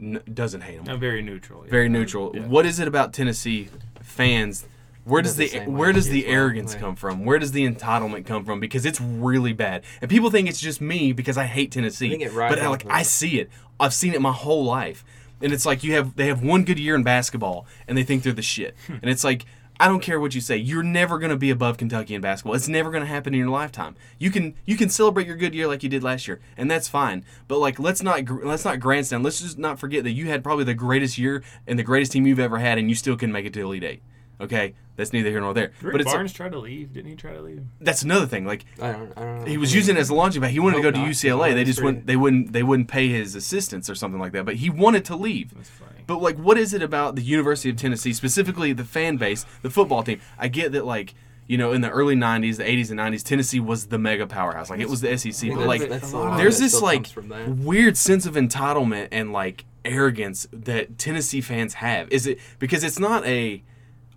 n- 0.00 0.22
doesn't 0.32 0.62
hate 0.62 0.76
them? 0.78 0.94
I'm 0.94 1.00
very 1.00 1.22
neutral. 1.22 1.64
yeah. 1.64 1.70
very 1.70 1.88
neutral. 1.88 2.32
Yeah. 2.34 2.46
What 2.46 2.66
is 2.66 2.78
it 2.78 2.88
about 2.88 3.12
Tennessee 3.12 3.68
fans? 4.00 4.66
Where 5.04 5.22
does 5.22 5.36
the, 5.36 5.48
the 5.48 5.60
where 5.70 5.92
does 5.92 6.10
the 6.10 6.26
arrogance 6.26 6.74
yeah. 6.74 6.80
come 6.80 6.94
from? 6.94 7.24
Where 7.24 7.38
does 7.38 7.52
the 7.52 7.66
entitlement 7.66 8.26
come 8.26 8.44
from? 8.44 8.60
Because 8.60 8.84
it's 8.84 9.00
really 9.00 9.54
bad, 9.54 9.84
and 10.02 10.10
people 10.10 10.30
think 10.30 10.50
it's 10.50 10.60
just 10.60 10.82
me 10.82 11.12
because 11.12 11.38
I 11.38 11.44
hate 11.44 11.72
Tennessee. 11.72 12.08
I 12.08 12.10
think 12.10 12.22
it 12.22 12.34
but 12.34 12.58
I, 12.58 12.68
like 12.68 12.84
I 12.90 13.02
see 13.02 13.40
it. 13.40 13.50
I've 13.80 13.94
seen 13.94 14.12
it 14.12 14.20
my 14.20 14.32
whole 14.32 14.64
life, 14.64 15.04
and 15.40 15.52
it's 15.52 15.66
like 15.66 15.82
you 15.84 15.92
have 15.94 16.16
they 16.16 16.26
have 16.26 16.42
one 16.42 16.64
good 16.64 16.78
year 16.78 16.94
in 16.94 17.02
basketball, 17.02 17.66
and 17.86 17.96
they 17.96 18.02
think 18.04 18.22
they're 18.22 18.32
the 18.32 18.42
shit, 18.42 18.74
Hmm. 18.86 18.94
and 19.02 19.10
it's 19.10 19.24
like. 19.24 19.44
I 19.80 19.86
don't 19.86 20.00
care 20.00 20.18
what 20.18 20.34
you 20.34 20.40
say. 20.40 20.56
You're 20.56 20.82
never 20.82 21.20
going 21.20 21.30
to 21.30 21.36
be 21.36 21.50
above 21.50 21.76
Kentucky 21.76 22.16
in 22.16 22.20
basketball. 22.20 22.54
It's 22.56 22.66
never 22.66 22.90
going 22.90 23.02
to 23.02 23.06
happen 23.06 23.32
in 23.32 23.38
your 23.38 23.48
lifetime. 23.48 23.94
You 24.18 24.28
can 24.32 24.56
you 24.66 24.76
can 24.76 24.88
celebrate 24.88 25.28
your 25.28 25.36
good 25.36 25.54
year 25.54 25.68
like 25.68 25.84
you 25.84 25.88
did 25.88 26.02
last 26.02 26.26
year, 26.26 26.40
and 26.56 26.68
that's 26.68 26.88
fine. 26.88 27.24
But 27.46 27.58
like, 27.60 27.78
let's 27.78 28.02
not 28.02 28.28
let's 28.42 28.64
not 28.64 28.80
grandstand. 28.80 29.22
Let's 29.22 29.40
just 29.40 29.56
not 29.56 29.78
forget 29.78 30.02
that 30.02 30.10
you 30.10 30.26
had 30.26 30.42
probably 30.42 30.64
the 30.64 30.74
greatest 30.74 31.16
year 31.16 31.44
and 31.64 31.78
the 31.78 31.84
greatest 31.84 32.10
team 32.10 32.26
you've 32.26 32.40
ever 32.40 32.58
had, 32.58 32.76
and 32.76 32.88
you 32.88 32.96
still 32.96 33.14
couldn't 33.16 33.32
make 33.32 33.46
it 33.46 33.52
to 33.52 33.60
Elite 33.60 33.84
Eight. 33.84 34.02
Okay, 34.40 34.74
that's 34.96 35.12
neither 35.12 35.30
here 35.30 35.40
nor 35.40 35.52
there. 35.52 35.72
Rick 35.82 35.92
but 35.92 36.00
it's 36.00 36.12
Barnes 36.12 36.32
tried 36.32 36.52
to 36.52 36.58
leave. 36.58 36.92
Didn't 36.92 37.10
he 37.10 37.16
try 37.16 37.32
to 37.32 37.40
leave? 37.42 37.62
that's 37.80 38.02
another 38.02 38.26
thing. 38.26 38.44
Like 38.46 38.64
I 38.80 38.92
don't, 38.92 39.12
I 39.18 39.20
don't 39.22 39.38
know. 39.40 39.44
he 39.46 39.58
was 39.58 39.74
using 39.74 39.96
it 39.96 40.00
as 40.00 40.10
a 40.10 40.14
launching 40.14 40.40
pad. 40.42 40.50
He 40.52 40.60
wanted 40.60 40.76
to 40.76 40.82
go 40.82 40.88
Hope 40.88 40.94
to 40.94 41.00
not. 41.00 41.10
UCLA. 41.10 41.54
They 41.54 41.64
just 41.64 41.78
Pretty- 41.80 41.86
wouldn't. 41.86 42.06
They 42.06 42.16
wouldn't. 42.16 42.52
They 42.52 42.62
wouldn't 42.62 42.88
pay 42.88 43.08
his 43.08 43.34
assistants 43.34 43.90
or 43.90 43.94
something 43.94 44.20
like 44.20 44.32
that. 44.32 44.44
But 44.44 44.56
he 44.56 44.70
wanted 44.70 45.04
to 45.06 45.16
leave. 45.16 45.54
That's 45.54 45.68
funny. 45.70 45.90
But 46.06 46.22
like, 46.22 46.36
what 46.38 46.56
is 46.56 46.72
it 46.72 46.82
about 46.82 47.16
the 47.16 47.22
University 47.22 47.68
of 47.70 47.76
Tennessee, 47.76 48.12
specifically 48.12 48.72
the 48.72 48.84
fan 48.84 49.16
base, 49.16 49.44
the 49.62 49.70
football 49.70 50.02
team? 50.02 50.20
I 50.38 50.48
get 50.48 50.72
that, 50.72 50.86
like, 50.86 51.14
you 51.48 51.58
know, 51.58 51.72
in 51.72 51.80
the 51.80 51.90
early 51.90 52.14
'90s, 52.14 52.56
the 52.58 52.64
'80s 52.64 52.90
and 52.90 52.98
'90s, 53.00 53.24
Tennessee 53.24 53.60
was 53.60 53.86
the 53.88 53.98
mega 53.98 54.26
powerhouse. 54.26 54.70
Like, 54.70 54.80
it 54.80 54.88
was 54.88 55.00
the 55.00 55.18
SEC. 55.18 55.50
But 55.54 55.66
like, 55.66 55.80
that's- 55.80 56.00
that's 56.02 56.12
a 56.12 56.16
there's 56.16 56.24
lot 56.24 56.32
of 56.32 56.38
there's 56.38 56.58
it 56.60 56.62
this 56.62 56.80
like 56.82 56.96
comes 57.04 57.10
from 57.10 57.28
that. 57.30 57.48
weird 57.48 57.96
sense 57.96 58.24
of 58.24 58.34
entitlement 58.36 59.08
and 59.10 59.32
like 59.32 59.64
arrogance 59.84 60.46
that 60.52 60.98
Tennessee 60.98 61.40
fans 61.40 61.74
have. 61.74 62.10
Is 62.12 62.26
it 62.26 62.38
because 62.58 62.84
it's 62.84 62.98
not 62.98 63.24
a 63.26 63.62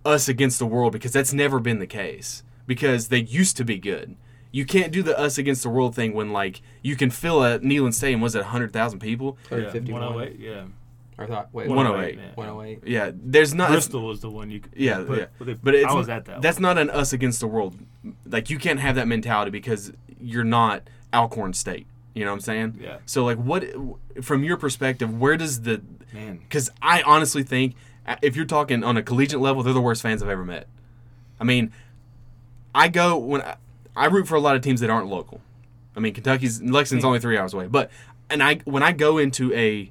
us 0.04 0.28
against 0.28 0.58
the 0.58 0.66
world 0.66 0.92
because 0.92 1.12
that's 1.12 1.32
never 1.32 1.58
been 1.60 1.78
the 1.78 1.86
case 1.86 2.42
because 2.66 3.08
they 3.08 3.18
used 3.20 3.56
to 3.56 3.64
be 3.64 3.78
good. 3.78 4.16
You 4.50 4.66
can't 4.66 4.92
do 4.92 5.02
the 5.02 5.18
us 5.18 5.38
against 5.38 5.62
the 5.62 5.70
world 5.70 5.94
thing 5.94 6.12
when 6.12 6.32
like 6.32 6.60
you 6.82 6.94
can 6.96 7.10
fill 7.10 7.42
a 7.42 7.58
Neyland 7.60 7.94
Stadium. 7.94 8.20
Was 8.20 8.34
it 8.34 8.44
hundred 8.44 8.72
thousand 8.72 8.98
people? 9.00 9.38
Oh 9.50 9.56
or 9.56 9.60
yeah, 9.60 9.72
108. 9.72 10.38
Yeah. 10.38 10.64
I 11.18 11.26
thought, 11.26 11.50
wait, 11.52 11.68
108. 11.68 12.18
yeah. 12.18 12.30
108. 12.34 12.80
Yeah, 12.86 13.10
there's 13.14 13.54
not. 13.54 13.70
Bristol 13.70 14.06
was 14.06 14.20
the 14.20 14.30
one 14.30 14.50
you. 14.50 14.60
Could, 14.60 14.72
Yeah, 14.74 15.04
put- 15.06 15.18
yeah. 15.18 15.26
But, 15.38 15.62
But 15.62 15.74
it's, 15.74 15.86
I 15.90 15.94
was 15.94 16.08
at 16.08 16.24
that. 16.24 16.42
That's 16.42 16.56
one. 16.56 16.62
not 16.62 16.78
an 16.78 16.90
us 16.90 17.12
against 17.12 17.40
the 17.40 17.46
world. 17.46 17.76
Like 18.26 18.50
you 18.50 18.58
can't 18.58 18.80
have 18.80 18.96
that 18.96 19.06
mentality 19.06 19.50
because 19.50 19.92
you're 20.20 20.42
not 20.44 20.82
Alcorn 21.12 21.52
State. 21.52 21.86
You 22.14 22.24
know 22.24 22.30
what 22.32 22.36
I'm 22.36 22.40
saying? 22.40 22.78
Yeah. 22.82 22.96
So 23.06 23.24
like, 23.24 23.38
what 23.38 23.64
from 24.22 24.42
your 24.44 24.56
perspective, 24.56 25.18
where 25.18 25.36
does 25.36 25.62
the? 25.62 25.80
Man. 26.12 26.38
Because 26.38 26.68
I 26.82 27.02
honestly 27.02 27.42
think 27.42 27.74
if 28.22 28.36
you're 28.36 28.44
talking 28.44 28.82
on 28.84 28.96
a 28.96 29.02
collegiate 29.02 29.40
level, 29.40 29.62
they're 29.62 29.72
the 29.72 29.80
worst 29.80 30.02
fans 30.02 30.22
I've 30.22 30.28
ever 30.28 30.44
met. 30.44 30.66
I 31.40 31.44
mean, 31.44 31.72
I 32.74 32.88
go 32.88 33.16
when 33.16 33.42
I, 33.42 33.56
I 33.96 34.06
root 34.06 34.26
for 34.28 34.34
a 34.34 34.40
lot 34.40 34.56
of 34.56 34.62
teams 34.62 34.80
that 34.80 34.90
aren't 34.90 35.08
local. 35.08 35.40
I 35.96 36.00
mean, 36.00 36.14
Kentucky's 36.14 36.62
Lexington's 36.62 37.04
only 37.04 37.20
three 37.20 37.36
hours 37.36 37.52
away, 37.52 37.66
but 37.66 37.90
and 38.30 38.42
I 38.42 38.56
when 38.64 38.82
I 38.82 38.92
go 38.92 39.18
into 39.18 39.52
a 39.52 39.90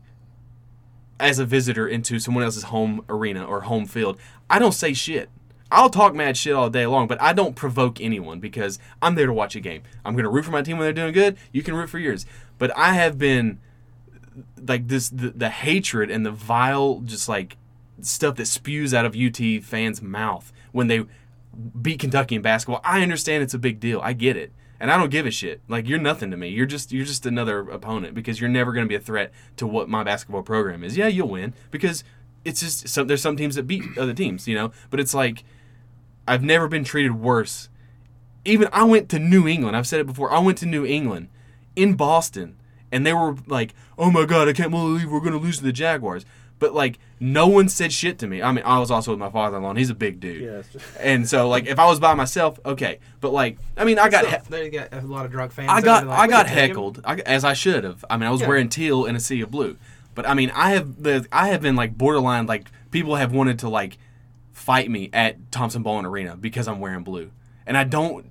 as 1.19 1.37
a 1.37 1.45
visitor 1.45 1.87
into 1.87 2.19
someone 2.19 2.43
else's 2.43 2.63
home 2.63 3.05
arena 3.07 3.45
or 3.45 3.61
home 3.61 3.85
field, 3.85 4.17
I 4.49 4.59
don't 4.59 4.71
say 4.73 4.93
shit. 4.93 5.29
I'll 5.71 5.89
talk 5.89 6.13
mad 6.13 6.35
shit 6.35 6.53
all 6.53 6.69
day 6.69 6.85
long, 6.85 7.07
but 7.07 7.21
I 7.21 7.31
don't 7.31 7.55
provoke 7.55 8.01
anyone 8.01 8.39
because 8.39 8.77
I'm 9.01 9.15
there 9.15 9.27
to 9.27 9.33
watch 9.33 9.55
a 9.55 9.61
game. 9.61 9.83
I'm 10.03 10.13
going 10.13 10.25
to 10.25 10.29
root 10.29 10.43
for 10.43 10.51
my 10.51 10.61
team 10.61 10.77
when 10.77 10.85
they're 10.85 10.93
doing 10.93 11.13
good. 11.13 11.37
You 11.53 11.63
can 11.63 11.75
root 11.75 11.89
for 11.89 11.99
yours. 11.99 12.25
But 12.57 12.75
I 12.77 12.93
have 12.93 13.17
been 13.17 13.59
like 14.67 14.87
this 14.87 15.09
the, 15.09 15.29
the 15.29 15.49
hatred 15.49 16.11
and 16.11 16.25
the 16.25 16.31
vile 16.31 16.99
just 16.99 17.29
like 17.29 17.55
stuff 18.05 18.35
that 18.35 18.45
spews 18.45 18.93
out 18.93 19.05
of 19.05 19.15
UT 19.15 19.63
fans' 19.63 20.01
mouth 20.01 20.51
when 20.71 20.87
they 20.87 21.05
beat 21.81 21.99
Kentucky 21.99 22.35
in 22.35 22.41
basketball. 22.41 22.81
I 22.83 23.01
understand 23.01 23.43
it's 23.43 23.53
a 23.53 23.59
big 23.59 23.79
deal. 23.79 23.99
I 24.01 24.13
get 24.13 24.37
it. 24.37 24.51
And 24.79 24.91
I 24.91 24.97
don't 24.97 25.11
give 25.11 25.27
a 25.27 25.31
shit. 25.31 25.61
Like 25.67 25.87
you're 25.87 25.99
nothing 25.99 26.31
to 26.31 26.37
me. 26.37 26.49
You're 26.49 26.65
just 26.65 26.91
you're 26.91 27.05
just 27.05 27.25
another 27.25 27.59
opponent 27.59 28.15
because 28.15 28.41
you're 28.41 28.49
never 28.49 28.73
going 28.73 28.85
to 28.85 28.89
be 28.89 28.95
a 28.95 28.99
threat 28.99 29.31
to 29.57 29.67
what 29.67 29.87
my 29.87 30.03
basketball 30.03 30.41
program 30.41 30.83
is. 30.83 30.97
Yeah, 30.97 31.07
you'll 31.07 31.29
win 31.29 31.53
because 31.69 32.03
it's 32.43 32.61
just 32.61 32.87
some 32.89 33.05
there's 33.05 33.21
some 33.21 33.37
teams 33.37 33.55
that 33.55 33.67
beat 33.67 33.83
other 33.97 34.13
teams, 34.13 34.47
you 34.47 34.55
know. 34.55 34.71
But 34.89 34.99
it's 34.99 35.13
like 35.13 35.43
I've 36.27 36.43
never 36.43 36.67
been 36.67 36.83
treated 36.83 37.13
worse. 37.13 37.69
Even 38.43 38.69
I 38.73 38.83
went 38.83 39.07
to 39.09 39.19
New 39.19 39.47
England. 39.47 39.77
I've 39.77 39.85
said 39.85 39.99
it 39.99 40.07
before. 40.07 40.31
I 40.31 40.39
went 40.39 40.57
to 40.59 40.65
New 40.65 40.83
England 40.83 41.27
in 41.75 41.93
Boston 41.93 42.55
and 42.91 43.05
they 43.05 43.13
were 43.13 43.35
like, 43.47 43.73
"Oh 43.97 44.11
my 44.11 44.25
god, 44.25 44.47
I 44.47 44.53
can't 44.53 44.71
believe 44.71 45.11
we're 45.11 45.19
going 45.19 45.33
to 45.33 45.37
lose 45.37 45.57
to 45.57 45.63
the 45.63 45.71
Jaguars." 45.71 46.25
But 46.61 46.73
like 46.75 46.99
no 47.19 47.47
one 47.47 47.67
said 47.67 47.91
shit 47.91 48.19
to 48.19 48.27
me. 48.27 48.41
I 48.41 48.51
mean, 48.51 48.63
I 48.63 48.77
was 48.79 48.89
also 48.91 49.11
with 49.11 49.19
my 49.19 49.29
father-in-law, 49.31 49.71
and 49.71 49.79
he's 49.79 49.89
a 49.89 49.95
big 49.95 50.19
dude. 50.21 50.43
Yes. 50.43 50.83
And 50.99 51.27
so 51.27 51.49
like 51.49 51.65
if 51.65 51.79
I 51.79 51.87
was 51.87 51.99
by 51.99 52.13
myself, 52.13 52.59
okay. 52.63 52.99
But 53.19 53.33
like 53.33 53.57
I 53.75 53.83
mean, 53.83 53.97
I 53.99 54.07
got 54.09 54.25
Still, 54.25 54.39
he- 54.39 54.49
there 54.49 54.63
you 54.65 54.71
got 54.71 54.93
a 54.93 55.01
lot 55.01 55.25
of 55.25 55.31
drug 55.31 55.51
fans. 55.51 55.69
I 55.69 55.81
got 55.81 56.05
like, 56.07 56.17
I 56.19 56.27
got 56.27 56.45
can 56.45 56.55
take 56.55 56.63
him." 56.63 56.69
heckled 56.69 57.01
I, 57.03 57.15
as 57.25 57.43
I 57.43 57.53
should 57.53 57.83
have. 57.83 58.05
I 58.09 58.15
mean, 58.15 58.27
I 58.27 58.31
was 58.31 58.41
Yeah. 58.41 58.47
wearing 58.47 58.69
teal 58.69 59.05
in 59.05 59.15
a 59.15 59.19
sea 59.19 59.41
of 59.41 59.51
blue. 59.51 59.75
But 60.15 60.27
I 60.29 60.33
mean, 60.35 60.51
I 60.55 60.71
have 60.71 61.01
the 61.03 61.27
I 61.31 61.47
have 61.49 61.61
been 61.61 61.75
like 61.75 61.97
borderline 61.97 62.45
like 62.45 62.67
people 62.91 63.15
have 63.15 63.33
wanted 63.33 63.59
to 63.59 63.67
like 63.69 63.97
fight 64.53 64.89
me 64.89 65.09
at 65.11 65.51
Thompson-Boling 65.51 66.05
Arena 66.05 66.37
because 66.37 66.67
I'm 66.67 66.79
wearing 66.79 67.03
blue. 67.03 67.31
And 67.65 67.77
I 67.77 67.83
don't 67.83 68.30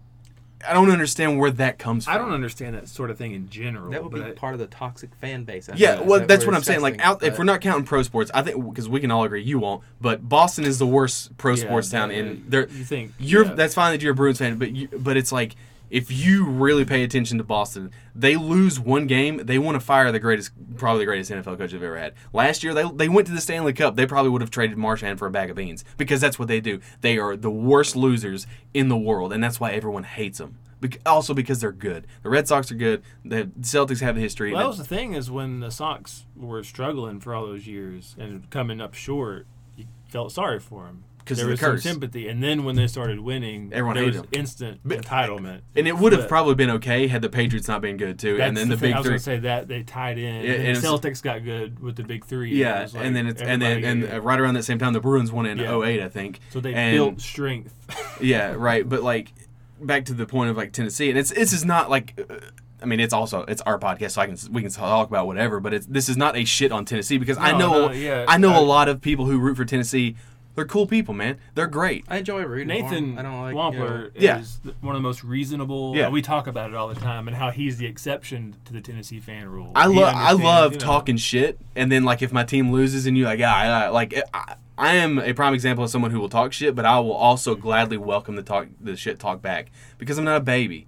I 0.69 0.75
don't 0.75 0.91
understand 0.91 1.39
where 1.39 1.51
that 1.53 1.79
comes 1.79 2.05
from. 2.05 2.15
I 2.15 2.19
don't 2.19 2.33
understand 2.33 2.75
that 2.75 2.89
sort 2.89 3.11
of 3.11 3.17
thing 3.19 3.33
in 3.33 3.49
general. 3.49 3.91
That 3.91 4.05
would 4.05 4.13
be 4.13 4.21
part 4.33 4.53
of 4.55 4.61
the 4.61 4.67
toxic 4.67 5.15
fan 5.15 5.45
base. 5.45 5.69
I 5.69 5.75
Yeah, 5.77 5.97
think, 5.97 6.09
well, 6.09 6.21
that 6.21 6.29
that's 6.29 6.45
what 6.47 6.55
I'm 6.55 6.63
saying. 6.63 6.81
Like, 6.81 7.01
out 7.01 7.23
if 7.23 7.39
we're 7.39 7.45
not 7.45 7.61
counting 7.61 7.87
pro 7.87 8.03
sports, 8.03 8.31
I 8.35 8.43
think 8.43 8.63
because 8.69 8.89
we 8.89 9.01
can 9.01 9.11
all 9.11 9.25
agree 9.25 9.43
you 9.43 9.59
won't. 9.59 9.83
But 10.01 10.29
Boston 10.29 10.65
is 10.65 10.79
the 10.79 10.87
worst 10.87 11.37
pro 11.39 11.55
Yeah, 11.55 11.65
sports 11.65 11.91
town 11.91 12.11
in 12.11 12.45
there. 12.49 12.69
You 12.69 12.85
think 12.85 13.13
You're 13.19 13.47
yeah. 13.47 13.55
that's 13.55 13.75
fine 13.75 13.93
that 13.93 14.03
you're 14.03 14.13
a 14.13 14.15
Bruins 14.17 14.39
fan, 14.39 14.59
but 14.59 14.73
you, 14.73 14.89
but 14.89 15.17
it's 15.17 15.33
like 15.33 15.57
if 15.91 16.11
you 16.11 16.47
really 16.47 16.85
pay 16.85 17.03
attention 17.03 17.39
to 17.39 17.45
Boston, 17.45 17.91
they 18.15 18.37
lose 18.37 18.79
one 18.79 19.07
game, 19.07 19.39
they 19.45 19.59
want 19.59 19.75
to 19.75 19.81
fire 19.81 20.11
the 20.13 20.21
greatest, 20.21 20.53
probably 20.77 21.01
the 21.01 21.07
greatest 21.07 21.31
NFL 21.31 21.59
coach 21.59 21.73
they've 21.73 21.83
ever 21.83 21.99
had. 21.99 22.15
Last 22.33 22.63
year, 22.63 22.73
they 22.73 22.85
they 22.95 23.09
went 23.09 23.27
to 23.27 23.35
the 23.35 23.41
Stanley 23.41 23.73
Cup. 23.73 23.97
They 23.97 24.07
probably 24.07 24.31
would 24.31 24.41
have 24.41 24.51
traded 24.51 24.79
Marchand 24.79 25.19
for 25.19 25.27
a 25.27 25.31
bag 25.31 25.51
of 25.51 25.57
beans 25.57 25.85
because 25.97 26.21
that's 26.21 26.39
what 26.39 26.49
they 26.49 26.61
do. 26.61 26.81
They 27.01 27.19
are 27.19 27.37
the 27.37 27.51
worst 27.51 27.97
losers 27.97 28.47
in 28.73 28.89
the 28.89 28.97
world, 28.97 29.33
and 29.33 29.43
that's 29.43 29.59
why 29.59 29.73
everyone 29.73 30.05
hates 30.05 30.39
them. 30.39 30.59
Bec- 30.81 31.01
also 31.05 31.35
because 31.35 31.61
they're 31.61 31.73
good. 31.73 32.07
The 32.23 32.31
Red 32.31 32.49
Sox 32.49 32.73
are 32.73 32.77
good. 32.77 33.03
The 33.23 33.51
Celtics 33.61 34.01
have 34.01 34.17
a 34.17 34.21
history. 34.21 34.53
Well, 34.53 34.63
that 34.63 34.69
was 34.69 34.79
the 34.79 34.85
thing 34.85 35.13
is 35.13 35.31
when 35.31 35.61
the 35.61 35.71
Sox 35.71 36.25
were 36.35 36.63
struggling 36.65 37.21
for 37.21 37.35
all 37.35 37.47
those 37.47 37.67
years 37.67 38.17
and 38.19 38.49
coming 38.49 38.81
up 38.81 38.95
short, 38.95 39.47
you 39.77 39.87
felt 40.09 40.33
sorry 40.33 40.59
for 40.59 40.87
them 40.87 41.05
'Cause 41.31 41.39
there 41.39 41.47
the 41.47 41.51
was 41.53 41.61
some 41.61 41.79
sympathy, 41.79 42.29
and 42.29 42.43
then 42.43 42.65
when 42.65 42.77
they 42.77 42.87
started 42.87 43.21
winning, 43.21 43.71
Everyone 43.73 43.97
there 43.97 44.07
was 44.07 44.17
'em. 44.17 44.27
instant 44.33 44.81
But- 44.85 45.03
entitlement. 45.03 45.61
and 45.75 45.89
it 45.89 45.97
would 45.99 46.13
have 46.13 46.29
probably 46.29 46.55
been 46.55 46.71
okay 46.71 47.07
had 47.07 47.23
the 47.23 47.29
Patriots 47.29 47.69
not 47.69 47.81
been 47.81 47.97
good 47.97 48.19
too. 48.19 48.41
And 48.41 48.57
then 48.57 48.69
the, 48.69 48.77
thing. 48.77 48.91
big 48.91 48.95
I 48.95 48.99
was 48.99 49.05
three. 49.07 49.11
gonna 49.13 49.19
say 49.21 49.39
that 49.39 49.69
they 49.69 49.83
tied 49.83 50.19
in. 50.19 50.45
Yeah, 50.45 50.53
and 50.53 50.67
and 50.69 50.77
the 50.77 50.81
Celtics 50.87 51.23
got 51.23 51.45
good 51.45 51.81
with 51.81 51.97
the 51.97 52.03
big 52.05 52.25
three. 52.25 52.55
Yeah, 52.55 52.83
was 52.83 52.95
like 52.95 53.05
and 53.05 53.17
then 53.17 53.27
it's 53.27 53.41
and 53.43 53.61
then 53.63 53.85
and 53.85 54.13
uh, 54.13 54.21
right 54.21 54.39
around 54.41 54.55
that 54.55 54.65
same 54.65 54.79
time 54.79 54.93
the 54.93 55.01
Bruins 55.01 55.33
won 55.33 55.47
in 55.47 55.59
Yeah. 55.59 55.73
08, 55.83 56.01
I 56.03 56.09
think. 56.09 56.41
so 56.51 56.61
they 56.61 56.75
and- 56.75 56.95
built 56.97 57.21
strength. 57.21 57.75
Yeah, 58.21 58.55
right. 58.57 58.87
But 58.89 59.03
like 59.03 59.33
back 59.81 60.05
to 60.07 60.13
the 60.15 60.27
point 60.27 60.51
of 60.51 60.57
like 60.57 60.73
Tennessee, 60.73 61.09
and 61.11 61.19
it's 61.19 61.31
this 61.31 61.53
is 61.53 61.65
not 61.65 61.89
like. 61.91 62.21
Uh, 62.29 62.35
I 62.83 62.87
mean, 62.87 62.99
it's 62.99 63.13
also 63.13 63.43
it's 63.47 63.61
our 63.63 63.79
podcast, 63.79 64.13
so 64.13 64.23
I 64.23 64.27
can 64.27 64.37
we 64.53 64.63
can 64.63 64.71
talk 64.71 65.09
about 65.09 65.27
whatever. 65.27 65.61
But 65.61 65.75
it's 65.75 65.85
this 65.87 66.09
is 66.09 66.17
not 66.17 66.35
a 66.35 66.45
shit 66.47 66.73
on 66.73 66.87
Tennessee 66.87 67.19
because 67.19 67.37
I 67.37 67.53
know 67.53 67.89
no, 67.89 67.93
yeah, 67.93 68.25
I 68.27 68.39
know 68.39 68.53
I- 68.53 68.57
a 68.59 68.63
lot 68.63 68.89
of 68.89 69.03
people 69.03 69.27
who 69.27 69.39
root 69.39 69.57
for 69.59 69.67
Tennessee. 69.67 70.17
They're 70.57 70.65
cool 70.67 70.87
people, 70.87 71.15
man. 71.15 71.39
They're 71.55 71.67
great. 71.69 72.05
I 72.09 72.19
enjoy 72.19 72.43
reading 72.45 72.69
Nathan 72.69 73.13
him. 73.13 73.19
I 73.19 73.23
don't 73.23 73.41
like 73.41 73.55
Wampler 73.55 74.11
Yeah. 74.17 74.41
is 74.41 74.59
th- 74.63 74.75
one 74.81 74.95
of 74.95 75.01
the 75.01 75.07
most 75.09 75.23
reasonable. 75.25 75.97
Yeah. 75.97 76.09
we 76.09 76.21
talk 76.23 76.47
about 76.47 76.71
it 76.71 76.77
all 76.77 76.89
the 76.89 76.97
time, 77.01 77.29
and 77.29 77.37
how 77.37 77.51
he's 77.51 77.79
the 77.79 77.87
exception 77.87 78.57
to 78.67 78.73
the 78.73 78.81
Tennessee 78.81 79.21
fan 79.21 79.49
rule. 79.49 79.71
I 79.75 79.89
He 79.91 79.99
love 80.01 80.15
I 80.15 80.33
love 80.33 80.73
you 80.73 80.79
know, 80.79 80.85
talking 80.85 81.17
shit, 81.17 81.59
and 81.77 81.91
then 81.91 82.05
like 82.05 82.21
if 82.21 82.33
my 82.33 82.45
team 82.45 82.73
loses 82.73 83.07
and 83.07 83.17
you 83.17 83.25
like 83.25 83.39
yeah, 83.39 83.55
I, 83.55 83.85
I- 83.85 83.89
like 83.89 84.15
I, 84.35 84.57
I 84.77 84.95
am 84.97 85.19
a 85.19 85.33
prime 85.35 85.55
example 85.55 85.85
of 85.85 85.91
someone 85.91 86.11
who 86.11 86.19
will 86.21 86.29
talk 86.29 86.53
shit, 86.53 86.75
but 86.75 86.85
I 86.85 86.99
will 86.99 87.13
also 87.13 87.55
gladly 87.55 87.97
welcome 87.97 88.35
the 88.37 88.43
talk 88.43 88.67
the 88.81 88.97
shit 88.97 89.19
talk 89.19 89.41
back 89.41 89.71
because 89.99 90.19
I'm 90.19 90.25
not 90.25 90.37
a 90.39 90.41
baby. 90.41 90.87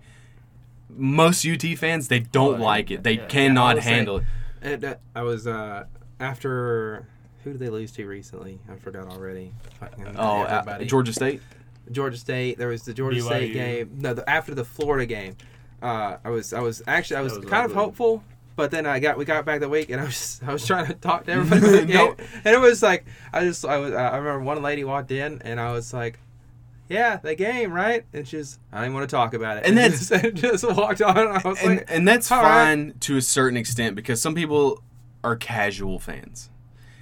Most 0.94 1.46
UT 1.46 1.62
fans 1.78 2.08
they 2.08 2.20
don't 2.20 2.60
Oh, 2.60 2.64
like 2.64 2.90
it. 2.90 3.02
They 3.04 3.12
yeah. 3.12 3.26
cannot 3.26 3.70
I 3.70 3.74
will 3.74 3.82
say- 3.82 3.90
handle 3.90 4.16
it. 4.18 4.24
And, 4.60 4.84
uh, 4.84 4.94
I 5.14 5.22
was 5.22 5.46
uh, 5.46 5.84
after 6.20 7.06
who 7.44 7.50
did 7.52 7.58
they 7.60 7.68
lose 7.68 7.92
to 7.92 8.06
recently? 8.06 8.58
I 8.70 8.76
forgot 8.76 9.08
already. 9.08 9.52
Fucking 9.80 10.14
Oh, 10.16 10.42
uh, 10.42 10.44
everybody. 10.60 10.86
Georgia 10.86 11.12
State. 11.12 11.40
Georgia 11.90 12.16
State. 12.16 12.58
There 12.58 12.68
was 12.68 12.82
the 12.84 12.94
Georgia 12.94 13.20
State 13.20 13.52
game. 13.52 13.90
No, 13.98 14.14
the, 14.14 14.28
after 14.28 14.54
the 14.54 14.64
Florida 14.64 15.06
game. 15.06 15.36
Uh, 15.82 16.16
I 16.24 16.30
was 16.30 16.52
I 16.52 16.60
was 16.60 16.82
actually 16.86 17.16
I 17.16 17.20
was, 17.22 17.36
was 17.36 17.44
kind 17.46 17.64
of 17.64 17.72
hopeful, 17.74 18.22
but 18.54 18.70
then 18.70 18.86
I 18.86 19.00
got 19.00 19.18
we 19.18 19.24
got 19.24 19.44
back 19.44 19.58
that 19.60 19.68
week 19.68 19.90
and 19.90 20.00
I 20.00 20.04
was 20.04 20.40
I 20.46 20.52
was 20.52 20.64
trying 20.64 20.86
to 20.86 20.94
talk 20.94 21.24
to 21.26 21.32
everybody 21.32 21.60
about 21.60 21.80
the 21.80 21.86
game, 21.86 21.96
No. 21.96 22.16
and 22.44 22.54
it 22.54 22.60
was 22.60 22.82
like 22.84 23.04
I 23.32 23.40
just 23.42 23.64
I 23.64 23.78
was 23.78 23.92
I 23.92 24.16
remember 24.16 24.40
one 24.44 24.62
lady 24.62 24.84
walked 24.84 25.10
in 25.10 25.42
and 25.42 25.58
I 25.60 25.72
was 25.72 25.92
like. 25.92 26.18
Yeah, 26.88 27.16
the 27.16 27.34
game, 27.34 27.72
right? 27.72 28.04
And 28.12 28.28
she's, 28.28 28.58
I 28.70 28.82
didn't 28.82 28.92
want 28.92 29.08
to 29.08 29.16
talk 29.16 29.32
about 29.32 29.56
it. 29.56 29.64
And 29.64 29.78
that's- 29.78 30.10
just, 30.10 30.34
just 30.34 30.70
walked 30.76 31.00
on. 31.00 31.16
And 31.16 31.28
I 31.30 31.40
was 31.48 31.58
and, 31.62 31.76
like, 31.76 31.86
and 31.88 32.06
that's 32.06 32.30
all 32.30 32.42
right. 32.42 32.64
fine 32.66 32.94
to 33.00 33.16
a 33.16 33.22
certain 33.22 33.56
extent 33.56 33.96
because 33.96 34.20
some 34.20 34.34
people 34.34 34.82
are 35.24 35.34
casual 35.34 35.98
fans. 35.98 36.50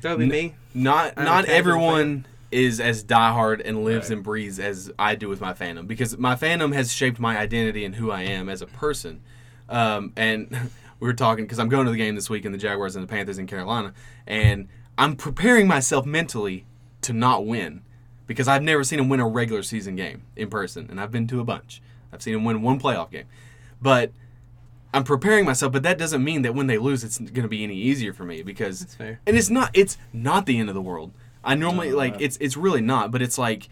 That 0.03 0.16
would 0.18 0.28
be 0.28 0.30
me. 0.30 0.55
Not 0.74 1.14
I'm 1.16 1.24
not 1.24 1.44
everyone 1.46 2.26
is 2.51 2.80
as 2.80 3.05
diehard 3.05 3.62
and 3.64 3.84
lives 3.84 4.09
Right. 4.11 4.16
and 4.16 4.24
breathes 4.24 4.59
as 4.59 4.90
I 4.98 5.14
do 5.14 5.28
with 5.28 5.40
my 5.40 5.53
fandom 5.53 5.86
because 5.86 6.18
my 6.18 6.34
fandom 6.34 6.74
has 6.74 6.92
shaped 6.92 7.20
my 7.20 7.38
identity 7.38 7.84
and 7.84 7.94
who 7.94 8.11
I 8.11 8.22
am 8.22 8.48
as 8.48 8.61
a 8.61 8.66
person. 8.66 9.20
Um, 9.68 10.12
and 10.16 10.51
we 11.01 11.07
were 11.07 11.14
talking 11.14 11.44
because 11.44 11.59
I'm 11.61 11.68
going 11.68 11.86
to 11.86 11.92
the 11.92 11.96
game 11.98 12.14
this 12.16 12.28
week 12.28 12.44
in 12.44 12.53
the 12.53 12.59
Jaguars 12.59 12.96
and 12.96 13.03
the 13.03 13.09
Panthers 13.09 13.38
in 13.38 13.46
Carolina, 13.46 13.92
and 14.26 14.68
I'm 14.98 15.14
preparing 15.16 15.68
myself 15.68 16.05
mentally 16.07 16.66
to 17.03 17.12
not 17.12 17.46
win 17.46 17.82
because 18.26 18.48
I've 18.48 18.62
never 18.62 18.84
seen 18.84 18.98
him 18.98 19.09
win 19.09 19.20
a 19.20 19.28
regular 19.28 19.62
season 19.62 19.96
game 19.96 20.22
in 20.36 20.51
person, 20.51 20.88
and 20.90 21.01
I've 21.01 21.11
been 21.12 21.26
to 21.28 21.40
a 21.40 21.44
bunch. 21.44 21.80
I've 22.12 22.20
seen 22.22 22.34
him 22.34 22.44
win 22.44 22.62
one 22.62 22.80
playoff 22.80 23.11
game, 23.11 23.26
but 23.80 24.12
I'm 24.93 25.05
preparing 25.05 25.45
myself. 25.45 25.72
But 25.72 25.82
that 25.84 25.99
doesn't 25.99 26.22
mean 26.24 26.43
that 26.43 26.55
when 26.55 26.66
they 26.66 26.78
lose, 26.78 27.05
it's 27.05 27.18
going 27.18 27.43
to 27.43 27.49
be 27.49 27.62
any 27.62 27.76
easier 27.76 28.12
for 28.12 28.24
me 28.24 28.43
because 28.43 28.80
That's 28.80 28.95
fair. 28.95 29.20
and 29.26 29.36
it's 29.36 29.51
not 29.51 29.70
it's 29.74 29.97
not 30.12 30.47
the 30.47 30.59
end 30.59 30.68
of 30.68 30.74
the 30.74 30.80
world. 30.82 31.12
I 31.45 31.55
normally 31.55 31.91
No, 31.91 31.97
like 31.97 32.14
uh, 32.14 32.18
it's 32.20 32.36
it's 32.41 32.57
really 32.57 32.80
not, 32.82 33.11
but 33.11 33.22
it's 33.22 33.38
like 33.38 33.68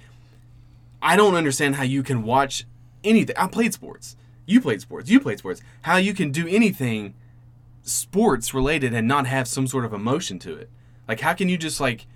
I 1.02 1.16
don't 1.16 1.34
understand 1.34 1.76
how 1.76 1.82
you 1.84 2.02
can 2.02 2.22
watch 2.22 2.64
anything. 3.04 3.36
I 3.38 3.46
played 3.48 3.72
sports. 3.74 4.16
You 4.46 4.60
played 4.60 4.80
sports. 4.80 5.10
You 5.10 5.20
played 5.20 5.38
sports. 5.38 5.60
How 5.82 5.96
you 5.96 6.14
can 6.14 6.30
do 6.30 6.46
anything 6.48 7.14
sports 7.82 8.52
related 8.54 8.94
and 8.94 9.06
not 9.08 9.26
have 9.26 9.48
some 9.48 9.66
sort 9.66 9.84
of 9.84 9.92
emotion 9.92 10.38
to 10.40 10.54
it. 10.54 10.70
Like 11.06 11.20
how 11.20 11.32
can 11.34 11.48
you 11.48 11.56
just 11.56 11.80
like 11.80 12.06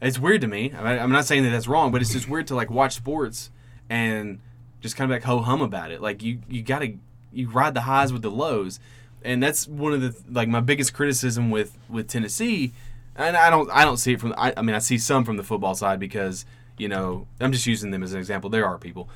it's 0.00 0.18
weird 0.18 0.40
to 0.40 0.48
me. 0.48 0.72
I- 0.72 0.98
I'm 0.98 1.12
not 1.12 1.26
saying 1.26 1.44
that 1.44 1.50
that's 1.50 1.68
wrong, 1.68 1.92
but 1.92 2.02
it's 2.02 2.12
just 2.12 2.28
weird 2.28 2.46
to 2.48 2.54
like 2.56 2.70
watch 2.70 2.94
sports 2.94 3.50
and 3.88 4.40
just 4.80 4.96
kind 4.96 5.10
of 5.10 5.14
like 5.14 5.22
ho 5.24 5.38
hum 5.40 5.60
about 5.62 5.90
it. 5.92 6.00
Like 6.00 6.22
you 6.22 6.40
you 6.48 6.62
got 6.62 6.80
to 6.80 6.94
you 7.32 7.48
ride 7.48 7.74
the 7.74 7.82
highs 7.82 8.12
with 8.12 8.22
the 8.22 8.30
lows, 8.30 8.80
and 9.24 9.42
that's 9.42 9.66
one 9.66 9.92
of 9.92 10.00
the 10.00 10.14
like 10.30 10.48
my 10.48 10.60
biggest 10.60 10.94
criticism 10.94 11.50
with 11.50 11.76
with 11.88 12.08
Tennessee. 12.08 12.72
And 13.14 13.36
I 13.36 13.50
don't 13.50 13.70
I 13.70 13.84
don't 13.84 13.98
see 13.98 14.14
it 14.14 14.20
from 14.20 14.34
I, 14.36 14.54
I 14.56 14.62
mean 14.62 14.74
I 14.74 14.78
see 14.78 14.98
some 14.98 15.24
from 15.24 15.36
the 15.36 15.42
football 15.42 15.74
side 15.74 16.00
because 16.00 16.44
you 16.78 16.88
know 16.88 17.26
I'm 17.40 17.52
just 17.52 17.66
using 17.66 17.90
them 17.90 18.02
as 18.02 18.12
an 18.12 18.18
example. 18.18 18.50
There 18.50 18.66
are 18.66 18.78
people 18.78 19.08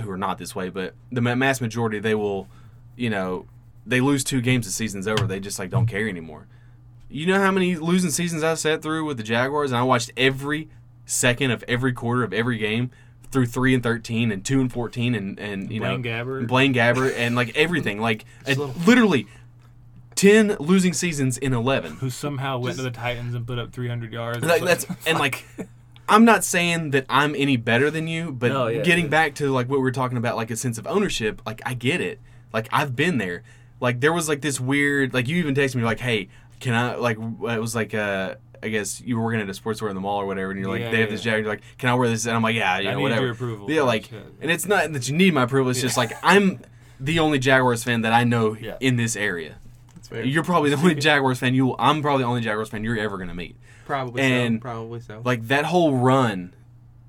who 0.00 0.10
are 0.10 0.16
not 0.16 0.38
this 0.38 0.54
way, 0.54 0.70
but 0.70 0.94
the 1.12 1.20
mass 1.20 1.60
majority 1.60 1.98
they 1.98 2.14
will, 2.14 2.48
you 2.96 3.10
know, 3.10 3.46
they 3.84 4.00
lose 4.00 4.24
two 4.24 4.40
games 4.40 4.66
the 4.66 4.72
season's 4.72 5.06
over. 5.06 5.26
They 5.26 5.40
just 5.40 5.58
like 5.58 5.70
don't 5.70 5.86
care 5.86 6.08
anymore. 6.08 6.46
You 7.08 7.26
know 7.26 7.40
how 7.40 7.52
many 7.52 7.76
losing 7.76 8.10
seasons 8.10 8.42
I 8.42 8.54
sat 8.54 8.82
through 8.82 9.04
with 9.04 9.16
the 9.16 9.22
Jaguars, 9.22 9.70
and 9.70 9.78
I 9.78 9.82
watched 9.82 10.10
every 10.16 10.68
second 11.04 11.52
of 11.52 11.62
every 11.68 11.92
quarter 11.92 12.24
of 12.24 12.32
every 12.32 12.58
game 12.58 12.90
through 13.30 13.46
three 13.46 13.74
and 13.74 13.82
thirteen 13.82 14.30
and 14.32 14.44
two 14.44 14.60
and 14.60 14.72
fourteen 14.72 15.14
and 15.14 15.38
and 15.38 15.70
you 15.70 15.80
Blaine 15.80 16.02
know 16.02 16.08
Gabbert. 16.08 16.46
Blaine 16.46 16.72
Gabbert 16.74 17.14
and 17.16 17.34
like 17.36 17.56
everything 17.56 18.00
like 18.00 18.24
Just 18.46 18.58
little- 18.58 18.74
literally 18.86 19.26
ten 20.14 20.56
losing 20.58 20.92
seasons 20.92 21.36
in 21.38 21.52
eleven. 21.52 21.92
who 21.96 22.10
somehow 22.10 22.58
went 22.58 22.76
to 22.76 22.82
the 22.82 22.90
Titans 22.90 23.34
and 23.34 23.46
put 23.46 23.58
up 23.58 23.72
300 23.72 24.12
yards. 24.12 24.44
Like, 24.44 24.62
It's 24.62 24.84
that's 24.86 25.06
and 25.06 25.18
like 25.20 25.44
I'm 26.08 26.24
not 26.24 26.44
saying 26.44 26.90
that 26.90 27.04
I'm 27.08 27.34
any 27.34 27.56
better 27.56 27.90
than 27.90 28.06
you, 28.06 28.30
but 28.32 28.52
No, 28.52 28.68
yeah, 28.68 28.82
getting 28.82 29.06
yeah. 29.06 29.10
back 29.10 29.34
to 29.36 29.50
like 29.50 29.68
what 29.68 29.76
we 29.78 29.82
were 29.82 29.90
talking 29.92 30.16
about, 30.16 30.36
like 30.36 30.50
a 30.50 30.56
sense 30.56 30.78
of 30.78 30.86
ownership, 30.86 31.42
like 31.44 31.60
I 31.66 31.74
get 31.74 32.00
it. 32.00 32.20
Like 32.52 32.68
I've 32.72 32.94
been 32.96 33.18
there. 33.18 33.42
like 33.80 34.00
there 34.00 34.12
was 34.12 34.28
like 34.28 34.40
this 34.40 34.58
weird 34.60 35.12
like 35.12 35.28
you 35.28 35.36
even 35.36 35.54
texted 35.54 35.74
me 35.76 35.82
like, 35.82 36.00
hey, 36.00 36.28
can 36.60 36.72
I 36.74 36.94
like 36.94 37.18
it 37.18 37.60
was 37.60 37.74
like 37.74 37.92
uh 37.92 38.36
I 38.66 38.68
guess 38.68 39.00
you 39.00 39.16
were 39.16 39.24
working 39.24 39.40
at 39.40 39.48
a 39.48 39.54
sports 39.54 39.78
store 39.78 39.88
in 39.88 39.94
the 39.94 40.00
mall 40.00 40.20
or 40.20 40.26
whatever, 40.26 40.50
and 40.50 40.60
you're 40.60 40.68
like, 40.68 40.80
Yeah, 40.82 40.90
they 40.90 41.00
have 41.00 41.08
yeah. 41.08 41.14
this 41.14 41.22
jacket. 41.22 41.38
You're 41.44 41.48
like, 41.48 41.62
can 41.78 41.88
I 41.88 41.94
wear 41.94 42.08
this? 42.08 42.26
And 42.26 42.36
I'm 42.36 42.42
like, 42.42 42.54
yeah, 42.56 42.78
yeah, 42.78 42.90
I 42.90 42.94
need 42.96 43.02
whatever. 43.02 43.22
your 43.22 43.32
approval. 43.32 43.70
Yeah, 43.70 43.82
like, 43.82 44.04
Shit. 44.06 44.26
and 44.40 44.50
it's 44.50 44.66
not 44.66 44.92
that 44.92 45.08
you 45.08 45.16
need 45.16 45.32
my 45.34 45.44
approval. 45.44 45.70
It's 45.70 45.80
just 45.80 45.96
like 45.96 46.12
I'm 46.22 46.60
the 47.00 47.18
only 47.18 47.38
Jaguars 47.38 47.82
fan 47.84 48.02
that 48.02 48.12
I 48.12 48.24
know 48.24 48.54
Yeah. 48.56 48.76
in 48.80 48.96
this 48.96 49.16
area. 49.16 49.56
That's 49.94 50.08
fair. 50.08 50.24
You're 50.24 50.44
probably 50.44 50.70
the 50.70 50.76
only 50.76 50.94
Jaguars 51.08 51.38
fan 51.38 51.54
you. 51.54 51.74
I'm 51.78 52.02
probably 52.02 52.24
the 52.24 52.28
only 52.28 52.40
Jaguars 52.42 52.68
fan 52.68 52.84
you're 52.84 52.98
ever 52.98 53.16
gonna 53.18 53.34
meet. 53.34 53.56
probably 53.86 54.20
and, 54.22 54.58
so. 54.58 54.62
Probably 54.62 55.00
so. 55.00 55.22
Like 55.24 55.46
that 55.48 55.64
whole 55.66 55.94
run 55.96 56.54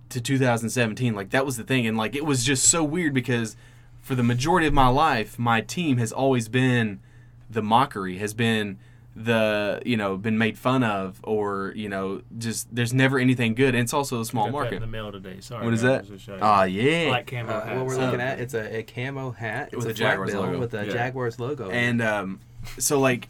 to 0.10 0.22
2017, 0.22 1.14
like 1.16 1.32
that 1.32 1.46
was 1.46 1.58
the 1.58 1.64
thing, 1.64 1.86
and 1.88 1.98
like 1.98 2.16
it 2.16 2.26
was 2.26 2.44
just 2.46 2.66
so 2.66 2.84
weird 2.84 3.14
because 3.14 3.56
for 4.02 4.16
the 4.16 4.24
majority 4.24 4.66
of 4.68 4.74
my 4.74 4.88
life, 4.88 5.38
my 5.38 5.60
team 5.62 5.98
has 5.98 6.12
always 6.14 6.48
been 6.48 7.02
the 7.50 7.62
mockery, 7.62 8.18
has 8.20 8.34
been 8.34 8.78
the 9.20 9.82
you 9.86 9.98
know 9.98 10.16
been 10.16 10.38
made 10.38 10.58
fun 10.60 10.84
of, 10.84 11.20
or 11.24 11.74
you 11.76 11.90
know 11.90 12.22
just 12.38 12.74
there's 12.74 12.94
never 12.94 13.18
anything 13.18 13.56
good. 13.56 13.74
And 13.74 13.84
it's 13.84 13.94
also 13.94 14.22
a 14.22 14.26
small 14.26 14.46
Got 14.46 14.52
that 14.52 14.58
market. 14.58 14.76
in 14.76 14.82
the 14.82 14.88
mail 14.88 15.12
today. 15.12 15.40
Sorry. 15.40 15.66
What 15.66 15.74
is 15.74 15.82
that? 15.82 16.06
I 16.08 16.12
was 16.12 16.30
Ah, 16.42 16.64
you. 16.66 16.82
yeah. 16.84 17.06
Black 17.10 17.28
camo 17.28 17.52
Uh, 17.52 17.66
hat. 17.66 17.76
what 17.78 17.86
we're 17.88 17.96
so- 17.96 18.02
looking 18.02 18.22
at, 18.22 18.40
it's 18.40 18.54
a, 18.54 18.78
a 18.80 18.84
camo 18.84 19.32
hat. 19.32 19.70
It's 19.74 19.78
With 19.78 19.88
a 19.88 19.90
a 19.90 19.94
Jaguars 19.94 20.34
logo. 20.36 20.60
with 20.60 20.74
a 20.76 20.86
Yeah. 20.86 20.94
Jaguars 20.94 21.40
logo. 21.40 21.70
and 21.72 22.02
um, 22.02 22.40
so 22.78 23.00
like 23.00 23.28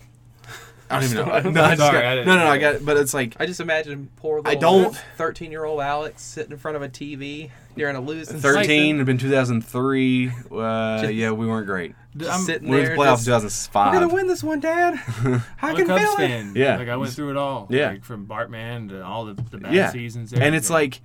I 0.90 1.00
don't 1.02 1.04
even 1.12 1.18
know. 1.18 1.26
Sorry. 1.42 1.52
No, 1.52 1.64
I 1.64 1.70
just 1.76 1.82
Sorry, 1.82 2.02
got, 2.02 2.06
I 2.06 2.10
no, 2.10 2.16
didn't- 2.16 2.28
no, 2.28 2.36
no, 2.38 2.48
I 2.48 2.58
got. 2.58 2.86
But 2.86 2.98
it's 2.98 3.14
like 3.14 3.36
I 3.40 3.46
just 3.46 3.60
imagine 3.60 4.10
poor 4.18 4.42
I 4.46 4.56
don't- 4.56 4.96
13 5.18 5.52
year 5.52 5.66
old 5.66 5.82
Alex 5.82 6.22
sitting 6.22 6.52
in 6.52 6.58
front 6.58 6.78
of 6.78 6.82
a 6.84 6.90
TV 6.90 7.50
during 7.76 7.96
a 7.96 8.00
losing 8.02 8.40
13. 8.40 8.64
season, 8.66 8.96
It'd 8.96 9.06
been 9.06 9.18
2003. 9.18 10.32
Uh, 10.52 11.02
Just- 11.02 11.14
yeah, 11.14 11.32
we 11.32 11.46
weren't 11.46 11.68
great. 11.68 11.94
just 12.16 12.32
I'm- 12.32 12.42
sitting 12.42 12.70
We 12.70 12.78
went 12.78 12.86
to 12.86 12.90
there. 12.90 12.98
playoffs 12.98 13.26
just, 13.26 13.26
2005. 13.26 13.94
We're 13.94 14.00
gonna 14.00 14.14
win 14.14 14.28
this 14.28 14.44
one, 14.44 14.60
Dad. 14.60 14.94
I 14.96 15.42
I'm 15.62 15.76
can 15.76 15.84
a 15.92 16.00
Cubs 16.00 16.16
feel 16.16 16.26
it. 16.26 16.56
Yeah. 16.56 16.78
Like 16.78 16.90
I 16.90 16.96
went 16.98 17.12
through 17.14 17.32
it 17.32 17.38
all. 17.38 17.68
Yeah. 17.70 17.90
Like 17.90 18.04
from 18.04 18.26
Bartman 18.26 18.90
to 18.90 19.04
all 19.04 19.26
the, 19.26 19.34
the 19.34 19.58
bad 19.58 19.74
Yeah. 19.74 19.92
seasons. 19.92 20.34
and 20.34 20.56
it's 20.56 20.70
like 20.70 21.02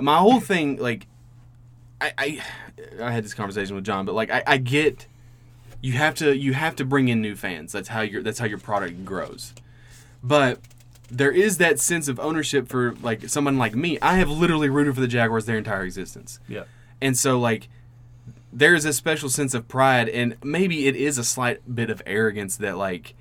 my 0.00 0.18
whole 0.18 0.40
thing 0.40 0.78
like 0.78 1.06
I, 2.00 2.12
I 2.18 2.42
i 3.00 3.12
had 3.12 3.24
this 3.24 3.32
conversation 3.32 3.76
with 3.76 3.84
john 3.84 4.04
but 4.04 4.14
like 4.16 4.28
I, 4.28 4.42
I 4.44 4.56
get 4.56 5.06
you 5.84 5.92
have 5.92 6.14
to 6.14 6.34
you 6.44 6.52
have 6.54 6.74
to 6.76 6.84
bring 6.84 7.08
in 7.08 7.18
new 7.20 7.34
fans 7.36 7.72
that's 7.72 7.88
how 7.94 8.00
your 8.00 8.22
that's 8.26 8.38
how 8.38 8.46
your 8.46 8.58
product 8.68 9.04
grows 9.04 9.52
but 10.22 10.58
there 11.10 11.30
is 11.30 11.58
that 11.58 11.78
sense 11.78 12.08
of 12.08 12.18
ownership 12.18 12.66
for 12.68 12.94
like 13.02 13.28
someone 13.28 13.56
like 13.58 13.74
me 13.74 13.98
i 14.00 14.14
have 14.16 14.30
literally 14.30 14.68
rooted 14.70 14.94
for 14.94 15.00
the 15.00 15.12
jaguars 15.16 15.44
their 15.46 15.58
entire 15.58 15.84
existence 15.84 16.40
Yeah. 16.48 16.64
and 17.00 17.16
so 17.16 17.38
like 17.38 17.68
there's 18.52 18.84
a 18.84 18.92
special 18.92 19.28
sense 19.28 19.52
of 19.52 19.66
pride 19.68 20.08
and 20.08 20.36
maybe 20.42 20.86
it 20.86 20.96
is 20.96 21.18
a 21.18 21.24
slight 21.24 21.58
bit 21.74 21.90
of 21.90 22.00
arrogance 22.06 22.56
that 22.56 22.76
like 22.78 23.14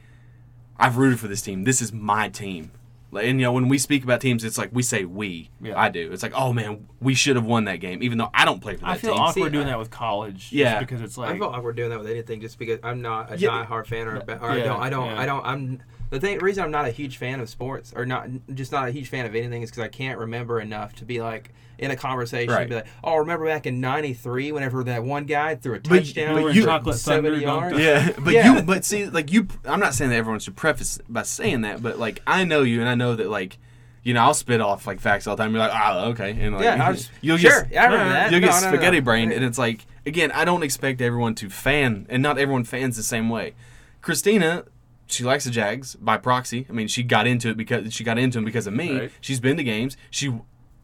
I've 0.77 0.97
rooted 0.97 1.19
for 1.19 1.27
this 1.27 1.41
team. 1.43 1.63
This 1.65 1.81
is 1.81 1.93
my 1.93 2.29
team. 2.29 2.71
Like, 3.13 3.25
And 3.25 3.39
you 3.39 3.45
know 3.45 3.53
when 3.53 3.69
we 3.69 3.77
speak 3.77 4.03
about 4.03 4.19
teams, 4.21 4.43
it's 4.43 4.57
like 4.57 4.69
we 4.73 4.81
say 4.83 5.05
we. 5.05 5.49
Yeah. 5.61 5.79
I 5.79 5.89
do. 5.89 6.11
It's 6.11 6.23
like 6.23 6.33
oh 6.35 6.51
man, 6.53 6.87
we 6.99 7.13
should 7.13 7.35
have 7.35 7.45
won 7.45 7.65
that 7.65 7.77
game, 7.77 8.01
even 8.03 8.17
though 8.17 8.29
I 8.33 8.45
don't 8.45 8.59
play 8.61 8.73
for 8.75 8.81
that 8.81 8.89
I 8.89 8.97
feel 8.97 9.13
team. 9.13 9.21
awkward 9.21 9.43
See, 9.45 9.49
doing 9.51 9.67
I- 9.67 9.71
that 9.71 9.79
with 9.79 9.89
college. 9.91 10.37
just 10.39 10.53
Yeah. 10.53 10.79
because 10.79 11.01
it's 11.01 11.17
like 11.17 11.27
I 11.27 11.31
like 11.31 11.39
feel 11.41 11.49
awkward 11.49 11.75
doing 11.75 11.89
that 11.91 11.99
with 11.99 12.09
anything 12.09 12.41
just 12.41 12.57
because 12.59 12.79
I'm 12.83 13.01
not 13.01 13.31
a 13.31 13.37
Yeah. 13.37 13.49
diehard 13.65 13.87
fan 13.87 14.07
or, 14.07 14.17
or 14.17 14.51
I 14.51 14.57
Yeah, 14.57 14.63
don't 14.65 14.81
I 14.81 14.89
don't 14.89 15.05
yeah. 15.07 15.19
I 15.21 15.25
don't 15.25 15.45
I'm 15.45 15.79
the 16.09 16.19
thing 16.19 16.37
reason 16.39 16.63
I'm 16.63 16.71
not 16.71 16.85
a 16.85 16.91
huge 16.91 17.17
fan 17.17 17.39
of 17.39 17.49
sports 17.49 17.93
or 17.95 18.05
not 18.05 18.27
just 18.53 18.71
not 18.71 18.87
a 18.87 18.91
huge 18.91 19.09
fan 19.09 19.25
of 19.25 19.33
anything 19.35 19.61
is 19.63 19.69
because 19.71 19.83
I 19.83 19.87
can't 19.87 20.19
remember 20.19 20.59
enough 20.59 20.93
to 20.95 21.05
be 21.05 21.21
like 21.21 21.53
in 21.83 21.91
a 21.91 21.95
conversation 21.95 22.53
Right. 22.53 22.67
be 22.67 22.75
like 22.75 22.87
oh 23.03 23.17
remember 23.17 23.45
back 23.45 23.65
in 23.67 23.79
'93 23.79 24.51
whenever 24.51 24.83
that 24.85 25.03
one 25.03 25.25
guy 25.25 25.55
threw 25.55 25.75
a 25.75 25.79
But- 25.79 25.89
touchdown 25.99 26.35
but 26.35 26.41
for 26.43 26.49
you- 26.51 26.65
Chocolate 26.65 26.97
70 26.97 27.41
yards 27.41 27.73
on- 27.75 27.79
Yeah, 27.81 28.09
but 28.19 28.33
Yeah. 28.33 28.55
you, 28.55 28.61
but 28.63 28.83
see, 28.85 29.05
like 29.05 29.31
you, 29.31 29.47
I'm 29.65 29.79
not 29.79 29.93
saying 29.93 30.09
that 30.11 30.17
everyone 30.17 30.39
should 30.39 30.55
preface 30.55 30.99
by 31.07 31.23
saying 31.23 31.61
that, 31.61 31.83
but 31.83 31.99
like 31.99 32.21
I 32.25 32.43
know 32.45 32.61
you, 32.63 32.79
and 32.79 32.89
I 32.89 32.95
know 32.95 33.15
that 33.15 33.29
like, 33.29 33.57
you 34.03 34.13
know, 34.13 34.21
I'll 34.21 34.33
spit 34.33 34.59
off 34.61 34.85
like 34.87 34.99
facts 34.99 35.27
all 35.27 35.35
the 35.35 35.43
time. 35.43 35.51
You're 35.53 35.59
like, 35.67 35.71
oh, 35.73 36.09
okay, 36.11 36.31
and 36.31 36.55
like, 36.55 36.63
Yeah, 36.63 36.85
I 36.85 36.89
was- 36.91 37.09
you'll 37.21 37.37
sure, 37.37 37.63
get, 37.63 37.71
yeah, 37.73 37.83
I 37.83 37.85
remember 37.87 38.13
that. 38.13 38.31
You'll 38.31 38.39
get 38.41 38.47
No, 38.51 38.59
no, 38.59 38.65
no. 38.71 38.73
spaghetti 38.73 38.99
brained, 38.99 39.31
and 39.31 39.43
it's 39.45 39.57
like, 39.57 39.85
again, 40.05 40.31
I 40.31 40.43
don't 40.45 40.63
expect 40.63 41.01
everyone 41.01 41.35
to 41.35 41.49
fan, 41.49 42.05
and 42.09 42.21
not 42.23 42.37
everyone 42.37 42.63
fans 42.65 42.97
the 42.97 43.03
same 43.03 43.29
way. 43.29 43.53
Christina, 44.01 44.65
she 45.07 45.23
likes 45.23 45.43
the 45.45 45.51
Jags 45.51 45.95
by 45.95 46.17
proxy. 46.17 46.65
I 46.69 46.73
mean, 46.73 46.87
she 46.87 47.03
got 47.03 47.27
into 47.27 47.49
it 47.49 47.57
because 47.57 47.93
she 47.93 48.03
got 48.03 48.17
into 48.17 48.37
them 48.37 48.45
because 48.45 48.67
of 48.67 48.73
me. 48.73 48.97
Right. 48.99 49.11
She's 49.21 49.39
been 49.39 49.57
to 49.57 49.63
games. 49.63 49.95
She, 50.09 50.33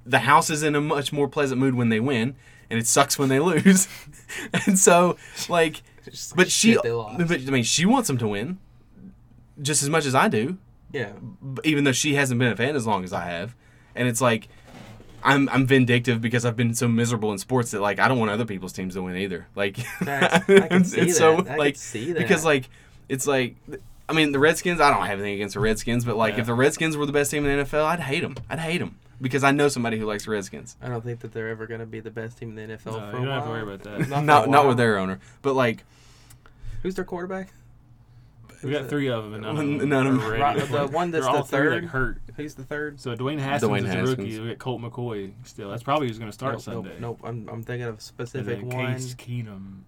the 0.10 0.20
house 0.20 0.50
is 0.50 0.64
in 0.64 0.76
a 0.76 0.82
much 0.82 1.14
more 1.14 1.28
pleasant 1.28 1.60
mood 1.60 1.76
when 1.76 1.90
they 1.90 2.00
win, 2.00 2.36
and 2.70 2.80
it 2.80 2.88
sucks 2.88 3.18
when 3.20 3.30
they 3.30 3.40
lose. 3.40 3.88
and 4.66 4.78
so, 4.78 5.18
like, 5.48 5.82
like 6.06 6.36
but 6.36 6.52
she 6.52 6.78
they 6.84 6.92
lost. 6.92 7.28
But, 7.28 7.42
i 7.42 7.52
mean, 7.52 7.64
she 7.64 7.86
wants 7.86 8.08
them 8.08 8.18
to 8.18 8.28
win, 8.28 8.58
just 9.62 9.84
as 9.84 9.90
much 9.90 10.06
as 10.06 10.16
I 10.16 10.28
do. 10.28 10.58
yeah 10.92 11.12
Even 11.64 11.84
though 11.84 11.92
she 11.92 12.16
hasn't 12.16 12.40
been 12.40 12.52
a 12.52 12.56
fan 12.56 12.76
as 12.76 12.86
long 12.88 13.04
as 13.04 13.14
I 13.14 13.26
have, 13.26 13.56
and 13.96 14.08
it's 14.08 14.22
like, 14.22 14.48
I'm 15.24 15.48
I'm 15.50 15.66
vindictive 15.68 16.22
because 16.22 16.46
I've 16.46 16.56
been 16.58 16.74
so 16.74 16.88
miserable 16.88 17.32
in 17.32 17.38
sports 17.38 17.72
that 17.72 17.82
like 17.82 18.00
I 18.00 18.08
don't 18.08 18.20
want 18.20 18.32
other 18.32 18.46
people's 18.46 18.74
teams 18.74 18.96
to 18.96 19.02
win 19.04 19.16
either. 19.18 19.48
Like, 19.56 19.78
I 20.02 20.40
can 20.70 20.84
see 20.86 21.02
it's 21.02 21.18
so 21.18 21.38
that. 21.38 21.42
I 21.42 21.50
can 21.50 21.58
like 21.58 21.76
see 21.76 22.14
that. 22.14 22.20
because 22.20 22.44
like 22.46 22.70
it's 23.08 23.28
like. 23.28 23.56
I 24.08 24.12
mean, 24.12 24.32
the 24.32 24.40
Redskins. 24.40 24.82
I 24.82 24.90
don't 24.90 25.06
have 25.06 25.20
anything 25.20 25.36
against 25.36 25.54
the 25.54 25.60
Redskins, 25.60 26.04
but 26.04 26.18
like, 26.18 26.34
Yeah. 26.34 26.40
if 26.40 26.46
the 26.48 26.56
Redskins 26.56 26.98
were 26.98 27.06
the 27.06 27.12
best 27.12 27.30
team 27.30 27.46
in 27.46 27.60
the 27.60 27.64
NFL, 27.64 27.86
I'd 27.86 28.00
hate 28.00 28.22
them. 28.22 28.36
I'd 28.50 28.58
hate 28.58 28.80
them 28.80 28.98
because 29.22 29.44
I 29.44 29.52
know 29.52 29.68
somebody 29.68 29.98
who 29.98 30.06
likes 30.06 30.26
the 30.26 30.32
Redskins. 30.32 30.76
I 30.82 30.90
don't 30.90 31.04
think 31.04 31.20
that 31.22 31.32
they're 31.34 31.50
ever 31.50 31.68
going 31.68 31.80
to 31.82 31.86
be 31.86 32.00
the 32.00 32.12
best 32.12 32.38
team 32.38 32.58
in 32.58 32.68
the 32.70 32.76
NFL 32.76 32.86
No, 32.86 32.92
for 32.94 33.00
you 33.00 33.08
a 33.08 33.12
don't 33.12 33.26
while. 33.28 33.34
have 33.36 33.44
to 33.44 33.50
worry 33.50 33.62
about 33.62 33.84
that. 33.84 34.10
Not, 34.10 34.24
Not 34.26 34.50
not 34.50 34.68
with 34.68 34.78
their 34.78 34.98
owner, 34.98 35.20
but 35.42 35.54
like 35.56 35.84
Who's 36.84 36.96
their 36.96 37.06
quarterback? 37.06 37.50
We 38.62 38.72
got 38.72 38.90
three 38.90 39.08
of 39.10 39.24
them, 39.24 39.36
and 39.36 39.44
none 39.44 39.52
of 39.52 39.58
them, 39.80 39.90
None 39.90 40.08
of 40.08 40.14
them- 40.16 40.22
are 40.26 40.32
ready. 40.32 40.60
Right, 40.60 40.70
the 40.70 40.88
one 40.88 41.12
that's 41.12 41.26
all 41.26 41.44
the 41.44 41.48
three, 41.48 41.70
like, 41.70 41.82
third? 41.84 41.86
hurt. 41.86 42.22
Who's 42.36 42.56
the 42.56 42.64
third? 42.66 43.00
So 43.00 43.16
Dwayne 43.16 43.40
Haskins 43.40 43.72
Dwayne 43.72 43.88
is 43.88 43.96
a 43.96 44.04
rookie. 44.04 44.40
We 44.42 44.48
got 44.50 44.58
Colt 44.60 44.82
McCoy 44.82 45.32
still. 45.46 45.70
That's 45.70 45.82
probably 45.84 46.08
who's 46.10 46.20
going 46.20 46.30
to 46.30 46.34
start 46.34 46.56
nope, 46.56 46.62
Sunday. 46.62 46.90
Nope, 47.00 47.20
nope. 47.22 47.30
I'm, 47.30 47.48
I'm 47.48 47.64
thinking 47.64 47.84
of 47.84 47.90
a 47.90 47.92
And 47.94 48.02
specific 48.02 48.60
then 48.60 48.68
one. 48.70 48.94
Case 48.96 49.16
Keenum. 49.16 49.80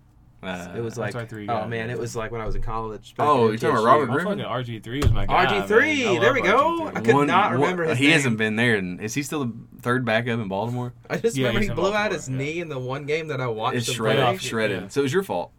Uh, 0.43 0.73
It 0.75 0.81
was 0.81 0.97
like, 0.97 1.15
our 1.15 1.25
three 1.25 1.43
oh 1.43 1.61
guys. 1.61 1.69
man, 1.69 1.89
it 1.89 1.97
was 1.99 2.15
like 2.15 2.31
when 2.31 2.41
I 2.41 2.45
was 2.45 2.55
in 2.55 2.61
college. 2.61 3.13
Oh, 3.19 3.47
you're 3.49 3.57
talking 3.57 3.69
about 3.75 3.85
Robert 3.85 4.07
Griffin? 4.07 4.39
fucking 4.39 4.81
RG3 4.81 5.03
was 5.03 5.11
my 5.11 5.25
guy. 5.25 5.45
RG3, 5.61 6.19
there 6.19 6.33
we 6.33 6.41
go. 6.41 6.81
RG3. 6.91 6.97
I 6.97 7.01
could 7.01 7.27
not 7.27 7.51
remember 7.51 7.83
his 7.85 7.97
He 7.97 8.05
name. 8.05 8.13
hasn't 8.13 8.37
been 8.37 8.55
there. 8.55 8.75
And 8.75 8.99
is 9.01 9.13
he 9.13 9.23
still 9.23 9.45
the 9.45 9.53
third 9.81 10.05
backup 10.05 10.39
in 10.39 10.47
Baltimore? 10.47 10.93
I 11.09 11.17
just 11.17 11.37
Yeah, 11.37 11.47
remember 11.47 11.63
he 11.63 11.69
in 11.69 11.75
blew 11.75 11.93
out 11.93 12.11
his 12.11 12.27
yeah. 12.29 12.35
knee 12.37 12.59
in 12.59 12.69
the 12.69 12.79
one 12.79 13.05
game 13.05 13.27
that 13.27 13.39
I 13.41 13.47
watched. 13.47 13.77
It's 13.77 13.87
him 13.89 13.95
shredded. 13.95 14.41
Shredded. 14.41 14.81
Yeah. 14.83 14.87
So 14.89 15.01
it 15.01 15.03
was 15.03 15.13
your 15.13 15.23
fault. 15.23 15.51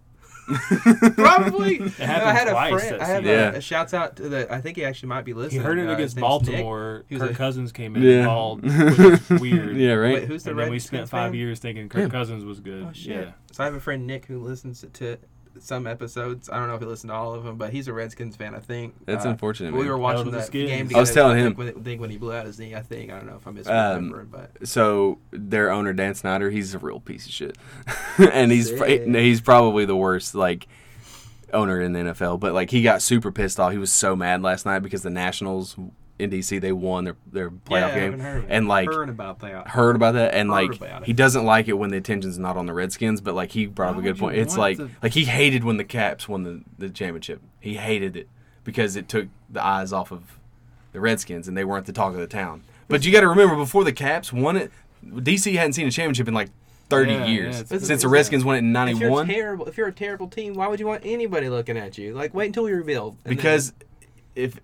Probably. 1.14 1.76
It 1.76 2.00
I 2.00 2.04
happened 2.04 2.38
had 2.38 2.48
a 2.48 2.76
friend. 2.78 2.94
that 2.94 3.00
I 3.02 3.04
have 3.06 3.22
season. 3.24 3.26
a, 3.26 3.32
Yeah. 3.32 3.50
a 3.52 3.60
shouts 3.60 3.94
out 3.94 4.16
to 4.16 4.28
the. 4.28 4.52
I 4.52 4.60
think 4.60 4.76
he 4.76 4.84
actually 4.84 5.08
might 5.10 5.24
be 5.24 5.34
listening. 5.34 5.60
He 5.60 5.64
heard 5.66 5.78
it 5.78 5.88
uh, 5.88 5.92
against 5.92 6.14
his 6.14 6.16
Nick. 6.16 6.22
Baltimore. 6.22 7.04
He 7.08 7.14
was 7.16 7.22
Kirk 7.22 7.30
a- 7.32 7.34
Cousins 7.34 7.72
came 7.72 7.96
in 7.96 8.02
Yeah. 8.02 8.10
and 8.18 8.26
called, 8.26 8.62
which 8.64 8.98
is 8.98 9.30
weird. 9.40 9.76
yeah, 9.76 9.92
right. 9.92 10.14
Wait, 10.14 10.24
who's 10.24 10.42
the 10.44 10.50
And 10.50 10.58
then 10.58 10.66
we 10.68 10.72
Redskins 10.76 10.88
spent 11.00 11.08
five 11.10 11.30
fan? 11.30 11.38
years 11.38 11.58
thinking 11.58 11.88
Kirk 11.88 12.02
Yeah. 12.02 12.08
Cousins 12.08 12.44
was 12.44 12.60
good. 12.60 12.86
Oh 12.88 12.92
shit! 12.92 13.16
Yeah. 13.16 13.30
So 13.52 13.62
I 13.62 13.66
have 13.66 13.74
a 13.74 13.80
friend 13.80 14.06
Nick 14.06 14.26
who 14.26 14.38
listens 14.42 14.84
to 14.92 15.18
some 15.60 15.86
episodes. 15.86 16.48
I 16.50 16.56
don't 16.58 16.68
know 16.68 16.74
if 16.74 16.80
he 16.80 16.86
listened 16.86 17.10
to 17.10 17.14
all 17.14 17.34
of 17.34 17.44
them, 17.44 17.56
but 17.56 17.72
he's 17.72 17.88
a 17.88 17.92
Redskins 17.92 18.36
fan. 18.36 18.54
I 18.54 18.58
think. 18.60 18.94
That's 19.06 19.26
Uh, 19.26 19.30
unfortunate. 19.30 19.72
We 19.72 19.80
man. 19.80 19.88
were 19.88 19.98
watching 19.98 20.24
the 20.30 20.38
that 20.38 20.46
Skins. 20.46 20.68
game 20.70 20.96
I 20.96 21.00
was 21.00 21.12
telling 21.12 21.36
I 21.36 21.40
him. 21.40 21.46
think 21.54 21.58
when, 21.58 21.68
I 21.68 21.72
think 21.84 22.00
when 22.00 22.10
he 22.10 22.18
blew 22.18 22.32
out 22.32 22.46
his 22.46 22.58
knee. 22.58 22.74
I 22.74 22.82
think 22.82 23.10
I 23.12 23.16
don't 23.16 23.26
know 23.26 23.36
if 23.36 23.46
I'm 23.46 23.56
Um, 23.56 24.10
misremembering, 24.10 24.30
but 24.30 24.66
So 24.68 25.18
their 25.30 25.70
owner 25.70 25.92
Dan 25.92 26.14
Snyder, 26.14 26.50
he's 26.50 26.74
a 26.74 26.78
real 26.78 27.00
piece 27.00 27.26
of 27.26 27.32
shit, 27.32 27.58
and 28.18 28.50
he's 28.52 28.70
pr- 28.70 28.86
Sick. 28.86 29.06
he's 29.06 29.40
probably 29.40 29.84
the 29.84 29.96
worst 29.96 30.34
like 30.34 30.66
owner 31.52 31.80
in 31.80 31.92
the 31.92 32.00
NFL. 32.00 32.40
But 32.40 32.54
like 32.54 32.70
he 32.70 32.82
got 32.82 33.02
super 33.02 33.30
pissed 33.30 33.60
off. 33.60 33.72
He 33.72 33.78
was 33.78 33.92
so 33.92 34.16
mad 34.16 34.42
last 34.42 34.64
night 34.66 34.80
because 34.80 35.02
the 35.02 35.10
Nationals 35.10 35.76
in 36.22 36.30
DC 36.30 36.60
they 36.60 36.72
won 36.72 37.04
their 37.04 37.16
their 37.32 37.50
playoff 37.50 37.88
Yeah, 37.88 37.94
game, 38.10 38.18
heard 38.20 38.44
and 38.48 38.68
like 38.68 38.88
heard 38.88 39.08
about 39.08 39.40
that. 39.40 39.68
heard 39.68 39.96
about 39.96 40.14
that 40.14 40.34
and 40.34 40.50
Heard 40.50 40.80
like 40.80 41.04
he 41.04 41.12
doesn't 41.12 41.44
like 41.44 41.68
it 41.68 41.74
when 41.74 41.90
the 41.90 41.96
attention's 41.98 42.38
not 42.38 42.56
on 42.56 42.66
the 42.66 42.72
Redskins, 42.74 43.20
but 43.20 43.34
like 43.34 43.52
he 43.52 43.66
brought 43.66 43.94
up 43.94 43.98
a 43.98 44.02
good 44.02 44.18
point. 44.18 44.36
It's 44.36 44.56
like 44.56 44.76
to- 44.78 44.90
like 45.02 45.12
he 45.12 45.24
hated 45.24 45.64
when 45.64 45.76
the 45.76 45.84
Caps 45.84 46.28
won 46.28 46.42
the, 46.44 46.62
the 46.78 46.88
championship. 46.90 47.40
He 47.60 47.74
hated 47.74 48.16
it 48.16 48.28
because 48.64 48.96
it 48.96 49.08
took 49.08 49.28
the 49.50 49.64
eyes 49.64 49.92
off 49.92 50.10
of 50.12 50.38
the 50.92 51.00
Redskins 51.00 51.48
and 51.48 51.56
they 51.56 51.64
weren't 51.64 51.86
the 51.86 51.92
talk 51.92 52.14
of 52.14 52.20
the 52.20 52.26
town. 52.26 52.62
But 52.88 53.04
you 53.04 53.12
got 53.12 53.20
to 53.20 53.28
remember 53.28 53.56
before 53.56 53.84
the 53.84 53.92
Caps 53.92 54.32
won 54.32 54.56
it, 54.56 54.70
DC 55.04 55.54
hadn't 55.54 55.72
seen 55.72 55.86
a 55.86 55.90
championship 55.90 56.28
in 56.28 56.34
like 56.34 56.50
30 56.90 57.10
Yeah, 57.12 57.26
years 57.26 57.64
yeah, 57.70 57.78
since 57.78 58.02
the 58.02 58.08
Redskins 58.08 58.44
won 58.44 58.54
it 58.56 58.58
in 58.58 58.76
If 58.76 58.98
you're 59.00 59.08
91 59.10 59.26
terrible, 59.26 59.66
if 59.66 59.76
you're 59.78 59.88
a 59.88 59.92
terrible 59.92 60.28
team, 60.28 60.52
why 60.54 60.68
would 60.68 60.78
you 60.78 60.86
want 60.86 61.02
anybody 61.06 61.48
looking 61.48 61.78
at 61.78 61.96
you? 61.96 62.12
Like, 62.14 62.34
wait 62.34 62.46
until 62.46 62.64
we 62.64 62.72
rebuild. 62.72 63.16
and 63.24 63.30
then- 63.30 63.36
because 63.36 63.72
if 64.36 64.58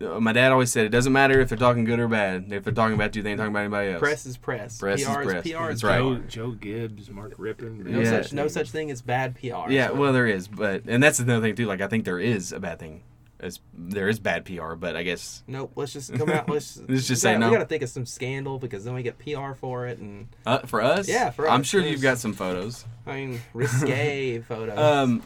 my 0.00 0.32
dad 0.32 0.52
always 0.52 0.70
said 0.72 0.84
it 0.86 0.90
doesn't 0.90 1.12
matter 1.12 1.40
if 1.40 1.48
they're 1.48 1.58
talking 1.58 1.84
good 1.84 1.98
or 2.00 2.08
bad. 2.08 2.46
If 2.50 2.64
they're 2.64 2.72
talking 2.72 2.94
about 2.94 3.14
you, 3.16 3.22
they 3.22 3.30
ain't 3.30 3.38
talking 3.38 3.52
about 3.52 3.60
anybody 3.60 3.90
else. 3.92 4.00
press 4.00 4.26
is 4.26 4.36
press. 4.36 4.78
Press 4.78 5.00
is 5.00 5.06
PR 5.06 5.22
press. 5.22 5.42
PR 5.42 5.58
That's 5.58 5.74
is 5.76 5.84
right. 5.84 5.98
Joe, 5.98 6.16
Joe 6.28 6.50
Gibbs, 6.50 7.10
Mark 7.10 7.36
Rypien. 7.36 7.84
No 7.84 8.00
Yeah. 8.00 8.10
such 8.22 8.32
no 8.32 8.48
such 8.48 8.70
thing 8.70 8.90
as 8.90 9.02
bad 9.02 9.34
PR. 9.36 9.70
Yeah, 9.70 9.88
so- 9.88 9.94
well, 9.94 10.12
there 10.12 10.26
is, 10.26 10.48
but 10.48 10.82
and 10.86 11.02
that's 11.02 11.18
another 11.20 11.40
thing 11.46 11.54
too. 11.56 11.66
Like, 11.66 11.80
I 11.80 11.86
think 11.86 12.04
there 12.04 12.18
is 12.20 12.52
a 12.52 12.60
bad 12.60 12.78
thing. 12.78 13.02
As 13.40 13.60
there 13.74 14.08
is 14.08 14.18
bad 14.20 14.46
PR, 14.46 14.74
but 14.74 14.96
I 14.96 15.02
guess 15.02 15.42
Nope. 15.46 15.72
Let's 15.76 15.92
just 15.92 16.14
come 16.14 16.30
out. 16.30 16.48
Let's, 16.48 16.80
Let's 16.88 17.06
just 17.06 17.20
say 17.20 17.30
gotta, 17.32 17.40
no. 17.40 17.50
We 17.50 17.56
got 17.56 17.62
to 17.64 17.68
think 17.68 17.82
of 17.82 17.88
some 17.90 18.06
scandal 18.06 18.58
because 18.58 18.84
then 18.84 18.94
we 18.94 19.02
get 19.02 19.18
PR 19.18 19.52
for 19.54 19.86
it, 19.86 19.98
and 19.98 20.28
uh, 20.46 20.60
for 20.60 20.80
us, 20.80 21.08
Yeah, 21.08 21.30
for 21.30 21.48
I'm 21.50 21.62
sure 21.62 21.82
you've 21.82 22.00
got 22.00 22.16
some 22.18 22.32
photos. 22.32 22.84
I 23.06 23.14
mean 23.16 23.40
risque 23.52 24.38
photos. 24.48 24.78
Um, 24.78 25.22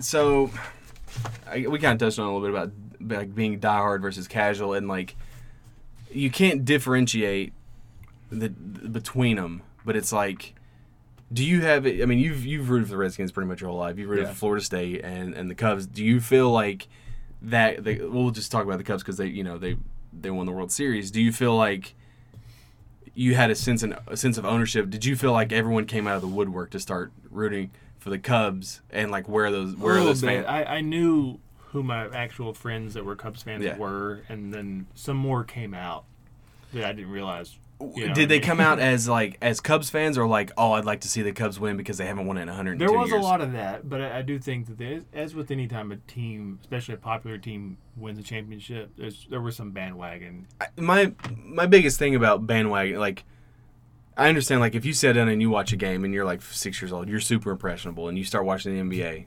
so 0.00 0.50
I, 1.46 1.66
we 1.68 1.78
kind 1.78 2.00
of 2.00 2.04
touched 2.04 2.18
on 2.18 2.26
a 2.26 2.34
little 2.34 2.40
bit 2.40 2.50
about 2.50 2.72
like 3.06 3.34
being 3.34 3.60
diehard 3.60 4.00
versus 4.02 4.26
casual, 4.28 4.72
and 4.74 4.88
like 4.88 5.16
you 6.10 6.30
can't 6.30 6.64
differentiate 6.64 7.52
the 8.30 8.48
between 8.48 9.36
them. 9.36 9.62
But 9.84 9.96
it's 9.96 10.12
like, 10.12 10.54
do 11.32 11.44
you 11.44 11.62
have? 11.62 11.86
I 11.86 12.04
mean, 12.06 12.18
you've 12.18 12.44
you've 12.44 12.70
rooted 12.70 12.88
for 12.88 12.92
the 12.92 12.98
Redskins 12.98 13.32
pretty 13.32 13.48
much 13.48 13.60
your 13.60 13.70
whole 13.70 13.78
life. 13.78 13.98
You've 13.98 14.08
rooted 14.10 14.26
Yeah. 14.26 14.30
for 14.32 14.36
Florida 14.38 14.64
State 14.64 15.00
and 15.04 15.34
and 15.34 15.50
the 15.50 15.54
Cubs. 15.54 15.86
Do 15.86 16.04
you 16.04 16.20
feel 16.20 16.50
like 16.50 16.88
that? 17.42 17.84
They, 17.84 17.96
we'll 17.96 18.30
just 18.30 18.50
talk 18.52 18.64
about 18.64 18.78
the 18.78 18.84
Cubs 18.84 19.02
because 19.02 19.16
they 19.16 19.26
you 19.26 19.44
know 19.44 19.58
they 19.58 19.76
they 20.18 20.30
won 20.30 20.46
the 20.46 20.52
World 20.52 20.72
Series. 20.72 21.10
Do 21.10 21.20
you 21.20 21.32
feel 21.32 21.56
like 21.56 21.94
you 23.16 23.34
had 23.34 23.50
a 23.50 23.54
sense 23.54 23.82
and 23.82 23.96
a 24.06 24.16
sense 24.16 24.38
of 24.38 24.44
ownership? 24.44 24.90
Did 24.90 25.04
you 25.04 25.16
feel 25.16 25.32
like 25.32 25.52
everyone 25.52 25.84
came 25.86 26.06
out 26.06 26.16
of 26.16 26.22
the 26.22 26.28
woodwork 26.28 26.70
to 26.70 26.80
start 26.80 27.12
rooting 27.30 27.70
for 27.98 28.10
the 28.10 28.18
Cubs 28.18 28.80
and 28.90 29.10
like 29.10 29.28
where 29.28 29.46
are 29.46 29.50
those 29.50 29.76
where 29.76 29.92
a 29.92 29.96
are 29.96 29.98
little 29.98 30.08
those 30.12 30.20
bit. 30.22 30.44
fans? 30.44 30.46
I, 30.48 30.76
I 30.76 30.80
knew 30.80 31.38
who 31.74 31.82
my 31.82 32.06
actual 32.16 32.54
friends 32.54 32.94
that 32.94 33.04
were 33.04 33.16
Cubs 33.16 33.42
fans 33.42 33.62
Yeah. 33.64 33.76
were, 33.76 34.22
and 34.30 34.54
then 34.54 34.86
some 34.94 35.16
more 35.18 35.44
came 35.44 35.74
out 35.74 36.04
that 36.72 36.84
I 36.84 36.92
didn't 36.92 37.10
realize. 37.10 37.58
you 37.96 38.06
know 38.06 38.14
Did 38.14 38.28
they 38.28 38.36
I 38.36 38.38
mean? 38.38 38.46
come 38.46 38.60
out 38.60 38.78
as 38.92 39.08
like 39.08 39.36
as 39.42 39.60
Cubs 39.60 39.90
fans 39.90 40.16
or 40.16 40.26
like 40.26 40.52
oh 40.56 40.72
I'd 40.72 40.84
like 40.84 41.00
to 41.00 41.08
see 41.08 41.20
the 41.22 41.32
Cubs 41.32 41.58
win 41.58 41.76
because 41.76 41.98
they 41.98 42.06
haven't 42.06 42.26
won 42.26 42.38
in 42.38 42.46
102 42.46 42.78
There 42.78 42.96
was 42.96 43.10
years? 43.10 43.20
a 43.20 43.22
lot 43.22 43.40
of 43.40 43.52
that, 43.52 43.88
but 43.90 44.00
I, 44.00 44.18
I 44.20 44.22
do 44.22 44.38
think 44.38 44.68
that 44.68 44.78
there, 44.78 45.02
as 45.12 45.34
with 45.34 45.50
any 45.50 45.66
time 45.66 45.90
a 45.92 45.96
team, 45.96 46.60
especially 46.62 46.94
a 46.94 46.98
popular 46.98 47.36
team, 47.36 47.76
wins 47.96 48.18
a 48.18 48.22
championship, 48.22 48.92
there's, 48.96 49.26
there 49.28 49.40
was 49.40 49.56
some 49.56 49.72
bandwagon. 49.72 50.46
my 50.78 51.12
my 51.44 51.66
biggest 51.66 51.98
thing 51.98 52.14
about 52.14 52.46
bandwagon 52.46 52.98
like 53.00 53.24
I 54.16 54.28
understand 54.28 54.60
like 54.60 54.76
if 54.76 54.84
you 54.84 54.92
sit 54.92 55.14
down 55.14 55.28
and 55.28 55.42
you 55.42 55.50
watch 55.50 55.72
a 55.72 55.76
game 55.76 56.04
and 56.04 56.14
you're 56.14 56.24
like 56.24 56.40
six 56.40 56.80
years 56.80 56.92
old, 56.92 57.08
you're 57.08 57.18
super 57.18 57.50
impressionable, 57.50 58.06
and 58.08 58.16
you 58.16 58.22
start 58.22 58.44
watching 58.44 58.72
the 58.88 58.96
NBA, 58.96 59.26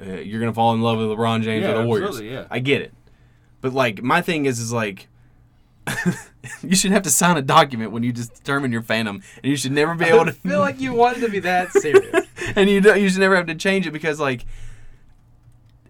uh, 0.00 0.12
you're 0.14 0.40
gonna 0.40 0.52
fall 0.52 0.74
in 0.74 0.82
love 0.82 0.98
with 0.98 1.08
LeBron 1.08 1.42
James 1.42 1.62
Yeah, 1.64 1.72
or 1.72 1.82
the 1.82 1.86
Warriors. 1.86 2.20
yeah. 2.20 2.46
I 2.50 2.58
get 2.58 2.82
it, 2.82 2.92
but 3.60 3.72
like 3.72 4.02
my 4.02 4.22
thing 4.22 4.46
is 4.46 4.58
is 4.60 4.72
like. 4.72 5.08
you 6.62 6.76
should 6.76 6.90
have 6.90 7.00
to 7.02 7.08
sign 7.10 7.38
a 7.38 7.42
document 7.42 7.92
when 7.92 8.02
you 8.02 8.12
just 8.12 8.34
determine 8.34 8.70
your 8.70 8.82
fandom, 8.82 9.22
and 9.42 9.44
you 9.44 9.56
should 9.56 9.72
never 9.72 9.94
be 9.94 10.04
able 10.04 10.20
I 10.20 10.24
to 10.24 10.32
feel 10.32 10.58
like 10.58 10.78
you 10.80 10.92
wanted 10.92 11.20
to 11.20 11.30
be 11.30 11.38
that 11.40 11.72
serious. 11.72 12.26
and 12.56 12.68
you 12.68 12.82
don't, 12.82 13.00
you 13.00 13.08
should 13.08 13.20
never 13.20 13.34
have 13.34 13.46
to 13.46 13.54
change 13.54 13.86
it 13.86 13.92
because 13.92 14.20
like 14.20 14.44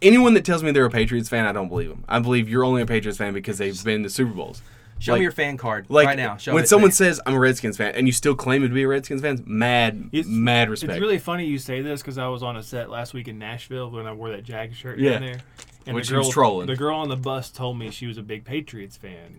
anyone 0.00 0.34
that 0.34 0.44
tells 0.44 0.62
me 0.62 0.70
they're 0.70 0.84
a 0.84 0.90
Patriots 0.90 1.28
fan, 1.28 1.46
I 1.46 1.52
don't 1.52 1.68
believe 1.68 1.88
them. 1.88 2.04
I 2.08 2.20
believe 2.20 2.48
you're 2.48 2.64
only 2.64 2.82
a 2.82 2.86
Patriots 2.86 3.18
fan 3.18 3.34
because 3.34 3.58
they've 3.58 3.82
been 3.84 4.02
to 4.02 4.08
the 4.08 4.14
Super 4.14 4.32
Bowls. 4.32 4.62
Show 4.98 5.12
Like- 5.12 5.20
me 5.20 5.22
your 5.22 5.32
fan 5.32 5.56
card 5.56 5.86
Like 5.88 6.06
right 6.06 6.16
now. 6.16 6.36
Show 6.36 6.54
when 6.54 6.64
it 6.64 6.68
someone 6.68 6.88
me. 6.88 6.92
says 6.92 7.20
I'm 7.26 7.34
a 7.34 7.38
Redskins 7.38 7.76
fan 7.76 7.94
and 7.94 8.06
you 8.06 8.12
still 8.12 8.34
claim 8.34 8.62
to 8.62 8.68
be 8.68 8.82
a 8.82 8.88
Redskins 8.88 9.20
fan, 9.22 9.42
mad, 9.46 10.08
It's- 10.12 10.26
mad 10.26 10.68
respect. 10.70 10.92
It's 10.92 11.00
really 11.00 11.18
funny 11.18 11.46
you 11.46 11.58
say 11.58 11.80
this 11.82 12.02
because 12.02 12.18
I 12.18 12.26
was 12.28 12.42
on 12.42 12.56
a 12.56 12.62
set 12.62 12.90
last 12.90 13.14
week 13.14 13.28
in 13.28 13.38
Nashville 13.38 13.90
when 13.90 14.06
I 14.06 14.12
wore 14.12 14.30
that 14.30 14.42
Jag 14.44 14.74
shirt 14.74 14.98
Yeah. 14.98 15.12
down 15.12 15.22
there. 15.22 15.38
And 15.86 15.94
Which 15.94 16.08
the 16.08 16.14
he 16.14 16.18
was 16.18 16.26
girl, 16.26 16.32
trolling. 16.32 16.66
The 16.66 16.76
girl 16.76 16.96
on 16.96 17.08
the 17.08 17.16
bus 17.16 17.50
told 17.50 17.78
me 17.78 17.90
she 17.90 18.06
was 18.06 18.18
a 18.18 18.22
big 18.22 18.44
Patriots 18.44 18.96
fan. 18.96 19.38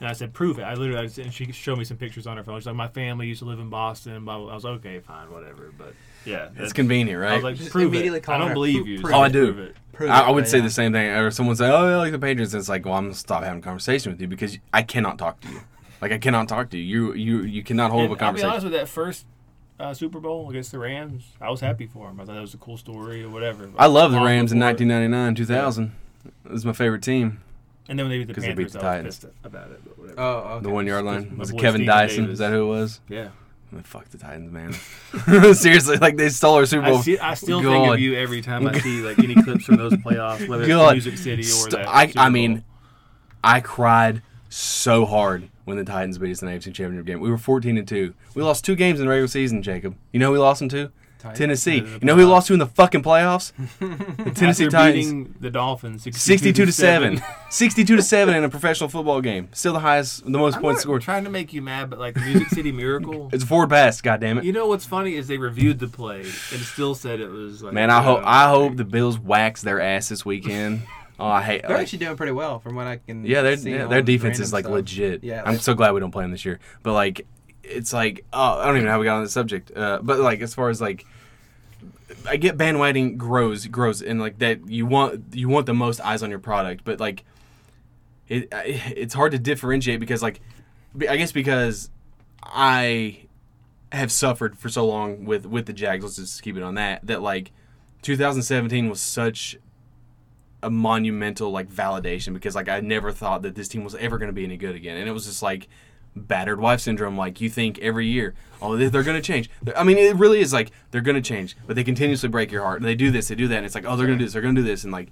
And 0.00 0.08
I 0.08 0.12
said, 0.12 0.32
prove 0.32 0.58
it. 0.58 0.62
I 0.62 0.74
literally, 0.74 0.98
I 0.98 1.02
was, 1.02 1.18
and 1.18 1.32
she 1.32 1.52
showed 1.52 1.78
me 1.78 1.84
some 1.84 1.96
pictures 1.96 2.26
on 2.26 2.36
her 2.36 2.42
phone. 2.42 2.58
She's 2.58 2.66
like, 2.66 2.74
my 2.74 2.88
family 2.88 3.28
used 3.28 3.38
to 3.40 3.44
live 3.44 3.60
in 3.60 3.68
Boston. 3.70 4.24
Blah, 4.24 4.38
blah. 4.38 4.50
I 4.50 4.54
was 4.54 4.64
like, 4.64 4.74
okay, 4.80 4.98
fine, 4.98 5.30
whatever. 5.30 5.70
But 5.78 5.94
yeah, 6.24 6.44
it's 6.46 6.54
that's- 6.54 6.72
convenient, 6.72 7.20
I 7.20 7.24
right? 7.26 7.34
was 7.36 7.44
like, 7.44 7.56
Just 7.56 7.70
prove 7.70 7.88
immediately 7.92 8.18
it. 8.18 8.22
call 8.24 8.34
I 8.36 8.38
don't 8.38 8.48
her. 8.48 8.54
believe 8.54 8.86
you. 8.86 9.00
prove 9.00 9.12
so 9.12 9.18
Oh, 9.18 9.22
I 9.22 9.28
do. 9.28 9.52
prove 9.52 9.58
it. 9.70 9.76
Prove 9.92 10.10
I, 10.10 10.20
it 10.20 10.22
I 10.24 10.30
would 10.30 10.40
right 10.40 10.48
say 10.48 10.58
now. 10.58 10.64
the 10.64 10.70
same 10.70 10.92
thing. 10.92 11.08
Or 11.10 11.30
someone 11.30 11.54
say, 11.56 11.68
"Oh, 11.70 11.92
I 11.92 11.96
like 11.96 12.10
the 12.12 12.18
Patriots." 12.18 12.52
It's 12.52 12.68
like, 12.68 12.84
well, 12.84 12.94
I'm 12.94 13.04
gonna 13.04 13.14
stop 13.14 13.44
having 13.44 13.60
a 13.60 13.62
conversation 13.62 14.10
with 14.12 14.20
you 14.20 14.26
because 14.26 14.58
I 14.72 14.82
cannot 14.82 15.18
talk 15.18 15.40
to 15.42 15.48
you. 15.48 15.60
Like 16.00 16.10
I 16.12 16.18
cannot 16.18 16.48
talk 16.48 16.70
to 16.70 16.76
you. 16.78 17.12
You 17.12 17.14
you 17.14 17.42
you 17.44 17.62
cannot 17.62 17.90
hold 17.92 18.04
And 18.04 18.12
up 18.14 18.20
a 18.20 18.24
I'll 18.24 18.32
be 18.32 18.42
honest 18.42 18.64
with 18.64 18.72
that 18.72 18.88
first 18.88 19.24
uh, 19.78 19.94
Super 19.94 20.18
Bowl 20.20 20.50
against 20.50 20.72
the 20.72 20.78
Rams. 20.80 21.24
I 21.40 21.48
was 21.50 21.60
happy 21.60 21.86
for 21.86 22.10
him. 22.10 22.20
I 22.20 22.24
thought 22.24 22.34
that 22.34 22.40
was 22.40 22.54
a 22.54 22.58
cool 22.58 22.76
story 22.76 23.22
or 23.22 23.28
whatever. 23.30 23.70
I 23.78 23.86
love 23.86 24.10
the 24.10 24.16
Long 24.18 24.26
Rams 24.26 24.50
in 24.52 24.58
before- 24.58 24.70
1999, 24.70 25.34
2000. 25.36 25.92
It 26.44 26.50
was 26.52 26.64
my 26.66 26.72
favorite 26.72 27.02
team. 27.02 27.40
And 27.88 27.98
then 27.98 28.06
when 28.06 28.10
they 28.12 28.18
beat 28.18 28.28
the 28.28 28.34
'Cause 28.34 28.42
they 28.44 28.48
Panthers, 28.48 28.72
beat 28.72 28.80
the 28.80 28.86
I 28.86 28.90
Titans. 28.96 29.06
was 29.06 29.18
pissed 29.18 29.34
about 29.44 29.70
it. 29.70 29.80
But 29.84 29.98
whatever. 29.98 30.20
Oh, 30.20 30.32
okay. 30.56 30.62
The 30.64 30.70
one 30.70 30.86
yard 30.86 31.04
line 31.04 31.28
My 31.32 31.38
was 31.38 31.50
it 31.50 31.52
boy 31.52 31.58
Kevin 31.60 31.78
Steven 31.82 31.86
Dyson? 31.96 32.16
Davis. 32.24 32.32
Is 32.32 32.38
that 32.40 32.50
who 32.50 32.62
it 32.64 32.68
was? 32.68 33.00
yeah. 33.08 33.28
Man, 33.74 33.82
Fuck 33.82 34.08
the 34.10 34.18
Titans, 34.18 34.52
man. 34.52 34.72
Seriously, 35.54 35.96
like 35.96 36.16
they 36.16 36.28
stole 36.28 36.54
our 36.54 36.66
Super 36.66 36.86
Bowl. 36.86 36.98
I, 36.98 37.02
see, 37.02 37.18
I 37.18 37.34
still 37.34 37.60
think 37.60 37.86
God. 37.86 37.94
of 37.94 38.00
you 38.00 38.14
every 38.14 38.40
time 38.40 38.66
I 38.68 38.78
see 38.78 39.00
like 39.00 39.18
any 39.18 39.34
clips 39.42 39.64
from 39.64 39.76
those 39.76 39.94
playoffs, 39.94 40.48
whether 40.48 40.62
it's 40.62 40.68
God. 40.68 40.92
Music 40.92 41.18
City 41.18 41.42
or 41.42 41.46
St- 41.46 41.70
that. 41.72 41.88
I, 41.88 42.12
I 42.16 42.28
mean, 42.28 42.62
I 43.42 43.60
cried 43.60 44.22
so 44.48 45.04
hard 45.04 45.48
when 45.64 45.76
the 45.76 45.84
Titans 45.84 46.18
beat 46.18 46.30
us 46.30 46.40
in 46.40 46.46
the 46.46 46.54
AFC 46.54 46.72
Championship 46.72 47.06
game. 47.06 47.20
We 47.20 47.30
were 47.30 47.38
14 47.38 47.76
and 47.76 47.88
two. 47.88 48.14
We 48.34 48.42
lost 48.42 48.64
two 48.64 48.76
games 48.76 49.00
in 49.00 49.06
the 49.06 49.10
regular 49.10 49.26
season, 49.26 49.62
Jacob. 49.62 49.96
You 50.12 50.20
know 50.20 50.30
we 50.30 50.38
lost 50.38 50.60
them 50.60 50.68
to? 50.68 50.92
Titans. 51.24 51.38
Tennessee. 51.38 51.80
The- 51.80 51.86
the 51.86 51.98
You 52.00 52.06
know 52.06 52.16
who 52.16 52.26
lost 52.26 52.46
to 52.48 52.52
in 52.52 52.58
the 52.58 52.66
fucking 52.66 53.02
playoffs? 53.02 53.52
the 53.80 54.30
Tennessee 54.30 54.64
After 54.66 54.70
Titans. 54.70 55.04
beating 55.06 55.34
the 55.40 55.50
Dolphins 55.50 56.02
62 56.04 56.66
to 56.66 56.72
7. 56.72 57.20
62 57.50 57.96
to 57.96 58.02
7 58.02 58.34
in 58.34 58.44
a 58.44 58.48
professional 58.48 58.88
football 58.88 59.20
game. 59.20 59.48
Still 59.52 59.72
the 59.72 59.80
highest, 59.80 60.24
the 60.24 60.30
most 60.38 60.56
I'm 60.56 60.62
points 60.62 60.78
not 60.78 60.82
scored. 60.82 61.02
trying 61.02 61.24
to 61.24 61.30
make 61.30 61.52
you 61.52 61.62
mad, 61.62 61.90
but 61.90 61.98
like 61.98 62.14
the 62.14 62.20
Music 62.20 62.48
City 62.48 62.72
Miracle. 62.72 63.30
It's 63.32 63.42
a 63.44 63.46
forward 63.46 63.70
pass, 63.70 64.00
God 64.00 64.20
damn 64.20 64.38
it. 64.38 64.44
You 64.44 64.52
know 64.52 64.66
what's 64.66 64.84
funny 64.84 65.14
is 65.14 65.26
they 65.28 65.38
reviewed 65.38 65.78
the 65.78 65.88
play 65.88 66.20
and 66.20 66.60
still 66.60 66.94
said 66.94 67.20
it 67.20 67.28
was 67.30 67.62
like. 67.62 67.72
Man, 67.72 67.90
I 67.90 68.02
hope 68.02 68.20
uh, 68.20 68.26
I 68.26 68.48
hope 68.48 68.76
the 68.76 68.84
Bills 68.84 69.18
wax 69.18 69.62
their 69.62 69.80
ass 69.80 70.08
this 70.08 70.24
weekend. 70.24 70.82
Oh, 71.16 71.28
I 71.28 71.42
hate. 71.42 71.62
They're 71.62 71.70
like- 71.76 71.82
actually 71.82 72.00
doing 72.00 72.16
pretty 72.16 72.32
well 72.32 72.58
from 72.58 72.74
what 72.74 72.88
I 72.88 72.96
can. 72.96 73.24
Yeah, 73.24 73.42
their 73.42 73.56
see 73.56 73.70
yeah, 73.70 73.86
their 73.86 74.02
defense 74.02 74.40
is 74.40 74.52
like 74.52 74.64
stuff. 74.64 74.74
legit. 74.74 75.22
Yeah, 75.22 75.42
I'm 75.46 75.60
so 75.60 75.72
glad 75.72 75.92
we 75.92 76.00
don't 76.00 76.10
play 76.10 76.24
them 76.24 76.32
this 76.32 76.44
year. 76.44 76.58
But 76.82 76.94
like, 76.94 77.24
it's 77.62 77.92
like 77.92 78.24
oh, 78.32 78.58
I 78.58 78.66
don't 78.66 78.74
even 78.74 78.86
know 78.86 78.90
how 78.90 78.98
we 78.98 79.04
got 79.04 79.18
on 79.18 79.22
the 79.22 79.28
subject. 79.30 79.70
Uh, 79.76 80.00
but 80.02 80.18
like, 80.18 80.40
as 80.40 80.54
far 80.56 80.70
as 80.70 80.80
like, 80.80 81.06
I 82.26 82.36
get 82.36 82.56
bandwagoning 82.56 83.16
grows 83.16 83.66
grows 83.66 84.02
and 84.02 84.20
like 84.20 84.38
that 84.38 84.68
you 84.68 84.86
want 84.86 85.24
you 85.32 85.48
want 85.48 85.66
the 85.66 85.74
most 85.74 86.00
eyes 86.00 86.22
on 86.22 86.30
your 86.30 86.38
product, 86.38 86.84
but 86.84 87.00
like, 87.00 87.24
it 88.28 88.48
it's 88.52 89.14
hard 89.14 89.32
to 89.32 89.38
differentiate 89.38 90.00
because 90.00 90.22
like, 90.22 90.40
I 91.08 91.16
guess 91.16 91.32
because 91.32 91.90
I 92.42 93.26
have 93.92 94.12
suffered 94.12 94.58
for 94.58 94.68
so 94.68 94.86
long 94.86 95.24
with 95.24 95.46
with 95.46 95.66
the 95.66 95.72
Jags. 95.72 96.04
Let's 96.04 96.16
just 96.16 96.42
keep 96.42 96.56
it 96.56 96.62
on 96.62 96.74
that. 96.74 97.06
That 97.06 97.22
like, 97.22 97.52
2017 98.02 98.88
was 98.88 99.00
such 99.00 99.56
a 100.62 100.70
monumental 100.70 101.50
like 101.50 101.68
validation 101.68 102.32
because 102.32 102.54
like 102.54 102.68
I 102.68 102.80
never 102.80 103.12
thought 103.12 103.42
that 103.42 103.54
this 103.54 103.68
team 103.68 103.84
was 103.84 103.94
ever 103.96 104.18
going 104.18 104.28
to 104.28 104.34
be 104.34 104.44
any 104.44 104.56
good 104.56 104.74
again, 104.74 104.96
and 104.96 105.08
it 105.08 105.12
was 105.12 105.26
just 105.26 105.42
like 105.42 105.68
battered 106.16 106.60
wife 106.60 106.80
syndrome. 106.80 107.16
Like 107.16 107.40
you 107.40 107.48
think 107.50 107.78
every 107.80 108.06
year, 108.06 108.34
oh, 108.62 108.76
they- 108.76 108.88
they're 108.88 109.02
going 109.02 109.20
to 109.20 109.26
change. 109.26 109.50
I 109.76 109.82
mean, 109.84 109.98
it 109.98 110.16
really 110.16 110.40
is 110.40 110.52
like 110.52 110.70
they're 110.90 111.00
going 111.00 111.20
to 111.20 111.28
change, 111.28 111.56
but 111.66 111.76
they 111.76 111.84
continuously 111.84 112.28
break 112.28 112.50
your 112.52 112.62
heart. 112.62 112.80
And 112.80 112.88
they 112.88 112.94
do 112.94 113.10
this, 113.10 113.28
they 113.28 113.34
do 113.34 113.48
that, 113.48 113.56
and 113.56 113.66
it's 113.66 113.74
like, 113.74 113.84
oh, 113.86 113.96
they're 113.96 114.06
going 114.06 114.18
to 114.18 114.22
do 114.22 114.26
this, 114.26 114.32
they're 114.32 114.42
going 114.42 114.54
to 114.54 114.60
do 114.62 114.66
this, 114.66 114.84
and 114.84 114.92
like 114.92 115.08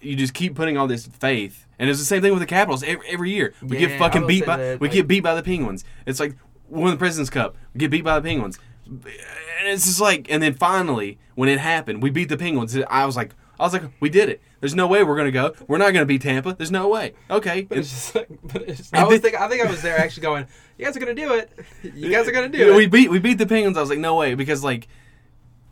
you 0.00 0.16
just 0.16 0.34
keep 0.34 0.54
putting 0.54 0.76
all 0.76 0.86
this 0.86 1.06
faith. 1.06 1.66
And 1.78 1.88
it's 1.88 1.98
the 1.98 2.04
same 2.04 2.20
thing 2.20 2.32
with 2.32 2.40
the 2.40 2.46
Capitals 2.46 2.82
every, 2.82 3.06
every 3.08 3.30
year. 3.30 3.54
We 3.62 3.78
Yeah, 3.78 3.86
get 3.88 3.98
fucking 3.98 4.26
beat 4.26 4.44
by 4.44 4.56
that, 4.58 4.80
we 4.80 4.88
like- 4.88 4.94
get 4.94 5.08
beat 5.08 5.20
by 5.22 5.34
the 5.34 5.42
Penguins. 5.42 5.84
It's 6.06 6.20
like 6.20 6.36
won 6.68 6.90
the 6.90 6.96
President's 6.98 7.30
Cup. 7.30 7.56
We 7.72 7.78
get 7.78 7.90
beat 7.90 8.04
by 8.04 8.18
the 8.18 8.22
Penguins. 8.28 8.58
And 8.86 9.02
it's 9.68 9.86
just 9.86 10.00
like, 10.00 10.30
and 10.30 10.42
then 10.42 10.52
finally, 10.54 11.18
when 11.36 11.48
it 11.48 11.58
happened, 11.58 12.02
we 12.02 12.10
beat 12.10 12.28
the 12.28 12.36
Penguins. 12.36 12.76
I 12.90 13.06
was 13.06 13.16
like, 13.16 13.34
I 13.58 13.62
was 13.62 13.72
like, 13.72 13.84
we 14.00 14.10
did 14.10 14.28
it. 14.28 14.42
There's 14.64 14.74
no 14.74 14.86
way 14.86 15.04
we're 15.04 15.16
gonna 15.18 15.30
go. 15.30 15.52
We're 15.68 15.76
not 15.76 15.92
gonna 15.92 16.06
beat 16.06 16.22
Tampa. 16.22 16.54
There's 16.54 16.70
no 16.70 16.88
way. 16.88 17.12
Okay. 17.30 17.62
But 17.68 17.76
it's 17.76 17.90
just 17.90 18.14
like, 18.14 18.28
but 18.42 18.62
it's 18.62 18.78
just, 18.78 18.94
I 18.94 19.04
was 19.04 19.20
think 19.20 19.34
I 19.38 19.46
think 19.46 19.62
I 19.62 19.70
was 19.70 19.82
there 19.82 19.98
actually 19.98 20.22
going, 20.22 20.46
you 20.78 20.86
guys 20.86 20.96
are 20.96 21.00
gonna 21.00 21.14
do 21.14 21.34
it. 21.34 21.52
You 21.82 22.10
guys 22.10 22.26
are 22.26 22.32
gonna 22.32 22.48
do 22.48 22.72
it. 22.72 22.74
We 22.76 22.86
beat 22.86 23.10
we 23.10 23.18
beat 23.18 23.36
the 23.36 23.44
Penguins. 23.46 23.76
I 23.76 23.82
was 23.82 23.90
like, 23.90 23.98
no 23.98 24.14
way, 24.16 24.34
because 24.34 24.64
like 24.64 24.88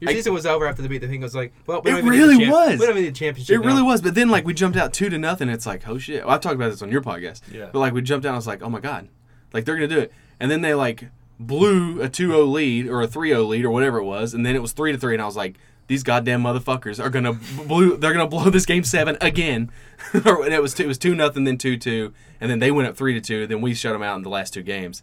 Your 0.00 0.10
I- 0.10 0.12
season 0.12 0.34
was 0.34 0.44
over 0.44 0.66
after 0.66 0.82
the 0.82 0.90
beat 0.90 0.98
the 0.98 1.08
thing 1.08 1.22
was 1.22 1.34
like, 1.34 1.54
well, 1.66 1.80
we 1.82 1.90
It 1.90 2.04
really 2.04 2.36
champ- 2.36 2.52
was. 2.52 2.72
We 2.80 2.84
don't 2.86 2.90
even 2.90 3.02
need 3.04 3.14
the 3.14 3.18
championship. 3.18 3.54
it 3.56 3.64
really 3.66 3.80
was. 3.82 4.02
But 4.02 4.14
then 4.14 4.28
like 4.28 4.44
we 4.44 4.52
jumped 4.52 4.76
out 4.76 4.92
two 4.92 5.08
to 5.08 5.16
nothing. 5.18 5.48
It's 5.48 5.64
like, 5.64 5.88
oh 5.88 5.96
shit. 5.96 6.26
Well, 6.26 6.34
I 6.34 6.38
talked 6.38 6.56
about 6.56 6.70
this 6.70 6.82
on 6.82 6.90
your 6.92 7.00
podcast. 7.00 7.40
Yeah. 7.50 7.70
But 7.72 7.78
like 7.78 7.94
we 7.94 8.02
jumped 8.02 8.26
out. 8.26 8.34
I 8.34 8.36
was 8.36 8.46
like, 8.46 8.60
oh 8.62 8.68
my 8.68 8.80
god, 8.80 9.08
like 9.54 9.64
they're 9.64 9.76
gonna 9.76 9.88
do 9.88 10.00
it. 10.00 10.12
And 10.38 10.50
then 10.50 10.60
they 10.60 10.74
like 10.74 11.08
blew 11.40 12.02
a 12.02 12.10
2-0 12.10 12.52
lead 12.52 12.88
or 12.88 13.00
a 13.00 13.08
3-0 13.08 13.48
lead 13.48 13.64
or 13.64 13.70
whatever 13.70 13.96
it 13.98 14.04
was, 14.04 14.34
and 14.34 14.44
then 14.44 14.54
it 14.54 14.60
was 14.60 14.72
three 14.72 14.92
to 14.92 14.98
three. 14.98 15.14
And 15.14 15.22
I 15.22 15.26
was 15.26 15.34
like. 15.36 15.56
These 15.88 16.02
goddamn 16.02 16.42
motherfuckers 16.42 17.02
are 17.02 17.10
gonna 17.10 17.34
blow. 17.66 17.96
They're 17.96 18.12
gonna 18.12 18.26
blow 18.28 18.48
this 18.50 18.66
game 18.66 18.84
seven 18.84 19.16
again. 19.20 19.70
or 20.24 20.46
it 20.46 20.62
was 20.62 20.74
two, 20.74 20.84
it 20.84 20.86
was 20.86 20.98
two 20.98 21.14
nothing, 21.14 21.44
then 21.44 21.58
two 21.58 21.76
two, 21.76 22.12
and 22.40 22.50
then 22.50 22.58
they 22.60 22.70
went 22.70 22.88
up 22.88 22.96
three 22.96 23.14
to 23.14 23.20
two. 23.20 23.46
Then 23.46 23.60
we 23.60 23.74
shut 23.74 23.92
them 23.92 24.02
out 24.02 24.16
in 24.16 24.22
the 24.22 24.30
last 24.30 24.54
two 24.54 24.62
games. 24.62 25.02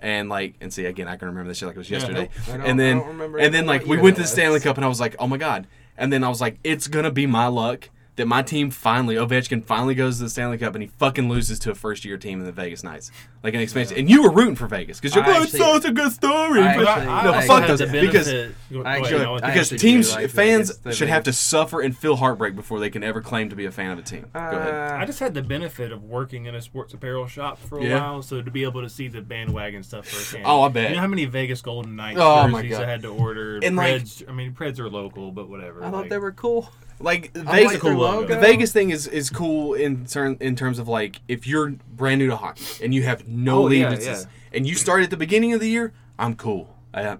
And 0.00 0.28
like, 0.28 0.54
and 0.60 0.72
see 0.72 0.84
again, 0.86 1.06
I 1.06 1.16
can 1.16 1.28
remember 1.28 1.48
this 1.48 1.58
shit 1.58 1.68
like 1.68 1.76
it 1.76 1.78
was 1.78 1.90
yesterday. 1.90 2.28
Don't- 2.46 2.62
and 2.62 2.78
then, 2.80 2.96
I 2.96 3.00
don't 3.00 3.08
remember 3.08 3.38
and 3.38 3.54
then 3.54 3.66
like 3.66 3.86
we 3.86 3.98
went 3.98 4.16
to 4.16 4.22
the 4.22 4.28
Stanley. 4.28 4.60
Cup, 4.60 4.76
and 4.76 4.84
I 4.84 4.88
was 4.88 5.00
like, 5.00 5.14
oh 5.18 5.26
my 5.26 5.36
god. 5.36 5.66
And 5.96 6.12
then 6.12 6.24
I 6.24 6.28
was 6.28 6.40
like, 6.40 6.58
it's 6.64 6.88
gonna 6.88 7.10
be 7.10 7.26
my 7.26 7.46
luck 7.46 7.88
that 8.16 8.26
my 8.28 8.42
team 8.42 8.70
finally, 8.70 9.14
Ovechkin 9.14 9.64
finally 9.64 9.94
goes 9.94 10.18
to 10.18 10.24
the 10.24 10.28
Stanley 10.30 10.58
Cup, 10.58 10.74
and 10.74 10.82
he 10.82 10.88
fucking 10.98 11.30
loses 11.30 11.58
to 11.60 11.70
a 11.70 11.74
first 11.74 12.04
year 12.04 12.18
team 12.18 12.40
in 12.40 12.44
the 12.46 12.52
Vegas 12.52 12.84
Knights, 12.84 13.10
like 13.42 13.54
an 13.54 13.60
expansion. 13.60 13.96
And 13.96 14.10
you 14.10 14.22
were 14.22 14.30
rooting 14.30 14.54
for 14.54 14.66
Vegas 14.66 15.00
because 15.00 15.14
you're 15.14 15.24
I 15.24 15.38
like, 15.38 15.42
it's 15.44 15.56
such 15.56 15.84
a 15.86 15.92
good 15.92 16.12
story. 16.12 16.60
I 16.60 16.76
But- 16.76 16.88
actually- 16.88 17.06
I 17.06 17.24
no, 17.24 17.32
I 17.32 17.46
fuck 17.46 17.66
those 17.66 17.80
because 17.80 18.26
benefit- 18.26 18.54
go- 18.70 18.82
go 18.82 18.88
I 18.88 18.96
ahead, 18.96 19.02
actually- 19.04 19.24
no, 19.24 19.34
I 19.36 19.40
because 19.40 19.68
teams 19.70 20.12
like 20.14 20.28
fans 20.30 20.68
Vegas, 20.68 20.76
the 20.82 20.92
should 20.92 21.08
have 21.08 21.24
to 21.24 21.32
suffer 21.32 21.80
and 21.80 21.96
feel 21.96 22.16
heartbreak 22.16 22.54
before 22.54 22.80
they 22.80 22.90
can 22.90 23.02
ever 23.02 23.22
claim 23.22 23.48
to 23.48 23.56
be 23.56 23.64
a 23.64 23.70
fan 23.70 23.90
of 23.90 23.98
a 23.98 24.02
team. 24.02 24.26
Go 24.34 24.40
ahead. 24.40 24.74
Uh, 24.92 24.96
I 25.00 25.06
just 25.06 25.18
had 25.18 25.32
the 25.32 25.42
benefit 25.42 25.90
of 25.90 26.04
working 26.04 26.44
in 26.44 26.54
a 26.54 26.60
sports 26.60 26.92
apparel 26.92 27.26
shop 27.26 27.58
for 27.58 27.78
a 27.78 27.84
Yeah. 27.84 27.98
while, 27.98 28.20
so 28.22 28.42
to 28.42 28.50
be 28.50 28.62
able 28.64 28.82
to 28.82 28.90
see 28.90 29.08
the 29.08 29.22
bandwagon 29.22 29.82
stuff 29.82 30.06
firsthand. 30.06 30.44
Oh, 30.46 30.60
I 30.62 30.68
bet. 30.68 30.90
You 30.90 30.96
know 30.96 31.00
how 31.00 31.06
many 31.06 31.24
Vegas 31.24 31.62
Golden 31.62 31.96
Knights 31.96 32.18
Oh, 32.20 32.46
my 32.48 32.60
jerseys 32.60 32.76
God. 32.78 32.84
I 32.86 32.90
had 32.90 33.00
to 33.02 33.08
order? 33.08 33.58
And, 33.62 33.74
like- 33.74 34.02
I 34.28 34.32
mean, 34.32 34.52
Preds 34.52 34.78
are 34.78 34.90
local, 34.90 35.32
but 35.32 35.48
whatever. 35.48 35.82
I 35.82 35.90
thought 35.90 36.02
like- 36.02 36.10
they 36.10 36.18
were 36.18 36.32
cool. 36.32 36.70
Like 37.02 37.32
Vegas, 37.34 37.72
like 37.72 37.80
their 37.82 37.94
logo. 37.96 38.34
the 38.34 38.40
Vegas 38.40 38.72
thing 38.72 38.90
is 38.90 39.06
is 39.06 39.28
cool 39.30 39.74
in 39.74 40.06
turn 40.06 40.36
in 40.40 40.56
terms 40.56 40.78
of 40.78 40.88
like 40.88 41.20
if 41.28 41.46
you're 41.46 41.70
brand 41.94 42.18
new 42.18 42.28
to 42.28 42.36
hockey 42.36 42.64
and 42.84 42.94
you 42.94 43.02
have 43.02 43.26
no 43.28 43.64
Oh, 43.64 43.68
yeah, 43.68 43.88
allegiances 43.88 44.26
and 44.52 44.66
you 44.66 44.74
start 44.74 45.02
at 45.02 45.10
the 45.10 45.16
beginning 45.16 45.52
of 45.52 45.60
the 45.60 45.68
year, 45.68 45.92
I'm 46.18 46.34
cool. 46.36 46.74
I, 46.94 47.16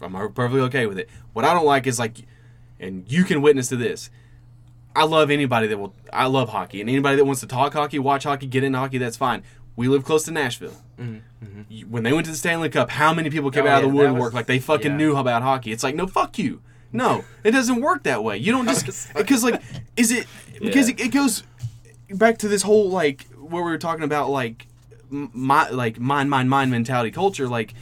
I'm 0.00 0.12
perfectly 0.32 0.60
okay 0.62 0.86
with 0.86 0.98
it. 0.98 1.08
What 1.32 1.44
I 1.44 1.54
don't 1.54 1.64
like 1.66 1.86
is 1.86 1.98
like, 1.98 2.18
and 2.80 3.10
you 3.10 3.24
can 3.24 3.40
witness 3.42 3.68
to 3.68 3.76
this. 3.76 4.10
I 4.96 5.04
love 5.04 5.30
anybody 5.30 5.66
that 5.68 5.78
will. 5.78 5.94
I 6.12 6.26
love 6.26 6.50
hockey, 6.50 6.80
and 6.80 6.90
anybody 6.90 7.16
that 7.16 7.24
wants 7.24 7.40
to 7.40 7.46
talk 7.46 7.72
hockey, 7.72 7.98
watch 7.98 8.24
hockey, 8.24 8.46
get 8.46 8.62
into 8.64 8.78
hockey, 8.78 8.98
that's 8.98 9.16
fine. 9.16 9.42
We 9.76 9.88
live 9.88 10.04
close 10.04 10.24
to 10.26 10.30
Nashville. 10.30 10.76
You- 11.68 11.86
When 11.86 12.02
they 12.04 12.12
went 12.12 12.26
to 12.26 12.30
the 12.30 12.36
Stanley 12.36 12.68
Cup, 12.68 12.90
how 12.90 13.12
many 13.14 13.28
people 13.30 13.50
came 13.50 13.64
Mm-hmm. 13.64 13.72
Oh, 13.72 13.76
out 13.76 13.84
of 13.84 13.90
the 13.90 13.96
woodwork 13.96 14.22
was- 14.26 14.34
like 14.34 14.46
they 14.46 14.58
fucking 14.60 14.92
yeah. 14.92 14.96
knew 14.96 15.16
about 15.16 15.42
hockey? 15.42 15.72
It's 15.72 15.82
like 15.82 15.94
no, 15.96 16.06
fuck 16.06 16.38
you. 16.38 16.60
No, 16.94 17.24
it 17.42 17.50
doesn't 17.50 17.80
work 17.82 18.04
that 18.04 18.24
way. 18.24 18.38
You 18.38 18.52
don't 18.52 18.66
just 18.68 19.12
because 19.14 19.44
like 19.44 19.60
is 19.96 20.10
it 20.12 20.26
because 20.60 20.88
Yeah. 20.88 20.94
it, 20.94 21.00
it 21.06 21.08
goes 21.08 21.42
back 22.10 22.38
to 22.38 22.48
this 22.48 22.62
whole 22.62 22.88
like 22.88 23.26
where 23.32 23.62
we 23.62 23.70
were 23.70 23.78
talking 23.78 24.04
about 24.04 24.30
like 24.30 24.66
my 25.10 25.68
like 25.68 25.98
mind 26.00 26.30
mind 26.30 26.48
mind 26.48 26.70
mentality 26.70 27.10
culture 27.10 27.46
like 27.48 27.74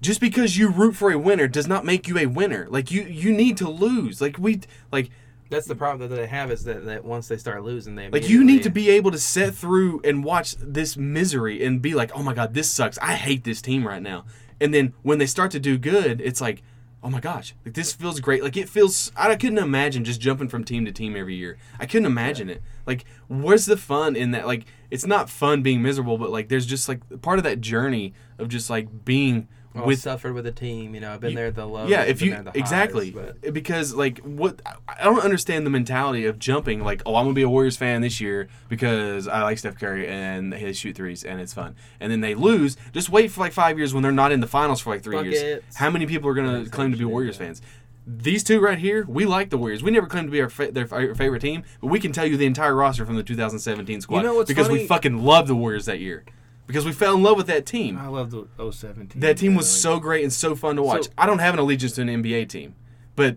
just 0.00 0.20
because 0.20 0.56
you 0.56 0.68
root 0.70 0.96
for 0.96 1.10
a 1.12 1.18
winner 1.18 1.46
does 1.46 1.66
not 1.68 1.84
make 1.84 2.08
you 2.08 2.18
a 2.18 2.26
winner 2.26 2.66
like 2.70 2.90
you 2.90 3.02
you 3.02 3.32
need 3.32 3.56
to 3.56 3.68
lose 3.68 4.20
like 4.20 4.38
we 4.38 4.60
like 4.90 5.10
That's 5.50 5.66
the 5.66 5.74
problem 5.74 6.08
that 6.08 6.14
they 6.14 6.26
have 6.26 6.50
is 6.50 6.64
that, 6.64 6.84
that 6.86 7.04
once 7.04 7.28
they 7.28 7.36
start 7.36 7.62
losing, 7.64 7.94
they 7.96 8.08
like 8.08 8.28
you 8.28 8.44
need 8.44 8.62
to 8.62 8.70
be 8.70 8.90
able 8.90 9.10
to 9.10 9.18
sit 9.18 9.54
through 9.54 10.00
and 10.04 10.24
watch 10.24 10.56
this 10.56 10.96
misery 10.96 11.64
and 11.64 11.82
be 11.82 11.94
like 11.94 12.10
oh 12.14 12.22
my 12.22 12.32
god 12.34 12.54
this 12.54 12.70
sucks 12.70 12.98
i 12.98 13.14
hate 13.14 13.44
this 13.44 13.60
team 13.60 13.86
right 13.86 14.02
now 14.02 14.24
and 14.60 14.72
then 14.72 14.94
when 15.02 15.18
they 15.18 15.26
start 15.26 15.50
to 15.50 15.60
do 15.60 15.76
good 15.78 16.20
it's 16.20 16.40
like 16.40 16.62
oh 17.02 17.10
my 17.10 17.20
gosh 17.20 17.54
like 17.64 17.74
this 17.74 17.92
feels 17.92 18.20
great. 18.20 18.42
Like 18.42 18.56
it 18.56 18.68
feels 18.68 19.10
i 19.16 19.34
couldn't 19.36 19.58
imagine 19.58 20.04
just 20.04 20.20
jumping 20.20 20.48
from 20.48 20.64
team 20.64 20.84
to 20.84 20.92
team 20.92 21.16
every 21.16 21.34
year. 21.34 21.58
I 21.78 21.86
couldn't 21.86 22.06
imagine 22.06 22.48
it. 22.50 22.62
Like 22.86 23.04
where's 23.28 23.66
the 23.66 23.76
fun 23.76 24.16
in 24.16 24.32
that? 24.32 24.46
Like 24.46 24.66
it's 24.90 25.06
not 25.06 25.30
fun 25.30 25.62
being 25.62 25.82
miserable 25.82 26.18
but 26.18 26.30
like 26.30 26.48
there's 26.48 26.66
just 26.66 26.88
like 26.88 27.00
part 27.22 27.38
of 27.38 27.44
that 27.44 27.60
journey 27.60 28.14
of 28.38 28.48
just 28.48 28.70
like 28.70 29.04
being 29.04 29.48
Well, 29.74 29.86
with 29.86 30.00
suffered 30.00 30.32
with 30.34 30.46
a 30.46 30.52
team. 30.52 30.94
You 30.94 31.00
know, 31.00 31.12
I've 31.12 31.20
been 31.20 31.34
there 31.34 31.50
the 31.52 31.64
lows. 31.66 31.88
yeah 31.88 32.02
if 32.02 32.20
you 32.22 32.34
highs, 32.34 32.46
exactly 32.54 33.10
but- 33.12 33.52
because 33.54 33.94
like 33.94 34.18
what 34.18 34.60
i 34.88 35.04
don't 35.04 35.20
understand 35.22 35.64
the 35.64 35.70
mentality 35.70 36.26
of 36.26 36.38
jumping 36.38 36.82
like 36.82 37.02
oh 37.06 37.14
i'm 37.16 37.24
gonna 37.24 37.34
be 37.34 37.42
a 37.42 37.48
warriors 37.48 37.76
fan 37.76 38.00
this 38.00 38.20
year 38.20 38.48
because 38.68 39.28
i 39.28 39.42
like 39.42 39.58
steph 39.58 39.78
curry 39.78 40.08
and 40.08 40.52
his 40.54 40.76
shoot 40.76 40.96
threes 40.96 41.22
and 41.24 41.40
it's 41.40 41.52
fun 41.54 41.76
and 42.00 42.10
then 42.10 42.20
they 42.20 42.34
lose 42.34 42.76
just 42.92 43.10
wait 43.10 43.30
for 43.30 43.40
like 43.40 43.52
five 43.52 43.78
years 43.78 43.94
when 43.94 44.02
they're 44.02 44.10
not 44.12 44.32
in 44.32 44.40
the 44.40 44.46
finals 44.46 44.80
for 44.80 44.90
like 44.90 45.02
three 45.02 45.20
years 45.30 45.62
how 45.74 45.88
many 45.88 46.04
people 46.06 46.28
are 46.28 46.34
gonna 46.34 46.62
Yeah, 46.62 46.68
claim 46.68 46.90
to 46.90 46.96
be 46.98 47.04
warriors 47.04 47.36
yeah. 47.36 47.46
fans 47.46 47.62
these 48.06 48.42
two 48.42 48.60
right 48.60 48.78
here, 48.78 49.04
we 49.06 49.24
like 49.24 49.50
the 49.50 49.58
Warriors. 49.58 49.84
We 49.84 49.92
never 49.92 50.08
claimed 50.08 50.28
to 50.28 50.32
be 50.32 50.40
our 50.40 50.48
fa- 50.48 50.72
their 50.72 50.86
fa- 50.86 51.14
favorite 51.14 51.40
team, 51.40 51.62
but 51.80 51.88
we 51.88 52.00
can 52.00 52.10
tell 52.10 52.26
you 52.26 52.36
the 52.36 52.46
entire 52.46 52.74
roster 52.74 53.04
from 53.06 53.14
the 53.14 53.22
2017 53.22 54.00
squad 54.00 54.16
you 54.16 54.22
know 54.24 54.34
what's 54.34 54.48
because 54.48 54.68
we 54.68 54.86
fucking 54.86 55.18
love 55.22 55.46
the 55.46 55.54
Warriors 55.54 55.84
that 55.84 56.00
year 56.00 56.24
because 56.70 56.84
we 56.86 56.92
fell 56.92 57.14
in 57.14 57.22
love 57.22 57.36
with 57.36 57.46
that 57.48 57.66
team. 57.66 57.98
I 57.98 58.06
love 58.08 58.30
the 58.30 58.46
017. 58.72 59.20
That 59.20 59.36
team 59.36 59.54
was 59.54 59.66
Like, 59.72 59.80
so 59.82 60.00
great 60.00 60.22
and 60.22 60.32
so 60.32 60.54
fun 60.54 60.76
to 60.76 60.82
watch. 60.82 61.04
So- 61.06 61.10
I 61.18 61.26
don't 61.26 61.38
have 61.40 61.54
an 61.54 61.60
allegiance 61.60 61.92
to 61.92 62.02
an 62.02 62.08
NBA 62.08 62.48
team, 62.48 62.74
but 63.16 63.36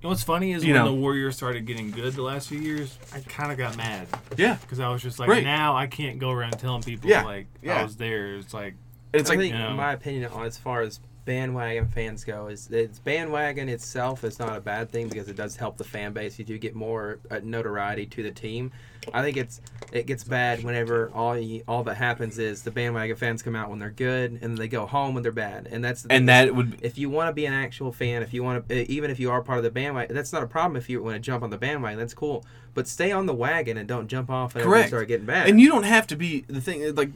You 0.00 0.02
know 0.04 0.08
what's 0.10 0.22
funny 0.22 0.52
is 0.52 0.64
You 0.64 0.74
when 0.74 0.84
know. 0.84 0.90
the 0.92 0.96
Warriors 1.00 1.36
started 1.36 1.66
getting 1.66 1.90
good 1.90 2.12
the 2.14 2.22
last 2.22 2.48
few 2.48 2.58
years, 2.58 2.98
I 3.14 3.20
kind 3.20 3.50
of 3.52 3.58
got 3.58 3.76
mad 3.76 4.06
yeah, 4.36 4.54
because 4.60 4.78
I 4.80 4.88
was 4.90 5.02
just 5.02 5.18
like, 5.18 5.28
Right. 5.28 5.42
now 5.44 5.74
I 5.76 5.86
can't 5.86 6.18
go 6.18 6.30
around 6.30 6.52
telling 6.58 6.82
people 6.82 7.08
Yeah, 7.10 7.22
like 7.24 7.46
yeah. 7.62 7.80
I 7.80 7.82
was 7.82 7.96
there. 7.96 8.36
It's 8.36 8.52
like 8.54 8.74
And 9.12 9.20
it's 9.20 9.30
I 9.30 9.34
like 9.34 9.40
think 9.40 9.54
you 9.54 9.58
know. 9.60 9.70
my 9.74 9.92
opinion 9.92 10.30
on 10.32 10.44
as 10.46 10.58
far 10.58 10.82
as 10.82 11.00
bandwagon 11.26 11.88
fans 11.88 12.24
go 12.24 12.46
is 12.46 12.70
it's 12.70 13.00
bandwagon 13.00 13.68
itself 13.68 14.24
is 14.24 14.38
not 14.38 14.56
a 14.56 14.60
bad 14.60 14.90
thing 14.90 15.08
because 15.08 15.28
it 15.28 15.36
does 15.36 15.56
help 15.56 15.76
the 15.76 15.84
fan 15.84 16.12
base. 16.12 16.38
You 16.38 16.44
do 16.44 16.56
get 16.56 16.74
more 16.74 17.18
uh, 17.30 17.40
notoriety 17.42 18.06
to 18.06 18.22
the 18.22 18.30
team. 18.30 18.72
I 19.12 19.22
think 19.22 19.36
it's 19.36 19.60
it 19.92 20.06
gets 20.06 20.24
bad 20.24 20.64
whenever 20.64 21.10
all 21.12 21.36
you, 21.36 21.62
all 21.68 21.82
that 21.84 21.96
happens 21.96 22.38
is 22.38 22.62
the 22.62 22.70
bandwagon 22.70 23.16
fans 23.16 23.42
come 23.42 23.54
out 23.54 23.68
when 23.68 23.78
they're 23.78 23.90
good 23.90 24.38
and 24.40 24.56
they 24.56 24.68
go 24.68 24.86
home 24.86 25.14
when 25.14 25.22
they're 25.22 25.32
bad. 25.32 25.68
And 25.70 25.84
that's 25.84 26.02
the 26.02 26.12
and 26.12 26.28
that 26.28 26.54
would 26.54 26.78
if 26.80 26.96
you 26.96 27.10
want 27.10 27.28
to 27.28 27.32
be 27.32 27.44
an 27.44 27.52
actual 27.52 27.92
fan, 27.92 28.22
if 28.22 28.32
you 28.32 28.42
want 28.42 28.68
to, 28.68 28.90
even 28.90 29.10
if 29.10 29.20
you 29.20 29.30
are 29.30 29.42
part 29.42 29.58
of 29.58 29.64
the 29.64 29.70
bandwagon, 29.70 30.14
that's 30.14 30.32
not 30.32 30.42
a 30.42 30.46
problem. 30.46 30.76
If 30.76 30.88
you 30.88 31.02
want 31.02 31.16
to 31.16 31.20
jump 31.20 31.42
on 31.42 31.50
the 31.50 31.58
bandwagon, 31.58 31.98
that's 31.98 32.14
cool. 32.14 32.44
But 32.72 32.86
stay 32.88 33.10
on 33.10 33.26
the 33.26 33.34
wagon 33.34 33.76
and 33.76 33.88
don't 33.88 34.06
jump 34.06 34.30
off 34.30 34.54
and 34.54 34.64
Correct. 34.64 34.88
start 34.88 35.08
getting 35.08 35.26
bad. 35.26 35.48
and 35.48 35.60
you 35.60 35.68
don't 35.68 35.84
have 35.84 36.06
to 36.08 36.16
be 36.16 36.44
the 36.46 36.60
thing 36.60 36.94
like 36.94 37.10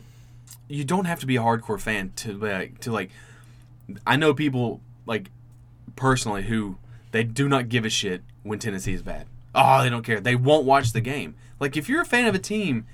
you 0.69 0.85
don't 0.85 1.05
have 1.05 1.21
to 1.21 1.27
be 1.27 1.37
a 1.37 1.41
hardcore 1.41 1.81
fan 1.81 2.13
to 2.17 2.33
like 2.35 2.81
to 2.81 2.93
like 2.93 3.11
I 4.07 4.17
know 4.17 4.35
people 4.35 4.81
like 5.07 5.31
personally 5.97 6.43
who 6.43 6.79
they 7.13 7.25
do 7.25 7.49
not 7.49 7.69
give 7.69 7.85
a 7.85 7.91
shit 7.91 8.23
when 8.43 8.59
Tennessee 8.59 8.95
is 8.95 9.03
bad. 9.03 9.27
Oh, 9.55 9.83
they 9.83 9.91
don't 9.91 10.05
care. 10.05 10.21
They 10.21 10.37
won't 10.37 10.65
watch 10.65 10.93
the 10.93 11.01
game. 11.01 11.35
Like 11.59 11.77
if 11.77 11.89
you're 11.89 12.03
a 12.03 12.07
fan 12.07 12.27
of 12.27 12.35
a 12.35 12.39
team, 12.39 12.87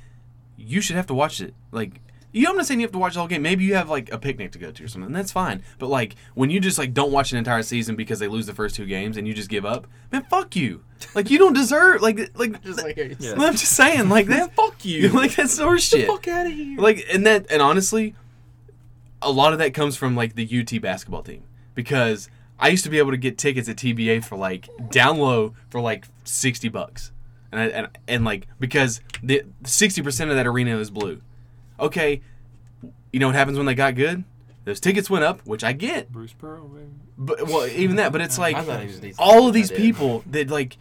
you 0.57 0.81
should 0.81 0.97
have 0.97 1.07
to 1.07 1.15
watch 1.15 1.41
it. 1.41 1.55
Like 1.71 2.01
you, 2.33 2.47
I'm 2.49 2.57
not 2.57 2.67
saying 2.67 2.81
you 2.81 2.85
have 2.85 2.93
to 2.93 2.99
watch 2.99 3.15
the 3.15 3.21
whole 3.21 3.29
game. 3.29 3.41
Maybe 3.43 3.65
you 3.65 3.75
have 3.77 3.89
like 3.89 4.13
a 4.13 4.19
picnic 4.19 4.53
to 4.53 4.59
go 4.59 4.71
to 4.71 4.85
or 4.85 4.89
something. 4.89 5.13
That's 5.13 5.33
fine. 5.33 5.63
But 5.79 5.89
like 5.89 6.17
when 6.35 6.51
you 6.51 6.61
just 6.61 6.79
like 6.79 6.93
don't 6.93 7.13
watch 7.13 7.33
an 7.33 7.39
entire 7.39 7.63
season 7.63 7.97
because 7.97 8.19
they 8.19 8.29
lose 8.29 8.47
the 8.47 8.55
first 8.55 8.75
two 8.75 8.87
games 8.87 9.17
and 9.17 9.27
you 9.27 9.35
just 9.35 9.49
give 9.49 9.65
up, 9.65 9.87
man, 10.13 10.25
fuck 10.29 10.57
you. 10.57 10.83
Like 11.15 11.31
you 11.31 11.39
don't 11.39 11.53
deserve 11.55 12.03
like 12.03 12.31
like. 12.37 12.63
just 12.65 12.83
like 12.83 12.97
Yeah. 13.19 13.35
I'm 13.37 13.53
just 13.53 13.73
saying 13.73 14.09
like 14.09 14.27
that. 14.27 14.55
fuck 14.55 14.85
you. 14.85 15.11
Like 15.13 15.35
that's 15.37 15.59
horse 15.59 15.85
shit. 15.85 16.07
fuck 16.09 16.27
out 16.29 16.47
of 16.47 16.53
here. 16.53 16.79
Like 16.79 17.05
and 17.13 17.27
that 17.27 17.47
and 17.51 17.63
honestly, 17.63 18.15
a 19.23 19.31
lot 19.31 19.53
of 19.53 19.59
that 19.59 19.75
comes 19.75 19.97
from 19.97 20.15
like 20.17 20.35
the 20.35 20.61
UT 20.61 20.81
basketball 20.81 21.23
team 21.23 21.43
because 21.75 22.29
I 22.59 22.69
used 22.69 22.85
to 22.85 22.91
be 22.91 22.99
able 22.99 23.11
to 23.11 23.17
get 23.17 23.39
tickets 23.39 23.69
at 23.69 23.77
TBA 23.77 24.25
for 24.25 24.37
like 24.37 24.69
down 24.91 25.19
low 25.19 25.55
for 25.69 25.81
like 25.81 26.07
sixty 26.25 26.69
bucks, 26.69 27.13
and 27.53 27.61
I, 27.61 27.67
and 27.67 27.89
and 28.09 28.25
like 28.25 28.47
because 28.59 29.01
the 29.23 29.43
sixty 29.65 30.03
percent 30.03 30.31
of 30.31 30.37
that 30.37 30.47
arena 30.47 30.79
is 30.79 30.91
blue. 30.91 31.21
Okay, 31.79 32.23
you 33.13 33.21
know 33.21 33.27
what 33.27 33.37
happens 33.37 33.59
when 33.59 33.67
they 33.67 33.75
got 33.75 33.95
good? 33.95 34.25
Those 34.65 34.81
tickets 34.81 35.09
went 35.09 35.25
up, 35.25 35.47
which 35.47 35.63
I 35.63 35.73
get, 35.73 36.11
Bruce 36.11 36.33
Pearl. 36.33 36.67
Baby. 36.67 36.87
but 37.17 37.47
well 37.47 37.67
even 37.67 37.97
that. 37.97 38.11
But 38.11 38.21
it's 38.21 38.39
like 38.47 38.57
I 38.57 38.85
he 38.85 38.87
was 38.87 39.17
all 39.19 39.49
of 39.49 39.55
these 39.55 39.71
people 39.71 40.25
that 40.27 40.49
like 40.51 40.77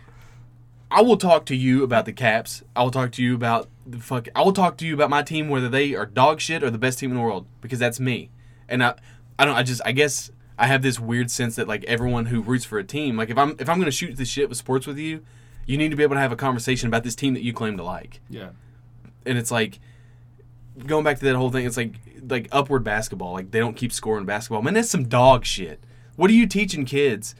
I 0.92 1.02
will 1.02 1.18
talk 1.18 1.46
to 1.48 1.56
you 1.56 1.84
about 1.84 2.06
the 2.06 2.14
Caps. 2.14 2.64
I 2.76 2.84
will 2.84 2.92
talk 2.92 3.12
to 3.14 3.24
you 3.24 3.36
about 3.36 3.70
the 3.86 4.00
fuck. 4.00 4.28
I 4.36 4.44
will 4.44 4.54
talk 4.54 4.78
to 4.78 4.86
you 4.86 4.94
about 4.94 5.10
my 5.10 5.24
team, 5.24 5.50
whether 5.50 5.70
they 5.70 5.96
are 5.96 6.06
dog 6.06 6.40
shit 6.40 6.64
or 6.64 6.70
the 6.70 6.78
best 6.78 7.00
team 7.00 7.12
in 7.12 7.18
the 7.18 7.24
world, 7.24 7.48
because 7.62 7.80
that's 7.80 8.00
me. 8.00 8.30
And 8.70 8.84
I, 8.84 8.96
I 9.38 9.46
don't. 9.46 9.56
I 9.56 9.64
just. 9.64 9.82
I 9.86 9.92
guess 9.92 10.32
I 10.58 10.68
have 10.68 10.82
this 10.82 11.00
weird 11.00 11.30
sense 11.30 11.56
that 11.56 11.68
like 11.68 11.84
everyone 11.86 12.28
who 12.28 12.42
roots 12.42 12.66
for 12.66 12.78
a 12.80 12.84
team, 12.84 13.18
like 13.18 13.30
if 13.30 13.38
I'm 13.38 13.56
if 13.60 13.68
I'm 13.68 13.80
gonna 13.80 13.92
shoot 13.92 14.16
this 14.16 14.30
shit 14.30 14.48
with 14.48 14.58
sports 14.58 14.88
with 14.88 14.98
you, 14.98 15.24
you 15.66 15.78
need 15.78 15.90
to 15.90 15.96
be 15.96 16.04
able 16.04 16.16
to 16.16 16.22
have 16.22 16.32
a 16.32 16.38
conversation 16.38 16.88
about 16.88 17.04
this 17.04 17.16
team 17.16 17.34
that 17.34 17.44
you 17.44 17.54
claim 17.54 17.78
to 17.78 17.84
like. 17.84 18.22
Yeah. 18.30 18.50
And 19.26 19.38
it's 19.38 19.52
like 19.52 19.80
going 20.86 21.04
back 21.04 21.20
to 21.20 21.26
that 21.26 21.36
whole 21.36 21.52
thing. 21.52 21.66
It's 21.66 21.78
like 21.78 21.96
like 22.28 22.48
upward 22.52 22.84
basketball. 22.84 23.34
Like 23.34 23.52
they 23.52 23.60
don't 23.60 23.76
keep 23.76 23.92
scoring 23.92 24.26
basketball. 24.26 24.62
Man, 24.62 24.76
that's 24.76 24.90
some 24.90 25.08
dog 25.08 25.46
shit. 25.46 25.84
What 26.16 26.30
are 26.30 26.34
you 26.34 26.48
teaching 26.48 26.86
kids 26.86 27.36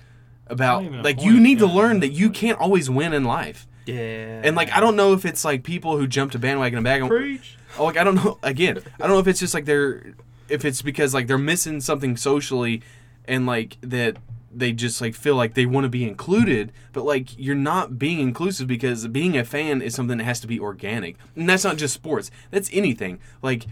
about? 0.48 0.84
Not 0.84 0.88
even 0.88 1.00
a 1.00 1.04
Like 1.04 1.22
you 1.22 1.40
need 1.40 1.60
to 1.60 1.68
learn 1.68 2.00
that 2.02 2.10
you 2.10 2.30
can't 2.30 2.60
always 2.60 2.90
win 2.90 3.14
in 3.14 3.24
life. 3.24 3.68
Yeah. 3.86 4.42
And 4.44 4.56
like 4.56 4.72
I 4.72 4.80
don't 4.80 4.96
know 4.96 5.14
if 5.14 5.26
it's 5.26 5.46
like 5.46 5.64
people 5.64 5.98
who 5.98 6.08
jump 6.08 6.32
to 6.34 6.40
bandwagon 6.40 6.78
and 6.78 6.84
bag. 6.84 7.08
preach. 7.08 7.58
Oh, 7.78 7.86
like 7.86 7.98
I 7.98 8.04
don't 8.04 8.16
know. 8.16 8.40
Again, 8.44 8.80
I 9.00 9.04
don't 9.04 9.10
know 9.10 9.20
if 9.20 9.28
it's 9.28 9.40
just 9.40 9.54
like 9.54 9.66
they're, 9.66 10.14
if 10.50 10.66
it's 10.66 10.82
because 10.82 11.14
like 11.14 11.28
they're 11.28 11.38
missing 11.38 11.82
something 11.82 12.18
socially, 12.18 12.82
and 13.28 13.46
like 13.46 13.78
that 13.82 14.18
they 14.56 14.72
just 14.72 15.02
like 15.02 15.14
feel 15.14 15.36
like 15.36 15.54
they 15.54 15.66
want 15.66 15.84
to 15.84 15.90
be 15.90 16.08
included, 16.08 16.72
but 16.94 17.04
like 17.04 17.38
you're 17.38 17.56
not 17.56 18.00
being 18.00 18.20
inclusive 18.20 18.68
because 18.68 19.08
being 19.08 19.38
a 19.38 19.44
fan 19.44 19.82
is 19.82 19.94
something 19.94 20.18
that 20.18 20.24
has 20.24 20.40
to 20.40 20.48
be 20.48 20.60
organic, 20.60 21.18
and 21.36 21.48
that's 21.48 21.64
not 21.64 21.78
just 21.78 21.94
sports. 21.94 22.32
That's 22.52 22.70
anything. 22.72 23.20
Like, 23.42 23.66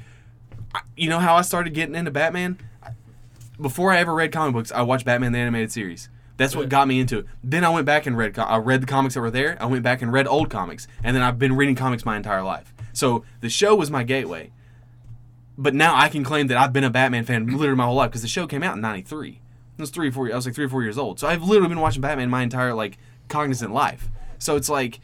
you 0.97 1.09
know 1.09 1.19
how 1.19 1.35
I 1.35 1.41
started 1.41 1.73
getting 1.73 1.95
into 1.95 2.11
Batman? 2.11 2.59
Before 3.61 3.91
I 3.91 3.99
ever 3.99 4.13
read 4.13 4.31
comic 4.31 4.53
books, 4.53 4.71
I 4.71 4.81
watched 4.81 5.05
Batman 5.05 5.31
the 5.31 5.39
animated 5.39 5.71
series. 5.71 6.09
That's 6.43 6.55
what 6.57 6.67
got 6.67 6.89
me 6.89 6.99
into 6.99 7.19
it. 7.19 7.25
Then 7.41 7.63
I 7.63 7.69
went 7.69 7.85
back 7.85 8.05
and 8.05 8.17
read. 8.17 8.37
I 8.37 8.57
read 8.57 8.81
the 8.81 8.85
comics 8.85 9.13
that 9.13 9.21
were 9.21 9.31
there. 9.31 9.57
I 9.61 9.65
went 9.65 9.81
back 9.81 10.01
and 10.01 10.11
read 10.11 10.27
old 10.27 10.49
comics, 10.49 10.87
and 11.01 11.15
then 11.15 11.23
I've 11.23 11.39
been 11.39 11.55
reading 11.55 11.75
comics 11.75 12.05
my 12.05 12.17
entire 12.17 12.43
life. 12.43 12.73
So 12.91 13.23
the 13.39 13.49
show 13.49 13.75
was 13.75 13.89
my 13.89 14.03
gateway. 14.03 14.51
But 15.57 15.73
now 15.73 15.95
I 15.95 16.09
can 16.09 16.23
claim 16.23 16.47
that 16.47 16.57
I've 16.57 16.73
been 16.73 16.83
a 16.83 16.89
Batman 16.89 17.23
fan 17.23 17.45
literally 17.45 17.75
my 17.75 17.85
whole 17.85 17.95
life 17.95 18.09
because 18.09 18.23
the 18.23 18.27
show 18.27 18.45
came 18.45 18.61
out 18.61 18.75
in 18.75 18.81
'93. 18.81 19.39
I 19.79 19.81
was 19.81 19.89
three, 19.89 20.09
or 20.09 20.11
four. 20.11 20.31
I 20.31 20.35
was 20.35 20.45
like 20.45 20.53
three 20.53 20.65
or 20.65 20.69
four 20.69 20.83
years 20.83 20.97
old. 20.97 21.19
So 21.19 21.27
I've 21.27 21.43
literally 21.43 21.69
been 21.69 21.79
watching 21.79 22.01
Batman 22.01 22.29
my 22.29 22.43
entire 22.43 22.73
like 22.73 22.97
cognizant 23.29 23.73
life. 23.73 24.09
So 24.37 24.57
it's 24.57 24.69
like 24.69 24.99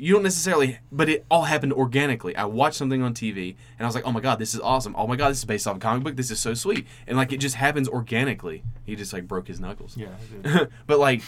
you 0.00 0.14
don't 0.14 0.22
necessarily, 0.22 0.78
but 0.90 1.08
it 1.10 1.26
all 1.30 1.42
happened 1.42 1.74
organically. 1.74 2.34
I 2.34 2.44
watched 2.46 2.76
something 2.76 3.02
on 3.02 3.12
TV 3.12 3.54
and 3.78 3.84
I 3.84 3.86
was 3.86 3.94
like, 3.94 4.06
oh 4.06 4.12
my 4.12 4.20
god, 4.20 4.38
this 4.38 4.54
is 4.54 4.60
awesome. 4.60 4.94
Oh 4.96 5.06
my 5.06 5.16
god, 5.16 5.28
this 5.30 5.38
is 5.38 5.44
based 5.44 5.66
off 5.66 5.76
a 5.76 5.78
comic 5.78 6.02
book. 6.02 6.16
This 6.16 6.30
is 6.30 6.40
so 6.40 6.54
sweet. 6.54 6.86
And 7.06 7.16
like 7.18 7.32
it 7.32 7.36
just 7.36 7.56
happens 7.56 7.86
organically. 7.88 8.62
He 8.84 8.96
just 8.96 9.12
like 9.12 9.28
broke 9.28 9.46
his 9.48 9.60
knuckles. 9.60 9.96
Yeah. 9.96 10.08
I 10.44 10.48
did. 10.58 10.70
but 10.86 10.98
like 10.98 11.22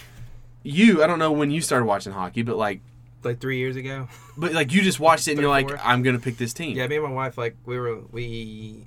you, 0.62 1.02
I 1.02 1.06
don't 1.06 1.18
know 1.18 1.32
when 1.32 1.50
you 1.50 1.60
started 1.60 1.84
watching 1.84 2.12
hockey, 2.12 2.42
but 2.42 2.56
like, 2.56 2.80
Like 3.24 3.40
three 3.40 3.58
years 3.58 3.76
ago. 3.76 4.08
but 4.38 4.52
like 4.52 4.72
you 4.72 4.80
just 4.80 4.98
watched 5.00 5.28
it 5.28 5.32
and 5.32 5.40
you're 5.40 5.50
like, 5.50 5.70
I'm 5.84 6.02
gonna 6.02 6.18
pick 6.18 6.38
this 6.38 6.54
team. 6.54 6.74
Yeah, 6.76 6.86
me 6.86 6.96
and 6.96 7.04
my 7.04 7.10
wife 7.10 7.36
like 7.36 7.56
we 7.66 7.78
were 7.78 8.00
we 8.10 8.86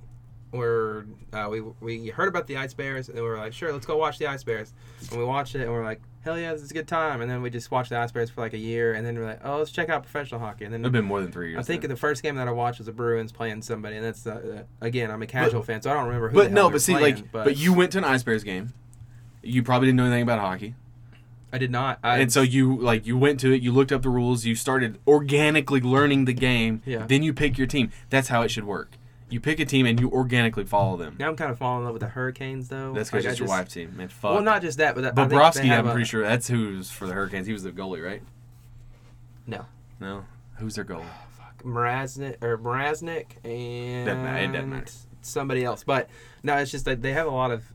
were 0.51 1.05
uh, 1.31 1.47
we 1.51 1.61
we 1.61 2.07
heard 2.07 2.27
about 2.27 2.47
the 2.47 2.57
Ice 2.57 2.73
Bears 2.73 3.07
and 3.09 3.17
we 3.19 3.21
were 3.21 3.37
like, 3.37 3.53
sure, 3.53 3.71
let's 3.71 3.85
go 3.85 3.97
watch 3.97 4.17
the 4.17 4.25
Ice 4.27 4.43
Bears. 4.43 4.73
And 5.11 5.19
we 5.19 5.25
watched 5.25 5.53
it 5.53 5.61
and 5.61 5.71
we 5.71 5.77
are 5.77 5.83
like, 5.83 6.01
hell 6.25 6.37
yeah, 6.37 6.51
this 6.51 6.63
is 6.63 6.71
a 6.71 6.73
good 6.73 6.87
time. 6.87 7.21
And 7.21 7.31
then 7.31 7.41
we 7.41 7.49
just 7.49 7.71
watched 7.71 7.91
the 7.91 7.97
Ice 7.97 8.11
Bears 8.11 8.29
for 8.29 8.41
like 8.41 8.53
a 8.53 8.57
year, 8.57 8.93
and 8.93 9.05
then 9.05 9.17
we're 9.17 9.25
like, 9.25 9.41
oh, 9.45 9.59
let's 9.59 9.71
check 9.71 9.89
out 9.89 10.03
professional 10.03 10.41
hockey. 10.41 10.65
And 10.65 10.73
then 10.73 10.81
It'd 10.81 10.91
been 10.91 11.05
more 11.05 11.21
than 11.21 11.31
three 11.31 11.51
years. 11.51 11.59
I 11.59 11.63
think 11.63 11.83
then. 11.83 11.91
the 11.91 11.95
first 11.95 12.23
game 12.23 12.35
that 12.35 12.47
I 12.47 12.51
watched 12.51 12.79
was 12.79 12.87
the 12.87 12.91
Bruins 12.91 13.31
playing 13.31 13.61
somebody, 13.61 13.95
and 13.95 14.03
that's 14.03 14.27
uh, 14.27 14.63
uh, 14.81 14.85
again, 14.85 15.11
I'm 15.11 15.21
a 15.21 15.27
casual 15.27 15.61
fan, 15.63 15.81
so 15.81 15.91
I 15.91 15.93
don't 15.93 16.05
remember 16.05 16.29
who. 16.29 16.35
But 16.35 16.51
no, 16.51 16.69
but 16.69 16.81
see, 16.81 16.93
playing, 16.93 17.15
like, 17.15 17.31
but, 17.31 17.45
but 17.45 17.57
you 17.57 17.71
went 17.71 17.91
to 17.93 17.99
an 17.99 18.03
Icebears 18.03 18.43
game. 18.43 18.73
You 19.43 19.61
probably 19.61 19.87
didn't 19.87 19.97
know 19.97 20.05
anything 20.05 20.23
about 20.23 20.39
hockey, 20.39 20.73
I 21.53 21.57
did 21.57 21.71
not. 21.71 21.99
I, 22.03 22.17
and 22.17 22.33
so 22.33 22.41
you 22.41 22.75
like 22.75 23.05
you 23.05 23.17
went 23.17 23.39
to 23.39 23.53
it. 23.53 23.61
You 23.61 23.71
looked 23.71 23.93
up 23.93 24.01
the 24.01 24.09
rules. 24.09 24.43
You 24.43 24.55
started 24.55 24.99
organically 25.07 25.79
learning 25.79 26.25
the 26.25 26.33
game. 26.33 26.81
Yeah. 26.85 27.05
Then 27.07 27.23
you 27.23 27.33
pick 27.33 27.57
your 27.57 27.67
team. 27.67 27.91
That's 28.09 28.27
how 28.27 28.41
it 28.41 28.49
should 28.49 28.65
work. 28.65 28.97
You 29.35 29.41
pick 29.41 29.59
a 29.59 29.65
team 29.65 29.85
and 29.85 29.99
you 29.99 30.09
organically 30.11 30.63
follow 30.63 30.95
them. 30.95 31.17
now 31.19 31.27
I'm 31.27 31.35
kind 31.35 31.51
of 31.51 31.57
falling 31.57 31.79
in 31.79 31.83
love 31.83 31.91
with 31.93 31.99
the 31.99 32.07
Hurricanes, 32.07 32.69
though. 32.69 32.93
That's 32.93 33.09
because 33.09 33.25
Like, 33.25 33.31
it's 33.31 33.39
your 33.41 33.49
wife's 33.49 33.73
team. 33.73 33.93
Man, 33.97 34.07
fuck. 34.07 34.31
Well, 34.35 34.41
not 34.41 34.61
just 34.61 34.77
that, 34.77 34.95
but 34.95 35.01
that, 35.01 35.13
Bobrovsky, 35.13 35.69
I'm 35.77 35.85
a- 35.85 35.91
pretty 35.91 36.05
sure 36.05 36.23
that's 36.23 36.47
who's 36.47 36.89
for 36.89 37.05
the 37.05 37.11
Hurricanes. 37.11 37.45
He 37.45 37.51
was 37.51 37.63
the 37.63 37.73
goalie, 37.73 38.01
right? 38.01 38.21
No. 39.45 39.65
No. 39.99 40.23
Who's 40.59 40.75
their 40.75 40.85
goalie? 40.85 41.03
Fuck, 41.37 41.63
Mraznik 41.63 42.41
or 42.41 42.57
Mraznik 42.57 43.25
and 43.43 44.05
Doesn't 44.05 44.25
it 44.25 44.51
doesn't 44.53 44.69
matter. 44.69 44.85
somebody 45.21 45.65
else. 45.65 45.83
But 45.83 46.09
no, 46.41 46.55
it's 46.55 46.71
just 46.71 46.85
that 46.85 47.01
they 47.01 47.11
have 47.11 47.27
a 47.27 47.31
lot 47.31 47.51
of. 47.51 47.65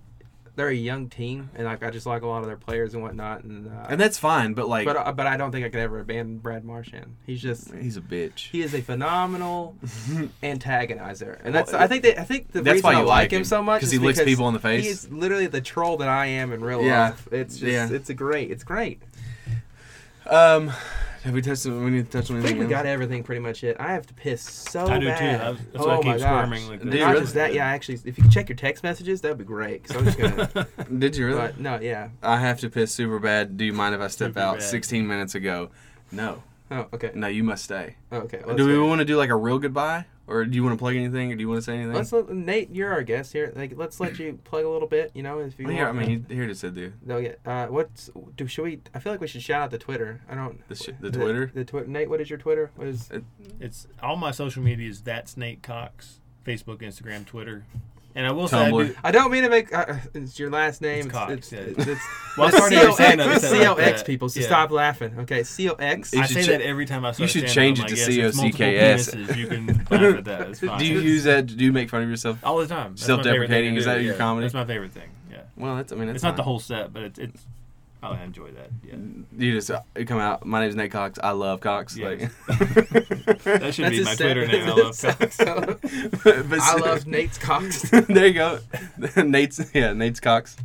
They're 0.60 0.68
a 0.68 0.74
young 0.74 1.08
team, 1.08 1.48
and 1.54 1.64
like 1.64 1.82
I 1.82 1.88
just 1.88 2.04
like 2.04 2.20
a 2.20 2.26
lot 2.26 2.42
of 2.42 2.46
their 2.46 2.58
players 2.58 2.92
and 2.92 3.02
whatnot. 3.02 3.44
And, 3.44 3.66
uh, 3.66 3.86
And 3.88 3.98
that's 3.98 4.18
fine, 4.18 4.52
but 4.52 4.68
like, 4.68 4.84
but 4.84 4.94
uh, 4.94 5.10
but 5.12 5.26
I 5.26 5.38
don't 5.38 5.52
think 5.52 5.64
I 5.64 5.70
could 5.70 5.80
ever 5.80 6.00
abandon 6.00 6.36
Brad 6.36 6.66
Marchand. 6.66 7.16
He's 7.24 7.40
just 7.40 7.72
he's 7.72 7.96
a 7.96 8.02
bitch. 8.02 8.50
he 8.50 8.60
is 8.60 8.74
a 8.74 8.82
phenomenal 8.82 9.74
antagonizer, 10.42 11.38
and 11.42 11.54
that's 11.54 11.72
Well, 11.72 11.80
I 11.82 11.86
think 11.86 12.02
that 12.02 12.20
I 12.20 12.24
think 12.24 12.52
the 12.52 12.60
that's 12.60 12.74
reason 12.74 12.90
why 12.90 12.96
I 12.96 13.00
you 13.00 13.06
like 13.06 13.30
him 13.32 13.38
him, 13.38 13.44
so 13.44 13.62
much 13.62 13.80
'cause 13.80 13.88
is 13.88 13.92
he 13.92 14.06
licks 14.06 14.22
people 14.22 14.48
in 14.48 14.52
the 14.52 14.60
face. 14.60 14.84
He's 14.84 15.08
literally 15.10 15.46
the 15.46 15.62
troll 15.62 15.96
that 15.96 16.08
I 16.08 16.26
am 16.26 16.52
in 16.52 16.62
real 16.62 16.82
Yeah. 16.82 17.04
life. 17.10 17.26
It's 17.32 17.54
just 17.56 17.72
Yeah. 17.72 17.88
it's 17.90 18.10
a 18.10 18.14
great 18.14 18.50
it's 18.50 18.62
great. 18.64 19.00
Um, 20.28 20.72
have 21.24 21.34
we 21.34 21.42
touched? 21.42 21.66
We 21.66 21.72
need 21.90 22.10
to 22.10 22.18
touch 22.18 22.30
on 22.30 22.36
I 22.36 22.38
anything. 22.40 22.56
think 22.58 22.68
we 22.68 22.74
else? 22.74 22.82
got 22.82 22.86
everything 22.86 23.22
pretty 23.22 23.40
much 23.40 23.60
hit. 23.60 23.76
I 23.78 23.92
have 23.92 24.06
to 24.06 24.14
piss 24.14 24.42
so 24.42 24.86
bad. 24.86 24.96
I 24.96 24.98
do 24.98 25.04
too. 25.06 25.10
bad. 25.10 25.40
I- 25.40 25.52
that's 25.52 25.60
oh 25.76 25.86
why 25.86 25.92
I 25.92 25.96
my 25.96 26.02
keep 26.02 26.12
gosh. 26.12 26.20
squirming 26.20 26.68
like 26.68 26.78
Do 26.82 26.84
this. 26.90 26.94
you 26.94 27.00
Not 27.04 27.10
really? 27.10 27.20
just 27.22 27.34
that, 27.34 27.54
yeah. 27.54 27.66
Actually, 27.66 27.94
if 28.04 28.18
you 28.18 28.24
could 28.24 28.32
check 28.32 28.48
your 28.48 28.56
text 28.56 28.82
messages, 28.82 29.20
that'd 29.20 29.38
be 29.38 29.44
great. 29.44 29.82
Because 29.82 29.96
I'm 29.96 30.04
just 30.04 30.18
gonna. 30.18 30.66
Did 30.98 31.16
you 31.16 31.26
really? 31.26 31.38
but 31.38 31.60
no, 31.60 31.78
yeah. 31.80 32.08
I 32.22 32.38
have 32.38 32.60
to 32.60 32.70
piss 32.70 32.92
super 32.92 33.18
bad. 33.18 33.56
Do 33.56 33.64
you 33.64 33.72
mind 33.72 33.94
if 33.94 34.00
I 34.00 34.08
step 34.08 34.30
Super 34.30 34.40
out? 34.40 34.54
bad. 34.58 34.62
16 34.62 35.06
minutes 35.06 35.34
ago. 35.34 35.70
No, 36.12 36.42
Oh, 36.70 36.86
okay. 36.94 37.10
no, 37.14 37.26
you 37.26 37.42
must 37.44 37.64
stay. 37.64 37.96
Oh, 38.12 38.18
okay. 38.18 38.42
do 38.56 38.66
we 38.66 38.78
want 38.78 39.00
to 39.00 39.04
do 39.04 39.16
like 39.16 39.30
a 39.30 39.36
real 39.36 39.58
goodbye, 39.58 40.04
or 40.30 40.44
do 40.44 40.54
you 40.54 40.62
want 40.62 40.74
to 40.74 40.78
plug 40.78 40.94
anything, 40.94 41.32
or 41.32 41.34
do 41.34 41.40
you 41.40 41.48
want 41.48 41.58
to 41.58 41.62
say 41.62 41.74
anything? 41.74 41.92
Let's 41.92 42.12
let, 42.12 42.30
Nate. 42.30 42.74
You're 42.74 42.92
our 42.92 43.02
guest 43.02 43.32
here. 43.32 43.52
Like, 43.54 43.72
let's 43.76 43.98
let 43.98 44.18
you 44.18 44.38
plug 44.44 44.64
a 44.64 44.68
little 44.68 44.86
bit. 44.86 45.10
You 45.12 45.22
know, 45.22 45.40
if 45.40 45.58
you 45.58 45.66
Well, 45.66 45.74
here, 45.74 45.88
I 45.88 45.92
mean, 45.92 46.24
he, 46.28 46.34
here 46.34 46.44
it 46.44 46.56
said, 46.56 46.74
dude. 46.74 46.94
No, 47.04 47.18
yeah. 47.18 47.34
Uh, 47.44 47.66
what's 47.66 48.10
do? 48.36 48.46
Should 48.46 48.62
we? 48.62 48.80
I 48.94 49.00
feel 49.00 49.12
like 49.12 49.20
we 49.20 49.26
should 49.26 49.42
shout 49.42 49.62
out 49.62 49.70
the 49.70 49.78
Twitter. 49.78 50.22
I 50.28 50.34
don't. 50.34 50.66
The 50.68 50.76
sh- 50.76 50.90
the 51.00 51.10
Twitter? 51.10 51.50
The, 51.52 51.64
Twitter. 51.64 51.88
Nate, 51.88 52.08
what 52.08 52.20
is 52.20 52.30
your 52.30 52.38
Twitter? 52.38 52.70
What 52.76 52.86
is? 52.86 53.10
It's 53.58 53.88
all 54.02 54.16
my 54.16 54.30
social 54.30 54.62
media 54.62 54.88
is 54.88 55.02
that's 55.02 55.36
Nate 55.36 55.62
Cox, 55.62 56.20
Facebook, 56.46 56.78
Instagram, 56.78 57.26
Twitter, 57.26 57.64
and 58.14 58.26
I 58.26 58.32
will 58.32 58.48
say 58.48 58.58
I 58.58 58.70
do, 58.70 58.94
I 59.04 59.10
don't 59.10 59.30
mean 59.30 59.42
to 59.44 59.48
make. 59.48 59.72
Uh, 59.74 59.96
it's 60.14 60.38
your 60.38 60.50
last 60.50 60.80
name. 60.80 61.06
It's 61.06 61.08
Cox, 61.12 61.32
It's, 61.32 61.52
yeah. 61.52 61.58
it's, 61.60 61.86
it's, 61.86 62.00
Well, 62.38 62.48
I 62.48 62.50
started 62.50 62.80
COX, 62.82 62.96
saying 62.96 63.18
that- 63.18 63.36
it's 63.36 63.48
saying 63.48 63.68
like 63.68 63.76
COX 63.78 64.00
that. 64.00 64.06
people. 64.06 64.28
So 64.28 64.40
Yeah. 64.40 64.46
stop 64.46 64.70
laughing. 64.70 65.14
Okay, 65.20 65.38
COX. 65.42 66.12
You 66.12 66.20
I 66.20 66.26
say 66.26 66.42
ch- 66.42 66.46
that 66.46 66.60
every 66.60 66.86
time 66.86 67.04
I 67.04 67.12
start. 67.12 67.30
should 67.30 67.48
change 67.48 67.80
it 67.80 67.88
to 67.88 67.94
yes, 67.96 68.08
it's 68.08 68.36
multiple 68.36 68.66
COCKS. 68.66 69.36
You 69.36 69.46
can 69.46 69.66
laugh 69.90 70.02
at 70.18 70.24
that. 70.24 70.40
It's 70.50 70.60
fine. 70.60 70.78
Do 70.78 70.84
you 70.86 71.00
use 71.00 71.24
that? 71.24 71.46
Do 71.46 71.64
you 71.64 71.72
make 71.72 71.90
fun 71.90 72.02
of 72.02 72.08
yourself? 72.08 72.38
all 72.44 72.58
the 72.58 72.66
time? 72.66 72.94
That's 72.94 73.08
my 73.08 73.16
favorite 73.22 73.22
thing 73.22 73.24
Self-deprecating, 73.24 73.76
is 73.76 73.84
do, 73.84 73.90
that 73.90 74.02
your 74.02 74.14
comedy? 74.14 74.44
That's 74.46 74.54
my 74.54 74.64
favorite 74.64 74.92
thing. 74.92 75.10
Yeah, 75.30 75.42
Well, 75.56 75.76
that's. 75.76 75.92
I 75.92 75.96
mean, 75.96 76.06
that's 76.06 76.16
it's 76.16 76.22
not 76.24 76.36
the 76.36 76.42
whole 76.42 76.58
set, 76.60 76.92
but 76.92 77.02
it's 77.02 77.18
it's. 77.18 77.46
I 78.02 78.22
enjoy 78.22 78.50
that. 78.52 78.70
Yeah, 78.82 78.96
You 79.36 79.52
just 79.52 79.70
uh, 79.70 79.82
come 80.06 80.18
out. 80.18 80.46
My 80.46 80.60
name's 80.60 80.74
Nate 80.74 80.90
Cox. 80.90 81.18
I 81.22 81.32
love 81.32 81.60
Cox. 81.60 81.96
Yes. 81.96 82.30
Like, 82.48 82.58
that 83.44 83.74
should 83.74 83.84
That's 83.86 83.98
be 83.98 84.04
my 84.04 84.14
set- 84.14 84.32
Twitter 84.34 84.46
name. 84.46 84.68
I 84.68 84.72
love 84.72 84.98
Cox. 85.00 85.36
his 85.82 86.46
but 86.48 86.60
I 86.60 86.76
love 86.76 87.06
Nate's 87.06 87.38
Cox. 87.38 87.90
there 88.08 88.26
you 88.26 88.32
go. 88.34 88.60
Nate's 89.16 89.60
yeah, 89.74 89.92
Nate's 89.92 90.20
Cox. 90.20 90.56